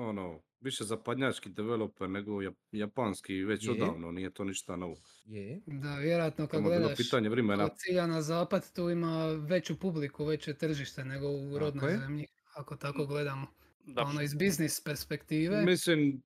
ono, 0.00 0.40
više 0.60 0.84
zapadnjački 0.84 1.48
developer 1.50 2.10
nego 2.10 2.32
jap- 2.32 2.54
japanski 2.72 3.34
već 3.36 3.64
Je. 3.64 3.70
odavno, 3.72 4.12
nije 4.12 4.30
to 4.30 4.44
ništa 4.44 4.76
novo. 4.76 4.96
Je. 5.24 5.60
Da, 5.66 5.94
vjerojatno 5.94 6.46
kad 6.46 6.58
Samo 6.58 6.68
bilo 6.68 6.80
gledaš 6.80 6.96
pitanje 6.98 7.28
vremena. 7.28 7.68
cilja 7.68 8.06
na 8.06 8.22
zapad, 8.22 8.72
tu 8.72 8.90
ima 8.90 9.26
veću 9.26 9.76
publiku, 9.76 10.24
veće 10.24 10.54
tržište 10.54 11.04
nego 11.04 11.26
u 11.28 11.44
Tako 11.44 11.58
rodnoj 11.58 11.92
je. 11.92 11.98
zemlji, 11.98 12.26
ako 12.54 12.76
tako 12.76 13.06
gledamo. 13.06 13.46
Da, 13.84 14.02
Ono 14.02 14.22
iz 14.22 14.34
biznis 14.34 14.80
perspektive. 14.80 15.62
Mislim, 15.62 16.22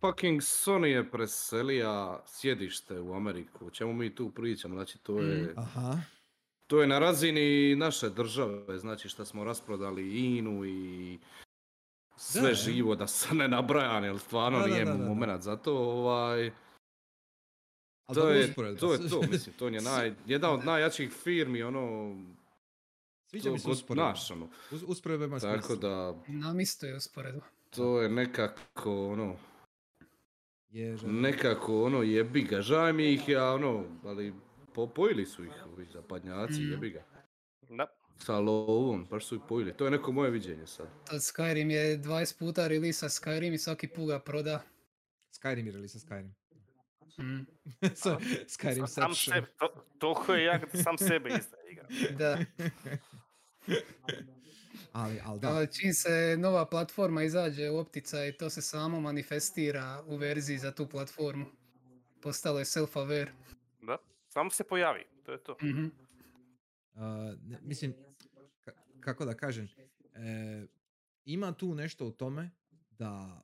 fucking 0.00 0.40
Sony 0.40 0.86
je 0.86 1.10
preselija 1.10 2.22
sjedište 2.28 3.00
u 3.00 3.14
Ameriku. 3.14 3.66
O 3.66 3.70
čemu 3.70 3.92
mi 3.92 4.14
tu 4.14 4.30
pričamo? 4.30 4.74
Znači, 4.74 4.98
to 4.98 5.18
je, 5.18 5.42
Mhm. 5.42 5.58
Aha. 5.58 5.98
to 6.66 6.80
je 6.80 6.86
na 6.86 6.98
razini 6.98 7.76
naše 7.76 8.10
države, 8.10 8.78
znači 8.78 9.08
što 9.08 9.24
smo 9.24 9.44
rasprodali 9.44 10.02
INU 10.28 10.64
i 10.64 11.18
sve 12.16 12.42
Da, 12.42 12.54
živo, 12.54 12.94
da 12.94 13.06
se 13.06 13.34
ne 13.34 13.48
nabrajam, 13.48 14.04
jer 14.04 14.18
stvarno 14.18 14.58
Da, 14.58 14.66
nije 14.66 14.84
da, 14.84 14.92
mu 14.92 14.98
da, 14.98 15.04
da. 15.04 15.08
moment 15.08 15.42
za 15.42 15.56
to, 15.56 15.76
ovaj, 15.78 16.50
Ali 18.06 18.14
to 18.14 18.28
je, 18.28 18.54
to 18.76 18.92
je 18.92 19.08
to, 19.08 19.20
mislim, 19.30 19.54
to 19.56 19.68
je 19.68 19.80
naj, 19.80 20.14
jedna 20.26 20.50
od 20.50 20.64
najjačih 20.64 21.12
firmi, 21.12 21.62
ono, 21.62 22.14
Sviđa 23.26 23.50
mi 23.50 23.58
se 23.58 23.70
usporedba. 23.70 24.04
naš, 24.04 24.30
ono. 24.30 24.48
Us- 24.70 24.84
Usporedba 24.86 25.24
ima 25.24 25.38
Tako 25.38 25.62
smisla. 25.62 25.76
da, 25.78 26.14
Nam 26.28 26.60
isto 26.60 26.86
je 26.86 26.96
usporedba. 26.96 27.44
to 27.70 28.00
je 28.00 28.08
nekako, 28.08 29.08
ono, 29.08 29.36
Jer, 30.68 31.04
nekako, 31.04 31.84
ono, 31.84 32.02
jebi 32.02 32.42
ga, 32.42 32.60
žaj 32.60 32.92
mi 32.92 33.12
ih, 33.12 33.28
ja, 33.28 33.52
ono, 33.52 33.84
ali 34.04 34.34
po, 34.72 34.86
pojili 34.86 35.26
su 35.26 35.44
ih, 35.44 35.52
ovi 35.66 35.84
zapadnjaci, 35.84 36.60
Mm. 36.60 36.70
jebi 36.70 36.90
ga. 36.90 37.02
Da. 37.68 37.86
Sa 38.18 38.38
lovom, 38.38 39.06
baš 39.10 39.26
su 39.26 39.34
ih 39.34 39.40
pojili, 39.48 39.76
to 39.76 39.84
je 39.84 39.90
neko 39.90 40.12
moje 40.12 40.30
viđenje 40.30 40.66
sad. 40.66 40.86
Skyrim 41.10 41.70
je 41.70 41.98
20 41.98 42.38
puta 42.38 42.68
releasa 42.68 43.08
Skyrim 43.08 43.54
i 43.54 43.58
svaki 43.58 43.88
put 43.88 44.08
ga 44.08 44.18
proda. 44.18 44.62
Skyrim 45.32 45.66
je 45.66 45.72
release 45.72 45.98
Skyrim. 45.98 46.30
Mm. 47.18 47.46
so, 48.02 48.18
Skyrim 48.46 48.86
Sam 48.86 49.14
sebe, 49.14 49.46
to, 49.58 49.84
toliko 49.98 50.34
je 50.34 50.44
jak 50.44 50.72
da 50.72 50.82
sam 50.82 50.98
sebe 50.98 51.28
izdaje 51.28 51.72
igra. 51.72 51.86
Da, 52.18 52.38
ali, 54.92 55.20
ali 55.24 55.40
da. 55.40 55.48
ali 55.48 55.72
čim 55.72 55.94
se 55.94 56.36
nova 56.38 56.66
platforma 56.66 57.22
izađe 57.22 57.70
u 57.70 57.78
opticaj, 57.78 58.32
to 58.32 58.50
se 58.50 58.62
samo 58.62 59.00
manifestira 59.00 60.02
u 60.06 60.16
verziji 60.16 60.58
za 60.58 60.72
tu 60.72 60.86
platformu. 60.86 61.46
Postalo 62.22 62.58
je 62.58 62.64
self-aware. 62.64 63.28
Da. 63.82 63.96
Samo 64.28 64.50
se 64.50 64.64
pojavi, 64.64 65.04
to 65.26 65.32
je 65.32 65.38
to. 65.38 65.56
Mhm. 65.62 65.86
Uh, 66.94 67.00
ne- 67.42 67.60
mislim, 67.62 67.94
ka- 68.64 69.00
kako 69.00 69.24
da 69.24 69.34
kažem, 69.36 69.68
e, 70.14 70.66
ima 71.24 71.52
tu 71.52 71.74
nešto 71.74 72.06
u 72.06 72.12
tome 72.12 72.50
da 72.90 73.42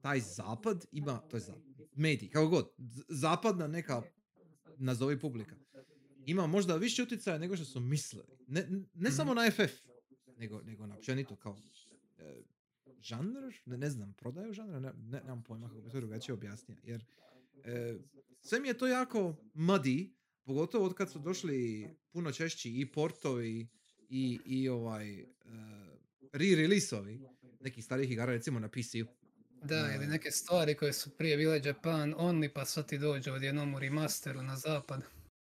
taj 0.00 0.20
zapad 0.20 0.86
ima, 0.92 1.18
to 1.18 1.36
je 1.36 1.40
zapad, 1.40 1.62
mediji, 1.96 2.28
kako 2.28 2.48
god, 2.48 2.70
zapadna 3.08 3.66
neka, 3.66 4.02
nazovi 4.76 5.20
publika, 5.20 5.56
ima 6.26 6.46
možda 6.46 6.76
više 6.76 7.02
utjecaja 7.02 7.38
nego 7.38 7.56
što 7.56 7.64
su 7.64 7.80
mislili. 7.80 8.26
Ne, 8.46 8.68
ne 8.94 9.10
samo 9.10 9.34
na 9.34 9.50
FF, 9.50 9.86
nego, 10.36 10.62
nego 10.62 10.86
na 10.86 10.94
općenito 10.96 11.36
kao 11.36 11.56
e, 12.18 12.42
žanr, 13.00 13.54
ne, 13.66 13.78
ne 13.78 13.90
znam, 13.90 14.12
prodaju 14.12 14.52
žanra, 14.52 14.80
ne, 14.80 14.92
ne, 14.92 15.20
nemam 15.20 15.42
pojma 15.42 15.68
kako 15.68 15.80
bi 15.80 15.90
to 15.90 16.00
drugačije 16.00 16.34
objasnio, 16.34 16.76
jer 16.82 17.04
e, 17.64 17.98
sve 18.40 18.60
mi 18.60 18.68
je 18.68 18.78
to 18.78 18.86
jako 18.86 19.36
muddy, 19.54 20.12
pogotovo 20.44 20.86
od 20.86 20.94
kad 20.94 21.10
su 21.10 21.18
došli 21.18 21.88
puno 22.12 22.32
češći 22.32 22.80
i 22.80 22.92
portovi 22.92 23.68
i, 24.08 24.38
i 24.46 24.68
ovaj 24.68 25.20
e, 25.20 25.26
re-release-ovi 26.32 27.20
nekih 27.60 27.84
starih 27.84 28.10
igara 28.10 28.32
recimo 28.32 28.60
na 28.60 28.68
PC-u. 28.68 29.06
Da, 29.64 29.94
ili 29.94 30.04
E. 30.04 30.08
neke 30.08 30.30
stvari 30.30 30.74
koje 30.74 30.92
su 30.92 31.16
prije 31.16 31.36
bile 31.36 31.60
Japan 31.64 32.14
only, 32.14 32.52
pa 32.54 32.64
sad 32.64 32.88
ti 32.88 32.98
dođe 32.98 33.32
odjednom 33.32 33.74
u 33.74 33.78
remasteru 33.78 34.42
na 34.42 34.56
zapad. 34.56 35.02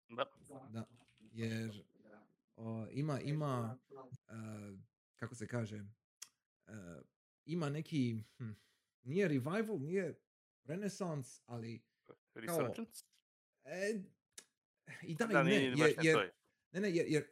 Da. 0.09 0.24
Da, 0.72 0.86
jer 1.32 1.84
o, 2.57 2.86
ima, 2.90 3.20
ima 3.20 3.78
e, 4.28 4.32
kako 5.16 5.34
se 5.34 5.47
kaže, 5.47 5.76
e, 5.76 5.82
ima 7.44 7.68
neki, 7.68 8.22
hm, 8.38 8.51
nije 9.03 9.28
revival, 9.28 9.80
nije 9.80 10.20
renaissance, 10.64 11.40
ali 11.47 11.82
Resurgence? 12.34 13.05
e, 13.64 14.03
i 15.03 15.14
da, 15.14 15.26
Da, 15.26 15.41
i 15.41 15.45
ne, 15.45 15.51
nije 15.51 15.62
jer, 15.62 15.95
jer. 16.03 16.30
Ne, 16.72 16.80
ne, 16.80 16.91
jer, 16.91 17.07
jer 17.09 17.24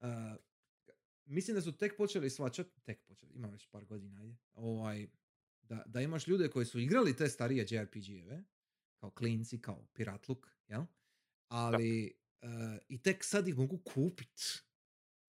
uh, 0.00 0.08
mislim 1.26 1.54
da 1.54 1.60
su 1.60 1.72
tek 1.72 1.96
počeli 1.96 2.30
svačat, 2.30 2.66
tek 2.84 3.02
počeli, 3.02 3.32
ima 3.34 3.48
već 3.48 3.66
par 3.66 3.84
godina, 3.84 4.20
ajde, 4.20 4.36
ovaj, 4.54 5.06
da, 5.62 5.82
da 5.86 6.00
imaš 6.00 6.26
ljude 6.26 6.48
koji 6.48 6.66
su 6.66 6.78
igrali 6.78 7.16
te 7.16 7.28
starije 7.28 7.66
JRPG-eve, 7.70 8.44
kao 8.96 9.10
klinci, 9.10 9.60
kao 9.60 9.86
Piratluk, 9.92 10.46
jel? 10.68 10.82
Ali 11.48 12.14
uh, 12.42 12.48
i 12.88 13.02
tek 13.02 13.24
sad 13.24 13.48
ih 13.48 13.56
mogu 13.56 13.78
kupit. 13.78 14.40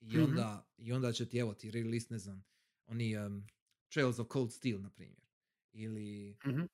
I 0.01 0.05
Mhm. 0.07 0.23
onda, 0.23 0.67
i 0.77 0.91
onda 0.91 1.11
će 1.11 1.30
ti, 1.30 1.38
evo 1.38 1.53
ti 1.53 1.71
release, 1.71 2.07
ne 2.09 2.17
znam, 2.17 2.45
oni 2.86 3.17
um, 3.17 3.47
Trails 3.89 4.19
of 4.19 4.27
Cold 4.34 4.53
Steel, 4.53 4.82
na 4.82 4.89
primjer. 4.89 5.19
Ili 5.71 6.38
Mhm. 6.45 6.59
uh, 6.61 6.67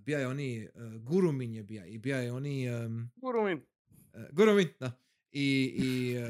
bija 0.00 0.18
je 0.18 0.26
oni, 0.26 0.68
uh, 0.74 1.02
Gurumin 1.02 1.54
je 1.54 1.62
bija, 1.62 1.86
i 1.86 1.98
bija 1.98 2.18
je 2.18 2.32
oni, 2.32 2.70
um, 2.70 3.10
Gurumin. 3.16 3.62
Uh, 4.14 4.20
Gurumin, 4.32 4.68
da. 4.80 5.00
I, 5.32 5.74
i 5.76 6.18
uh, 6.18 6.28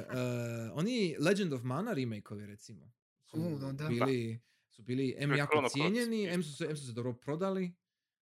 oni 0.72 1.16
Legend 1.18 1.52
of 1.52 1.62
Mana 1.62 1.92
remake-ovi 1.94 2.46
recimo 2.46 2.92
su 3.24 3.58
da, 3.60 3.72
da. 3.72 3.88
bili, 3.88 4.40
su 4.70 4.82
bili 4.82 5.14
M 5.18 5.36
jako 5.36 5.68
cijenjeni. 5.68 6.26
M 6.26 6.42
su, 6.42 6.56
se, 6.56 6.66
M 6.70 6.76
su 6.76 6.86
se 6.86 6.92
dobro 6.92 7.12
prodali. 7.12 7.74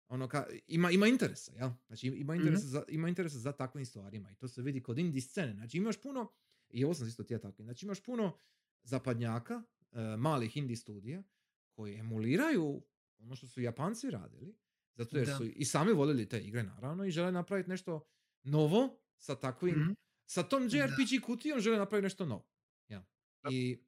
Ono 0.09 0.29
ka, 0.29 0.47
ima, 0.67 0.91
ima 0.91 1.07
interesa, 1.07 1.53
jel? 1.53 1.71
Znači 1.87 2.07
ima 2.07 2.35
interesa, 2.35 2.67
za, 2.67 2.85
ima 2.89 3.09
interesa 3.09 3.39
za 3.39 3.53
takvim 3.53 3.87
stvarima 3.87 4.31
i 4.31 4.35
to 4.35 4.49
se 4.49 4.63
vidi 4.63 4.83
kod 4.83 4.99
indie 4.99 5.21
scene. 5.23 5.53
Znači 5.55 5.77
imaš 5.77 6.01
puno, 6.03 6.33
i 6.69 6.85
ovo 6.85 6.95
sam 6.95 7.09
isto 7.09 7.25
tija 7.25 7.39
takvi, 7.39 7.65
znači 7.65 7.87
imaš 7.87 8.03
puno 8.03 8.39
zapadnjaka, 8.83 9.57
uh, 9.57 9.99
malih 10.19 10.57
indie 10.57 10.77
studija 10.77 11.23
koji 11.71 11.95
emuliraju 11.95 12.83
ono 13.19 13.37
što 13.37 13.47
su 13.47 13.61
Japanci 13.61 14.11
radili, 14.11 14.55
zato 14.95 15.19
jer 15.19 15.27
Da. 15.27 15.37
su 15.37 15.45
i 15.45 15.65
sami 15.65 15.93
voljeli 15.93 16.29
te 16.29 16.41
igre 16.41 16.63
naravno 16.63 17.05
i 17.05 17.11
žele 17.11 17.33
napraviti 17.33 17.71
nešto 17.71 18.07
novo 18.43 19.02
sa 19.23 19.35
takvim, 19.35 19.75
Mhm. 19.75 19.93
sa 20.27 20.43
tom 20.43 20.69
Da. 20.69 20.77
JRPG 20.77 21.21
kutijom 21.23 21.61
žele 21.61 21.79
napraviti 21.79 22.03
nešto 22.05 22.27
novo. 22.27 22.49
Ja. 22.89 23.05
Da. 23.43 23.49
I 23.53 23.79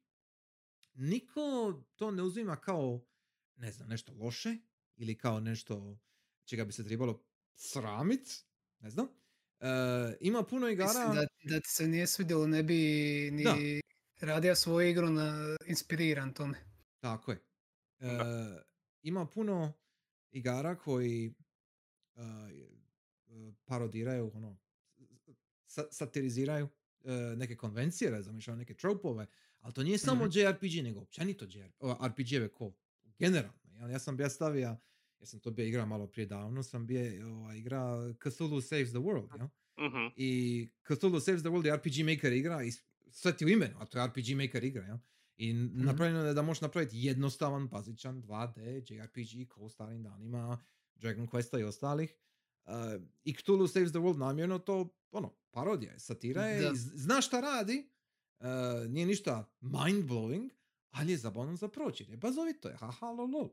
niko 0.93 1.41
to 1.95 2.11
ne 2.11 2.23
uzima 2.23 2.55
kao, 2.55 3.05
ne 3.55 3.71
znam, 3.71 3.87
nešto 3.89 4.13
loše 4.13 4.57
ili 4.95 5.17
kao 5.17 5.39
nešto 5.39 5.97
čega 6.45 6.65
bi 6.65 6.71
se 6.71 6.83
trebalo 6.85 7.23
sramit, 7.55 8.43
ne 8.79 8.89
znam. 8.89 9.07
E, 9.59 9.67
ima 10.21 10.43
puno 10.43 10.67
igara... 10.69 10.89
Mislim 10.99 11.15
da, 11.15 11.25
da 11.43 11.59
ti 11.59 11.69
se 11.69 11.87
nije 11.87 12.07
svidjelo, 12.07 12.47
ne 12.47 12.63
bi 12.63 12.75
ni 13.31 13.43
Da. 13.43 13.55
radio 14.21 14.55
svoju 14.55 14.89
igru 14.89 15.09
na 15.09 15.55
inspiriran 15.67 16.33
tome. 16.33 16.57
Tako 16.99 17.31
je. 17.31 17.37
E, 17.99 18.07
ima 19.01 19.25
puno 19.25 19.73
igara 20.31 20.75
koji 20.77 21.33
e, 22.15 22.21
e, 22.21 23.53
parodiraju, 23.65 24.31
ono, 24.33 24.57
satiriziraju 25.91 26.67
e, 27.03 27.11
neke 27.35 27.55
konvencije, 27.55 28.11
razumiješ, 28.11 28.47
neke 28.47 28.73
tropove, 28.73 29.27
ali 29.59 29.73
to 29.73 29.83
nije 29.83 29.97
samo 29.97 30.25
Mhm. 30.25 30.31
JRPG, 30.33 30.83
nego 30.83 30.99
općenito 30.99 31.45
RPG-eve 32.01 32.47
ko 32.49 32.73
generalno. 33.19 33.59
jel? 33.71 33.89
Ja 33.89 33.99
sam 33.99 34.17
bio 34.17 34.29
stavio, 34.29 34.77
ja 35.19 35.25
sam 35.25 35.39
to 35.39 35.51
bio 35.51 35.65
igra 35.65 35.85
malo 35.85 36.07
prije 36.07 36.25
davno, 36.25 36.63
sam 36.63 36.87
bio 36.87 37.01
ovaj, 37.29 37.57
igra 37.57 37.95
Cthulhu 38.21 38.61
Saves 38.61 38.89
the 38.89 38.97
World, 38.97 39.37
jel? 39.37 39.47
Mhm. 39.79 40.07
I 40.15 40.29
Cthulhu 40.85 41.19
Saves 41.19 41.41
the 41.41 41.49
World 41.49 41.65
je 41.65 41.75
RPG 41.75 42.05
Maker 42.05 42.33
igra 42.33 42.63
i 42.63 42.71
sve 43.09 43.37
ti 43.37 43.45
u 43.45 43.49
imenu, 43.49 43.75
a 43.79 43.85
to 43.85 43.99
je 43.99 44.07
RPG 44.07 44.35
Maker 44.35 44.63
igra, 44.63 44.85
jel? 44.85 44.97
I 45.37 45.49
n- 45.49 45.71
napravljeno 45.75 46.19
je 46.19 46.33
da 46.33 46.41
možeš 46.41 46.61
napraviti 46.61 46.97
jednostavan, 46.97 47.67
bazičan 47.67 48.23
2D 48.23 48.59
JRPG 48.89 49.49
ko 49.49 49.61
u 49.61 49.69
starim 49.69 50.03
danima 50.03 50.63
Dragon 50.95 51.27
Questa 51.27 51.59
i 51.59 51.63
ostalih. 51.63 52.13
Uh, 52.65 52.73
I 53.23 53.33
Cthulhu 53.33 53.67
Saves 53.67 53.91
the 53.91 53.99
World 53.99 54.17
namjerno 54.17 54.59
to, 54.59 54.89
ono, 55.11 55.33
parodija 55.51 55.91
je, 55.91 55.99
satira 55.99 56.45
je, 56.45 56.61
Da. 56.61 56.69
i 56.69 56.75
zna 56.75 57.21
šta 57.21 57.39
radi, 57.41 57.89
uh, 58.39 58.45
nije 58.89 59.05
ništa 59.05 59.51
mind-blowing, 59.61 60.49
ali 60.91 61.11
je 61.11 61.17
zabavno 61.17 61.55
za 61.55 61.67
proći, 61.67 62.05
je 62.09 62.17
bazovito 62.17 62.69
je, 62.69 62.75
haha, 62.75 63.05
lol. 63.05 63.29
Uh, 63.45 63.49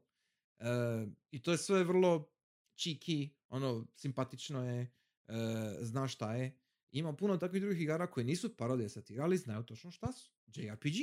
I 1.30 1.42
to 1.42 1.52
je 1.52 1.58
sve 1.58 1.84
vrlo 1.84 2.30
cheeky, 2.76 3.28
ono, 3.48 3.86
simpatično 3.94 4.64
je, 4.64 4.90
uh, 5.28 5.34
zna 5.80 6.08
šta 6.08 6.34
je. 6.34 6.58
Ima 6.90 7.12
puno 7.12 7.36
takvih 7.36 7.62
drugih 7.62 7.80
igara 7.80 8.06
koje 8.06 8.24
nisu 8.24 8.56
parodije 8.56 8.88
satira, 8.88 9.24
ali 9.24 9.38
znaju 9.38 9.62
točno 9.62 9.90
šta 9.90 10.12
su. 10.12 10.30
JRPG. 10.54 10.96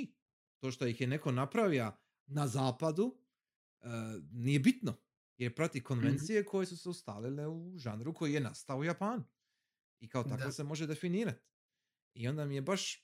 To 0.60 0.72
što 0.72 0.88
ih 0.88 1.02
je 1.02 1.08
neko 1.08 1.32
napravio 1.32 1.92
na 2.28 2.48
zapadu, 2.48 3.18
uh, 3.82 3.88
nije 4.32 4.60
bitno. 4.60 4.98
Jer 5.40 5.56
prati 5.56 5.84
konvencije 5.84 6.46
koje 6.46 6.66
su 6.66 6.78
se 6.78 6.90
ustalile 6.90 7.48
u 7.48 7.78
žanru 7.78 8.14
koji 8.14 8.34
je 8.34 8.40
nastao 8.40 8.78
u 8.78 8.84
Japanu. 8.84 9.24
I 10.00 10.10
kao 10.10 10.24
tako 10.24 10.44
Da. 10.44 10.52
se 10.52 10.64
može 10.64 10.88
definirati. 10.88 11.46
I 12.14 12.28
onda 12.28 12.46
mi 12.46 12.56
je 12.56 12.62
baš 12.62 12.96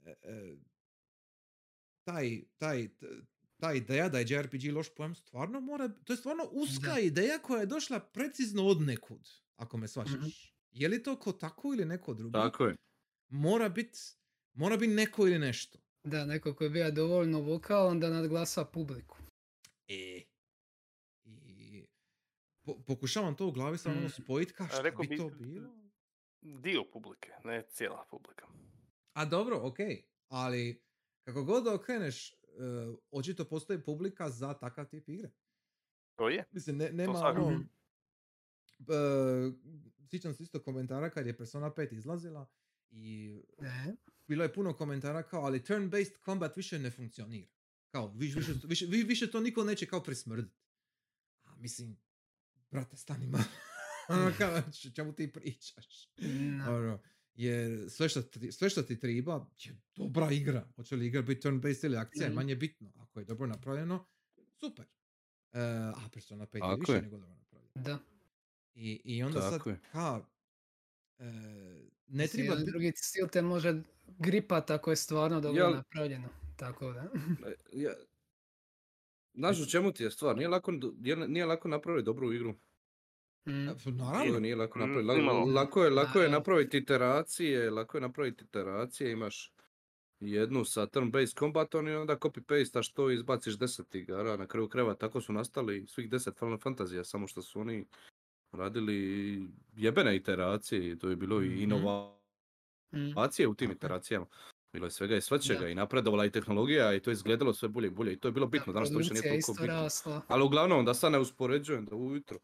e, 0.00 0.14
e, 0.22 0.56
taj, 2.04 2.42
taj, 2.56 2.88
t- 2.88 3.06
ta 3.56 3.72
ideja 3.72 4.08
da 4.08 4.18
je 4.18 4.26
JRPG 4.28 4.72
loš 4.72 4.94
pojam 4.94 5.14
stvarno 5.14 5.60
mora, 5.60 5.88
to 5.88 6.12
je 6.12 6.16
stvarno 6.16 6.48
uska 6.52 6.92
Da. 6.92 7.00
ideja 7.00 7.38
koja 7.38 7.60
je 7.60 7.66
došla 7.66 8.00
precizno 8.00 8.66
od 8.66 8.80
nekud, 8.80 9.28
ako 9.56 9.76
me. 9.76 9.86
Mhm. 10.06 10.26
Je 10.70 10.88
li 10.88 11.02
to 11.02 11.18
ko 11.18 11.32
tako 11.32 11.74
ili 11.74 11.84
neko 11.84 12.14
drugi? 12.14 12.32
Tako 12.32 12.64
je. 12.64 12.76
Mora 13.28 13.68
biti 13.68 13.98
mora 14.52 14.76
bit 14.76 14.90
neko 14.90 15.26
ili 15.26 15.38
nešto. 15.38 15.78
Da, 16.04 16.26
neko 16.26 16.54
koji 16.54 16.66
je 16.66 16.70
bio 16.70 16.90
dovoljno 16.90 17.40
vokalan 17.40 18.00
da 18.00 18.10
nadglasa 18.10 18.64
publiku. 18.64 19.18
E. 19.88 20.15
Po- 22.66 22.78
pokušavam 22.78 23.34
to 23.34 23.46
u 23.46 23.52
glavi 23.52 23.78
samo 23.78 23.96
Mm. 23.96 24.08
spojiti, 24.10 24.52
ka 24.52 24.66
šta 24.66 24.82
Rekao 24.82 25.00
bi 25.00 25.08
bi- 25.08 25.16
to 25.16 25.28
bilo? 25.30 25.74
Dio 26.42 26.84
publike, 26.84 27.30
ne 27.44 27.64
cijela 27.64 28.04
publika. 28.10 28.46
A 29.12 29.24
dobro, 29.24 29.58
ok, 29.58 29.76
ali 30.28 30.82
kako 31.22 31.44
god 31.44 31.64
da 31.64 31.74
okreneš, 31.74 32.30
e, 32.30 32.36
očito 33.10 33.44
postoji 33.44 33.80
publika 33.80 34.30
za 34.30 34.54
takav 34.54 34.86
tip 34.86 35.08
igre. 35.08 35.30
To 36.14 36.28
je. 36.28 36.44
Mislim, 36.52 36.76
ne, 36.76 36.92
nema 36.92 37.12
ono... 37.12 37.64
e, 38.80 39.52
sjećam 40.02 40.34
se 40.34 40.42
isto 40.42 40.60
komentara 40.60 41.10
kad 41.10 41.26
je 41.26 41.36
Persona 41.36 41.70
5 41.70 41.92
izlazila 41.92 42.46
i 42.90 43.34
Ne. 43.58 43.96
bilo 44.26 44.42
je 44.44 44.54
puno 44.54 44.72
komentara 44.72 45.22
kao, 45.22 45.42
ali 45.42 45.60
turn-based 45.60 46.24
combat 46.24 46.56
više 46.56 46.78
ne 46.78 46.90
funkcionira. 46.90 47.48
Kao, 47.88 48.06
viš, 48.08 48.34
više, 48.34 48.52
više, 48.64 48.86
vi- 48.86 49.02
više 49.02 49.30
to 49.30 49.40
niko 49.40 49.64
neće 49.64 49.86
kao 49.86 50.02
prismrditi. 50.02 50.56
A 51.44 51.56
mislim, 51.56 51.96
brate, 52.70 52.96
stani 52.96 53.26
malo. 53.26 53.44
Ono 54.08 54.32
kao, 54.38 54.62
čemu 54.96 55.12
ti 55.12 55.32
pričaš? 55.32 56.08
No. 56.18 56.76
Ono, 56.76 57.00
jer 57.34 57.90
sve 57.90 58.08
što, 58.08 58.22
ti, 58.22 58.52
sve 58.52 58.70
što 58.70 58.82
ti 58.82 58.98
treba 58.98 59.32
je 59.58 59.74
dobra 59.96 60.30
igra. 60.32 60.68
Hoće 60.76 60.96
li 60.96 61.06
igra 61.06 61.22
biti 61.22 61.48
turn-based 61.48 61.84
ili 61.84 61.96
akcija, 61.96 62.26
Mhm. 62.26 62.34
manje 62.34 62.56
bitno. 62.56 62.92
Ako 62.96 63.20
je 63.20 63.24
dobro 63.24 63.46
napravljeno, 63.46 64.06
super. 64.50 64.86
E, 65.52 65.60
a 65.86 66.08
Persona 66.12 66.46
5 66.46 66.70
je 66.70 66.76
više 66.78 66.92
je. 66.92 67.02
nego 67.02 67.16
dobro 67.16 67.34
napravljeno. 67.34 67.72
Da. 67.76 67.98
I, 68.74 69.00
i 69.04 69.22
onda 69.22 69.40
sad, 69.40 69.52
Tako 69.52 69.70
je. 69.70 69.80
ka, 69.92 70.20
e, 71.18 71.24
ne 72.06 72.26
treba 72.26 72.54
biti... 72.54 72.70
drugi 72.70 72.92
stil 72.96 73.28
te 73.28 73.42
može 73.42 73.82
gripat 74.08 74.70
ako 74.70 74.90
je 74.90 74.96
stvarno 74.96 75.40
dobro 75.40 75.62
Jel- 75.62 75.74
napravljeno. 75.74 76.28
Tako 76.56 76.92
da. 76.92 77.00
E, 77.46 77.54
Ja, 77.72 77.90
znaš 79.36 79.60
u 79.60 79.66
čemu 79.66 79.92
ti 79.92 80.02
je 80.02 80.10
stvar? 80.10 80.36
Nije 80.36 80.48
lako, 80.48 80.72
nije, 80.72 81.16
nije 81.18 81.46
lako 81.46 81.68
napraviti 81.68 82.04
dobru 82.04 82.32
igru. 82.32 82.54
Mm. 83.48 83.66
To 83.84 83.90
Naravno, 83.90 84.40
nije 84.40 84.56
lako 84.56 84.78
Mm, 84.78 84.80
napraviti. 84.80 85.06
La- 85.06 85.16
nimalo. 85.16 85.44
lako 85.46 85.84
je, 85.84 85.90
lako 85.90 86.20
je 86.20 86.28
napraviti 86.30 86.78
iteracije, 86.78 87.70
lako 87.70 87.96
je 87.96 88.02
napraviti 88.02 88.44
iteracije, 88.44 89.12
imaš 89.12 89.52
jednu 90.20 90.64
sa 90.64 90.86
turn-based 90.86 91.38
combatom 91.38 91.88
i 91.88 91.92
onda 91.92 92.16
copy-pastaš 92.16 92.92
to 92.92 93.10
i 93.10 93.14
izbaciš 93.14 93.58
deset 93.58 93.94
igara. 93.94 94.36
Na 94.36 94.46
kraju 94.46 94.68
kreva 94.68 94.94
tako 94.94 95.20
su 95.20 95.32
nastali 95.32 95.86
svih 95.86 96.10
deset 96.10 96.38
Final 96.38 96.58
Fantasy, 96.58 97.04
samo 97.04 97.26
što 97.26 97.42
su 97.42 97.60
oni 97.60 97.86
radili 98.52 99.40
jebene 99.76 100.16
iteracije 100.16 100.98
to 100.98 101.08
je 101.08 101.16
bilo 101.16 101.42
i 101.42 101.48
Mhm. 101.48 101.62
inovacije 101.62 102.16
Mm. 103.46 103.50
u 103.50 103.54
tim 103.54 103.70
iteracijama. 103.70 104.26
Bilo 104.76 104.86
je 104.86 104.90
svega 104.90 105.16
i 105.16 105.20
svačega 105.20 105.60
Da. 105.60 105.68
i 105.68 105.74
napredovala 105.74 106.24
i 106.26 106.30
tehnologija 106.30 106.94
i 106.94 107.00
to 107.00 107.10
je 107.10 107.14
izgledalo 107.14 107.54
sve 107.54 107.68
bolje 107.68 107.86
i 107.86 107.90
bolje 107.90 108.12
i 108.12 108.18
to 108.18 108.28
je 108.28 108.32
bilo 108.32 108.46
bitno, 108.46 108.72
danas 108.72 108.92
to 108.92 108.98
više 108.98 109.12
nije 109.12 109.22
toliko 109.22 109.52
bitno. 109.52 109.66
rasla. 109.66 110.22
Ali 110.28 110.44
uglavnom 110.44 110.84
da 110.84 110.94
sad 110.94 111.12
ne 111.12 111.18
uspoređujem 111.18 111.84
da 111.84 111.96
ujutro, 111.96 112.38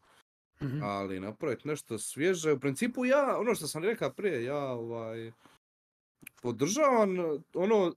Mhm. 0.61 0.83
ali 0.83 1.19
napraviti 1.19 1.67
nešto 1.67 1.97
svježe. 1.99 2.51
U 2.51 2.59
principu 2.59 3.05
ja, 3.05 3.37
ono 3.39 3.55
što 3.55 3.67
sam 3.67 3.83
rekao 3.83 4.09
prije, 4.11 4.43
ja 4.43 4.57
ovaj, 4.63 5.31
podržavam 6.35 7.09
ono 7.55 7.93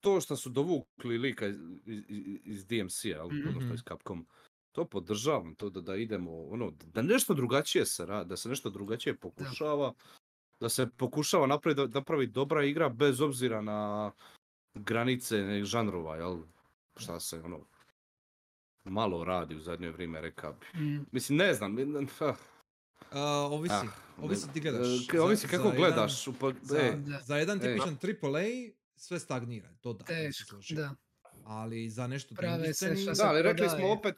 to 0.00 0.20
što 0.20 0.36
su 0.36 0.50
dovukli 0.50 1.18
lika 1.18 1.46
iz, 1.46 1.56
iz, 1.86 2.02
iz- 2.44 2.66
DMC-a, 2.66 3.26
Mhm. 3.26 3.48
odnosno 3.48 3.74
iz 3.74 3.80
Capcom. 3.82 4.26
To 4.72 4.84
podržavam, 4.84 5.54
to 5.54 5.70
da, 5.70 5.80
da 5.80 5.96
idemo, 5.96 6.42
ono, 6.42 6.70
da 6.70 7.02
nešto 7.02 7.34
drugačije 7.34 7.86
se 7.86 8.06
radi, 8.06 8.28
da 8.28 8.36
se 8.36 8.48
nešto 8.48 8.70
drugačije 8.70 9.16
pokušava, 9.16 9.88
da 9.88 9.94
se 10.68 10.86
pokušava 10.88 11.46
napraviti, 11.46 11.94
napraviti 11.94 12.32
dobra 12.32 12.64
igra 12.64 12.88
bez 12.88 13.20
obzira 13.20 13.60
na 13.60 14.12
granice 14.74 15.64
žanrova, 15.64 16.16
jel? 16.16 16.38
Šta 16.96 17.20
se, 17.20 17.40
ono, 17.40 17.60
malo 18.84 19.24
radi 19.24 19.56
u 19.56 19.60
zadnje 19.60 19.90
vrijeme, 19.90 20.20
rekao 20.20 20.52
bi. 20.52 20.80
Mm. 20.80 21.06
Mislim, 21.12 21.38
ne 21.38 21.54
znam, 21.54 21.76
A, 23.10 23.22
ovisi, 23.26 23.74
ah, 23.74 23.82
ovisi 24.18 24.52
ti 24.52 24.60
gledaš. 24.60 24.86
e, 24.86 25.12
Za- 25.12 25.22
ovisi 25.24 25.48
kako 25.48 25.68
za 25.68 25.74
gledaš. 25.74 26.24
upo- 26.24 26.54
Za, 26.62 26.78
e, 26.78 26.92
Da. 26.96 27.20
za 27.20 27.36
jedan 27.36 27.58
Ej. 27.58 27.62
tipičan 27.64 27.96
AAA 27.96 28.44
sve 28.96 29.18
stagnira, 29.18 29.68
to 29.80 29.92
da. 29.92 30.04
Teško, 30.04 30.56
da. 30.70 30.94
Ali 31.44 31.90
za 31.90 32.06
nešto 32.06 32.34
Prave 32.34 32.74
se 32.74 32.94
da, 33.16 33.28
ali 33.28 33.42
rekli 33.42 33.68
smo 33.68 33.90
opet, 33.90 34.14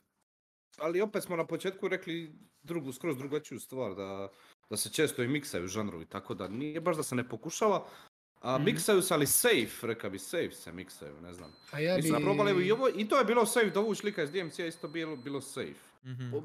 ali 0.78 1.00
opet 1.00 1.22
smo 1.22 1.36
na 1.36 1.46
početku 1.46 1.88
rekli 1.88 2.34
drugu, 2.62 2.92
skroz 2.92 3.16
drugačiju 3.16 3.60
stvar, 3.60 3.94
da, 3.94 4.28
da 4.70 4.76
se 4.76 4.90
često 4.90 5.22
i 5.22 5.28
miksaju 5.28 5.66
žanrovi, 5.66 6.04
tako 6.04 6.34
da 6.34 6.48
nije 6.48 6.80
baš 6.80 6.96
da 6.96 7.02
se 7.02 7.14
ne 7.14 7.28
pokušava, 7.28 7.86
a 8.40 8.56
Mhm. 8.56 8.64
miksaju 8.64 9.02
se, 9.02 9.14
ali 9.14 9.26
safe, 9.26 9.54
reka 9.82 10.08
bi 10.08 10.18
safe 10.18 10.50
se 10.52 10.72
miksaju, 10.72 11.20
ne 11.20 11.32
znam. 11.32 11.52
A 11.72 11.80
ja 11.80 11.96
bi... 11.96 12.22
probali 12.22 12.66
i 12.66 12.72
ovo, 12.72 12.88
i 12.88 13.08
to 13.08 13.18
je 13.18 13.24
bilo 13.24 13.46
safe, 13.46 13.70
dovuć 13.70 14.02
lika 14.02 14.22
iz 14.22 14.30
DMC-a 14.30 14.66
isto 14.66 14.88
bilo, 14.88 15.16
bilo 15.16 15.40
safe. 15.40 15.74
Mhm. 16.04 16.30
Po, 16.30 16.42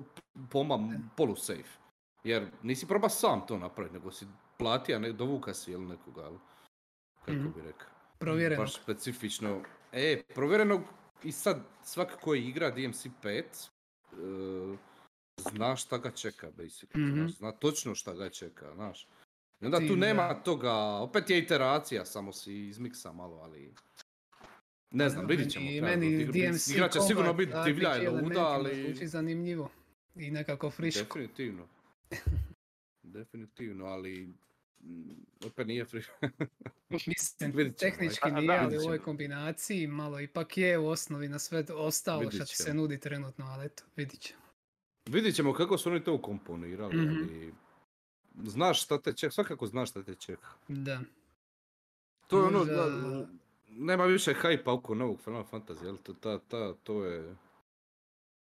poma, 0.52 0.80
polu 1.18 1.36
safe. 1.36 1.80
Jer 2.24 2.48
nisi 2.64 2.88
proba 2.88 3.10
sam 3.10 3.48
to 3.48 3.58
napraviti, 3.58 3.94
nego 3.94 4.12
si 4.12 4.26
platija, 4.58 5.00
ne, 5.00 5.12
dovuka 5.12 5.54
si 5.54 5.72
ili 5.72 5.86
nekoga, 5.86 6.22
ali, 6.24 6.38
kako 7.20 7.32
Mhm. 7.32 7.52
bi 7.52 7.62
rekao. 7.62 7.88
Provjereno. 8.20 8.62
Baš 8.62 8.76
specifično. 8.76 9.62
E, 9.92 10.22
provjerenog 10.36 10.82
i 11.24 11.32
sad 11.32 11.60
svak 11.84 12.18
koji 12.22 12.44
igra 12.44 12.72
DMC5 12.72 13.44
e, 14.12 14.78
zna 15.40 15.76
šta 15.76 15.98
ga 15.98 16.12
čeka, 16.12 16.48
basically. 16.58 16.98
Mhm. 16.98 17.14
znaš, 17.14 17.32
Zna 17.32 17.52
točno 17.52 17.96
šta 17.96 18.14
ga 18.14 18.30
čeka, 18.30 18.74
znaš. 18.76 19.08
I 19.62 19.66
onda 19.66 19.78
tu 19.88 19.96
nema 19.96 20.34
toga, 20.34 20.74
opet 20.76 21.30
je 21.30 21.40
iteracija, 21.40 22.06
samo 22.06 22.34
si 22.34 22.68
izmiksa 22.68 23.12
malo, 23.12 23.36
ali... 23.38 23.74
Ne 24.92 25.10
znam, 25.10 25.28
vidit 25.28 25.52
ćemo. 25.52 25.70
Treba 25.70 25.88
meni 25.88 26.26
DMC 26.26 26.68
Igra 26.68 26.90
će 26.90 27.00
sigurno 27.08 27.34
biti 27.34 27.54
divlja 27.66 28.04
i 28.04 28.08
luda, 28.08 28.48
ali... 28.48 28.84
Zvuči 28.84 29.08
zanimljivo. 29.08 29.72
I 30.16 30.32
nekako 30.32 30.70
friško. 30.70 31.04
Definitivno. 31.04 31.68
Definitivno, 33.04 33.86
ali... 33.86 34.34
mm, 34.80 35.10
Opet 35.46 35.68
nije 35.68 35.86
friško. 35.86 36.14
Mislim, 36.90 37.74
tehnički 37.74 38.32
nije, 38.32 38.58
ali 38.58 38.78
u 38.78 38.82
ovoj 38.82 39.00
kombinaciji 39.00 39.88
malo 39.88 40.20
ipak 40.20 40.58
je 40.58 40.78
u 40.78 40.88
osnovi 40.88 41.30
na 41.30 41.40
sve 41.40 41.66
ostalo 41.74 42.32
što 42.32 42.46
ti 42.46 42.56
se 42.56 42.74
nudi 42.74 43.00
trenutno, 43.00 43.46
ali 43.46 43.66
eto, 43.66 43.84
vidit 43.96 44.20
ćemo. 44.20 44.49
Vidit 45.10 45.36
ćemo 45.36 45.54
kako 45.54 45.78
su 45.78 45.90
oni 45.90 46.04
to 46.04 46.14
ukomponirali, 46.14 46.96
Mhm. 46.98 47.10
ali... 47.10 47.54
Znaš 48.44 48.84
šta 48.84 48.98
te 48.98 49.14
čeka, 49.14 49.32
svakako 49.32 49.68
znaš 49.68 49.90
šta 49.90 50.04
te 50.04 50.16
čeka. 50.16 50.48
Da. 50.68 51.00
To 52.28 52.38
je 52.38 52.44
ono, 52.46 52.66
da, 52.66 52.86
nema 53.70 54.06
više 54.06 54.34
hajpa 54.34 54.74
oko 54.74 54.96
novog 54.96 55.20
Final 55.20 55.44
Fantasy, 55.44 55.86
jel? 55.86 55.98
To, 55.98 56.14
ta, 56.14 56.40
ta, 56.40 56.74
to 56.74 57.04
je... 57.06 57.36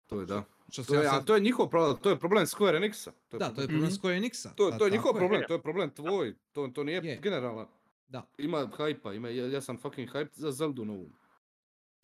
To 0.08 0.20
je 0.20 0.26
da. 0.26 0.44
Što 0.70 0.84
To 0.84 0.96
je, 0.96 1.04
ja 1.04 1.16
a 1.16 1.22
to 1.22 1.36
je 1.36 1.42
njihov 1.42 1.70
problem, 1.70 1.98
to 1.98 2.10
je 2.10 2.20
problem 2.20 2.46
Square 2.46 2.78
Enixa. 2.78 3.12
To 3.30 3.36
je 3.38 3.40
Da, 3.40 3.46
to 3.46 3.62
je 3.62 3.68
problem. 3.68 3.68
problem. 3.70 3.92
Square 3.92 4.18
Enixa. 4.20 4.50
To, 4.56 4.72
to 4.72 4.86
je 4.86 4.92
njihov 4.92 5.14
problem, 5.14 5.42
to 5.48 5.54
je 5.54 5.62
problem 5.62 5.90
tvoj, 5.90 6.36
to, 6.52 6.68
to 6.68 6.84
nije 6.84 7.02
Je. 7.04 7.20
generalan. 7.24 7.68
Da. 8.08 8.28
Ima 8.38 8.70
hajpa, 8.78 9.14
ima, 9.14 9.30
ja, 9.30 9.48
ja 9.48 9.62
sam 9.62 9.78
fucking 9.78 10.10
hyped 10.10 10.30
za 10.34 10.52
Zeldu 10.52 10.86
novu. 10.86 11.10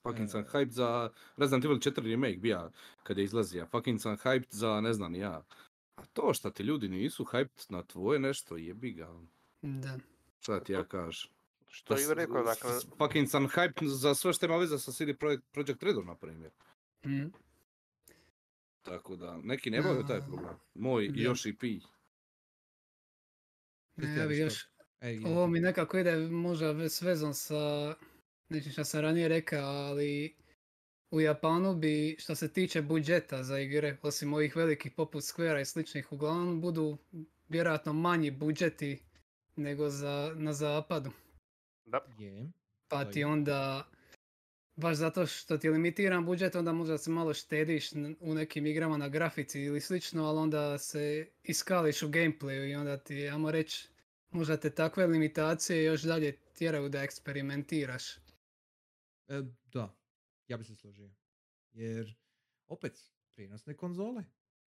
Fucking 0.03 0.30
sam 0.30 0.44
hyped 0.44 0.72
za 0.72 1.10
Resident 1.38 1.65
Evil 1.65 1.78
4 1.78 2.11
remake 2.11 2.38
bija 2.38 2.72
kad 3.03 3.18
je 3.18 3.23
izlazio. 3.23 3.65
Fucking 3.65 4.02
sam 4.02 4.18
hyped 4.18 4.48
za 4.49 4.82
ne 4.82 4.94
znam 4.94 5.15
ja. 5.15 5.44
A 5.95 6.06
to 6.14 6.34
što 6.34 6.49
ti 6.49 6.64
ljudi 6.64 6.90
nisu 6.90 7.23
hyped 7.23 7.65
na 7.72 7.84
tvoje 7.84 8.19
nešto 8.19 8.57
jebi 8.57 8.91
ga. 8.91 9.10
Da. 9.61 9.98
Šta 10.40 10.60
ti 10.64 10.73
ja 10.73 10.84
kažem? 10.84 11.32
Što 11.68 11.94
je 11.94 12.03
i 12.03 12.14
rekao, 12.14 12.44
dakle, 12.44 12.72
Fucking 12.98 13.30
sam 13.30 13.48
hyped 13.48 13.86
za 13.86 14.15
sve 14.15 14.34
što 14.34 14.45
ima 14.45 14.57
veze 14.57 14.80
sa 14.80 14.91
CD 14.91 15.18
Projekt, 15.19 15.44
Projekt 15.52 15.84
Redom, 15.84 16.06
na 16.06 16.15
primjer. 16.15 16.52
Mm. 17.06 17.32
Tako 18.82 19.15
da, 19.15 19.38
neki 19.44 19.69
nemaju 19.69 20.06
taj 20.07 20.18
A, 20.18 20.22
problem. 20.22 20.56
Moj 20.73 21.06
i 21.06 21.11
da. 21.11 21.22
još 21.22 21.45
i 21.45 21.53
pi. 21.56 21.80
Ne, 23.95 24.15
ja 24.18 24.28
bi 24.28 24.38
još, 24.38 24.68
ovo 25.26 25.48
mi 25.48 25.60
nekako 25.60 25.98
ide 25.98 26.15
možda 26.18 26.72
ve- 26.72 26.90
s 26.90 27.02
vezom 27.02 27.34
sa 27.34 27.95
nečim 28.52 28.72
što 28.72 28.84
sam 28.84 29.02
ranije 29.02 29.28
rekao, 29.28 29.65
ali 29.65 30.36
u 31.11 31.22
Japanu 31.22 31.76
bi, 31.76 32.15
što 32.19 32.36
se 32.36 32.53
tiče 32.53 32.82
budžeta 32.82 33.44
za 33.44 33.60
igre, 33.60 33.98
osim 34.02 34.34
ovih 34.34 34.56
velikih 34.56 34.91
poput 34.91 35.23
Square 35.23 35.61
i 35.61 35.65
sličnih, 35.65 36.11
uglavnom 36.11 36.61
budu 36.61 36.98
vjerojatno 37.49 37.94
manji 37.94 38.32
budžeti 38.32 38.99
nego 39.56 39.90
za, 39.90 40.34
na 40.36 40.53
zapadu. 40.53 41.11
da. 42.95 43.06
Pa 43.06 43.11
ti 43.11 43.23
onda, 43.23 43.90
baš 44.76 44.98
zato 44.98 45.26
što 45.26 45.57
ti 45.57 45.68
je 45.68 45.72
limitiran 45.72 46.26
budžet, 46.26 46.56
onda 46.56 46.73
možda 46.73 46.98
se 46.98 47.11
malo 47.11 47.34
štediš 47.34 47.91
u 48.19 48.34
nekim 48.34 48.65
igrama 48.65 48.98
na 48.98 49.10
grafici 49.10 49.61
ili 49.61 49.82
slično, 49.82 50.26
ali 50.26 50.40
onda 50.40 50.78
se 50.78 51.28
iskališ 51.44 52.03
u 52.03 52.10
gameplayu 52.10 52.69
i 52.72 52.76
onda 52.76 52.98
ti, 52.98 53.30
ajmo 53.30 53.52
reći, 53.52 53.88
možda 54.32 54.57
te 54.57 54.69
takve 54.69 55.07
limitacije 55.07 55.84
još 55.84 56.02
dalje 56.02 56.38
tjeraju 56.57 56.90
da 56.90 57.03
eksperimentiraš. 57.03 58.03
E, 59.31 59.41
da, 59.65 59.97
ja 60.47 60.57
bi 60.57 60.63
se 60.63 60.75
složio. 60.75 61.11
Jer, 61.71 62.15
opet, 62.67 62.99
prijenosne 63.33 63.73
konzole. 63.73 64.23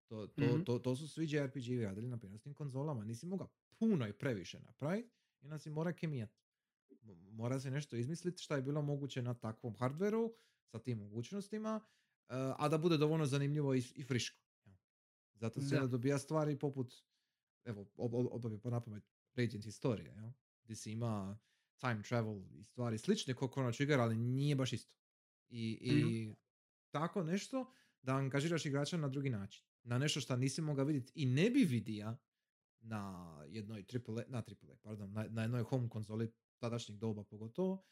To, 0.06 0.28
to, 0.28 0.42
Mhm. 0.46 0.64
to, 0.64 0.80
to 0.80 0.96
su 0.96 1.08
svi 1.08 1.26
JRPG 1.26 1.84
radili 1.84 2.08
na 2.08 2.18
prijenosnim 2.18 2.54
konzolama. 2.54 3.04
Nisi 3.04 3.26
mogao 3.26 3.48
puno 3.70 4.08
i 4.08 4.14
previše 4.14 4.60
napraviti 4.60 5.10
i 5.42 5.46
onda 5.46 5.58
si 5.60 5.70
mora 5.70 5.94
kemijat. 5.94 6.30
Mora 7.32 7.60
se 7.60 7.72
nešto 7.72 7.96
izmisliti 7.96 8.44
šta 8.44 8.56
je 8.56 8.62
bilo 8.62 8.82
moguće 8.82 9.22
na 9.22 9.34
takvom 9.34 9.76
hardveru 9.76 10.34
sa 10.66 10.80
tim 10.80 10.98
mogućnostima, 10.98 11.82
e, 12.30 12.34
a 12.58 12.70
da 12.70 12.78
bude 12.78 12.98
dovoljno 12.98 13.26
zanimljivo 13.26 13.76
i, 13.76 13.84
i 13.96 14.04
friško. 14.04 14.42
Zato 15.34 15.62
se 15.62 15.76
Da. 15.76 15.88
dobija 15.88 16.20
stvari 16.20 16.60
poput, 16.60 16.94
evo, 17.66 17.82
ob, 17.98 18.14
ob, 18.14 18.28
obavio 18.32 18.60
po 18.60 18.70
napamet 18.70 19.04
Radiant 19.36 19.66
Historija, 19.66 20.14
jel? 20.14 20.32
Gdje 20.64 20.76
se 20.76 20.92
ima 20.92 21.40
time 21.82 22.04
travel 22.04 22.42
i 22.54 22.64
stvari 22.64 22.98
slične 22.98 23.34
kao 23.34 23.48
Chrono 23.48 23.72
Trigger, 23.72 24.00
ali 24.00 24.16
nije 24.16 24.56
baš 24.56 24.74
isto. 24.74 24.94
I, 25.50 25.78
i 25.82 26.36
tako 26.92 27.24
nešto 27.24 27.74
da 28.02 28.16
angažiraš 28.16 28.66
igrača 28.66 28.98
na 28.98 29.08
drugi 29.08 29.30
način. 29.30 29.66
Na 29.84 29.98
nešto 29.98 30.22
što 30.22 30.36
nisi 30.36 30.62
mogao 30.62 30.86
vidjeti 30.86 31.12
i 31.16 31.26
ne 31.26 31.50
bi 31.50 31.64
vidio 31.64 32.18
na 32.80 33.44
jednoj 33.48 33.86
AAA, 33.94 34.24
na 34.28 34.38
AAA, 34.38 34.76
pardon, 34.82 35.12
na, 35.12 35.26
na 35.30 35.42
jednoj 35.42 35.64
home 35.64 35.90
konzoli 35.90 36.32
tadašnjeg 36.60 36.98
doba 36.98 37.24
pogotovo, 37.24 37.86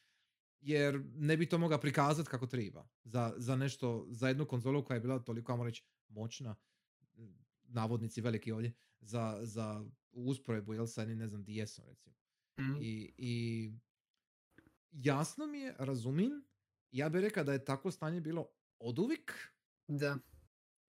jer 0.62 1.04
ne 1.16 1.38
bi 1.38 1.50
to 1.50 1.58
mogao 1.58 1.80
prikazati 1.80 2.30
kako 2.30 2.48
treba. 2.48 2.88
Za, 3.04 3.34
za 3.38 3.56
nešto, 3.56 4.08
za 4.10 4.28
jednu 4.28 4.46
konzolu 4.46 4.84
koja 4.86 4.96
je 4.96 5.02
bila 5.02 5.20
toliko, 5.20 5.52
ajmo 5.52 5.64
reći, 5.64 5.84
moćna, 6.08 6.56
navodnici 7.64 8.22
veliki 8.22 8.52
ovdje, 8.52 8.74
za, 9.00 9.40
za 9.42 9.86
usporedbu, 10.12 10.74
jel, 10.74 10.88
sa 10.88 11.02
jednim, 11.02 11.18
ne 11.18 11.28
znam, 11.28 11.44
DS-om, 11.44 11.86
recimo. 11.88 12.16
I, 12.82 13.14
I 13.18 13.72
jasno 14.92 15.48
mi 15.48 15.60
je, 15.60 15.76
razumijem, 15.80 16.44
ja 16.92 17.10
bih 17.10 17.22
rekao 17.22 17.44
da 17.44 17.54
je 17.54 17.66
tako 17.66 17.92
stanje 17.92 18.22
bilo 18.22 18.48
oduvijek, 18.80 19.34
Da. 19.88 20.18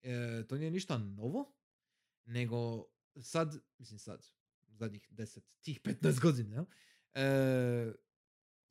e, 0.02 0.44
to 0.48 0.58
nije 0.58 0.70
ništa 0.70 0.98
novo, 0.98 1.52
nego 2.24 2.84
sad, 3.22 3.56
mislim 3.78 3.98
sad, 3.98 4.26
zadnjih 4.68 5.08
10, 5.12 5.40
tih 5.60 5.80
15 5.80 6.20
godina, 6.20 6.54
jel? 6.54 6.64
E, 7.14 7.92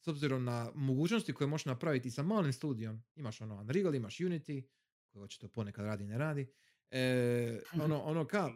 s 0.01 0.07
obzirom 0.07 0.43
na 0.43 0.71
mogućnosti 0.75 1.33
koje 1.33 1.47
možeš 1.47 1.65
napraviti 1.65 2.11
sa 2.11 2.23
malim 2.23 2.53
studijom, 2.53 3.03
imaš 3.15 3.41
ono 3.41 3.55
Unreal, 3.59 3.95
imaš 3.95 4.17
Unity, 4.17 4.67
koji 5.07 5.23
očito 5.23 5.47
ponekad 5.47 5.85
radi 5.85 6.05
ne 6.05 6.17
radi, 6.17 6.53
e, 6.91 7.61
ono, 7.83 8.01
ono 8.01 8.27
ka, 8.27 8.49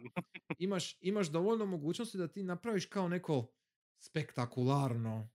imaš, 0.58 0.98
imaš 1.00 1.30
dovoljno 1.30 1.66
mogućnosti 1.66 2.18
da 2.18 2.28
ti 2.28 2.42
napraviš 2.42 2.86
kao 2.86 3.08
neko 3.08 3.52
spektakularno, 3.98 5.28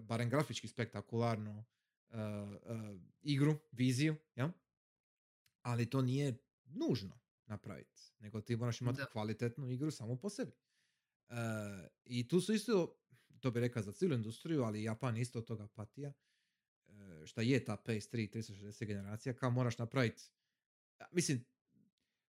barem 0.00 0.30
grafički 0.30 0.68
spektakularno 0.68 1.64
e, 2.10 2.16
e, 2.16 2.18
igru, 3.22 3.58
viziju, 3.72 4.16
jel? 4.34 4.48
ali 5.62 5.90
to 5.90 6.02
nije 6.02 6.36
nužno 6.64 7.18
napraviti, 7.46 8.02
nego 8.18 8.40
ti 8.40 8.56
moraš 8.56 8.80
imati 8.80 8.98
Da. 8.98 9.06
kvalitetnu 9.06 9.70
igru 9.70 9.90
samo 9.90 10.16
po 10.16 10.28
sebi. 10.28 10.52
E, 11.28 11.34
I 12.04 12.28
tu 12.28 12.40
su 12.40 12.52
isto, 12.52 12.96
to 13.40 13.50
bi 13.50 13.60
rekao 13.60 13.82
za 13.82 13.92
cijelu 13.92 14.14
industriju, 14.14 14.62
ali 14.62 14.82
Japan 14.82 15.16
isto 15.16 15.38
od 15.38 15.44
toga 15.44 15.66
patija, 15.68 16.12
šta 17.24 17.42
je 17.42 17.64
ta 17.64 17.76
PS3 17.78 18.10
360 18.30 18.84
generacija, 18.84 19.34
kao 19.34 19.50
moraš 19.50 19.78
napraviti, 19.78 20.22
mislim, 21.10 21.44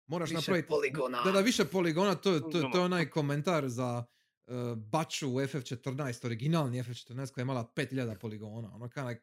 moraš 0.06 0.30
Više 0.30 0.36
napraviti 0.36 0.68
poligona. 0.68 1.22
da, 1.22 1.32
da, 1.32 1.40
više 1.40 1.64
poligona, 1.64 2.14
to, 2.14 2.32
je- 2.32 2.40
to, 2.40 2.50
to 2.62 2.78
je 2.78 2.84
onaj 2.84 3.10
komentar 3.10 3.68
za 3.68 4.04
uh, 4.46 4.54
Baču 4.78 5.28
u 5.28 5.34
FF14, 5.34 6.26
originalni 6.26 6.78
FF14 6.78 7.04
koja 7.32 7.42
je 7.42 7.44
imala 7.44 7.72
5000 7.76 8.18
poligona. 8.18 8.74
Ono 8.74 8.88
kao, 8.88 9.08
like, 9.08 9.20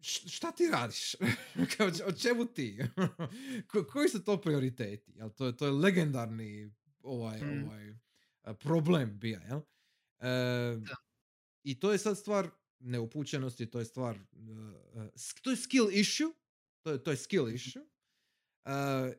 š- 0.00 0.28
šta 0.28 0.52
ti 0.52 0.68
radiš? 0.68 1.14
Kao, 1.76 1.86
o, 2.06 2.12
čemu 2.12 2.44
ti? 2.46 2.78
Ko- 3.68 3.84
koji 3.84 4.08
su 4.08 4.24
to 4.24 4.40
prioriteti? 4.40 5.12
Jel, 5.12 5.30
to, 5.30 5.46
je, 5.46 5.56
to 5.56 5.64
je 5.66 5.72
legendarni 5.72 6.70
ovaj, 7.00 7.40
Mm. 7.40 7.64
ovaj, 7.64 7.90
uh, 7.90 7.96
problem 8.60 9.18
bija, 9.18 9.40
jel? 9.40 9.60
E, 10.20 10.78
I 11.62 11.80
to 11.80 11.92
je 11.92 11.98
sad 11.98 12.18
stvar 12.18 12.50
neupućenosti, 12.78 13.70
to 13.70 13.78
je 13.78 13.84
stvar, 13.84 14.16
uh, 14.16 14.48
uh, 14.96 15.10
to 15.42 15.50
je 15.50 15.56
skill 15.56 15.88
issue, 15.90 16.26
to 16.80 16.90
je, 16.90 17.02
to 17.02 17.10
je 17.10 17.16
skill 17.16 17.48
issue. 17.48 17.82
Uh, 18.64 18.70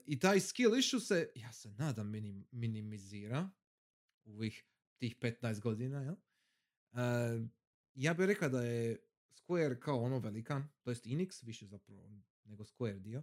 I 0.06 0.20
taj 0.20 0.40
skill 0.40 0.76
issue 0.76 1.00
se, 1.00 1.32
ja 1.36 1.54
se 1.54 1.72
nadam, 1.72 2.10
minim, 2.10 2.48
minimizira 2.52 3.50
u 4.24 4.34
ovih 4.34 4.64
tih 5.04 5.16
15 5.18 5.60
godina, 5.60 6.02
jel? 6.02 6.16
Uh, 6.92 7.48
ja 7.94 8.14
bih 8.14 8.26
rekao 8.26 8.50
da 8.50 8.64
je 8.64 8.98
Square 9.32 9.80
kao 9.80 10.02
ono 10.02 10.20
velikan, 10.20 10.68
to 10.82 10.92
jest 10.92 11.06
Enix, 11.06 11.46
više 11.46 11.66
zapravo 11.66 12.10
nego 12.44 12.64
Square 12.64 13.00
dio, 13.00 13.22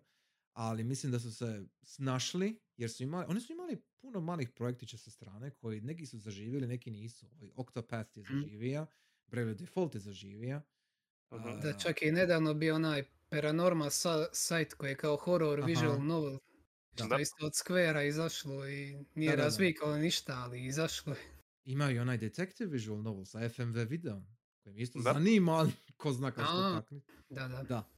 ali 0.52 0.84
mislim 0.84 1.12
da 1.12 1.18
su 1.20 1.32
se 1.34 1.64
snašli, 1.82 2.60
jer 2.76 2.90
su 2.90 3.02
imali, 3.02 3.26
oni 3.28 3.40
su 3.40 3.52
imali 3.52 3.82
puno 4.00 4.20
malih 4.20 4.50
projektića 4.50 4.98
sa 4.98 5.10
strane, 5.10 5.50
koji 5.50 5.80
neki 5.80 6.06
su 6.06 6.18
zaživjeli, 6.18 6.66
neki 6.66 6.90
nisu. 6.90 7.26
Ovaj 7.32 7.50
Octopath 7.56 8.16
je 8.16 8.22
Mhm. 8.22 8.40
zaživio, 8.40 8.86
Bravely 9.26 9.54
Default 9.54 9.94
je 9.94 10.00
zaživio. 10.00 10.62
A, 11.30 11.56
da, 11.56 11.72
čak 11.72 12.02
i 12.02 12.12
nedavno 12.12 12.54
bio 12.54 12.74
onaj 12.74 13.04
Paranormal 13.28 13.90
sa, 13.90 14.26
sajt 14.32 14.74
koji 14.74 14.90
je 14.90 14.96
kao 14.96 15.16
horror 15.16 15.58
Aha. 15.58 15.66
visual 15.66 16.02
novel. 16.02 16.38
Da. 16.92 17.04
Što 17.04 17.14
je 17.14 17.22
isto 17.22 17.46
od 17.46 17.52
Square 17.52 18.08
izašlo 18.08 18.68
i 18.68 18.96
nije 19.14 19.30
Da, 19.30 19.36
da, 19.36 19.36
da. 19.36 19.42
razvikalo 19.44 19.96
ništa, 19.96 20.32
ali 20.34 20.64
izašlo 20.64 21.12
je. 21.12 21.39
Imaju 21.64 21.96
i 21.96 22.00
onaj 22.00 22.18
Detective 22.18 22.70
Visual 22.70 22.98
Novel 22.98 23.24
sa 23.24 23.48
FMV 23.48 23.76
videom, 23.78 24.26
koji 24.58 24.74
mi 24.74 24.80
isto 24.80 24.98
Da. 24.98 25.12
zanima, 25.12 25.52
ali 25.52 25.72
ko 25.96 26.12
zna 26.12 26.30
kako. 26.30 26.52
Da, 27.28 27.48
da. 27.48 27.62
Da. 27.62 27.88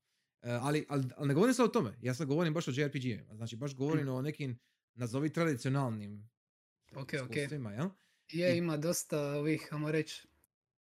E, 0.42 0.50
ali, 0.52 0.86
ali, 0.88 1.04
ali 1.16 1.28
ne 1.28 1.34
govorim 1.34 1.54
sad 1.54 1.66
o 1.66 1.70
tome, 1.70 1.98
ja 2.00 2.14
sad 2.14 2.26
govorim 2.28 2.54
baš 2.54 2.68
o 2.68 2.72
JRPG-ima, 2.72 3.34
znači 3.34 3.56
baš 3.56 3.74
govorim 3.74 4.08
o 4.08 4.22
nekim, 4.22 4.58
nazovi 4.94 5.30
tradicionalnim 5.30 6.30
Ok, 6.92 6.98
ok. 6.98 7.12
iskustvima, 7.30 7.72
jel? 7.72 7.88
Je, 8.28 8.54
I- 8.54 8.58
ima 8.58 8.76
dosta 8.76 9.20
ovih, 9.20 9.68
ajmo 9.70 9.90
reći, 9.90 10.28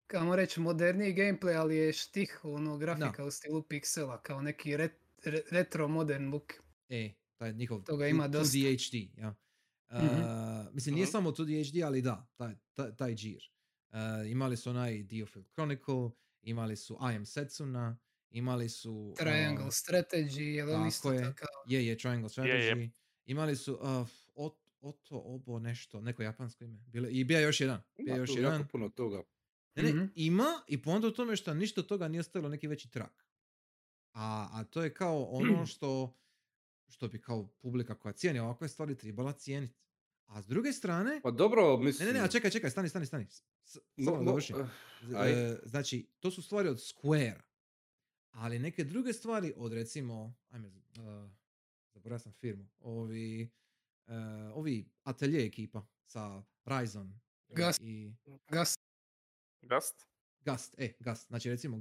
ajmo 0.09 0.36
reći 0.36 0.60
moderniji 0.60 1.14
gameplay, 1.14 1.56
ali 1.56 1.76
je 1.76 1.92
štih 1.92 2.40
ono 2.42 2.78
grafika 2.78 3.24
u 3.24 3.30
stilu 3.30 3.62
piksela, 3.62 4.22
kao 4.22 4.42
neki 4.42 4.70
ret- 4.70 4.98
re- 5.24 5.42
retro 5.50 5.88
modern 5.88 6.30
look. 6.30 6.52
E, 6.88 7.10
taj 7.36 7.52
njihov 7.52 7.82
Toga 7.82 8.06
ima 8.06 8.28
dosta. 8.28 8.59
2D 8.59 8.88
HD, 8.88 9.18
ja. 9.18 9.34
Mhm. 9.93 10.23
Mislim, 10.73 10.94
nije 10.94 11.06
samo 11.06 11.31
2D 11.31 11.47
HD, 11.70 11.82
ali 11.82 12.02
da, 12.02 12.27
taj, 12.35 12.55
taj, 12.74 12.97
taj 12.97 13.15
džir. 13.15 13.43
Imali 14.27 14.56
su 14.56 14.70
onaj 14.70 15.02
Diofield 15.02 15.47
Chronicle, 15.48 16.10
imali 16.43 16.77
su 16.77 16.98
I 17.02 17.16
Am 17.16 17.27
Setsuna, 17.27 17.98
imali 18.31 18.69
su... 18.69 19.15
Triangle 19.16 19.66
Strategy, 19.66 20.40
je 20.40 20.65
li 20.66 20.89
isto 20.89 21.12
je. 21.12 21.23
tako? 21.24 21.47
Je, 21.66 21.86
je, 21.86 21.98
Triangle 21.98 22.31
Je, 22.39 22.44
je. 22.47 22.74
Strategy. 22.74 22.90
Imali 23.27 23.56
su 23.56 23.74
uh, 23.74 23.81
Ot- 24.36 24.55
Oto, 24.81 25.16
Obo, 25.16 25.59
nešto, 25.59 26.01
neko 26.01 26.23
japansko 26.23 26.65
ime. 26.65 26.78
Bilo, 26.86 27.09
I 27.09 27.24
bio 27.24 27.39
je 27.39 27.44
još 27.44 27.60
jedan. 27.60 27.82
Bio 27.97 28.05
je 28.05 28.09
Ima 28.09 28.16
još 28.16 28.31
tu 28.31 28.36
jedan. 28.36 28.52
jako 28.52 28.69
puno 28.69 28.89
toga. 28.89 29.23
Ne, 29.74 29.82
ne, 29.82 29.93
Mhm. 29.93 30.05
ima 30.15 30.62
i 30.69 30.82
poanta 30.82 31.06
u 31.06 31.10
tome 31.10 31.36
što 31.36 31.55
ništa 31.55 31.81
od 31.81 31.86
toga 31.86 32.09
nije 32.09 32.20
ostavilo 32.20 32.48
neki 32.48 32.66
veći 32.69 32.90
trak. 32.90 33.27
A, 34.12 34.48
a 34.52 34.65
to 34.65 34.82
je 34.82 34.94
kao 34.94 35.24
ono 35.55 35.66
što, 35.66 36.15
što 36.89 37.09
bi 37.09 37.20
kao 37.20 37.47
publika 37.48 37.94
koja 37.94 38.12
cijeni 38.12 38.39
ovakve 38.39 38.69
stvari 38.69 38.97
trebala 38.97 39.32
cijeniti. 39.32 39.74
A 40.27 40.43
s 40.43 40.47
druge 40.47 40.73
strane, 40.73 41.20
Pa 41.23 41.31
dobro, 41.31 41.77
ne, 41.77 41.85
mislim... 41.85 42.09
ne, 42.09 42.15
ne, 42.15 42.20
a 42.20 42.28
čekaj, 42.28 42.51
čekaj, 42.51 42.70
stani, 42.70 42.89
stani, 42.89 43.06
stani. 43.06 43.27
S- 43.65 43.78
Samo 43.97 44.10
da 44.10 44.12
mo- 44.12 44.24
dovršim. 44.24 44.56
eh, 44.56 44.66
Z- 45.02 45.15
aj. 45.15 45.52
e, 45.52 45.59
znači, 45.65 46.06
to 46.20 46.31
su 46.31 46.43
stvari 46.43 46.69
od 46.69 46.77
Square. 46.77 47.40
Ali 48.31 48.59
neke 48.59 48.85
druge 48.85 49.12
stvari 49.12 49.52
od 49.56 49.73
recimo, 49.73 50.35
ajme, 50.48 50.69
uh, 50.69 51.31
zaboravio 51.89 52.19
sam 52.19 52.32
firmu, 52.32 52.69
ovi, 52.81 53.51
eh, 54.06 54.12
ovi 54.55 54.90
atelje 55.02 55.47
ekipa 55.47 55.86
sa 56.05 56.43
Ryzen 56.65 57.12
Gust. 57.48 57.81
i 57.82 58.12
Gas, 58.48 58.74
Gast? 59.62 60.06
Gust, 60.40 60.74
e, 60.78 60.93
Gust. 61.01 61.27
Znači 61.27 61.51
recimo 61.51 61.81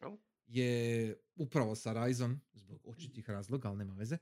Jel? 0.00 0.16
je 0.46 1.16
upravo 1.36 1.74
sa 1.74 1.90
Ryzen, 1.90 2.36
zbog 2.52 2.80
očitih 2.84 3.30
razloga, 3.30 3.68
ali 3.68 3.78
nema 3.78 3.94
veze, 3.94 4.18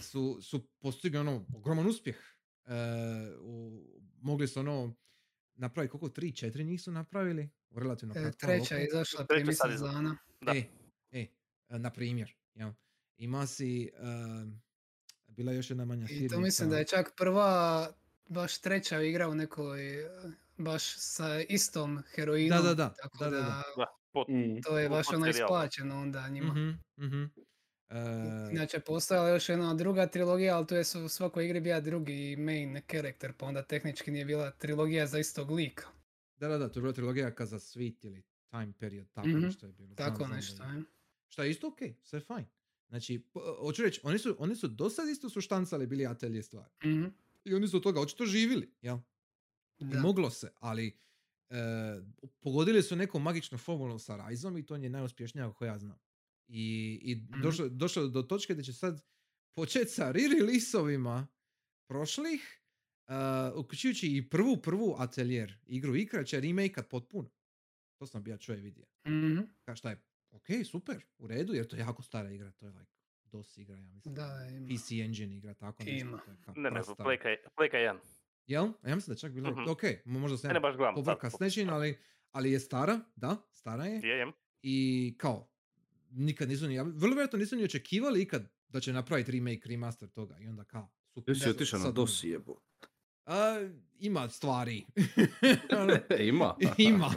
su, 0.00 0.38
su 0.42 0.68
postigli 0.78 1.18
ono 1.18 1.46
ogroman 1.56 1.86
uspjeh. 1.86 2.16
E, 2.64 2.72
u, 3.40 3.82
mogli 4.20 4.48
su 4.48 4.60
ono 4.60 4.96
napraviti 5.54 5.90
koliko, 5.90 6.08
tri, 6.08 6.32
četiri 6.32 6.64
njih 6.64 6.82
su 6.82 6.92
napravili 6.92 7.50
u 7.70 7.78
relativno 7.78 8.14
e, 8.16 8.22
kratkom 8.22 8.48
treća 8.48 8.74
je 8.74 8.86
izašla 8.86 9.26
prije 9.26 9.44
mjesec 9.44 9.80
dana. 9.80 10.16
Da. 10.40 10.52
E, 10.52 10.64
e, 11.10 11.28
na 11.68 11.90
primjer, 11.90 12.34
jel? 12.54 12.72
Ima 13.16 13.46
si, 13.46 13.90
um, 14.42 14.62
bila 15.26 15.52
još 15.52 15.70
jedna 15.70 15.84
manja 15.84 16.06
I 16.10 16.28
to 16.28 16.40
mislim 16.40 16.70
da 16.70 16.78
je 16.78 16.86
čak 16.86 17.12
prva, 17.16 17.88
baš 18.28 18.58
treća 18.60 19.02
igra 19.02 19.28
u 19.28 19.34
nekoj, 19.34 19.80
baš 20.56 20.82
sa 20.96 21.40
istom 21.48 22.02
heroinom. 22.14 22.58
Da, 22.58 22.62
da, 22.62 22.74
da, 22.74 22.94
Tako 22.94 23.24
da, 23.24 23.30
da, 23.30 23.36
da. 23.36 23.62
Da, 23.76 23.86
pot, 24.12 24.28
Mm. 24.28 24.60
to 24.64 24.78
je 24.78 24.88
baš 24.88 25.06
ono 25.08 25.28
isplaćeno 25.28 26.00
onda 26.00 26.28
njima. 26.28 26.52
Mhm, 26.52 26.70
mhm. 27.06 27.24
E, 27.90 28.52
Inače, 28.52 28.80
postojala 28.80 29.28
još 29.28 29.48
jedna 29.48 29.74
druga 29.74 30.06
trilogija, 30.06 30.56
ali 30.56 30.66
tu 30.66 30.74
je 30.74 30.84
u 31.04 31.08
svakoj 31.08 31.44
igri 31.44 31.60
bio 31.60 31.80
drugi 31.80 32.36
main 32.36 32.80
character, 32.90 33.32
pa 33.38 33.46
onda 33.46 33.62
tehnički 33.62 34.10
nije 34.10 34.24
bila 34.24 34.50
trilogija 34.50 35.06
za 35.06 35.18
istog 35.18 35.50
lika. 35.50 35.86
da, 36.36 36.48
da, 36.48 36.58
da, 36.58 36.68
to 36.68 36.78
je 36.78 36.82
bila 36.82 36.92
trilogija 36.92 37.34
Kaza 37.34 37.58
Sweet 37.58 38.06
ili 38.06 38.22
Time 38.50 38.72
Period, 38.78 39.06
tako 39.12 39.28
Mhm, 39.28 39.38
nešto 39.38 39.66
je 39.66 39.72
bilo. 39.72 39.94
Tako 39.94 40.16
znam 40.16 40.30
nešto, 40.30 40.64
je. 40.64 40.76
je. 40.76 40.82
Šta 41.28 41.44
je 41.44 41.50
isto 41.50 41.68
okej, 41.68 41.94
sve 42.02 42.20
fajn. 42.20 42.46
Znači, 42.88 43.22
hoću 43.60 43.82
reći, 43.82 44.00
oni 44.04 44.18
su, 44.18 44.36
oni 44.38 44.56
su 44.56 44.68
dosad 44.68 45.08
isto 45.08 45.30
su 45.30 45.40
štancali 45.40 45.86
bili 45.86 46.06
atelje 46.06 46.42
stvari. 46.42 46.70
Mhm, 46.84 47.04
I 47.44 47.54
oni 47.54 47.68
su 47.68 47.76
od 47.76 47.82
toga 47.82 48.00
očito 48.00 48.26
živjeli, 48.26 48.70
jel? 48.82 48.98
I 49.78 49.84
Da. 49.84 50.00
moglo 50.00 50.30
se, 50.30 50.52
ali 50.60 50.98
e, 51.50 51.56
pogodili 52.40 52.82
su 52.82 52.96
neku 52.96 53.18
magičnu 53.18 53.58
formulu 53.58 53.98
sa 53.98 54.16
Ryzom 54.16 54.58
i 54.60 54.66
to 54.66 54.76
je 54.76 54.88
najuspješnija 54.90 55.52
koju 55.52 55.66
ja 55.68 55.78
znam. 55.78 55.98
I, 56.48 56.64
i 57.02 57.16
Mhm. 57.16 57.42
došlo, 57.42 57.68
došlo 57.68 58.02
je 58.02 58.08
do 58.08 58.22
točke 58.22 58.54
da 58.54 58.62
će 58.62 58.72
sad 58.74 59.02
početi 59.54 59.88
sa 59.88 60.12
re-releaseovima 60.12 61.26
prošlih, 61.86 62.60
uh, 63.08 63.14
uključujući 63.56 64.06
i 64.08 64.22
prvu, 64.24 64.56
prvu 64.58 64.94
atelijer 64.98 65.58
igru 65.64 65.96
Ikra 65.96 66.24
će 66.24 66.40
remake 66.40 66.82
potpuno. 66.82 67.30
To 67.96 68.06
sam 68.06 68.22
bio 68.22 68.36
čovjek 68.36 68.64
vidio. 68.64 68.84
Mhm. 69.06 69.38
Ka 69.60 69.76
šta 69.76 69.90
je, 69.90 70.02
ok, 70.30 70.46
super, 70.64 71.04
u 71.18 71.26
redu, 71.26 71.52
jer 71.52 71.66
to 71.66 71.76
je 71.76 71.80
jako 71.80 72.02
stara 72.02 72.30
igra, 72.30 72.50
to 72.50 72.66
je 72.66 72.72
like 72.72 72.90
DOS 73.22 73.58
igra, 73.58 73.76
ja 73.76 73.86
mislim. 73.86 74.14
Da, 74.14 74.22
ima. 74.50 74.66
PC 74.68 74.90
Engine 74.92 75.36
igra, 75.36 75.54
tako 75.54 75.82
nešto. 75.84 76.06
Ima. 76.06 76.18
to 76.18 76.30
je 76.30 76.36
kao 76.38 76.54
Ne, 76.56 76.70
ne. 76.70 76.80
Playka, 76.80 77.26
je- 77.26 77.42
Playka 77.56 77.76
1. 77.76 77.98
Jel? 78.46 78.64
A 78.82 78.88
ja 78.88 78.94
mislim 78.94 79.06
da 79.06 79.12
je 79.12 79.20
čak 79.20 79.32
bilo, 79.32 79.50
Mhm. 79.52 79.60
ok, 79.62 79.82
mo- 79.82 80.18
možda 80.18 80.38
se 80.38 80.48
Ne, 80.48 80.54
ne 80.54 80.60
baš 80.60 80.76
gledam. 80.76 80.94
povrka 80.94 81.30
s 81.30 81.38
nečim, 81.38 81.68
ali, 81.68 81.98
ali 82.32 82.52
je 82.52 82.60
stara, 82.60 83.00
da, 83.16 83.36
stara 83.50 83.84
je. 83.84 84.00
Je, 84.02 84.18
jem. 84.18 84.32
I 84.62 85.14
kao, 85.18 85.48
nikad 86.10 86.48
nisu 86.48 86.68
ni, 86.68 86.78
vrlo 86.78 86.92
vjerojatno 87.14 87.38
nisu 87.38 87.56
ni 87.56 87.64
očekivali 87.64 88.22
ikad 88.22 88.48
da 88.68 88.80
će 88.80 88.92
napraviti 88.92 89.32
remake, 89.32 89.68
remaster 89.68 90.08
toga. 90.08 90.38
I 90.38 90.46
onda 90.48 90.64
kao, 90.64 90.88
super. 91.14 91.34
Jesi 91.36 91.50
otišao 91.50 91.78
na 91.78 91.84
sad 91.84 91.94
DOS 91.94 92.22
ono, 92.24 92.32
jebo. 92.32 92.56
A, 93.26 93.68
ima 93.98 94.28
stvari. 94.28 94.84
Ono, 95.80 95.96
Ima. 96.20 96.54
ima. 96.78 97.10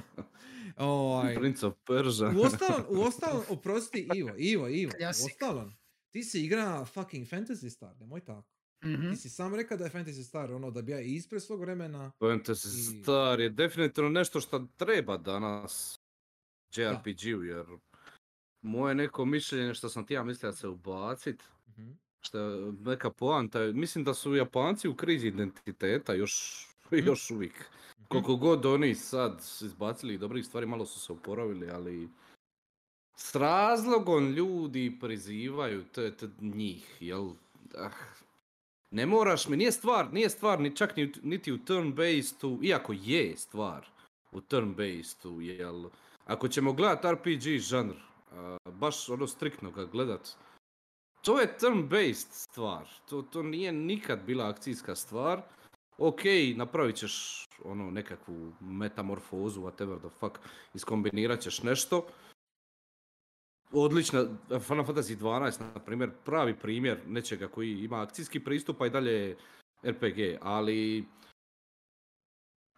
Ovaj, 0.77 1.35
Prince 1.35 1.65
of 1.67 1.73
Persia. 1.87 2.33
Uostalom, 2.37 2.85
uostalom, 2.89 3.43
oprosti 3.49 4.07
Ivo, 4.15 4.31
Ivo, 4.37 4.67
Ivo, 4.67 4.91
Klasik. 4.97 5.23
uostalom, 5.25 5.71
ti 6.09 6.23
si 6.23 6.45
igra 6.45 6.85
fucking 6.85 7.27
Fantasy 7.27 7.69
Star, 7.69 7.95
nemoj 7.99 8.21
tako. 8.21 8.47
Mhm. 8.85 9.09
Ti 9.11 9.15
si 9.15 9.29
sam 9.29 9.55
rekao 9.55 9.77
da 9.77 9.83
je 9.83 9.89
Fantasy 9.91 10.23
Star 10.23 10.51
ono 10.51 10.71
da 10.71 10.81
bi 10.81 10.91
ja 10.91 10.99
ispred 10.99 11.43
svog 11.43 11.61
vremena. 11.61 12.11
Fantasy 12.19 12.67
I- 12.67 13.03
Star 13.03 13.39
je 13.39 13.49
definitivno 13.49 14.09
nešto 14.09 14.41
što 14.41 14.67
treba 14.77 15.17
danas 15.17 15.99
JRPG-u, 16.71 17.43
jer 17.43 17.65
moje 18.61 18.95
neko 18.95 19.25
mišljenje 19.25 19.73
što 19.73 19.89
sam 19.89 20.05
ti 20.05 20.13
ja 20.13 20.23
mislio 20.23 20.51
da 20.51 20.57
se 20.57 20.67
ubacit, 20.67 21.43
Mhm. 21.69 21.91
što 22.21 22.39
je 22.39 22.71
neka 22.71 23.09
poanta, 23.09 23.59
mislim 23.59 24.03
da 24.03 24.13
su 24.13 24.35
Japanci 24.35 24.87
u 24.89 24.95
krizi 24.95 25.27
identiteta 25.27 26.13
još, 26.13 26.65
još 26.91 27.31
uvijek. 27.31 27.53
Mhm. 27.97 28.05
Koliko 28.07 28.35
god 28.35 28.65
oni 28.65 28.95
sad 28.95 29.39
izbacili 29.61 30.17
dobrih 30.17 30.45
stvari, 30.45 30.65
malo 30.65 30.85
su 30.85 30.99
se 30.99 31.13
oporavili, 31.13 31.69
ali 31.69 32.09
s 33.15 33.35
razlogom 33.35 34.31
ljudi 34.31 34.97
prizivaju 35.01 35.83
te, 35.83 36.11
te 36.11 36.29
njih, 36.41 36.97
jel? 36.99 37.29
Ah, 37.77 37.91
ne 38.91 39.05
moraš 39.05 39.47
mi, 39.47 39.57
nije 39.57 39.71
stvar, 39.71 40.13
nije 40.13 40.29
stvar 40.29 40.59
ni 40.59 40.75
čak 40.75 40.95
ni, 40.95 41.13
niti 41.23 41.51
u 41.51 41.57
turn-based, 41.57 42.59
iako 42.63 42.93
je 42.95 43.37
stvar 43.37 43.87
u 44.31 44.41
turn-based, 44.41 45.39
jel? 45.41 45.89
Ako 46.25 46.47
ćemo 46.47 46.73
gledat 46.73 47.05
RPG 47.05 47.57
žanr, 47.59 47.93
baš 48.65 49.09
ono 49.09 49.27
striktno 49.27 49.71
ga 49.71 49.85
gledat, 49.85 50.35
to 51.21 51.39
je 51.39 51.57
turn-based 51.61 52.31
stvar, 52.31 52.87
to, 53.09 53.21
to 53.21 53.43
nije 53.43 53.71
nikad 53.71 54.23
bila 54.25 54.47
akcijska 54.47 54.95
stvar. 54.95 55.41
Ok, 55.97 56.21
napravit 56.55 56.95
ćeš 56.95 57.45
ono 57.63 57.91
nekakvu 57.91 58.53
metamorfozu, 58.59 59.61
whatever 59.61 59.99
the 59.99 60.09
fuck, 60.19 60.37
iskombinirat 60.73 61.39
ćeš 61.39 61.63
nešto. 61.63 62.05
Odlična, 63.71 64.25
Final 64.47 64.85
Fantasy 64.85 65.17
12, 65.17 65.59
na 65.73 65.79
primjer, 65.85 66.11
pravi 66.25 66.55
primjer 66.59 66.99
nečega 67.07 67.47
koji 67.47 67.71
ima 67.71 68.01
akcijski 68.01 68.39
pristup, 68.39 68.81
a 68.81 68.85
i 68.85 68.89
dalje 68.89 69.11
je 69.11 69.37
RPG, 69.83 70.37
ali... 70.41 71.05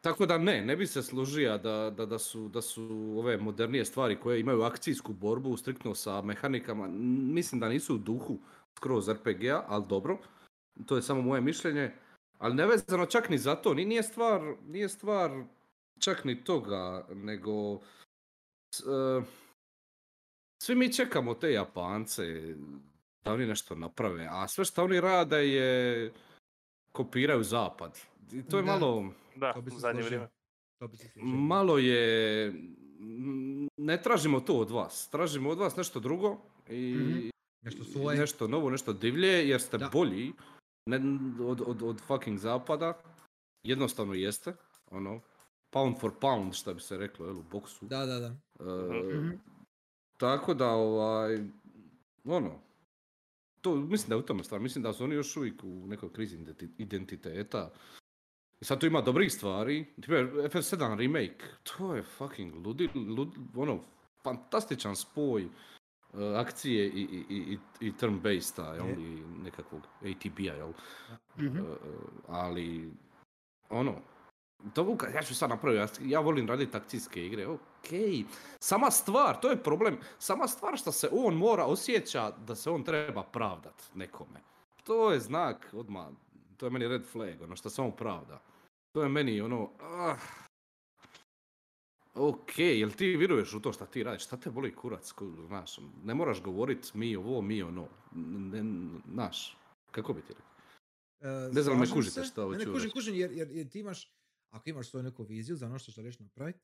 Tako 0.01 0.25
da 0.25 0.37
ne, 0.37 0.61
ne 0.61 0.75
bi 0.75 0.87
se 0.87 1.03
služio 1.03 1.57
da, 1.57 1.89
da, 1.89 2.05
da, 2.05 2.19
su, 2.19 2.47
da 2.47 2.61
su 2.61 3.15
ove 3.17 3.37
modernije 3.37 3.85
stvari 3.85 4.19
koje 4.19 4.39
imaju 4.39 4.61
akcijsku 4.61 5.13
borbu 5.13 5.57
striktno 5.57 5.95
sa 5.95 6.21
mehanikama, 6.21 6.87
mislim 7.33 7.61
da 7.61 7.69
nisu 7.69 7.95
u 7.95 7.97
duhu 7.97 8.39
skroz 8.77 9.09
RPG-a, 9.09 9.63
ali 9.67 9.85
dobro, 9.87 10.17
to 10.85 10.95
je 10.95 11.01
samo 11.01 11.21
moje 11.21 11.41
mišljenje. 11.41 11.91
Ali 12.37 12.55
nevezano 12.55 13.05
čak 13.05 13.29
ni 13.29 13.37
za 13.37 13.55
to, 13.55 13.73
ni- 13.73 13.85
nije 13.85 14.03
stvar, 14.03 14.41
nije 14.67 14.89
stvar 14.89 15.43
čak 15.99 16.25
ni 16.25 16.43
toga, 16.43 17.07
nego 17.13 17.75
e, 17.75 19.21
svi 20.63 20.75
mi 20.75 20.93
čekamo 20.93 21.33
te 21.33 21.51
Japance 21.51 22.55
da 23.23 23.33
oni 23.33 23.45
nešto 23.45 23.75
naprave, 23.75 24.27
a 24.31 24.47
sve 24.47 24.65
što 24.65 24.83
oni 24.83 25.01
rade 25.01 25.47
je 25.47 26.11
kopiraju 26.91 27.43
zapad. 27.43 28.10
I 28.33 28.43
to 28.43 28.57
je 28.57 28.63
Da. 28.63 28.71
malo, 28.71 29.13
Da, 29.35 29.53
To 29.53 29.61
bi 29.61 29.71
se 29.71 29.77
u 29.77 29.79
zadnje 29.79 30.01
vrijeme. 30.01 30.27
To 30.77 30.87
bi 30.87 30.97
se 30.97 31.09
malo 31.23 31.77
je, 31.77 32.53
ne 33.77 34.01
tražimo 34.01 34.39
to 34.39 34.53
od 34.55 34.71
vas, 34.71 35.09
tražimo 35.09 35.49
od 35.49 35.57
vas 35.57 35.75
nešto 35.75 35.99
drugo 35.99 36.37
i 36.69 36.95
Mhm. 36.95 37.29
Nešto 37.63 37.83
svoje. 37.83 38.17
nešto 38.17 38.47
novo, 38.47 38.69
nešto 38.69 38.93
divlje, 38.93 39.49
jer 39.49 39.61
ste 39.61 39.77
Da. 39.77 39.89
bolji 39.89 40.33
ne, 40.85 40.99
od, 41.41 41.61
od, 41.61 41.83
od 41.83 42.01
fucking 42.01 42.37
zapada. 42.37 43.01
Jednostavno 43.63 44.13
jeste, 44.13 44.53
ono, 44.87 45.21
pound 45.69 45.99
for 45.99 46.11
pound, 46.21 46.53
što 46.53 46.73
bi 46.73 46.81
se 46.81 46.97
reklo, 46.97 47.25
jel, 47.25 47.37
u 47.37 47.43
boksu. 47.43 47.85
Da, 47.85 48.05
da, 48.05 48.19
da. 48.19 48.35
E, 48.59 49.13
Mhm. 49.13 49.29
Tako 50.17 50.53
da, 50.53 50.69
ovaj, 50.69 51.39
ono, 52.25 52.59
to, 53.61 53.75
mislim 53.75 54.09
da 54.09 54.15
je 54.15 54.19
u 54.19 54.25
tome 54.25 54.43
stvar, 54.43 54.61
mislim 54.61 54.83
da 54.83 54.93
su 54.93 55.03
oni 55.03 55.15
još 55.15 55.37
uvijek 55.37 55.63
u 55.63 55.87
nekoj 55.87 56.13
krizi 56.13 56.37
identi- 56.37 56.69
identiteta. 56.77 57.71
I 58.61 58.65
sad 58.65 58.79
tu 58.79 58.85
ima 58.85 59.01
dobrih 59.01 59.33
stvari, 59.33 59.85
tipar 59.95 60.17
FF7 60.25 60.97
remake, 60.97 61.45
to 61.63 61.95
je 61.95 62.03
fucking 62.03 62.65
ludi, 62.65 62.89
lud, 62.95 63.29
ono, 63.55 63.79
fantastičan 64.23 64.95
spoj 64.95 65.41
e, 65.41 65.47
akcije 66.35 66.85
i, 66.85 67.01
i, 67.01 67.25
i, 67.29 67.57
i- 67.79 67.93
turn-based-a, 67.93 68.73
jel, 68.73 68.87
Je. 68.87 68.93
i 68.93 69.23
nekakvog 69.43 69.81
ATB-a, 70.01 70.53
jel, 70.53 70.71
Mhm. 71.37 71.57
E, 71.57 71.61
e, 71.61 71.75
ali, 72.27 72.91
ono, 73.69 73.95
to 74.73 74.97
ja 75.15 75.21
ću 75.23 75.35
sad 75.35 75.49
napraviti, 75.49 75.81
ja, 76.03 76.09
ja 76.09 76.19
volim 76.19 76.47
raditi 76.47 76.77
akcijske 76.77 77.25
igre, 77.25 77.47
okej, 77.47 78.23
sama 78.59 78.91
stvar, 78.91 79.39
to 79.39 79.49
je 79.49 79.63
problem, 79.63 79.97
sama 80.19 80.47
stvar 80.47 80.77
što 80.77 80.91
se 80.91 81.09
on 81.13 81.33
mora 81.35 81.65
osjeća 81.65 82.31
da 82.31 82.55
se 82.55 82.69
on 82.69 82.83
treba 82.83 83.23
pravdat 83.23 83.83
nekome. 83.95 84.39
To 84.83 85.11
je 85.11 85.19
znak 85.19 85.69
odmah, 85.73 86.07
to 86.57 86.65
je 86.65 86.69
meni 86.69 86.87
red 86.87 87.05
flag, 87.05 87.41
ono 87.41 87.55
što 87.55 87.69
se 87.69 87.81
on 87.81 87.91
pravda. 87.91 88.41
To 88.91 89.03
je 89.03 89.09
meni 89.09 89.41
ono, 89.41 89.71
ah, 89.79 90.17
ok, 92.13 92.59
jel 92.59 92.91
ti 92.91 93.17
vjeruješ 93.17 93.53
u 93.53 93.59
to 93.59 93.73
što 93.73 93.85
ti 93.85 94.03
radiš, 94.03 94.23
šta 94.23 94.37
te 94.37 94.51
boli 94.51 94.75
kurac, 94.75 95.13
znaš, 95.47 95.79
ne 96.03 96.13
moraš 96.13 96.41
govorit 96.41 96.93
mi 96.93 97.15
ovo, 97.15 97.41
mi 97.41 97.63
ono, 97.63 97.87
ne, 98.11 98.63
znaš, 99.13 99.57
kako 99.91 100.13
bi 100.13 100.21
ti 100.21 100.33
rekao? 100.33 100.51
E, 101.21 101.53
Ne 101.53 101.61
znam, 101.61 101.79
me 101.79 101.89
kužite 101.89 102.23
šta 102.23 102.43
hoću 102.43 102.59
Ne, 102.59 102.65
ne, 102.65 102.71
kužim, 102.71 102.91
kužim, 102.91 103.15
jer, 103.15 103.31
jer, 103.31 103.51
jer 103.51 103.69
ti 103.69 103.79
imaš, 103.79 104.13
ako 104.49 104.69
imaš 104.69 104.89
svoju 104.89 105.03
neku 105.03 105.23
viziju 105.23 105.55
za 105.55 105.65
ono 105.65 105.79
što 105.79 105.91
želiš 105.91 106.19
napraviti, 106.19 106.59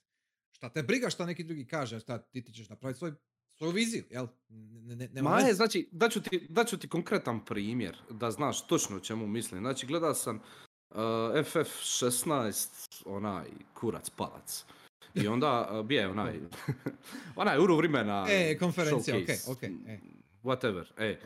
šta 0.52 0.70
te 0.70 0.84
briga 0.84 1.10
šta 1.10 1.26
neki 1.26 1.44
drugi 1.44 1.68
kaže, 1.68 2.00
šta 2.00 2.18
ti, 2.18 2.44
ti 2.44 2.54
ćeš 2.54 2.70
napraviti 2.70 2.98
svoj, 2.98 3.14
svoju 3.58 3.72
viziju, 3.72 4.04
jel? 4.10 4.28
Ne, 4.50 4.96
ne, 4.96 5.08
nema 5.08 5.30
Ma 5.30 5.40
je, 5.40 5.54
znači, 5.54 5.90
daću 5.92 6.22
ti, 6.22 6.48
daću 6.50 6.78
ti 6.78 6.90
konkretan 6.90 7.46
primjer, 7.46 7.98
da 8.10 8.32
znaš 8.32 8.68
točno 8.68 8.98
o 8.98 9.00
čemu 9.00 9.28
mislim. 9.28 9.62
Znači, 9.62 9.88
gledao 9.88 10.14
sam 10.14 10.42
uh, 10.90 10.98
FF16, 11.34 13.02
onaj 13.06 13.46
kurac 13.74 14.10
palac. 14.10 14.66
I 15.14 15.28
onda 15.28 15.70
uh, 15.72 15.86
bio 15.86 16.00
je 16.00 16.08
onaj, 16.08 16.40
onaj 17.36 17.60
uru 17.60 17.76
vremena 17.76 18.26
E, 18.30 18.58
konferencija, 18.58 19.16
showcase, 19.16 19.52
okej, 19.52 19.70
okej, 19.74 19.94
e. 19.94 20.00
Whatever, 20.44 20.86
e. 20.98 21.20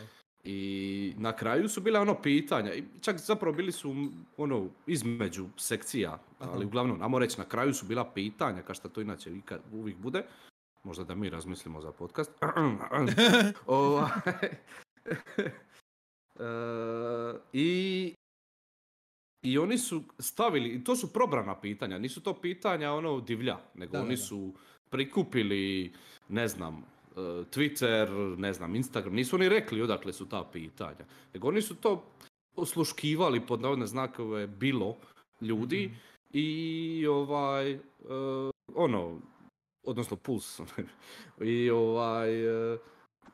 I 0.43 1.13
na 1.17 1.35
kraju 1.35 1.69
su 1.69 1.81
bila 1.81 2.01
ono 2.01 2.21
pitanja, 2.21 2.73
i 2.73 2.83
čak 3.01 3.17
zapravo 3.17 3.55
bili 3.55 3.71
su 3.71 3.95
ono 4.37 4.67
između 4.87 5.47
sekcija, 5.57 6.19
ali 6.39 6.65
uglavnom, 6.65 6.99
namo 6.99 7.19
reći, 7.19 7.37
na 7.37 7.45
kraju 7.45 7.73
su 7.73 7.85
bila 7.85 8.11
pitanja, 8.13 8.61
kao 8.61 8.75
što 8.75 8.89
to 8.89 9.01
inače 9.01 9.31
ikad- 9.31 9.61
uvijek 9.73 9.97
bude. 9.97 10.23
Možda 10.83 11.03
da 11.03 11.15
mi 11.15 11.29
razmislimo 11.29 11.81
za 11.81 11.91
podcast. 11.91 12.31
Ovaj, 13.65 14.09
e, 16.39 16.43
I 17.53 18.13
i 19.41 19.57
oni 19.57 19.77
su 19.77 20.03
stavili, 20.19 20.69
i 20.69 20.83
to 20.83 20.95
su 20.95 21.13
probrana 21.13 21.59
pitanja, 21.61 21.97
nisu 21.97 22.21
to 22.23 22.33
pitanja 22.33 22.91
ono 22.91 23.21
divlja, 23.21 23.57
nego 23.75 23.91
Da, 23.91 24.01
oni 24.01 24.15
da. 24.15 24.21
su 24.21 24.53
prikupili, 24.89 25.93
ne 26.29 26.47
znam, 26.47 26.77
e, 26.77 27.19
Twitter, 27.51 28.37
ne 28.37 28.53
znam, 28.53 28.75
Instagram, 28.75 29.13
nisu 29.13 29.35
oni 29.35 29.49
rekli 29.49 29.81
odakle 29.81 30.13
su 30.13 30.29
ta 30.29 30.43
pitanja, 30.53 31.05
nego 31.33 31.47
oni 31.47 31.61
su 31.61 31.75
to 31.75 32.11
osluškivali 32.55 33.45
pod 33.47 33.61
navodne 33.61 33.85
znakove 33.87 34.47
bilo 34.47 34.97
ljudi 35.41 35.85
Mhm. 35.87 35.95
i 36.33 37.07
ovaj, 37.07 37.71
e, 37.71 37.79
ono, 38.75 39.19
odnosno 39.83 40.17
puls, 40.17 40.59
i 41.41 41.69
ovaj, 41.69 42.45
e, 42.73 42.77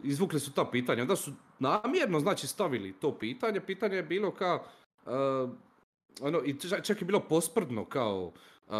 izvukli 0.04 0.40
su 0.40 0.54
ta 0.54 0.66
pitanja, 0.72 1.02
onda 1.02 1.16
su 1.16 1.32
namjerno 1.60 2.20
znači 2.20 2.48
stavili 2.48 2.94
to 2.94 3.18
pitanje, 3.18 3.62
pitanje 3.62 3.96
je 3.96 4.04
bilo 4.04 4.32
kao, 4.32 4.66
ono, 6.22 6.42
i 6.42 6.54
čak- 6.54 7.02
je 7.02 7.06
bilo 7.06 7.20
posprdno 7.20 7.86
kao, 7.86 8.32
e, 8.66 8.72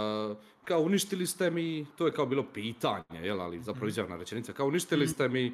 kao 0.64 0.82
uništili 0.82 1.28
ste 1.28 1.52
mi, 1.52 1.86
to 1.96 2.06
je 2.06 2.12
kao 2.12 2.26
bilo 2.26 2.44
pitanje, 2.46 3.04
jel, 3.14 3.42
ali 3.42 3.60
zapravo 3.60 3.78
Mhm. 3.80 3.90
izjavna 3.90 4.16
rečenica, 4.16 4.54
kao 4.54 4.68
uništili 4.68 5.08
ste 5.08 5.30
mi, 5.30 5.46
e, 5.46 5.52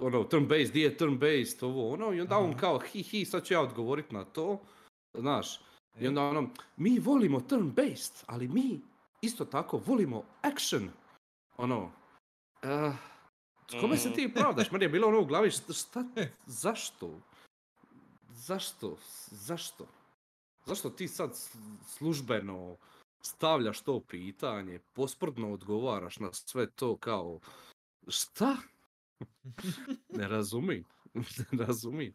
ono, 0.00 0.24
turn 0.24 0.46
based, 0.46 0.72
di 0.72 0.80
je 0.80 0.96
turn 0.96 1.18
based, 1.18 1.62
ovo, 1.62 1.90
ono, 1.90 2.12
i 2.12 2.20
onda 2.20 2.38
on 2.38 2.54
kao, 2.54 2.78
hi, 2.80 3.02
hi, 3.02 3.24
sad 3.24 3.44
ću 3.44 3.54
ja 3.54 3.60
odgovorit 3.60 4.10
na 4.10 4.24
to, 4.24 4.60
Znaš, 5.14 5.60
i 6.00 6.04
E. 6.04 6.08
onda 6.08 6.22
ono, 6.22 6.48
mi 6.76 6.98
volimo 6.98 7.40
turn-based, 7.40 8.24
ali 8.26 8.48
mi 8.48 8.80
isto 9.22 9.44
tako 9.44 9.76
volimo 9.78 10.22
action. 10.42 10.90
Ono, 11.56 11.90
eh, 12.62 12.92
kome 13.80 13.96
se 13.96 14.08
Mhm. 14.08 14.16
ti 14.16 14.32
pravdaš? 14.34 14.70
Meni 14.70 14.84
je 14.84 14.88
bilo 14.88 15.08
ono 15.08 15.20
u 15.20 15.24
glavi, 15.24 15.50
šta, 15.50 15.72
šta 15.80 16.04
zašto? 16.46 17.20
Zašto? 18.30 18.96
Zašto? 19.26 19.86
Zašto 20.66 20.90
ti 20.90 21.08
sad 21.08 21.30
službeno 21.86 22.76
stavljaš 23.22 23.82
to 23.82 24.00
pitanje, 24.00 24.80
posprdno 24.92 25.52
odgovaraš 25.52 26.18
na 26.18 26.32
sve 26.32 26.70
to 26.70 26.96
kao, 26.96 27.40
šta? 28.08 28.56
Ne 30.18 30.28
razumim, 30.28 30.84
ne 31.52 31.64
razumim. 31.66 32.14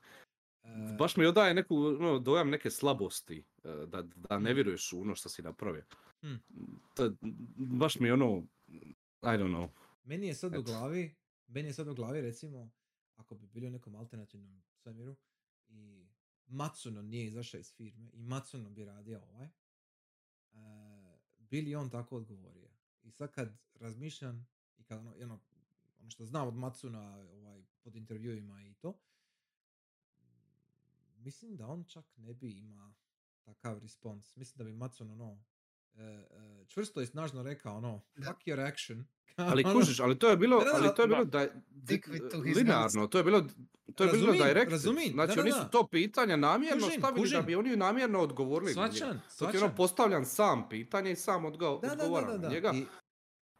E, 0.63 0.95
Baš 0.99 1.17
mi 1.17 1.25
odaje 1.25 1.53
neku, 1.53 1.75
ono, 1.75 2.19
dojam 2.19 2.49
neke 2.49 2.69
slabosti, 2.71 3.45
e, 3.63 3.69
da, 3.87 4.01
da 4.01 4.39
ne 4.39 4.49
Hmm. 4.49 4.55
vjeruješ 4.55 4.93
u 4.93 5.01
ono 5.01 5.15
što 5.15 5.29
si 5.29 5.41
napravio. 5.41 5.83
Hmm. 6.21 6.39
To 6.95 7.11
baš 7.57 7.99
mi 7.99 8.11
ono, 8.11 8.43
I 9.21 9.37
don't 9.37 9.55
know. 9.55 9.69
Meni 10.03 10.27
je 10.27 10.35
sad 10.35 10.57
u 10.57 10.63
glavi, 10.63 11.15
meni 11.47 11.69
je 11.69 11.73
sad 11.73 11.87
u 11.87 11.93
glavi 11.95 12.21
recimo, 12.21 12.69
ako 13.15 13.35
bi 13.35 13.47
bili 13.47 13.67
u 13.67 13.71
nekom 13.71 13.95
alternativnom 13.95 14.63
svemiru 14.73 15.15
i 15.67 16.06
Matsuno 16.47 17.01
nije 17.01 17.25
izašao 17.25 17.59
iz 17.59 17.73
firme 17.73 18.09
i 18.13 18.23
Matsuno 18.23 18.69
bi 18.69 18.85
radio 18.85 19.21
ovaj, 19.23 19.45
e, 19.45 19.49
bi 21.39 21.61
li 21.61 21.75
on 21.75 21.89
tako 21.89 22.17
odgovorio? 22.17 22.69
I 23.03 23.11
sad 23.11 23.31
kad 23.31 23.57
razmišljam 23.75 24.47
i 24.77 24.83
kad 24.83 24.99
ono, 24.99 25.15
ono, 25.23 25.39
ono 25.99 26.09
što 26.09 26.25
znam 26.25 26.47
od 26.47 26.55
Matsuna 26.55 27.17
ovaj, 27.17 27.63
pod 27.83 27.95
intervjuima 27.95 28.61
i 28.61 28.73
to, 28.73 28.99
mislim 31.17 31.55
da 31.55 31.67
on 31.67 31.83
čak 31.83 32.05
ne 32.17 32.33
bi 32.33 32.51
ima 32.51 32.93
takav 33.43 33.79
respons. 33.79 34.35
Mislim 34.35 34.57
da 34.57 34.63
bi 34.63 34.73
Matsuno 34.73 35.13
ono, 35.13 35.43
e, 35.95 36.03
e, 36.03 36.65
čvrsto 36.67 37.01
i 37.01 37.05
snažno 37.05 37.43
rekao 37.43 37.77
ono, 37.77 38.01
fuck 38.15 38.39
your 38.45 38.67
action. 38.67 39.05
Ali 39.51 39.63
Ono, 39.65 39.73
kužiš, 39.73 39.99
ali 39.99 40.19
to 40.19 40.29
je 40.29 40.37
bilo, 40.37 40.63
ali 40.73 40.89
to 40.95 41.01
je 41.01 41.07
bilo 41.07 41.25
da, 41.25 41.47
linearno, 42.55 43.07
to 43.07 43.17
je 43.17 43.23
bilo, 43.23 43.47
to 43.97 44.03
je 44.03 44.11
bilo 44.11 44.25
Razumijem, 44.25 44.47
direct. 44.47 44.71
razumijem, 44.71 45.11
Znači 45.11 45.27
da, 45.27 45.35
da, 45.35 45.41
oni 45.41 45.51
da. 45.51 45.57
su 45.57 45.69
to 45.69 45.87
pitanja 45.87 46.35
namjerno 46.37 46.83
Kužim, 46.83 46.99
stavili 46.99 47.21
da 47.21 47.23
kužim. 47.23 47.45
bi 47.45 47.55
oni 47.55 47.75
namjerno 47.77 48.19
odgovorili 48.19 48.73
na 48.73 48.81
njega. 48.83 48.93
Svačan, 48.93 49.19
To 49.29 49.37
ti 49.37 49.43
je 49.43 49.47
ono 49.47 49.59
svačan. 49.59 49.75
postavljan 49.77 50.25
sam 50.25 50.69
pitanje 50.69 51.11
i 51.11 51.15
sam 51.17 51.43
odgo- 51.43 51.81
Da, 51.81 51.87
da, 51.87 51.95
da, 51.97 52.07
da, 52.11 52.21
na 52.23 52.37
da. 52.37 52.49
njega. 52.49 52.71
I, 52.71 52.85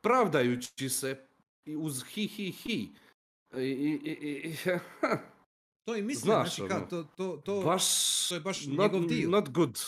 pravdajući 0.02 0.90
se 0.90 1.28
uz 1.78 2.04
hi 2.04 2.28
hi 2.28 2.52
hi. 2.54 2.90
I, 3.54 3.60
i, 3.60 4.00
i, 4.04 4.12
i- 4.44 4.56
to 5.86 5.96
i 5.96 6.02
mislim, 6.02 6.24
Znaš, 6.26 6.56
znači 6.56 6.70
kao, 6.70 6.78
ono, 6.78 6.88
to, 6.88 7.04
to, 7.06 7.38
to, 7.38 7.62
baš, 7.62 7.84
to 8.30 8.36
je 8.36 8.42
baš 8.42 8.66
not, 8.66 8.78
njegov 8.80 9.08
dio. 9.08 9.30
not 9.30 9.50
good. 9.50 9.80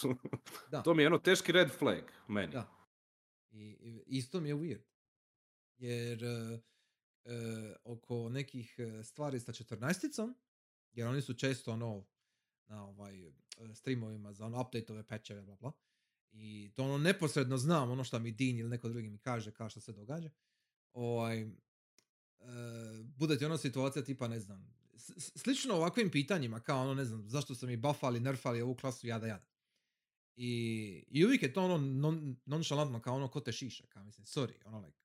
Da. 0.72 0.82
to 0.84 0.94
mi 0.94 1.04
je 1.04 1.08
ono 1.08 1.18
teški 1.20 1.52
red 1.52 1.72
flag 1.72 2.04
meni. 2.28 2.52
Da. 2.52 2.68
I, 3.52 3.76
isto 4.08 4.40
mi 4.40 4.50
je 4.50 4.56
weird. 4.56 4.82
Jer 5.78 6.24
e, 6.24 6.60
oko 7.84 8.30
nekih 8.30 8.76
e, 8.77 9.03
stvari 9.03 9.39
sa 9.39 9.53
četrnaesticom, 9.53 10.35
jer 10.91 11.07
oni 11.07 11.22
su 11.22 11.34
često 11.34 11.72
ono 11.72 12.06
na 12.68 12.85
ovaj 12.88 13.27
e, 13.27 13.31
streamovima 13.73 14.34
za 14.34 14.45
ono 14.45 14.61
update-ove 14.61 15.03
patcheve, 15.03 15.41
bla 15.41 15.56
bla. 15.56 15.72
I 16.31 16.72
to 16.76 16.84
ono 16.84 16.97
neposredno 16.97 17.57
znam 17.57 17.91
ono 17.91 18.03
što 18.03 18.19
mi 18.19 18.31
Dean 18.31 18.57
ili 18.57 18.69
neko 18.69 18.89
drugi 18.89 19.10
mi 19.10 19.18
kaže 19.18 19.51
kao 19.51 19.69
što 19.69 19.80
se 19.80 19.93
događa. 19.93 20.30
Ovaj, 20.93 21.41
e, 21.41 21.47
bude 23.03 23.38
ti 23.38 23.45
ono 23.45 23.57
situacija 23.57 24.03
tipa 24.03 24.27
ne 24.27 24.39
znam, 24.39 24.80
slično 25.35 25.76
ovakvim 25.76 26.11
pitanjima 26.11 26.60
kao 26.60 26.81
ono 26.81 26.93
ne 26.93 27.06
znam 27.06 27.30
zašto 27.30 27.56
su 27.56 27.68
mi 27.68 27.77
buffali, 27.77 28.19
nerfali 28.19 28.61
ovu 28.61 28.76
klasu 28.76 29.07
jada 29.07 29.27
jada. 29.27 29.45
I, 30.35 31.03
i 31.07 31.26
uvijek 31.26 31.43
je 31.43 31.53
to 31.53 31.64
ono 31.64 31.77
non, 31.77 32.35
nonšalantno 32.45 33.01
kao 33.01 33.15
ono 33.15 33.27
ko 33.27 33.39
te 33.39 33.51
šiša, 33.51 33.84
kao 33.89 34.03
mislim, 34.03 34.26
sorry, 34.26 34.53
ono 34.65 34.80
like, 34.80 34.97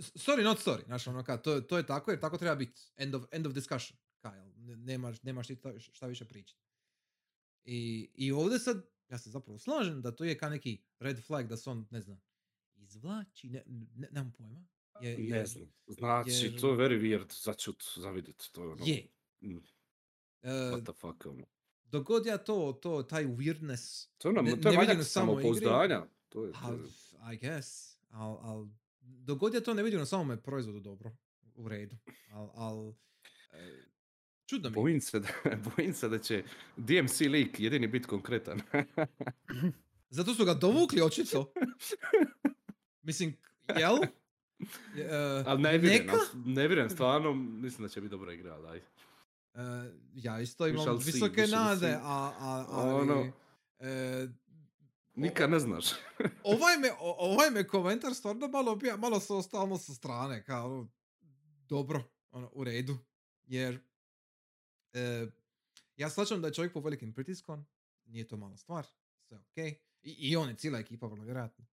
sorry 0.00 0.44
not 0.44 0.58
sorry, 0.58 0.84
znaš 0.84 1.06
ono 1.06 1.24
kao, 1.24 1.36
to, 1.38 1.60
to 1.60 1.76
je 1.76 1.86
tako 1.86 2.10
jer 2.10 2.20
tako 2.20 2.38
treba 2.38 2.54
biti, 2.54 2.80
end 2.96 3.14
of, 3.14 3.24
end 3.30 3.46
of 3.46 3.52
discussion, 3.52 3.98
kao, 4.18 4.34
jel, 4.34 4.46
ne- 4.56 4.76
nemaš, 4.76 5.22
nemaš 5.22 5.46
ti 5.46 5.56
to- 5.56 5.78
šta 5.80 6.06
više 6.06 6.24
pričati. 6.24 6.60
I, 7.64 8.10
I 8.14 8.32
ovdje 8.32 8.58
sad, 8.58 8.76
ja 9.08 9.18
se 9.18 9.30
zapravo 9.30 9.58
slažem 9.58 10.02
da 10.02 10.12
to 10.12 10.24
je 10.24 10.38
kao 10.38 10.50
neki 10.50 10.82
red 10.98 11.20
flag 11.20 11.46
da 11.46 11.56
se 11.56 11.70
on, 11.70 11.86
ne 11.90 12.00
znam, 12.00 12.20
izvlači, 12.76 13.48
ne, 13.48 13.62
ne, 13.66 14.08
nemam 14.10 14.32
pojma. 14.32 14.64
Je, 15.00 15.18
Ne 15.18 15.36
je- 15.38 15.46
znam. 15.46 15.72
Znači, 15.88 16.30
jer- 16.32 16.60
to 16.60 16.70
je 16.70 16.76
very 16.78 17.00
weird 17.00 17.42
za 17.42 17.54
čut, 17.54 17.84
za 17.96 18.10
vidjet. 18.10 18.48
To 18.52 18.62
je 18.62 18.68
ono, 18.68 18.84
Je. 18.86 19.08
mm, 19.40 19.56
E, 20.42 20.48
what 20.50 20.84
the 20.84 20.92
fuck, 20.92 21.26
ono. 21.26 21.46
dok 21.84 22.04
god 22.04 22.26
ja 22.26 22.38
to, 22.38 22.72
to, 22.74 23.02
taj 23.02 23.24
weirdness, 23.26 24.08
To 24.18 24.32
ne- 24.32 24.40
to 24.42 24.48
je 24.48 24.56
ne 24.56 24.70
vidim 24.70 24.74
manjak 24.76 25.04
samopouzdanja. 25.04 26.06
To 26.28 26.44
je, 26.44 26.52
to 26.52 26.72
je- 26.72 27.34
I 27.34 27.38
guess, 27.38 27.96
al, 28.10 28.38
al, 28.38 28.68
dok 29.00 29.38
god 29.38 29.54
ja 29.54 29.60
to 29.60 29.74
ne 29.74 29.82
vidim 29.82 29.98
na 29.98 30.06
samome 30.06 30.42
proizvodu 30.42 30.80
dobro, 30.80 31.12
u 31.54 31.68
redu, 31.68 31.96
al, 32.32 32.50
al, 32.54 32.94
e, 33.52 33.82
čudno 34.46 34.70
mi 34.70 34.76
je. 34.76 34.82
Bojim 34.82 35.00
se, 35.00 35.20
da, 35.20 35.28
bojim 35.76 35.94
se 35.94 36.08
da 36.08 36.18
će 36.18 36.44
DMC 36.76 37.20
leak 37.20 37.60
jedini 37.60 37.86
biti 37.86 38.08
konkretan. 38.08 38.60
Zato 40.16 40.34
su 40.34 40.44
ga 40.44 40.54
dovukli 40.54 41.02
očito. 41.02 41.52
Mislim, 43.02 43.36
jel? 43.78 43.96
Je, 44.96 45.04
e, 45.04 45.44
Ali 45.46 45.62
ne 45.62 45.78
vjerujem, 45.78 46.06
ne 46.44 46.66
vjerujem, 46.68 46.90
stvarno, 46.90 47.34
mislim 47.34 47.82
da 47.82 47.88
će 47.88 48.00
biti 48.00 48.10
dobra 48.10 48.32
igra, 48.32 48.54
ali 48.54 48.68
ajde. 48.68 48.86
E, 49.54 49.92
ja 50.14 50.40
isto 50.40 50.66
imam 50.66 51.00
see, 51.00 51.12
visoke 51.12 51.46
shall 51.46 51.64
nade, 51.64 51.80
see. 51.80 51.98
a, 52.02 52.32
a, 52.38 52.66
ali, 52.68 52.94
Ono- 52.94 53.32
e, 53.78 54.28
Nikad 55.20 55.50
ne 55.50 55.58
znaš. 55.58 55.86
ovaj, 56.54 56.78
me, 56.78 56.90
ovaj 57.00 57.50
me 57.50 57.66
komentar 57.66 58.14
stvarno 58.14 58.48
malo 58.48 58.76
bija, 58.76 58.96
malo 58.96 59.20
se 59.20 59.32
ostalno 59.32 59.78
sa 59.78 59.94
strane, 59.94 60.44
kao, 60.44 60.66
ono, 60.66 60.90
dobro, 61.68 62.02
ono, 62.30 62.50
u 62.52 62.64
redu, 62.64 62.98
jer 63.46 63.80
e, 64.92 65.26
ja 65.96 66.10
slačam 66.10 66.40
da 66.40 66.48
je 66.48 66.54
čovjek 66.54 66.72
po 66.72 66.80
velikim 66.80 67.12
pritiskom, 67.12 67.66
nije 68.04 68.28
to 68.28 68.36
mala 68.36 68.56
stvar, 68.56 68.86
sve 69.28 69.38
ok, 69.38 69.56
I, 69.56 69.80
i 70.02 70.36
on 70.36 70.48
je 70.48 70.56
cijela 70.56 70.78
ekipa 70.78 71.06
vrlo 71.06 71.24
vjerojatno, 71.24 71.66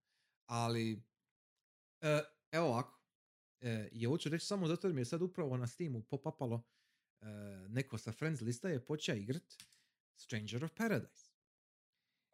ali 0.45 1.03
e, 2.02 2.24
evo 2.52 2.68
ovako, 2.68 2.99
e, 3.61 3.90
i 3.91 4.07
ovo 4.07 4.18
ću 4.18 4.30
reći 4.30 4.45
samo 4.45 4.68
zato 4.68 4.88
jer 4.88 4.95
mi 4.95 5.02
je 5.02 5.06
sad 5.06 5.22
upravo 5.22 5.57
na 5.57 5.68
Steamu 5.68 6.02
pop-upalo 6.02 6.61
e, 7.22 7.26
neko 7.69 7.98
sa 7.98 8.11
Friends 8.11 8.41
lista 8.41 8.69
je 8.69 8.86
počeo 8.86 9.15
igrat 9.15 9.56
Stranger 10.15 10.65
of 10.65 10.72
Paradise. 10.78 11.30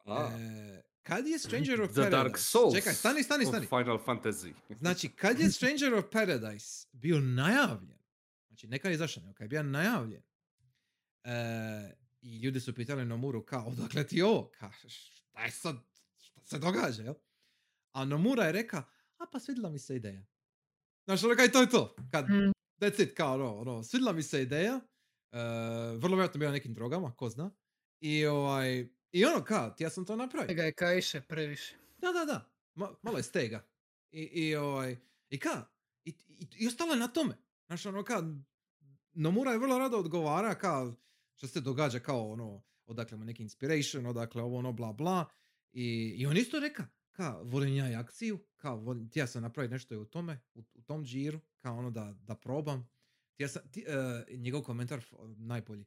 A, 0.04 0.38
E, 0.38 0.93
kad 1.04 1.26
je 1.26 1.38
Stranger 1.38 1.82
of 1.82 1.90
The 1.90 1.94
Paradise... 1.94 2.16
Dark 2.16 2.38
Souls 2.38 2.74
Čekaj, 2.74 2.94
stani, 2.94 3.22
stani, 3.22 3.44
stani. 3.46 3.66
Final 3.66 3.98
Fantasy. 4.06 4.52
Znači, 4.78 5.08
kad 5.08 5.40
je 5.40 5.50
Stranger 5.50 5.94
of 5.94 6.04
Paradise 6.12 6.86
bio 6.92 7.20
najavljen, 7.20 7.98
znači 8.48 8.66
nekad 8.68 8.90
je 8.90 8.94
izašao, 8.94 9.22
nego 9.22 9.34
kad 9.34 9.44
je 9.44 9.48
bio 9.48 9.62
najavljen, 9.62 10.22
e, 11.24 11.32
i 12.20 12.38
ljudi 12.38 12.60
su 12.60 12.74
pitali 12.74 13.04
Nomuru 13.04 13.42
kao, 13.44 13.66
odakle 13.66 14.06
ti 14.06 14.22
ovo? 14.22 14.50
Ka, 14.58 14.70
šta 14.88 15.44
je 15.44 15.50
sad, 15.50 15.76
šta 16.18 16.40
se 16.44 16.58
događa, 16.58 17.02
jel? 17.02 17.14
A 17.92 18.04
Nomura 18.04 18.44
je 18.44 18.52
reka, 18.52 18.82
a 19.18 19.24
pa 19.32 19.40
svidjela 19.40 19.70
mi 19.70 19.78
se 19.78 19.96
ideja. 19.96 20.24
Znaš, 21.04 21.24
ono 21.24 21.34
kaj 21.36 21.52
to 21.52 21.60
je 21.60 21.70
to. 21.70 21.96
Kad, 22.10 22.28
Mm. 22.30 22.52
that's 22.80 23.02
it, 23.02 23.16
kao 23.16 23.34
ono, 23.34 23.58
ono, 23.58 23.82
svidjela 23.82 24.12
mi 24.12 24.22
se 24.22 24.42
ideja, 24.42 24.80
e, 25.32 25.38
vrlo 25.96 26.16
vjerojatno 26.16 26.38
bio 26.38 26.48
na 26.48 26.52
nekim 26.52 26.74
drogama, 26.74 27.14
ko 27.16 27.28
zna. 27.28 27.50
I 28.00 28.26
ovaj, 28.26 28.88
i 29.14 29.24
ono 29.24 29.44
kao, 29.44 29.74
ja 29.78 29.90
sam 29.90 30.04
to 30.04 30.16
napravio. 30.16 30.48
Tega 30.48 30.62
je 30.62 30.72
kaiše 30.72 31.20
previše. 31.20 31.76
Da, 31.98 32.12
da, 32.12 32.24
da. 32.24 32.50
Ma, 32.74 32.94
malo 33.02 33.16
je 33.16 33.22
stega. 33.22 33.66
I, 34.10 34.20
i, 34.22 34.56
ovaj, 34.56 34.96
i 35.30 35.38
ka, 35.38 35.66
i, 36.04 36.10
i, 36.28 36.46
i 36.56 36.66
ostalo 36.66 36.92
je 36.92 36.98
na 36.98 37.08
tome. 37.08 37.36
Znaš, 37.66 37.86
ono 37.86 38.04
ka, 38.04 38.22
Nomura 39.12 39.52
je 39.52 39.58
vrlo 39.58 39.78
rado 39.78 39.98
odgovara 39.98 40.54
ka, 40.54 40.92
što 41.34 41.46
se 41.46 41.60
događa 41.60 41.98
kao 41.98 42.32
ono, 42.32 42.62
odakle 42.86 43.18
mu 43.18 43.24
neki 43.24 43.42
inspiration, 43.42 44.06
odakle 44.06 44.42
ovo 44.42 44.58
ono 44.58 44.72
bla 44.72 44.92
bla. 44.92 45.26
I, 45.72 46.14
i 46.18 46.26
on 46.26 46.36
isto 46.36 46.60
reka, 46.60 46.86
ka, 47.12 47.40
volim 47.42 47.76
ja 47.76 47.90
i 47.90 47.94
akciju, 47.94 48.38
ka, 48.56 48.70
volim, 48.70 49.10
ti 49.10 49.18
ja 49.18 49.26
sam 49.26 49.42
napraviti 49.42 49.72
nešto 49.72 49.94
i 49.94 49.98
u 49.98 50.04
tome, 50.04 50.40
u, 50.54 50.62
u 50.74 50.82
tom 50.82 51.04
džiru, 51.04 51.40
kao 51.58 51.78
ono 51.78 51.90
da, 51.90 52.14
da 52.22 52.34
probam. 52.34 52.88
Ti 53.34 53.42
ja 53.42 53.48
sam, 53.48 53.62
ti, 53.70 53.84
eh, 53.86 54.36
njegov 54.36 54.62
komentar 54.62 55.04
najbolji. 55.36 55.84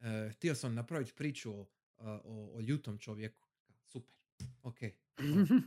Uh, 0.00 0.06
htio 0.32 0.54
sam 0.54 0.74
napraviti 0.74 1.12
priču 1.14 1.52
o, 1.52 1.66
o, 2.00 2.20
o 2.54 2.60
ljutom 2.60 2.98
čovjeku. 2.98 3.42
Ka, 3.66 3.72
Super, 3.82 4.14
ok. 4.62 4.76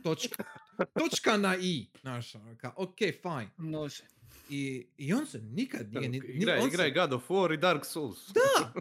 točka. 0.02 0.44
Točka 0.94 1.36
na 1.36 1.56
i. 1.56 1.86
Znaš, 2.00 2.34
ono, 2.34 2.56
ka, 2.56 2.72
ok, 2.76 2.98
fine. 2.98 3.50
Može. 3.58 4.02
I, 4.50 4.86
I 4.96 5.12
on 5.12 5.26
se 5.26 5.40
nikad 5.40 5.92
nije... 5.92 6.08
ni- 6.08 6.20
ni- 6.20 6.26
Igra, 6.28 6.54
on 6.54 6.68
igra 6.68 6.84
se- 6.84 6.90
God 6.90 7.12
of 7.12 7.28
War 7.28 7.54
i 7.54 7.58
Dark 7.58 7.84
Souls. 7.84 8.18
Da! 8.28 8.72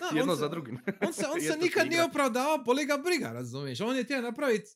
Da, 0.00 0.08
on 0.10 0.16
Jedno 0.16 0.34
se- 0.34 0.40
za 0.40 0.48
drugim. 0.48 0.78
On 1.06 1.12
se, 1.12 1.24
on 1.26 1.40
se 1.52 1.56
nikad 1.56 1.88
nije 1.88 2.04
opravdao, 2.04 2.58
boli 2.58 2.86
ga 2.86 2.98
briga, 2.98 3.28
razumiješ? 3.28 3.80
On 3.80 3.96
je 3.96 4.04
htio 4.04 4.22
napraviti 4.22 4.70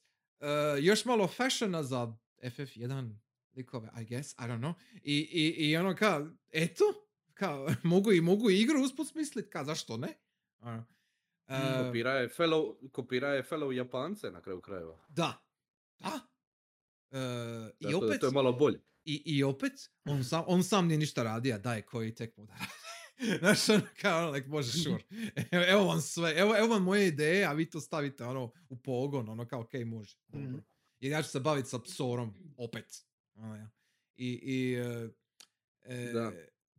još 0.80 1.04
malo 1.04 1.26
fashiona 1.28 1.82
za 1.82 2.12
FF1 2.38 3.14
likove, 3.54 3.90
I 3.96 4.04
guess, 4.04 4.32
I 4.32 4.42
don't 4.42 4.58
know. 4.58 4.72
I, 4.94 5.16
i, 5.32 5.68
i 5.68 5.76
ono 5.76 5.96
kao, 5.96 6.30
eto, 6.52 6.84
kao, 7.34 7.68
mogu 7.82 8.12
i 8.12 8.20
mogu 8.20 8.50
igru 8.50 8.82
usput 8.82 9.08
smislit, 9.08 9.48
kao, 9.48 9.64
zašto 9.64 9.96
ne? 9.96 10.08
Ono. 10.60 10.84
E, 11.48 11.84
Kopira 11.84 12.12
je 12.12 12.28
fellow, 12.28 12.90
kopira 12.90 13.28
je 13.28 13.42
fellow 13.42 13.72
Japance 13.72 14.30
na 14.30 14.40
kraju 14.42 14.60
krajeva. 14.60 14.98
da. 15.08 15.42
Da. 15.98 16.20
E, 17.10 17.70
I 17.80 17.90
to, 17.90 17.98
opet, 17.98 18.20
to 18.20 18.26
je 18.26 18.32
malo 18.32 18.52
bolje. 18.52 18.80
i, 19.04 19.22
i 19.26 19.42
opet, 19.44 19.72
on 20.04 20.24
sam, 20.24 20.44
on 20.46 20.62
sam 20.64 20.86
nije 20.86 20.98
ništa 20.98 21.22
radio, 21.22 21.58
daj 21.58 21.82
koji 21.82 22.14
tek 22.14 22.36
mu 22.36 22.46
da 22.46 22.52
radi. 22.52 22.72
Znaš, 23.40 23.68
ono, 23.68 23.82
kao, 24.00 24.30
like, 24.30 24.48
može, 24.48 24.72
sure. 24.82 25.02
Evo, 25.68 25.84
vam 25.84 26.00
sve, 26.00 26.34
evo, 26.36 26.56
evo 26.56 26.66
vam 26.66 26.82
moje 26.82 27.06
ideje, 27.08 27.44
a 27.44 27.52
vi 27.52 27.70
to 27.70 27.80
stavite, 27.80 28.24
ono, 28.24 28.52
u 28.68 28.76
pogon, 28.76 29.28
ono, 29.28 29.46
kao, 29.48 29.60
okej, 29.60 29.84
može, 29.84 30.16
dobro. 30.28 30.48
Mhm. 30.48 30.58
Jer 31.00 31.12
ja 31.12 31.22
ću 31.22 31.28
se 31.28 31.40
baviti 31.40 31.68
sa 31.68 31.78
psorom, 31.78 32.34
opet. 32.56 33.04
Ono, 33.34 33.56
ja. 33.56 33.70
I, 34.16 34.40
i 34.42 34.74
e, 34.74 35.08
e, 35.84 36.12
Da. 36.12 36.32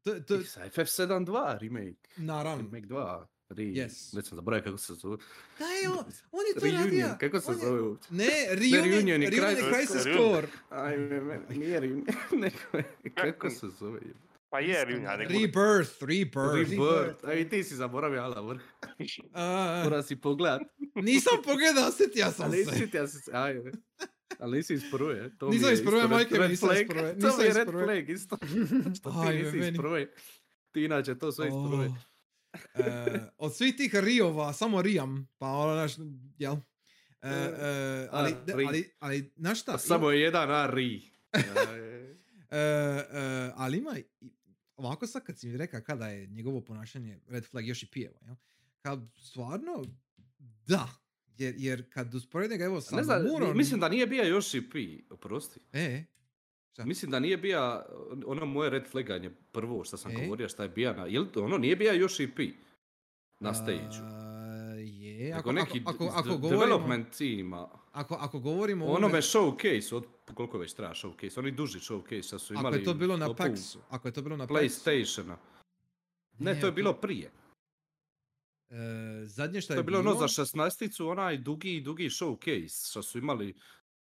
to, 0.04 0.20
to, 0.20 0.36
I 0.36 0.44
sa 0.44 0.70
FF7 0.70 1.26
remake. 1.60 2.10
naravno. 2.18 2.64
Remake 2.64 2.88
2. 2.88 3.26
Re, 3.50 3.64
Yes. 3.66 4.16
Već 4.16 4.26
sam 4.26 4.36
zaboravio 4.36 4.64
kako 4.64 4.78
se 4.78 4.94
zove. 4.94 5.18
Da 5.60 5.66
je 5.66 5.90
on, 5.90 5.98
on 6.32 6.46
je 6.46 6.54
to 6.54 6.60
Reunion, 6.62 6.84
radio. 6.84 7.18
kako 7.20 7.42
se 7.42 7.52
on 7.52 7.58
je- 7.58 7.62
zove 7.62 7.82
uopće? 7.82 8.08
Ne, 8.12 8.26
Reunion, 8.50 8.84
Reunion 8.84 9.22
je 9.24 9.30
Reunion 9.30 9.52
je 9.52 9.64
Crisis- 9.64 9.88
Crisis 9.88 10.06
Reunion. 10.06 10.34
Core. 10.34 10.48
Ajme, 10.72 11.22
me, 11.22 11.40
nije 11.50 11.80
Reunion, 11.80 12.06
nego 12.34 12.58
je- 12.74 13.12
kako 13.12 13.50
se 13.50 13.68
zove? 13.70 14.00
Pa 14.50 14.60
je, 14.60 14.86
bude. 14.86 15.08
Rebirth, 15.20 15.58
Rebirth. 16.02 16.54
Rebirth. 16.56 17.26
A 17.26 17.34
i 17.34 17.50
ti 17.50 17.64
si 17.64 17.76
zaboravio 17.76 18.22
Ala 18.22 18.42
vrh. 18.44 18.62
A, 19.34 19.82
Mora 19.84 20.04
si 20.04 20.16
pogledat. 20.18 20.62
nisam 20.96 21.34
pogledao, 21.44 21.92
sjetio 21.92 22.26
sam 22.28 22.46
Ali 22.46 22.66
se. 22.66 22.72
nisi 22.72 22.92
ti, 22.92 22.98
ja 22.98 23.08
se... 23.08 23.32
Ajme. 23.34 23.72
Ali 24.40 24.58
nisi 24.58 24.74
iz 24.74 24.82
prve, 24.92 25.32
to 25.38 25.46
mi 25.46 25.52
Nisam 25.52 25.70
je 25.70 25.74
iz 25.74 25.82
prve, 25.82 25.98
isto 25.98 26.08
red- 26.08 26.12
majke 26.12 26.34
mi, 26.34 26.48
nisam 26.48 26.52
iz 26.70 26.76
flag. 26.76 26.88
prve, 26.90 27.10
To 27.12 27.16
nisam 27.18 27.38
mi 27.38 27.44
je 27.44 27.50
iz 27.50 27.56
red 27.56 27.68
prve. 27.68 27.84
flag 27.86 28.10
isto. 28.10 28.38
Što 28.96 29.12
ti 29.12 29.36
nisi 29.36 29.58
iz 29.60 29.78
prve. 29.78 30.08
Ti 30.72 30.84
inače 30.84 31.16
to 31.16 31.32
sve 31.32 31.48
iz 31.48 31.54
prve. 31.70 31.90
E, 32.76 33.22
od 33.38 33.56
svih 33.56 33.76
tih 33.76 33.96
Riova, 33.96 34.54
samo 34.54 34.82
Rijam, 34.82 35.28
pa 35.38 35.48
ono, 35.48 35.76
naš, 35.76 35.92
jel? 36.38 36.56
E, 37.22 37.30
e, 37.30 38.08
ali, 38.12 38.32
A, 38.32 38.44
Ri. 38.48 38.66
ali, 38.66 38.92
ali, 39.00 39.34
znaš 39.36 39.62
šta? 39.62 39.74
A 39.74 39.78
samo 39.78 40.12
je 40.12 40.22
jedan 40.22 40.52
Ari. 40.52 41.12
E, 42.52 42.58
e, 42.58 43.52
ali 43.56 43.78
ima, 43.78 43.98
i- 43.98 44.30
ovako 44.76 45.08
sad 45.08 45.24
kad 45.24 45.40
si 45.40 45.48
mi 45.48 45.58
rekao 45.58 45.82
kada 45.82 46.08
je 46.08 46.28
njegovo 46.28 46.62
ponašanje 46.62 47.20
Red 47.28 47.46
Flag 47.46 47.68
još 47.68 47.84
i 47.84 47.88
pijeva, 47.88 48.20
jel? 48.22 48.36
Kad 48.82 49.00
stvarno, 49.22 49.86
da. 50.68 50.90
Jer, 51.38 51.56
jer 51.58 51.94
kad 51.94 52.14
usporede 52.16 52.58
ga 52.58 52.66
evo 52.66 52.82
sa 52.82 52.96
Ne 52.96 53.04
znam, 53.04 53.24
Muron... 53.24 53.58
mislim 53.58 53.80
da 53.80 53.90
nije 53.90 54.08
bio 54.08 54.24
Yoshi 54.24 54.72
P, 54.72 55.04
oprosti. 55.14 55.60
E? 55.74 56.04
Mislim 56.86 57.12
da 57.12 57.20
nije 57.20 57.38
bija 57.38 57.86
ono 58.26 58.46
moje 58.46 58.70
red 58.70 58.88
flaganje 58.92 59.32
prvo 59.52 59.84
što 59.84 59.98
sam 59.98 60.12
E? 60.12 60.16
govorio 60.24 60.50
šta 60.50 60.64
je 60.64 60.70
bija 60.70 60.94
na, 60.94 61.06
jel 61.06 61.26
to 61.34 61.44
ono 61.44 61.58
nije 61.58 61.76
bija 61.76 61.94
Yoshi 61.94 62.36
P 62.36 62.44
na 63.40 63.54
stage 63.54 64.28
je, 64.80 65.34
ako, 65.34 65.52
neki 65.52 65.82
ako, 65.86 66.06
ako, 66.06 66.20
ako 66.20 66.38
govorimo, 66.38 66.66
development 66.66 67.18
teama. 67.18 67.70
ako, 67.92 68.16
ako 68.16 68.40
govorimo 68.40 68.86
o 68.86 68.94
onome 68.94 69.22
showcase, 69.22 69.96
od 69.96 70.06
koliko 70.34 70.58
već 70.58 70.74
traja 70.74 70.94
showcase, 70.94 71.40
oni 71.40 71.52
duži 71.52 71.80
showcase 71.80 72.28
što 72.28 72.40
su 72.40 72.54
imali 72.54 72.68
ako 72.68 72.76
je 72.78 72.84
to 72.84 72.94
bilo 72.94 73.18
na 73.18 73.28
PAX-u, 73.28 73.80
ako 73.90 74.08
je 74.08 74.12
to 74.12 74.22
bilo 74.22 74.38
na 74.38 74.48
PlayStationa. 74.48 75.36
Ne, 76.40 76.60
to 76.60 76.66
je 76.66 76.72
bilo 76.72 76.94
prije. 76.94 77.32
E, 78.70 78.76
zadnje 79.26 79.62
što 79.62 79.68
To 79.68 79.74
je, 79.74 79.80
je 79.80 79.84
bilo 79.84 80.00
ono 80.00 80.14
za 80.14 80.28
16 80.28 81.04
onaj 81.04 81.38
dugi, 81.38 81.82
dugi 81.82 82.10
showcase 82.10 82.90
što 82.90 83.04
su 83.04 83.18
imali, 83.18 83.56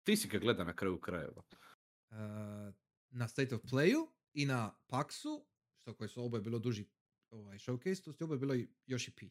ti 0.05 0.17
si 0.17 0.29
ga 0.29 0.39
gleda 0.39 0.65
na 0.65 0.73
kraju 0.73 0.99
krajeva. 0.99 1.43
Na 3.11 3.29
State 3.29 3.55
of 3.55 3.63
Playu 3.63 4.07
i 4.35 4.47
na 4.47 4.75
PAX-u, 4.87 5.47
što 5.77 5.95
koje 5.95 6.09
su 6.09 6.25
oboje 6.25 6.41
bilo 6.41 6.59
duži 6.59 6.85
ovaj, 7.31 7.59
showcase, 7.59 8.05
to 8.05 8.13
su 8.13 8.25
oboje 8.25 8.39
bilo 8.39 8.55
i 8.55 8.69
još 8.87 9.09
i 9.09 9.11
P. 9.11 9.27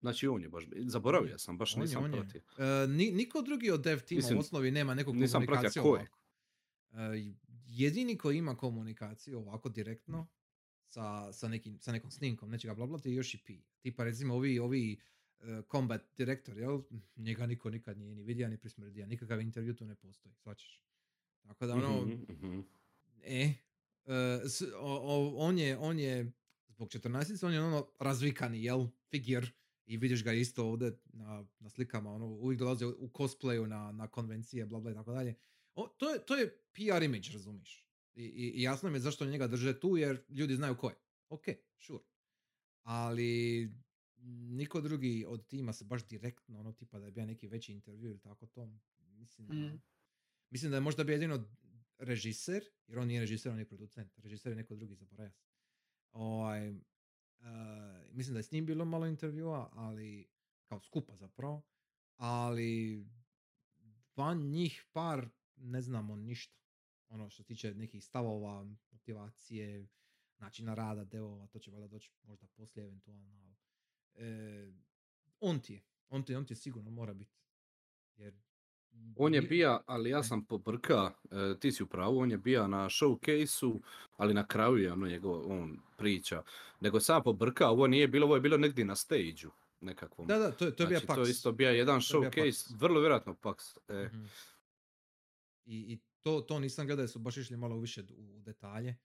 Znači 0.00 0.26
on 0.26 0.42
je 0.42 0.48
baš, 0.48 0.64
zaboravio 0.86 1.38
sam, 1.38 1.58
baš 1.58 1.76
On 1.76 1.82
je, 1.82 1.86
nisam 1.86 2.04
on 2.04 2.14
je. 2.14 2.20
pratio. 2.20 2.42
E, 2.58 2.86
ni, 2.86 3.10
niko 3.10 3.42
drugi 3.42 3.70
od 3.70 3.82
dev 3.82 4.00
tima 4.00 4.18
Mislim, 4.18 4.38
u 4.38 4.40
osnovi 4.40 4.70
nema 4.70 4.94
nisam 4.94 5.12
pratio 5.46 5.46
komunikaciju 5.46 5.82
ko 5.82 5.88
je. 5.88 5.92
ovako. 5.92 6.18
E, 6.92 7.32
jedini 7.66 8.18
koji 8.18 8.38
ima 8.38 8.56
komunikaciju 8.56 9.38
ovako 9.38 9.68
direktno 9.68 10.28
sa, 10.88 11.32
sa, 11.32 11.48
nekim, 11.48 11.78
sa 11.80 11.92
nekom 11.92 12.10
snimkom 12.10 12.50
nečega 12.50 12.74
bla 12.74 12.86
bla 12.86 12.98
je 13.04 13.14
još 13.14 13.34
i 13.34 13.38
P. 13.38 13.52
Tipa 13.80 14.04
recimo 14.04 14.34
ovi, 14.34 14.58
ovi 14.58 15.00
e, 15.40 15.62
combat 15.70 16.02
direktor, 16.16 16.58
jel? 16.58 16.82
Njega 17.16 17.46
niko 17.46 17.70
nikad 17.70 17.98
nije 17.98 18.14
ni 18.14 18.22
vidio 18.22 18.48
ni 18.48 18.58
prismrdio, 18.58 19.06
nikakav 19.06 19.40
intervju 19.40 19.74
tu 19.74 19.84
ne 19.84 19.94
postoji, 19.94 20.34
svačaš. 20.34 20.82
Tako 21.42 21.66
da 21.66 21.74
ono, 21.74 22.04
Mhm, 22.06 22.22
mhm. 22.30 22.60
e, 23.22 23.54
s- 24.46 24.62
o- 24.62 25.00
o- 25.02 25.34
on, 25.38 25.58
je, 25.58 25.78
on 25.78 25.98
je, 25.98 26.32
zbog 26.68 26.88
14 26.88 27.04
on 27.44 27.52
je 27.52 27.62
ono 27.62 27.92
razvikani, 27.98 28.64
jel, 28.64 28.86
figure, 29.04 29.46
i 29.86 29.96
vidiš 29.96 30.24
ga 30.24 30.32
isto 30.32 30.66
ovdje 30.66 30.98
na, 31.04 31.46
na 31.58 31.68
slikama, 31.68 32.10
ono, 32.12 32.26
uvijek 32.26 32.58
dolazi 32.58 32.84
u 32.84 33.08
cosplayu 33.08 33.66
na, 33.66 33.92
na 33.92 34.08
konvencije, 34.08 34.66
bla 34.66 34.80
bla 34.80 34.90
i 34.90 34.94
tako 34.94 35.12
dalje. 35.12 35.34
O, 35.74 35.88
to, 35.88 36.10
je, 36.10 36.26
to 36.26 36.36
je 36.36 36.48
PR 36.72 37.02
image, 37.02 37.28
razumiš? 37.32 37.86
I, 38.14 38.24
i, 38.24 38.50
i 38.50 38.62
jasno 38.62 38.90
mi 38.90 38.96
je 38.96 39.00
zašto 39.00 39.26
njega 39.26 39.46
drže 39.46 39.80
tu, 39.80 39.96
jer 39.96 40.22
ljudi 40.28 40.54
znaju 40.54 40.76
ko 40.76 40.88
je. 40.88 40.94
Ok, 41.28 41.44
sure. 41.78 42.04
Ali 42.82 43.68
niko 44.50 44.80
drugi 44.80 45.24
od 45.28 45.46
tima 45.46 45.72
se 45.72 45.84
baš 45.84 46.04
direktno, 46.04 46.58
ono 46.58 46.72
tipa 46.72 46.98
da 46.98 47.04
je 47.04 47.12
bio 47.12 47.26
neki 47.26 47.48
veći 47.48 47.72
intervju 47.72 48.04
ili 48.04 48.18
tako 48.18 48.46
to, 48.46 48.72
mislim 48.98 49.46
da, 49.48 49.54
Mm. 49.54 49.80
Mislim 50.50 50.70
da 50.70 50.76
je 50.76 50.80
možda 50.80 51.04
bio 51.04 51.12
jedino 51.12 51.44
režiser, 51.98 52.64
jer 52.86 52.98
on 52.98 53.08
nije 53.08 53.20
režiser, 53.20 53.52
on 53.52 53.58
je 53.58 53.68
producent. 53.68 54.18
Režiser 54.18 54.52
je 54.52 54.56
neko 54.56 54.74
drugi, 54.74 54.94
zaboravio 54.94 55.32
sam. 55.32 55.50
Ovaj, 56.12 56.68
eh, 56.68 56.74
mislim 58.12 58.34
da 58.34 58.38
je 58.38 58.42
s 58.42 58.52
njim 58.52 58.66
bilo 58.66 58.84
malo 58.84 59.06
intervjua, 59.06 59.70
ali 59.72 60.28
kao 60.64 60.80
skupa 60.80 61.16
zapravo, 61.16 61.62
ali 62.16 63.04
van 64.16 64.38
njih 64.38 64.84
par 64.92 65.28
ne 65.56 65.82
znamo 65.82 66.16
ništa. 66.16 66.60
Ono 67.08 67.30
što 67.30 67.42
se 67.42 67.46
tiče 67.46 67.74
nekih 67.74 68.04
stavova, 68.04 68.64
motivacije, 68.90 69.88
načina 70.38 70.74
rada, 70.74 71.04
devova, 71.04 71.46
to 71.46 71.58
će 71.58 71.70
valjda 71.70 71.88
doći 71.88 72.12
možda 72.22 72.46
poslije 72.46 72.84
eventualno. 72.84 73.28
ali, 73.28 73.56
eh, 74.14 74.72
on 75.40 75.60
ti 75.60 75.72
je, 75.72 75.82
on 76.08 76.24
ti, 76.24 76.34
on 76.34 76.46
ti 76.46 76.52
je 76.52 76.56
sigurno 76.56 76.90
mora 76.90 77.14
biti. 77.14 77.38
Jer 78.16 78.34
On 79.16 79.34
je 79.34 79.42
bija, 79.42 79.80
ali 79.86 80.10
ja 80.10 80.22
sam 80.22 80.44
pobrka, 80.44 81.10
e, 81.30 81.58
ti 81.60 81.72
si 81.72 81.82
u 81.82 81.86
pravu, 81.86 82.18
on 82.18 82.30
je 82.30 82.38
bija 82.38 82.66
na 82.66 82.88
showcase-u, 82.88 83.80
ali 84.16 84.34
na 84.34 84.46
kraju 84.46 84.76
je 84.76 84.92
ono 84.92 85.06
njegov, 85.06 85.52
on 85.52 85.78
priča. 85.96 86.42
Nego 86.80 87.00
sam 87.00 87.22
pobrka, 87.22 87.68
ovo 87.68 87.86
nije 87.86 88.08
bilo, 88.08 88.26
ovo 88.26 88.34
je 88.34 88.40
bilo 88.40 88.56
negdje 88.56 88.84
na 88.84 88.96
stage-u 88.96 89.50
nekakvom. 89.80 90.26
Da, 90.26 90.38
da, 90.38 90.50
to 90.50 90.64
je, 90.64 90.76
to 90.76 90.82
je 90.82 90.86
bio 90.86 90.98
znači, 90.98 91.06
to 91.06 91.22
Pax. 91.22 91.26
je 91.26 91.30
isto 91.30 91.52
bio 91.52 91.70
jedan 91.70 92.00
To 92.00 92.06
showcase, 92.06 92.68
Pax. 92.68 92.74
vrlo 92.78 93.00
vjerojatno 93.00 93.34
Pax. 93.34 93.78
E, 93.88 94.06
Mhm. 94.06 94.24
I, 95.66 95.76
i 95.92 95.98
to, 96.22 96.40
to 96.40 96.58
nisam 96.58 96.86
gledao, 96.86 97.08
su 97.08 97.18
baš 97.18 97.36
išli 97.36 97.56
malo 97.56 97.78
više 97.78 98.02
u, 98.16 98.40
detalje. 98.40 98.96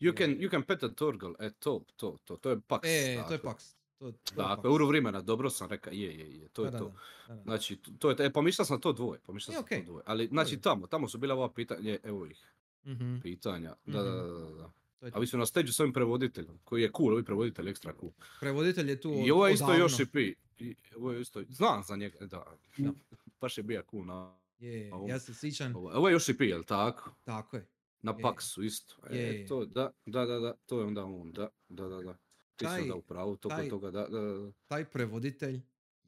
You 0.00 0.18
can, 0.18 0.30
you 0.36 0.50
can 0.50 0.62
pet 0.62 0.82
a 0.82 0.94
turtle, 0.94 1.30
e 1.38 1.50
to, 1.58 1.84
to, 1.96 2.16
to, 2.24 2.36
to 2.36 2.50
je 2.50 2.56
Pax. 2.56 2.80
E, 2.84 3.14
to 3.14 3.32
je 3.32 3.38
dakle. 3.38 3.50
Pax. 3.52 3.74
To, 3.98 4.12
to 4.12 4.42
je 4.42 4.46
Pax. 4.48 4.68
uru 4.68 4.86
vremena, 4.86 5.22
dobro 5.22 5.50
sam 5.50 5.68
rekao, 5.68 5.92
je, 5.92 6.18
je, 6.18 6.32
je, 6.32 6.48
to 6.48 6.64
je 6.64 6.70
Da, 6.70 6.78
to. 6.78 6.84
da, 6.84 6.92
da, 7.28 7.34
da. 7.34 7.42
Znači, 7.42 7.76
to- 7.98 8.10
je, 8.10 8.16
e, 8.18 8.32
pomišljao 8.32 8.66
sam 8.66 8.80
to 8.80 8.92
dvoje, 8.92 9.20
pomišljao 9.20 9.52
Je, 9.52 9.56
sam 9.56 9.64
okej. 9.64 9.78
to 9.78 9.84
dvoje. 9.84 10.02
Ali, 10.06 10.26
znači, 10.26 10.56
tamo, 10.58 10.86
tamo 10.86 11.08
su 11.08 11.18
bila 11.18 11.34
ova 11.34 11.48
pitanja, 11.50 11.98
evo 12.02 12.26
ih, 12.26 12.46
Mhm, 12.84 13.16
pitanja. 13.18 13.74
Da, 13.86 14.02
da, 14.02 14.10
Mhm. 14.12 14.28
da, 14.28 14.38
da, 14.40 14.50
da. 14.52 14.70
to 15.00 15.06
je 15.06 15.12
A 15.14 15.18
vi 15.18 15.26
su 15.26 15.38
na 15.38 15.46
stage 15.46 15.68
s 15.68 15.80
ovim 15.80 15.92
prevoditeljem, 15.92 16.58
koji 16.64 16.82
je 16.82 16.90
cool, 16.92 17.12
ovi 17.12 17.24
prevoditelj 17.24 17.68
ekstra 17.68 17.92
cool. 17.92 18.12
Prevoditelj 18.40 18.90
je 18.90 19.00
tu 19.00 19.12
od, 19.12 19.26
I 19.26 19.30
ovo 19.30 19.46
je 19.46 19.54
isto 19.54 19.64
odavno. 19.66 19.86
P. 20.12 20.20
I 20.58 20.74
ovo 20.96 21.12
je 21.12 21.20
isto, 21.20 21.42
znam 21.44 21.82
za 21.82 21.96
njega, 21.96 22.18
da. 22.20 22.44
Da. 22.76 22.92
Baš 23.40 23.58
je 23.58 23.64
bija 23.64 23.82
cool 23.82 24.04
na... 24.04 24.38
Je, 24.58 24.90
ja 25.08 25.18
se 25.18 25.34
sjećam, 25.34 25.76
Ovo, 25.76 25.90
ovo 25.90 26.08
je 26.08 26.16
Yoshi 26.16 26.38
P, 26.38 26.44
jel 26.44 26.62
tako? 26.64 27.10
tako 27.24 27.56
je. 27.56 27.66
Na 28.02 28.12
Je. 28.12 28.18
Paxu 28.18 28.62
isto. 28.62 28.94
E, 29.06 29.16
Je, 29.16 29.22
je. 29.32 29.46
to, 29.46 29.64
da, 29.64 29.90
da, 30.06 30.26
da, 30.26 30.38
da, 30.38 30.54
to 30.56 30.80
je 30.80 30.86
onda 30.86 31.04
on, 31.04 31.32
da, 31.32 31.48
da, 31.68 31.88
da, 31.88 31.96
da. 31.98 32.16
Taj- 32.58 32.82
onda 32.82 32.94
u 32.94 33.02
pravu, 33.02 33.36
to 33.36 33.48
taj- 33.48 33.68
toga, 33.68 33.90
da, 33.90 34.00
da, 34.02 34.20
da. 34.20 34.52
Taj 34.66 34.84
prevoditelj 34.84 35.60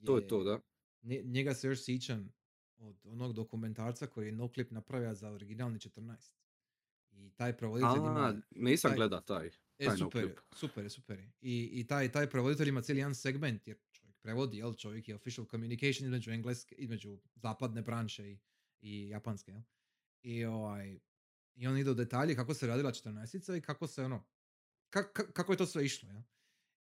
To 0.07 0.17
je 0.17 0.29
to, 0.29 0.45
da. 0.45 0.61
nje- 1.03 1.23
njega 1.23 1.55
se 1.55 1.67
još 1.69 1.85
sjećam 1.85 2.33
od 2.79 3.07
onog 3.07 3.33
dokumentarca 3.33 4.07
koji 4.07 4.27
je 4.27 4.33
Noclip 4.33 4.71
napravio 4.71 5.15
za 5.15 5.31
originalni 5.31 5.79
14. 5.79 6.35
I 7.13 7.31
taj 7.31 7.57
prevoditelj 7.57 7.91
A, 7.91 7.97
ima... 7.97 8.43
nisam 8.51 8.91
taj- 8.91 8.97
gleda 8.97 9.21
taj. 9.21 9.47
E, 9.47 9.51
taj 9.79 9.97
super, 9.97 10.23
je, 10.23 10.29
Noclip. 10.29 10.41
super, 10.53 10.85
je, 10.85 10.91
super. 10.91 11.19
je. 11.19 11.33
I, 11.41 11.71
I 11.73 11.87
taj, 11.87 12.13
taj 12.13 12.31
prevoditelj 12.31 12.69
ima 12.69 12.83
cijeli 12.83 13.01
jedan 13.01 13.15
segment, 13.15 13.67
jer 13.67 13.79
čovjek 13.93 14.17
prevodi, 14.19 14.59
jel? 14.59 14.75
Čovjek 14.75 15.09
je 15.09 15.15
official 15.15 15.47
communication 15.47 16.05
između 16.05 16.31
engleske, 16.31 16.75
između 16.75 17.19
zapadne 17.35 17.83
branše 17.83 18.33
i, 18.33 18.39
i 18.81 19.09
japanske, 19.09 19.51
jel? 19.53 19.61
I, 20.23 20.45
ovaj, 20.45 20.99
I 21.55 21.67
on 21.67 21.79
ide 21.79 21.91
u 21.91 21.95
detalje 21.95 22.37
kako 22.37 22.55
se 22.55 22.67
radila 22.67 22.93
14 22.93 23.59
i 23.59 23.61
kako 23.61 23.87
se 23.87 24.05
ono, 24.05 24.25
ka- 24.91 25.13
ka- 25.13 25.33
kako 25.33 25.53
je 25.53 25.57
to 25.57 25.67
sve 25.67 25.85
išlo, 25.85 26.11
jel? 26.11 26.23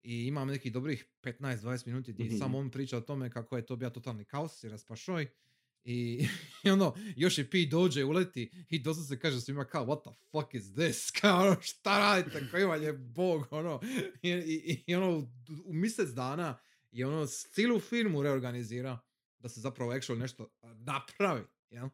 I 0.02 0.26
imam 0.26 0.48
nekih 0.48 0.72
dobrih 0.72 1.06
15-20 1.22 1.86
minuti 1.86 2.12
gdje 2.12 2.24
Mhm. 2.24 2.36
samo 2.38 2.58
on 2.58 2.70
priča 2.70 2.96
o 2.96 3.00
tome 3.00 3.30
kako 3.30 3.56
je 3.56 3.66
to 3.66 3.76
bio 3.76 3.90
totalni 3.90 4.24
kaos 4.24 4.64
i 4.64 4.68
raspašoj. 4.68 5.26
I, 5.84 6.26
i 6.64 6.70
ono, 6.70 6.94
još 7.16 7.38
i 7.38 7.50
Pi 7.50 7.66
dođe, 7.66 8.04
uleti 8.04 8.50
i 8.68 8.78
doslovno 8.78 9.08
se 9.08 9.18
kaže 9.20 9.40
svima 9.40 9.64
kao, 9.64 9.86
what 9.86 10.02
the 10.02 10.20
fuck 10.30 10.54
is 10.54 10.72
this? 10.74 11.10
Kao, 11.20 11.40
ono, 11.46 11.56
šta 11.60 11.98
radite, 11.98 12.48
koji 12.50 12.64
vam 12.64 12.82
je 12.82 12.92
bog, 12.92 13.46
ono. 13.50 13.80
I, 14.22 14.30
i, 14.30 14.84
i 14.86 14.94
ono, 14.94 15.30
u, 15.64 15.72
mjesec 15.72 16.08
dana 16.10 16.58
i 16.90 17.04
ono 17.04 17.26
cijelu 17.26 17.80
firmu 17.80 18.22
reorganizira 18.22 18.98
da 19.38 19.48
se 19.48 19.60
zapravo 19.60 19.92
actual 19.92 20.18
nešto 20.18 20.48
napravi, 20.74 21.44
jel? 21.70 21.88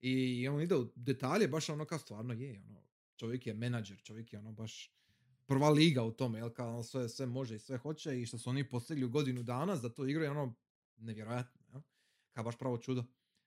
I 0.00 0.48
on 0.48 0.62
ide 0.62 0.76
u 0.76 0.92
detalje, 0.96 1.48
baš 1.48 1.68
ono 1.68 1.84
kao 1.84 1.98
stvarno 1.98 2.34
je, 2.34 2.62
ono, 2.68 2.82
čovjek 3.16 3.46
je 3.46 3.54
menadžer, 3.54 4.02
čovjek 4.02 4.32
je 4.32 4.38
ono 4.38 4.52
baš 4.52 4.92
prva 5.46 5.70
liga 5.70 6.02
u 6.02 6.12
tome, 6.12 6.38
jel, 6.38 6.50
kao 6.50 6.68
ono 6.68 6.82
sve, 6.82 7.08
sve 7.08 7.26
može 7.26 7.56
i 7.56 7.58
sve 7.58 7.76
hoće 7.78 8.22
i 8.22 8.26
što 8.26 8.38
su 8.38 8.50
oni 8.50 8.68
postigli 8.68 9.04
u 9.04 9.10
godinu 9.10 9.42
dana 9.42 9.76
za 9.76 9.88
to 9.88 10.06
igru 10.06 10.22
je 10.22 10.30
ono 10.30 10.54
nevjerojatno, 10.96 11.60
jel? 11.68 11.80
Kao 12.32 12.44
baš 12.44 12.58
pravo 12.58 12.78
čudo. 12.78 13.04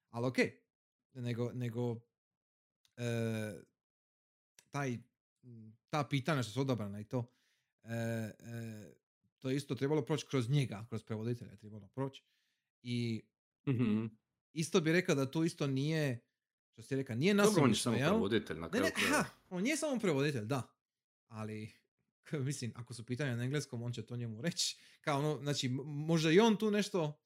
Ali 0.10 0.28
okej, 0.28 0.62
nego, 1.14 1.52
nego 1.54 1.96
e, 2.98 3.54
taj, 4.70 4.98
ta 5.90 6.04
pitanja 6.04 6.44
što 6.44 6.52
su 6.52 6.62
odabrana 6.62 7.00
i 7.00 7.04
to, 7.04 7.32
e, 7.84 7.94
e, 7.94 8.94
to 9.40 9.50
je 9.50 9.56
isto 9.56 9.76
trebalo 9.76 10.02
proći 10.06 10.26
kroz 10.30 10.50
njega, 10.50 10.86
kroz 10.90 11.04
prevoditelja 11.04 11.52
je 11.52 11.58
trebalo 11.58 11.88
proći. 11.88 12.24
I 12.82 13.22
Mhm. 13.68 14.06
isto 14.54 14.82
bi 14.82 14.92
rekao 14.92 15.16
da 15.16 15.32
to 15.32 15.44
isto 15.44 15.68
nije, 15.68 16.20
što 16.72 16.82
si 16.82 16.96
rekao, 16.96 17.16
nije 17.16 17.34
Dobro, 17.34 17.50
on 17.50 17.56
je 17.56 17.60
nasumično, 17.62 17.92
samo 17.98 18.10
prevoditelj 18.10 18.58
na 18.58 18.66
Ne, 18.66 18.70
kraju 18.70 18.84
ne, 18.86 18.92
krajeva. 18.92 19.18
ha, 19.18 19.30
on 19.50 19.64
nije 19.64 19.78
samo 19.78 20.00
prevoditelj, 20.00 20.46
da. 20.46 20.76
Ali, 21.28 21.72
mislim, 22.50 22.74
ako 22.76 22.94
su 22.94 23.06
pitanja 23.06 23.36
na 23.36 23.44
engleskom, 23.44 23.84
on 23.84 23.94
će 23.94 24.06
to 24.06 24.16
njemu 24.16 24.42
reći. 24.42 24.78
Kao 25.02 25.20
ono, 25.20 25.40
znači, 25.44 25.68
m- 25.68 25.76
može 25.86 26.34
i 26.34 26.40
on 26.40 26.58
tu 26.58 26.72
nešto 26.72 27.22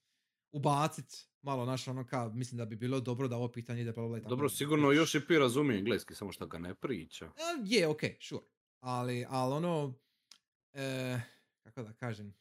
ubacit, 0.51 1.27
malo 1.41 1.65
naš 1.65 1.87
ono 1.87 2.07
kao, 2.07 2.29
mislim 2.29 2.57
da 2.57 2.65
bi 2.65 2.75
bilo 2.75 2.99
dobro 2.99 3.27
da 3.27 3.35
ovo 3.35 3.51
pitanje 3.51 3.81
ide 3.81 3.91
tako 3.91 4.19
Dobro, 4.29 4.49
sigurno 4.49 4.91
još 4.91 5.15
i 5.15 5.27
Pi 5.27 5.37
razumije 5.37 5.79
engleski, 5.79 6.15
samo 6.15 6.31
što 6.31 6.47
ga 6.47 6.59
ne 6.59 6.75
priča. 6.75 7.25
E, 7.25 7.31
je, 7.65 7.87
ok, 7.87 8.01
sure. 8.21 8.45
Ali, 8.79 9.25
ali 9.29 9.53
ono, 9.53 9.99
e, 10.73 11.19
kako 11.63 11.83
da 11.83 11.93
kažem, 11.93 12.33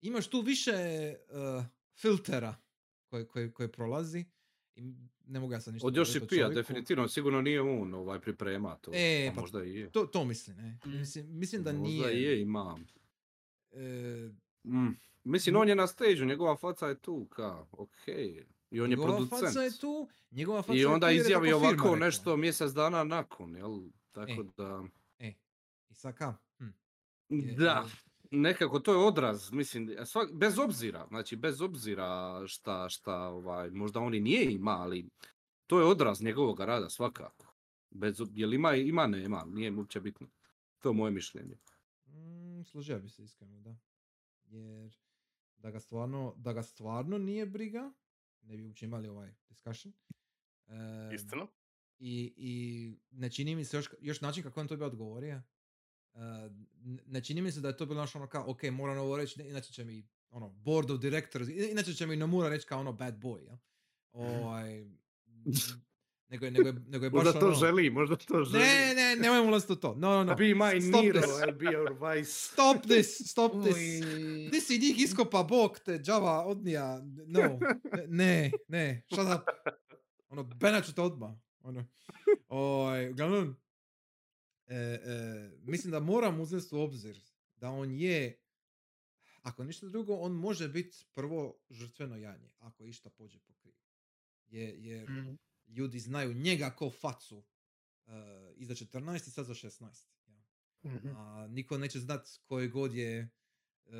imaš 0.00 0.26
tu 0.26 0.40
više 0.40 0.72
e, 0.72 1.16
filtera 2.00 2.56
koje, 3.06 3.28
koje, 3.28 3.52
koje 3.52 3.72
prolazi 3.72 4.24
i 4.76 4.94
ne 5.26 5.40
mogu 5.40 5.52
ja 5.52 5.60
sad 5.60 5.74
ništa 5.74 5.86
Od 5.86 5.94
govoriti 5.94 6.10
Yoshi 6.12 6.24
o 6.24 6.26
Pija, 6.26 6.40
čovjeku. 6.40 6.54
definitivno, 6.56 7.08
sigurno 7.08 7.40
nije 7.40 7.60
on 7.62 7.94
ovaj 7.94 8.20
priprema 8.20 8.76
to. 8.76 8.90
E, 8.94 9.28
a 9.28 9.34
pa 9.34 9.40
možda 9.40 9.64
i 9.64 9.70
je. 9.70 9.90
To, 9.90 10.04
to 10.04 10.24
mislim, 10.24 10.56
ne. 10.56 10.78
Mm. 10.84 10.90
Mislim, 10.90 11.26
mislim 11.30 11.62
da 11.62 11.72
možda 11.72 11.82
nije... 11.84 12.12
i 12.12 12.22
je, 12.22 12.40
ima. 12.40 12.78
e, 13.72 14.30
Mm. 14.64 14.88
Mislim, 15.24 15.56
on 15.56 15.68
je 15.68 15.74
na 15.74 15.86
stage 15.86 16.16
njegova 16.16 16.56
faca 16.56 16.86
je 16.86 16.94
tu, 16.96 17.26
ka, 17.26 17.66
okej. 17.72 18.44
I 18.70 18.80
on 18.80 18.84
je 18.84 18.88
njegova 18.88 19.08
producent. 19.08 19.40
faca 19.42 19.60
je 19.60 19.70
tu, 19.72 20.08
njegova 20.30 20.62
faca 20.62 20.74
I 20.74 20.78
je 20.78 20.86
onda 20.86 21.06
tu 21.06 21.10
je 21.10 21.16
izjavi 21.16 21.34
tako 21.46 21.58
firma 21.58 21.68
ovako 21.68 21.84
rekla. 21.86 22.06
nešto 22.06 22.36
mjesec 22.36 22.72
dana 22.72 23.04
nakon, 23.04 23.56
jel? 23.56 23.80
Tako 24.12 24.30
E. 24.32 24.44
da... 24.56 24.84
E, 25.18 25.32
i 25.90 25.94
sad 25.94 26.14
ka? 26.14 26.34
Hm. 26.58 26.64
je- 27.30 27.54
Da, 27.54 27.64
je- 27.64 28.13
nekako 28.30 28.80
to 28.80 28.92
je 28.92 28.98
odraz, 28.98 29.52
mislim, 29.52 29.96
svak, 30.04 30.32
bez 30.32 30.58
obzira, 30.58 31.06
znači 31.08 31.36
bez 31.36 31.60
obzira 31.60 32.42
šta, 32.46 32.88
šta, 32.88 33.16
ovaj, 33.16 33.70
možda 33.70 34.00
on 34.00 34.14
i 34.14 34.20
nije 34.20 34.52
ima, 34.52 34.70
ali 34.70 35.08
to 35.66 35.78
je 35.78 35.86
odraz 35.86 36.22
njegovog 36.22 36.60
rada 36.60 36.90
svakako. 36.90 37.54
Bez, 37.90 38.20
jel 38.34 38.54
ima, 38.54 38.74
ima, 38.74 39.06
nema, 39.06 39.44
nije 39.44 39.72
uopće 39.72 40.00
bitno. 40.00 40.26
To 40.78 40.88
je 40.88 40.94
moje 40.94 41.12
mišljenje. 41.12 41.58
Mm, 42.06 42.62
složio 42.64 42.98
bi 42.98 43.08
se 43.08 43.24
iskreno, 43.24 43.60
da. 43.60 43.76
Jer 44.44 44.96
da 45.56 45.70
ga 45.70 45.80
stvarno, 45.80 46.34
da 46.36 46.52
ga 46.52 46.62
stvarno 46.62 47.18
nije 47.18 47.46
briga, 47.46 47.92
ne 48.42 48.56
bi 48.56 48.64
uopće 48.64 48.86
imali 48.86 49.08
ovaj 49.08 49.34
discussion. 49.48 49.94
E, 50.66 51.14
Istina. 51.14 51.46
I, 51.98 52.34
i 52.36 52.96
ne 53.10 53.30
čini 53.30 53.56
mi 53.56 53.64
se 53.64 53.76
još, 53.76 53.88
još 54.00 54.20
način 54.20 54.42
kako 54.42 54.60
on 54.60 54.68
to 54.68 54.76
bi 54.76 54.84
odgovorio. 54.84 55.42
Ne 57.06 57.24
čini 57.24 57.42
mi 57.42 57.52
se 57.52 57.60
da 57.60 57.68
je 57.68 57.76
to 57.76 57.86
bilo 57.86 58.00
naš 58.00 58.14
ono 58.14 58.26
kao, 58.26 58.44
ok, 58.50 58.62
moram 58.62 58.98
ovo 58.98 59.16
reći, 59.16 59.38
ne- 59.38 59.48
inače 59.48 59.72
će 59.72 59.84
mi, 59.84 60.08
ono, 60.30 60.48
board 60.48 60.90
of 60.90 61.00
directors, 61.00 61.48
inače 61.70 61.94
će 61.94 62.06
mi 62.06 62.16
Nomura 62.16 62.48
reći 62.48 62.66
kao 62.66 62.80
ono 62.80 62.92
bad 62.92 63.18
boy, 63.18 63.46
ja? 63.46 63.58
Ovaj, 64.12 64.84
nego 66.30 66.44
je, 66.44 66.50
nego 66.50 66.68
je, 66.68 66.74
nego 66.88 67.04
je 67.04 67.10
baš 67.10 67.24
Možda 67.24 67.40
to 67.40 67.46
ono, 67.46 67.54
želi, 67.54 67.90
možda 67.90 68.16
to 68.16 68.44
želi. 68.44 68.64
Ne, 68.64 68.94
ne, 68.94 69.16
nemojmo 69.16 69.48
ulaziti 69.48 69.72
u 69.72 69.76
to. 69.76 69.94
No, 69.94 70.08
no, 70.10 70.24
no. 70.24 70.34
Be 70.34 70.44
my 70.44 70.88
Stop 70.88 71.02
Nero, 71.04 71.20
this. 71.20 71.30
I'll 71.30 71.58
be 71.58 71.64
your 71.64 72.16
vice. 72.16 72.30
Stop 72.52 72.82
this, 72.82 73.30
stop 73.30 73.52
this. 73.64 73.76
Ti 74.50 74.60
si 74.60 74.78
njih 74.78 74.98
iskopa 74.98 75.42
bok, 75.42 75.78
te 75.78 76.00
Java 76.06 76.44
odnija. 76.46 77.00
No, 77.26 77.58
ne, 78.08 78.52
ne, 78.68 79.02
shut 79.12 79.26
up. 79.26 79.48
Ono, 80.28 80.42
benat 80.42 80.86
ću 80.86 80.94
te 80.94 81.02
odmah. 81.02 81.34
Ono, 81.60 81.84
oj, 82.48 83.10
uglavnom, 83.10 83.56
e, 84.66 84.76
e, 84.76 85.50
mislim 85.62 85.90
da 85.90 86.00
moram 86.00 86.40
uzeti 86.40 86.74
u 86.74 86.78
obzir 86.78 87.20
da 87.56 87.70
on 87.70 87.92
je, 87.92 88.38
ako 89.42 89.64
ništa 89.64 89.86
drugo, 89.88 90.14
on 90.14 90.32
može 90.32 90.68
biti 90.68 91.06
prvo 91.12 91.60
žrtveno 91.70 92.16
janje, 92.16 92.50
ako 92.58 92.84
išta 92.84 93.10
pođe 93.10 93.38
po 93.38 93.54
krivu. 93.54 93.76
Je, 94.46 94.84
jer 94.84 95.10
mm, 95.10 95.38
ljudi 95.66 95.98
znaju 95.98 96.34
njega 96.34 96.70
ko 96.70 96.90
facu 96.90 97.38
uh, 97.38 97.44
i 98.56 98.66
za 98.66 98.74
14 98.74 99.28
i 99.28 99.30
sad 99.30 99.46
za 99.46 99.54
16. 99.54 100.06
Ja. 100.26 100.44
mhm. 100.90 101.08
A 101.16 101.46
niko 101.46 101.78
neće 101.78 102.00
znat 102.00 102.28
koji 102.44 102.68
god 102.68 102.94
je 102.94 103.30
uh, 103.84 103.92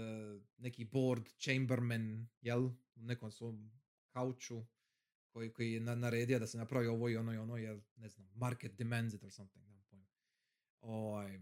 neki 0.57 0.85
board 0.85 1.29
chamberman, 1.39 2.29
jel, 2.41 2.65
u 2.95 3.03
nekom 3.03 3.31
svom 3.31 3.73
kauču 4.11 4.65
koji, 5.29 5.53
koji 5.53 5.73
je 5.73 5.81
na, 5.81 5.95
naredio 5.95 6.39
da 6.39 6.47
se 6.47 6.59
napravi 6.59 6.87
ovo 6.87 7.09
i 7.09 7.17
ono 7.17 7.35
i 7.35 7.37
ono, 7.37 7.57
jer, 7.57 7.81
ne 7.97 8.09
znam, 8.09 8.29
market 8.35 8.73
demands 8.73 9.15
it 9.15 9.23
or 9.23 9.33
something. 9.33 9.74
Ovaj, 10.85 11.35
e, 11.35 11.41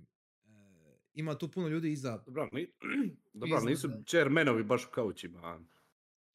ima 1.13 1.35
tu 1.35 1.49
puno 1.49 1.69
ljudi 1.69 1.93
iza, 1.93 2.17
Dobro, 2.19 2.49
ni, 2.53 2.73
dobro, 3.33 3.57
ali 3.57 3.67
nisu 3.67 3.91
chairmanovi 4.07 4.65
baš 4.65 4.85
u 4.85 4.91
kaučima. 4.91 5.61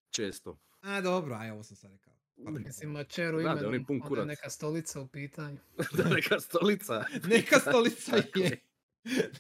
Često. 0.10 0.58
a 0.82 1.02
dobro, 1.02 1.36
aj 1.36 1.52
ovo 1.52 1.64
sam 1.64 1.76
sad 1.76 1.92
rekao. 1.92 2.14
Pardon. 2.38 2.64
Mislim, 2.64 2.92
ma 2.92 3.04
čeru 3.04 3.38
Da, 3.38 3.44
da, 3.44 3.52
imenu, 3.52 3.68
on 3.68 3.74
je 3.74 3.80
pun 3.80 3.94
onda 3.94 4.06
je 4.06 4.08
kurac. 4.10 4.28
neka 4.28 4.50
stolica 4.50 5.02
u 5.02 5.08
pitanju. 5.08 5.58
da 5.98 6.04
neka 6.06 6.40
stolica. 6.40 7.06
Neka 7.30 7.60
stolica 7.60 8.16
je. 8.36 8.60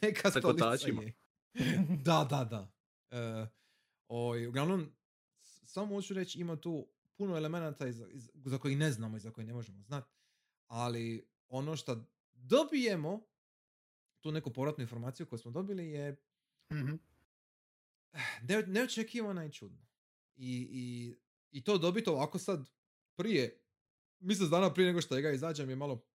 Neka 0.02 0.32
Sa 0.32 0.40
stolica 0.40 0.66
kotačima. 0.66 1.04
je. 1.04 1.14
da, 1.98 2.28
da, 2.30 2.44
da. 2.46 2.72
E, 3.12 3.48
oj, 4.08 4.48
uglavnom, 4.48 4.92
s- 5.38 5.62
samo 5.66 5.96
hoću 5.96 6.14
reći, 6.14 6.40
ima 6.40 6.56
tu 6.56 6.88
puno 7.16 7.38
elemenata 7.38 7.88
iza, 7.88 8.08
iz- 8.08 8.30
za 8.36 8.58
koji 8.58 8.76
ne 8.76 8.92
znamo 8.92 9.18
i 9.18 9.22
za 9.22 9.32
koji 9.32 9.48
ne 9.48 9.54
možemo 9.54 9.82
znati. 9.82 10.08
Ali 10.68 11.28
ono 11.48 11.76
što 11.76 12.06
dobijemo, 12.34 13.22
tu 14.22 14.32
neku 14.32 14.54
povratnu 14.54 14.82
informaciju 14.82 15.26
koju 15.26 15.40
smo 15.40 15.52
dobili 15.52 15.90
je 15.90 16.16
Mhm. 16.72 16.96
ne, 18.50 18.62
neočekivana 18.68 19.46
i 19.46 19.52
čudna. 19.52 19.86
I, 20.36 20.68
i, 20.72 21.16
I 21.52 21.64
to 21.64 21.78
dobiti 21.78 22.10
ovako 22.10 22.40
sad 22.40 22.70
prije, 23.16 23.62
mjesec 24.20 24.48
dana 24.50 24.74
prije 24.74 24.88
nego 24.88 25.02
što 25.02 25.22
ga 25.22 25.32
izađem 25.32 25.70
je 25.70 25.76
malo, 25.76 26.06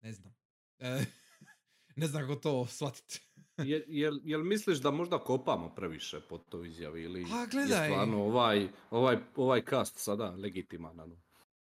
ne 0.00 0.12
znam. 0.12 0.34
E, 0.78 1.04
ne 1.96 2.06
znam 2.06 2.22
kako 2.22 2.34
to 2.36 2.66
shvatiti. 2.66 3.20
Je, 3.70 3.84
jel, 3.88 4.20
jel 4.24 4.42
misliš 4.42 4.78
da 4.78 4.90
možda 4.90 5.18
kopamo 5.18 5.74
previše 5.74 6.20
po 6.28 6.38
toj 6.38 6.68
izjavi 6.68 7.02
ili 7.02 7.26
A, 7.32 7.40
je 7.40 7.46
gledaj. 7.46 7.88
stvarno 7.88 8.22
ovaj, 8.24 8.68
ovaj, 8.90 9.18
ovaj 9.36 9.62
cast 9.70 9.98
sada 9.98 10.30
legitiman? 10.30 11.00
Ano? 11.00 11.16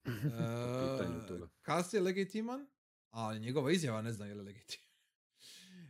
E, 0.04 1.26
toga. 1.28 1.48
Kas 1.62 1.92
je 1.92 2.00
legitiman, 2.00 2.66
ali 3.10 3.40
njegova 3.40 3.72
izjava 3.72 4.02
ne 4.02 4.12
znam 4.12 4.28
je 4.28 4.34
li 4.34 4.42
legitiman. 4.42 4.85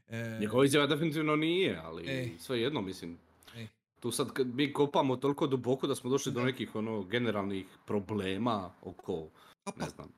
E, 0.08 0.38
Njegova 0.40 0.64
izjava 0.64 0.86
definitivno 0.86 1.36
nije, 1.36 1.76
ali 1.76 2.08
Ej. 2.08 2.38
sve 2.38 2.60
jedno 2.60 2.82
mislim. 2.82 3.18
Ej. 3.56 3.66
Tu 4.00 4.10
sad 4.10 4.28
mi 4.44 4.72
kopamo 4.72 5.16
toliko 5.16 5.46
duboko 5.46 5.86
da 5.86 5.94
smo 5.94 6.10
došli 6.10 6.32
do 6.32 6.44
nekih 6.44 6.74
ono 6.74 7.02
generalnih 7.02 7.66
problema 7.86 8.74
oko, 8.82 9.28
a 9.64 9.72
pa, 9.72 9.84
ne 9.84 9.90
znam, 9.90 10.08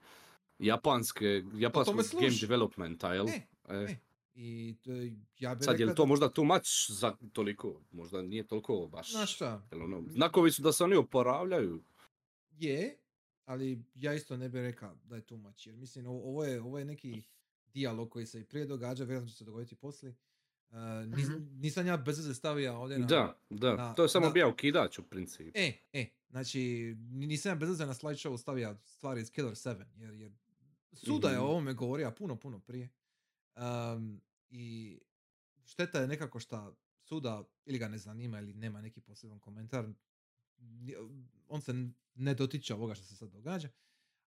japanske, 0.59 1.43
japanskog 1.55 1.97
game 2.13 2.37
developmenta, 2.41 3.15
jel? 3.15 3.29
E, 3.29 3.41
E, 3.69 3.75
e, 3.75 3.97
I 4.35 4.77
to, 4.83 4.91
ja 5.39 5.55
bih 5.55 5.65
Sad 5.65 5.81
je 5.81 5.87
li 5.87 5.95
to 5.95 6.03
da- 6.03 6.07
možda 6.09 6.29
too 6.29 6.45
much 6.45 6.69
za 6.91 7.17
toliko? 7.33 7.81
Možda 7.91 8.23
nije 8.23 8.47
toliko 8.47 8.87
baš. 8.87 9.11
Znaš 9.11 9.35
šta, 9.35 9.63
jel 9.73 9.83
ono, 9.83 10.05
znakovi 10.09 10.51
su 10.51 10.63
da 10.63 10.73
se 10.73 10.85
oni 10.85 10.97
oporavljaju. 10.97 11.83
je, 12.51 12.97
ali 13.45 13.83
ja 13.95 14.15
isto 14.15 14.37
ne 14.37 14.49
bih 14.49 14.61
rekao 14.61 14.95
da 15.05 15.17
je 15.17 15.23
too 15.23 15.39
much, 15.39 15.67
jer 15.67 15.77
mislim 15.77 16.07
ovo, 16.07 16.29
ovo 16.29 16.45
je, 16.45 16.61
ovo 16.61 16.79
je 16.79 16.85
neki 16.85 17.23
dijalog 17.69 18.11
koji 18.11 18.27
se 18.27 18.41
i 18.41 18.45
prije 18.45 18.67
događa, 18.67 19.05
vjerojatno 19.05 19.31
će 19.31 19.37
se 19.37 19.45
dogoditi 19.45 19.75
i 19.75 19.79
poslije. 19.79 20.15
Uh, 20.71 20.77
nis- 20.77 21.29
Mhm. 21.29 21.61
Nisam 21.61 21.87
ja 21.87 21.97
bez 21.97 22.19
veze 22.19 22.35
stavio 22.35 22.75
ovdje 22.75 22.99
na... 22.99 23.07
Da, 23.07 23.41
da, 23.51 23.77
na- 23.77 23.95
to 23.95 24.03
je 24.03 24.09
samo 24.09 24.31
bio 24.31 24.49
okidač 24.49 24.99
u 24.99 25.03
principu. 25.03 25.51
E, 25.55 25.73
e, 25.93 26.07
znači, 26.31 26.61
ni- 27.01 27.27
nisam 27.27 27.51
ja 27.51 27.57
bez 27.57 27.69
veze 27.69 27.87
na 27.87 27.95
slideshow 27.95 28.39
stavio 28.39 28.77
stvari 28.77 29.21
iz 29.21 29.31
Killer 29.31 29.53
7, 29.53 29.85
jer, 29.97 30.15
jer 30.15 30.33
Suda 30.93 31.31
je 31.31 31.39
o 31.39 31.43
Mhm. 31.43 31.51
ovome 31.51 31.73
govorio 31.75 32.11
puno, 32.11 32.37
puno 32.37 32.59
prije. 32.61 32.89
Um, 33.57 34.21
I 34.51 34.99
šteta 35.65 36.01
je 36.01 36.09
nekako 36.09 36.41
šta 36.41 36.73
Suda 36.99 37.45
ili 37.65 37.79
ga 37.79 37.89
ne 37.89 37.99
zanima 37.99 38.39
ili 38.39 38.55
nema 38.55 38.81
neki 38.81 39.01
poseban 39.01 39.39
komentar. 39.41 39.89
On 41.49 41.61
se 41.61 41.73
ne 42.15 42.35
dotiče 42.35 42.75
ovoga 42.75 42.95
što 42.95 43.05
se 43.05 43.17
sad 43.17 43.31
događa, 43.31 43.69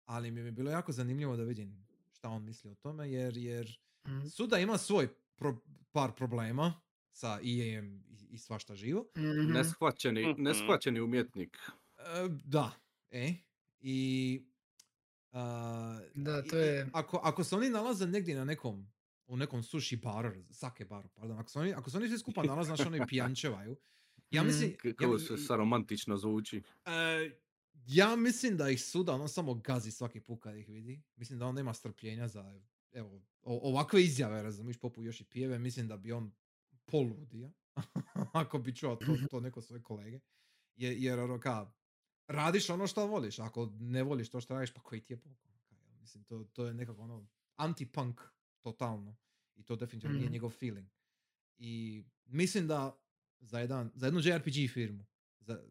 ali 0.05 0.31
mi 0.31 0.39
je 0.39 0.51
bilo 0.51 0.71
jako 0.71 0.91
zanimljivo 0.91 1.37
da 1.37 1.43
vidim 1.43 1.85
šta 2.21 2.29
on 2.29 2.43
misli 2.43 2.71
o 2.71 2.75
tome, 2.75 3.11
jer, 3.11 3.37
jer 3.37 3.77
Mhm. 4.05 4.27
Suda 4.27 4.59
ima 4.59 4.77
svoj 4.77 5.07
pro- 5.35 5.57
par 5.91 6.11
problema 6.11 6.73
sa 7.11 7.39
EA-em 7.43 8.03
i, 8.07 8.25
i 8.25 8.37
svašta 8.37 8.75
živo. 8.75 9.05
Mhm. 9.17 9.51
Neshvaćeni, 9.51 10.27
Mhm. 10.27 10.41
neshvaćeni 10.41 10.99
umjetnik. 10.99 11.57
E, 11.97 12.03
da, 12.45 12.71
e, 13.11 13.33
i... 13.79 14.41
a, 15.31 15.99
Da, 16.15 16.39
i- 16.39 16.49
to 16.49 16.57
i 16.57 16.61
je- 16.61 16.89
Ako, 16.93 17.19
ako 17.19 17.43
se 17.43 17.55
oni 17.55 17.69
nalaze 17.69 18.07
negdje 18.07 18.35
na 18.35 18.45
nekom, 18.45 18.87
u 19.27 19.37
nekom 19.37 19.63
sushi 19.63 19.97
baru, 19.97 20.31
sake 20.51 20.85
baru, 20.85 21.09
pardon, 21.09 21.39
ako 21.39 21.49
se 21.49 21.59
oni, 21.59 21.73
ako 21.73 21.89
se 21.89 21.97
oni 21.97 22.07
svi 22.07 22.17
skupa 22.17 22.43
nalaze, 22.43 22.67
znači 22.67 22.83
oni 22.83 22.99
pijančevaju, 23.09 23.75
ja 24.31 24.41
Mhm. 24.41 24.47
mislim... 24.47 24.75
ja, 24.83 24.93
Kako 24.93 25.15
i- 25.15 25.19
se 25.19 25.33
i- 25.33 25.37
sa 25.37 25.55
romantično 25.55 26.17
zvuči. 26.17 26.61
E, 26.85 27.31
ja 27.73 28.15
mislim 28.15 28.57
da 28.57 28.69
ih 28.69 28.83
suda 28.83 29.13
ono 29.13 29.27
samo 29.27 29.53
gazi 29.53 29.91
svaki 29.91 30.19
put 30.19 30.41
kad 30.43 30.55
ih 30.55 30.69
vidi. 30.69 31.01
Mislim 31.15 31.39
da 31.39 31.45
on 31.45 31.55
nema 31.55 31.73
strpljenja 31.73 32.27
za 32.27 32.61
evo, 32.91 33.21
ovakve 33.41 34.03
izjave, 34.03 34.43
razumiješ, 34.43 34.77
poput 34.79 35.05
još 35.05 35.21
i 35.21 35.23
pijeve. 35.23 35.59
Mislim 35.59 35.87
da 35.87 35.97
bi 35.97 36.11
on 36.11 36.31
poludio 36.85 37.51
ako 38.33 38.59
bi 38.59 38.75
čuo 38.75 38.95
to, 38.95 39.17
to 39.29 39.39
neko 39.39 39.61
svoje 39.61 39.83
kolege. 39.83 40.19
Je, 40.75 41.01
jer 41.03 41.19
ono 41.19 41.39
ka, 41.39 41.71
radiš 42.27 42.69
ono 42.69 42.87
što 42.87 43.07
voliš. 43.07 43.39
Ako 43.39 43.73
ne 43.79 44.03
voliš 44.03 44.29
to 44.29 44.41
što 44.41 44.53
radiš, 44.53 44.73
pa 44.73 44.81
koji 44.81 45.01
ti 45.01 45.13
je 45.13 45.19
jel? 45.25 45.33
Mislim, 45.99 46.23
to, 46.23 46.43
to 46.43 46.65
je 46.65 46.73
nekako 46.73 47.01
ono 47.01 47.27
anti-punk 47.57 48.21
totalno. 48.61 49.15
I 49.55 49.63
to 49.63 49.75
definitivno 49.75 50.13
nije 50.15 50.25
Mhm. 50.25 50.33
njegov 50.33 50.49
feeling. 50.49 50.87
I 51.57 52.03
mislim 52.25 52.67
da 52.67 52.99
za, 53.39 53.59
jedan, 53.59 53.91
za 53.95 54.07
jednu 54.07 54.19
JRPG 54.23 54.71
firmu, 54.73 55.05
za, 55.39 55.63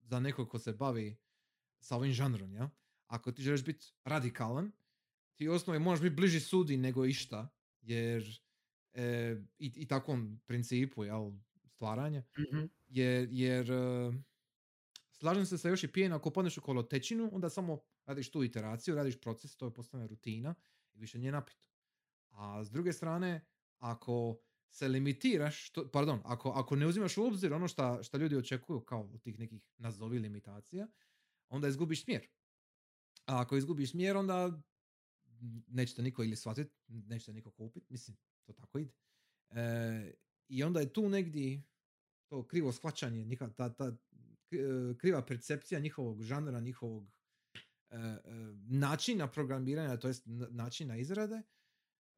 za 0.00 0.20
nekog 0.20 0.48
ko 0.48 0.58
se 0.58 0.72
bavi 0.72 1.16
sa 1.86 1.96
ovim 1.96 2.12
žanrom, 2.12 2.52
ja? 2.52 2.70
Ako 3.06 3.32
ti 3.32 3.42
želiš 3.42 3.64
biti 3.64 3.86
radikalan, 4.04 4.72
ti 5.36 5.48
u 5.48 5.52
osnovi 5.52 5.78
možeš 5.78 6.02
biti 6.02 6.16
bliži 6.16 6.40
sudi 6.40 6.76
nego 6.76 7.06
išta, 7.06 7.48
jer 7.82 8.40
e, 8.94 9.36
i, 9.58 9.72
i 9.76 9.86
takvom 9.88 10.40
principu, 10.46 11.04
jel, 11.04 11.32
stvaranja, 11.66 12.24
Mhm. 12.38 12.66
jer, 12.88 13.28
jer 13.32 13.70
e, 13.72 14.12
slažem 15.12 15.46
se 15.46 15.58
sa 15.58 15.68
još 15.68 15.84
i 15.84 15.88
pijen, 15.88 16.12
ako 16.12 16.30
padneš 16.30 16.58
u 16.58 16.62
kolotečinu, 16.62 17.30
onda 17.32 17.50
samo 17.50 17.78
radiš 18.06 18.30
tu 18.30 18.44
iteraciju, 18.44 18.94
radiš 18.94 19.20
proces, 19.20 19.56
to 19.56 19.66
je 19.66 19.74
postane 19.74 20.06
rutina 20.06 20.54
i 20.94 20.98
više 20.98 21.18
nije 21.18 21.32
napito. 21.32 21.66
A 22.30 22.64
s 22.64 22.70
druge 22.70 22.92
strane, 22.92 23.46
ako 23.78 24.38
se 24.70 24.88
limitiraš, 24.88 25.70
to, 25.70 25.90
pardon, 25.90 26.20
ako, 26.24 26.50
ako 26.50 26.76
ne 26.76 26.86
uzimaš 26.86 27.16
u 27.18 27.24
obzir 27.24 27.54
ono 27.54 27.68
šta, 27.68 28.02
šta 28.02 28.18
ljudi 28.18 28.36
očekuju 28.36 28.80
kao 28.80 29.00
od 29.02 29.22
tih 29.22 29.38
nekih 29.38 29.62
nazovi 29.78 30.18
limitacija, 30.18 30.88
onda 31.48 31.68
izgubiš 31.68 32.04
smjer. 32.04 32.28
A 33.26 33.40
ako 33.40 33.56
izgubiš 33.56 33.90
smjer, 33.90 34.16
onda 34.16 34.62
nećete 35.66 36.02
niko 36.02 36.24
ili 36.24 36.36
shvatiti, 36.36 36.74
nećete 36.88 37.32
niko 37.32 37.50
kupiti, 37.50 37.86
mislim, 37.88 38.16
to 38.46 38.52
tako 38.52 38.78
ide. 38.78 38.92
E, 39.50 40.14
I 40.48 40.62
onda 40.62 40.80
je 40.80 40.92
tu 40.92 41.08
negdje 41.08 41.62
to 42.28 42.46
krivo 42.46 42.72
shvaćanje, 42.72 43.36
ta, 43.56 43.74
ta 43.74 43.86
e, 43.86 43.96
kriva 44.98 45.26
percepcija 45.26 45.80
njihovog 45.80 46.22
žanra, 46.22 46.60
njihovog 46.60 47.10
e, 47.90 47.96
e, 47.96 48.20
načina 48.68 49.30
programiranja, 49.30 49.96
to 49.96 50.08
jest 50.08 50.22
načina 50.50 50.96
izrade, 50.96 51.42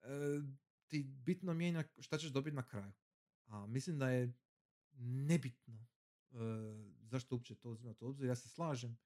e, 0.02 0.40
ti 0.86 1.02
bitno 1.02 1.54
mijenja 1.54 1.84
šta 1.98 2.18
ćeš 2.18 2.30
dobiti 2.30 2.56
na 2.56 2.66
kraju. 2.66 2.92
A 3.46 3.66
mislim 3.66 3.98
da 3.98 4.10
je 4.10 4.32
nebitno 4.98 5.86
e, 6.30 6.36
zašto 7.02 7.34
uopće 7.34 7.54
to 7.54 7.70
uzimati 7.70 8.04
u 8.04 8.08
obzir, 8.08 8.26
ja 8.26 8.36
se 8.36 8.48
slažem, 8.48 8.98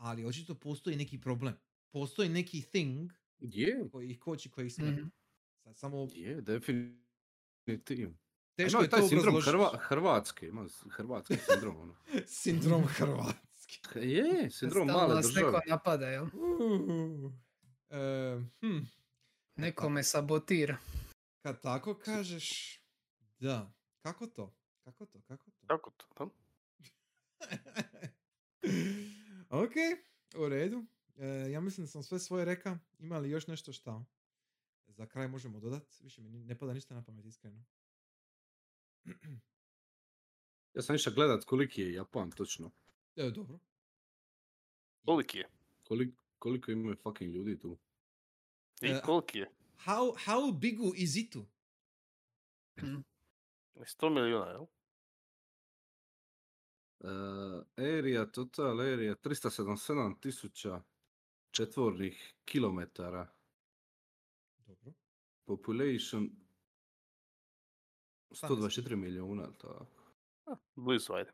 ali 0.00 0.24
očito 0.24 0.54
postoji 0.54 0.96
neki 0.96 1.20
problem. 1.20 1.54
Postoji 1.90 2.28
neki 2.28 2.62
thing 2.62 3.12
Je, 3.38 3.88
koji 3.92 4.10
ih 4.10 4.20
koči, 4.20 4.50
koji 4.50 4.66
ih. 4.66 4.78
Mhm. 4.78 5.06
Sad 5.64 5.78
samo 5.78 6.08
je, 6.12 6.40
definitivno. 6.40 8.14
teško 8.56 8.76
Ima 8.76 8.84
je 8.84 8.90
taj 8.90 9.00
to 9.00 9.08
sindrom. 9.08 9.40
Hrva, 9.42 9.78
Hrvatske, 9.78 10.46
ima 10.46 10.66
hrvatski 10.90 11.36
sindrom. 11.36 11.76
Ono. 11.76 11.94
Sindrom 12.26 12.86
Hrvatski. 12.86 13.80
Je, 13.94 14.50
sindrom 14.50 14.88
Stalno 14.88 15.02
male 15.02 15.14
nas 15.14 15.26
države. 15.26 15.46
neko 15.52 15.60
napada, 15.68 16.06
jel? 16.08 16.24
Uh, 16.24 17.32
e, 17.90 18.40
hm, 18.60 18.78
Neko 19.56 19.88
me 19.88 20.02
sabotira. 20.02 20.76
kad 21.42 21.62
tako 21.62 21.94
kažeš, 21.94 22.78
da. 23.38 23.72
Kako 24.02 24.26
to? 24.26 24.54
Kako 24.84 25.06
to? 25.06 25.20
Kako 25.20 25.50
to? 25.50 25.66
Kako 25.66 25.90
to? 25.90 26.30
ok, 29.50 29.72
u 30.36 30.48
redu. 30.48 30.84
E, 31.16 31.26
ja 31.50 31.60
mislim 31.60 31.84
da 31.84 31.88
sam 31.90 32.02
sve 32.02 32.18
svoje 32.18 32.44
reka. 32.44 32.78
Ima 32.98 33.18
li 33.18 33.30
još 33.30 33.46
nešto 33.46 33.72
šta? 33.72 34.04
Za 34.86 35.06
kraj 35.06 35.28
možemo 35.28 35.60
dodati. 35.60 36.04
Više 36.04 36.22
mi 36.22 36.28
ne 36.44 36.58
pada 36.58 36.72
ništa 36.72 36.94
na 36.94 37.02
pamet, 37.04 37.24
iskreno. 37.24 37.64
Ja 40.74 40.82
sam 40.82 40.96
išao 40.96 41.12
gledat 41.12 41.44
koliki 41.44 41.80
je 41.80 41.92
Japan 41.92 42.30
točno. 42.30 42.70
E, 43.16 43.30
dobro. 43.30 43.58
Koliki 45.04 45.38
je? 45.38 45.48
Koliko, 45.84 46.22
koliko 46.38 46.70
imaju 46.70 46.96
fucking 46.96 47.34
ljudi 47.34 47.58
tu. 47.58 47.78
I 48.82 48.86
E, 48.86 49.00
koliki 49.04 49.38
je? 49.38 49.50
How, 49.84 50.24
how 50.26 50.58
bigu 50.58 50.92
is 50.96 51.16
it? 51.16 51.34
Mhm. 52.82 52.96
100 53.74 54.10
milijuna, 54.14 54.46
jel? 54.46 54.66
Area, 57.80 58.26
total 58.32 58.80
area, 58.80 59.14
377 59.14 60.20
tisuća 60.20 60.82
četvornih 61.50 62.34
kilometara. 62.44 63.26
Dobro. 64.66 64.92
Population 65.44 66.30
18 68.30 68.48
124 68.48 68.96
milijuna, 68.96 69.42
jel 69.42 69.52
tako? 69.52 69.86
A, 70.46 70.56
blizu, 70.76 71.12
ajde. 71.12 71.32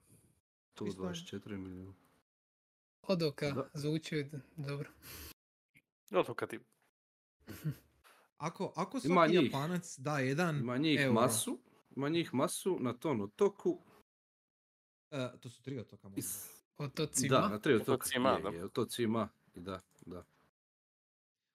Isto 0.72 0.84
je. 0.84 0.92
124 0.92 1.56
milijuna. 1.56 1.94
Odoka 3.02 3.50
Da. 3.50 3.68
zvuči 3.74 4.30
dobro. 4.56 4.90
Gotovo 6.10 6.34
kad 6.34 6.50
ti... 6.50 6.60
Ako, 8.36 8.72
ako 8.76 9.00
svaki. 9.00 9.34
Japanac 9.34 9.98
da 9.98 10.18
jedan 10.18 10.56
Ima 10.58 10.76
njih 10.76 11.00
euro, 11.00 11.12
masu, 11.12 11.58
ima 11.96 12.08
njih 12.08 12.34
masu 12.34 12.78
na 12.80 12.92
tom 12.92 13.20
otoku. 13.20 13.82
E, 15.10 15.30
to 15.40 15.50
su 15.50 15.62
tri 15.62 15.78
otoka 15.78 16.08
možda. 16.08 16.30
Otocima. 16.78 17.40
Da, 17.40 17.48
na 17.48 17.58
tri 17.58 17.74
otoka. 17.74 17.92
Otocima, 17.92 18.30
je, 18.30 18.42
da. 18.42 18.48
je, 18.48 18.64
otocima, 18.64 19.28
i 19.54 19.60
da, 19.60 19.80
da. 20.06 20.24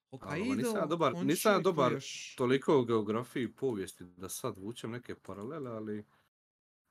Hokkaido, 0.10 0.56
nisam 0.56 0.76
ja 0.76 0.86
dobar- 0.86 1.26
nisam 1.26 1.64
dobar 1.64 1.92
još? 1.92 2.36
Toliko 2.36 2.80
u 2.80 2.86
geografiji 2.86 3.44
i 3.44 3.52
povijesti 3.52 4.04
da 4.04 4.30
sad 4.30 4.58
vučem 4.58 4.92
neke 4.92 5.16
paralele, 5.16 5.72
ali 5.72 6.06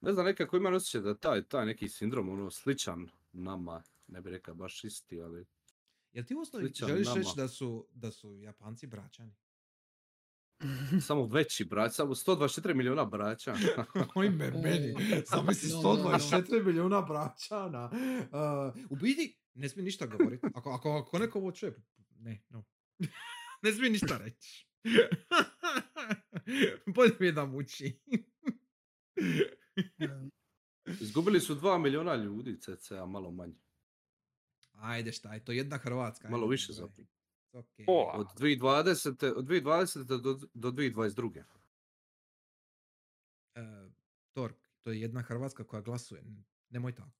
ne 0.01 0.13
znam, 0.13 0.27
nekako 0.27 0.57
imam 0.57 0.75
osjećaj 0.75 1.01
da 1.01 1.15
taj, 1.15 1.43
taj 1.43 1.67
neki 1.67 1.89
sindrom, 1.89 2.29
ono, 2.29 2.51
sličan 2.51 3.09
nama, 3.33 3.83
ne 4.07 4.21
bih 4.21 4.31
rekao 4.31 4.55
baš 4.55 4.85
isti, 4.85 5.21
ali 5.21 5.47
Jel 6.13 6.25
ti 6.25 6.35
u 6.35 6.41
osnovi 6.41 6.73
želiš 6.75 7.07
nama. 7.07 7.19
reći 7.19 7.31
da 7.37 7.49
su, 7.49 7.87
da 7.95 8.11
su 8.11 8.39
Japanci 8.39 8.87
braćani? 8.87 9.33
samo 11.07 11.27
veći 11.27 11.65
brać, 11.65 11.95
samo 11.95 12.15
124 12.15 12.75
milijuna 12.75 13.05
braća. 13.05 13.55
Oni 14.15 14.31
me 14.31 14.51
meni. 14.51 14.93
No, 14.93 14.99
no, 15.33 15.43
no. 15.43 15.53
124 15.53 16.65
milijuna 16.65 17.03
braćana. 17.03 17.91
Uh, 18.75 18.91
u 18.91 18.97
biti, 18.97 19.39
ne 19.55 19.69
smije 19.69 19.85
ništa 19.85 20.07
govoriti. 20.07 20.47
Ako, 20.55 20.71
ako, 20.71 20.91
ako 20.91 21.19
neko 21.19 21.39
ovo 21.39 21.53
čuje, 21.53 21.75
ne, 22.19 22.43
no. 22.49 22.65
ne 23.63 23.73
smije 23.73 23.91
ništa 23.91 24.19
reći. 24.19 24.67
Bolje 26.95 27.13
mi 27.21 27.27
je 27.27 27.33
da 27.33 27.45
muči. 27.45 28.01
Izgubili 31.01 31.41
su 31.41 31.55
2 31.55 31.79
milijuna 31.79 32.15
ljudi, 32.15 32.61
cca, 32.61 33.07
malo 33.07 33.31
manje. 33.31 33.55
Ajde 34.73 35.13
šta 35.13 35.35
je 35.35 35.45
to, 35.45 35.53
jedna 35.53 35.79
Hrvatska. 35.79 36.31
Malo 36.31 36.45
ajde, 36.45 36.51
više 36.51 36.73
zapravo. 36.73 37.09
Okej. 37.53 37.85
O, 37.89 38.11
Od 38.15 38.27
2020. 38.39 39.33
Od 39.37 39.45
2020. 39.45 40.05
do, 40.21 40.39
do 40.55 40.71
2022. 40.71 41.43
E, 43.55 43.89
Tork, 44.33 44.57
to 44.83 44.91
je 44.91 45.01
jedna 45.01 45.23
Hrvatska 45.23 45.65
koja 45.65 45.83
glasuje. 45.83 46.23
Nemoj 46.71 46.95
tako. 46.95 47.11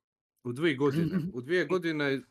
U 0.45 0.53
dvije 0.53 0.77
godine. 0.77 1.19
U 1.35 1.41
dvije 1.41 1.65
godine, 1.67 2.23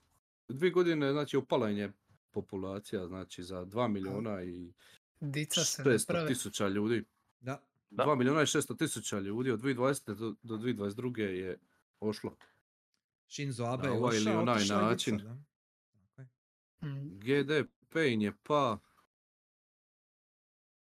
u 0.47 0.53
dvije 0.53 0.71
godine, 0.71 1.11
znači, 1.11 1.37
opala 1.37 1.69
im 1.69 1.77
je 1.77 1.91
populacija, 2.31 3.07
znači, 3.07 3.43
za 3.43 3.65
2 3.65 3.87
milijuna 3.87 4.43
i 4.43 4.73
Dica 5.19 5.63
se 5.63 5.83
ne 5.83 5.91
600 5.91 6.07
prave. 6.07 6.27
tisuća 6.27 6.67
ljudi. 6.67 7.03
Da. 7.39 7.63
Da. 7.89 8.03
2 8.03 8.15
milijuna 8.17 8.41
i 8.41 8.45
600 8.45 8.77
tisuća 8.77 9.19
ljudi 9.19 9.51
od 9.51 9.59
2020. 9.61 10.13
do, 10.15 10.35
do 10.43 10.57
2022. 10.57 11.19
je 11.19 11.57
ošlo. 11.99 12.35
Shinzo 13.27 13.63
Abe 13.63 13.87
Na 13.87 13.93
je 13.93 13.99
ovaj 13.99 14.17
ili 14.17 14.31
onaj 14.31 14.55
je 14.55 14.61
dica, 14.61 14.81
način. 14.81 15.17
da. 15.17 15.37
Je. 17.25 17.78
Je 17.95 18.33
pa... 18.43 18.79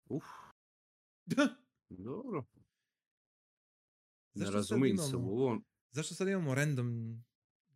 Uf, 0.09 0.25
dobro. 1.91 2.45
Ne 4.35 4.45
Zašto 4.47 4.53
sad 4.53 4.55
razumijem 4.55 4.99
se 4.99 5.16
u 5.16 5.39
ovom. 5.39 5.65
Zašto 5.91 6.15
sad 6.15 6.29
imamo 6.29 6.55
random 6.55 7.19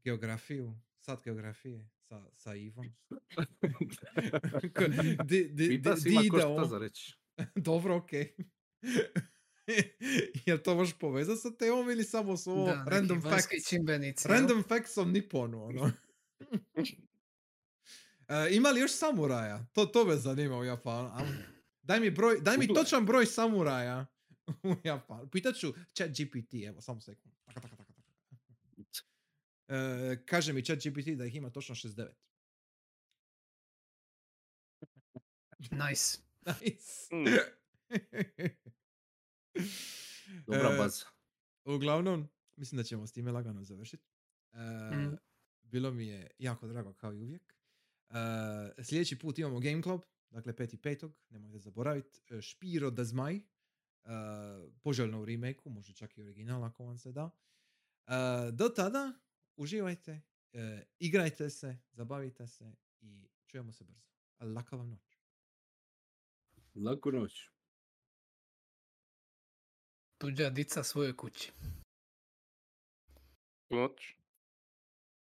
geografiju, 0.05 0.81
sat 1.01 1.25
geografije 1.25 1.91
sa, 2.01 2.31
sa 2.37 2.55
Ivom? 2.55 2.87
Di, 5.29 5.49
di, 5.49 5.69
Pita 5.69 5.95
di- 5.95 6.01
di 6.03 6.27
ima 6.27 6.31
ko 6.31 6.39
šta 6.39 6.65
za 6.65 6.79
reći. 6.79 7.19
Dobro, 7.69 7.97
okej. 7.97 8.35
Jel 10.47 10.59
to 10.59 10.75
možeš 10.75 10.99
povezati 10.99 11.41
sa 11.41 11.57
temom 11.57 11.91
ili 11.91 12.05
samo 12.05 12.37
su 12.37 12.51
ovo 12.53 12.67
Da, 12.67 12.85
random 12.89 13.23
facts? 13.23 13.69
čimbenici. 13.69 14.29
Random 14.29 14.63
facts 14.63 14.99
on 14.99 15.11
Nipponu, 15.11 15.65
ono. 15.65 15.91
E, 18.29 18.49
ima 18.51 18.69
li 18.69 18.81
još 18.81 18.93
samuraja? 18.93 19.67
To, 19.73 19.87
to 19.87 20.05
me 20.05 20.17
zanima 20.17 20.57
u 20.59 20.65
Japanu. 20.65 21.11
Daj 21.83 22.01
mi, 22.01 22.11
broj, 22.11 22.41
daj 22.41 22.59
mi 22.59 22.75
točan 22.75 23.07
broj 23.07 23.27
samuraja 23.27 24.07
u 24.63 24.75
Japanu. 24.85 25.29
Pitaću 25.31 25.75
chat 25.93 26.11
GPT, 26.11 26.55
evo, 26.67 26.81
samo 26.81 27.01
sekund. 27.01 27.35
Taka, 27.45 27.61
taka, 27.61 27.77
taka, 27.77 27.93
taka. 27.93 28.19
E, 29.69 30.25
kaže 30.27 30.53
mi 30.53 30.65
chat 30.65 30.79
GPT 30.79 31.09
da 31.09 31.25
ih 31.25 31.35
ima 31.35 31.51
točno 31.51 31.75
69. 31.75 32.09
Nice. 35.71 36.19
Nice. 36.63 37.15
Mm. 37.15 37.25
Dobra 40.47 40.75
E, 40.75 40.77
baza. 40.79 41.05
Uglavnom, 41.65 42.29
mislim 42.57 42.77
da 42.77 42.83
ćemo 42.83 43.07
s 43.07 43.13
time 43.13 43.33
lagano 43.33 43.65
završiti. 43.65 44.05
E, 44.53 44.59
Mm. 44.97 45.17
Bilo 45.63 45.91
mi 45.91 46.07
je 46.07 46.31
jako 46.39 46.67
drago 46.69 46.93
kao 46.95 47.15
i 47.15 47.23
uvijek. 47.23 47.58
E, 48.11 48.83
sljedeći 48.85 49.19
put 49.19 49.39
imamo 49.39 49.61
Game 49.61 49.83
Club, 49.83 50.01
dakle 50.31 50.53
5.5. 50.53 51.11
Nemojte 51.29 51.59
zaboraviti. 51.59 52.21
E, 52.31 52.41
Špiro 52.41 52.91
da 52.91 53.05
Zmaj. 53.05 53.37
E, 53.37 53.41
poželjno 54.83 55.23
u 55.23 55.25
remake 55.25 55.71
može 55.71 55.95
čak 55.95 56.19
i 56.19 56.23
original 56.23 56.65
ako 56.65 56.85
vam 56.85 56.99
se 56.99 57.13
da. 57.13 57.31
E, 58.07 58.13
do 58.53 58.69
tada, 58.69 59.13
uživajte, 59.57 60.21
igrajte 60.99 61.51
se, 61.51 61.79
zabavite 61.93 62.47
se 62.47 62.73
i 63.01 63.29
čujemo 63.47 63.73
se 63.73 63.85
brzo. 63.85 64.09
Laka 64.41 64.77
vam 64.77 64.89
noć. 64.89 65.19
Laku 66.75 67.13
noć. 67.13 67.51
Tuđa 70.19 70.51
dica 70.51 70.83
svojoj 70.83 71.17
kući. 71.17 71.53
Noć. 73.71 74.18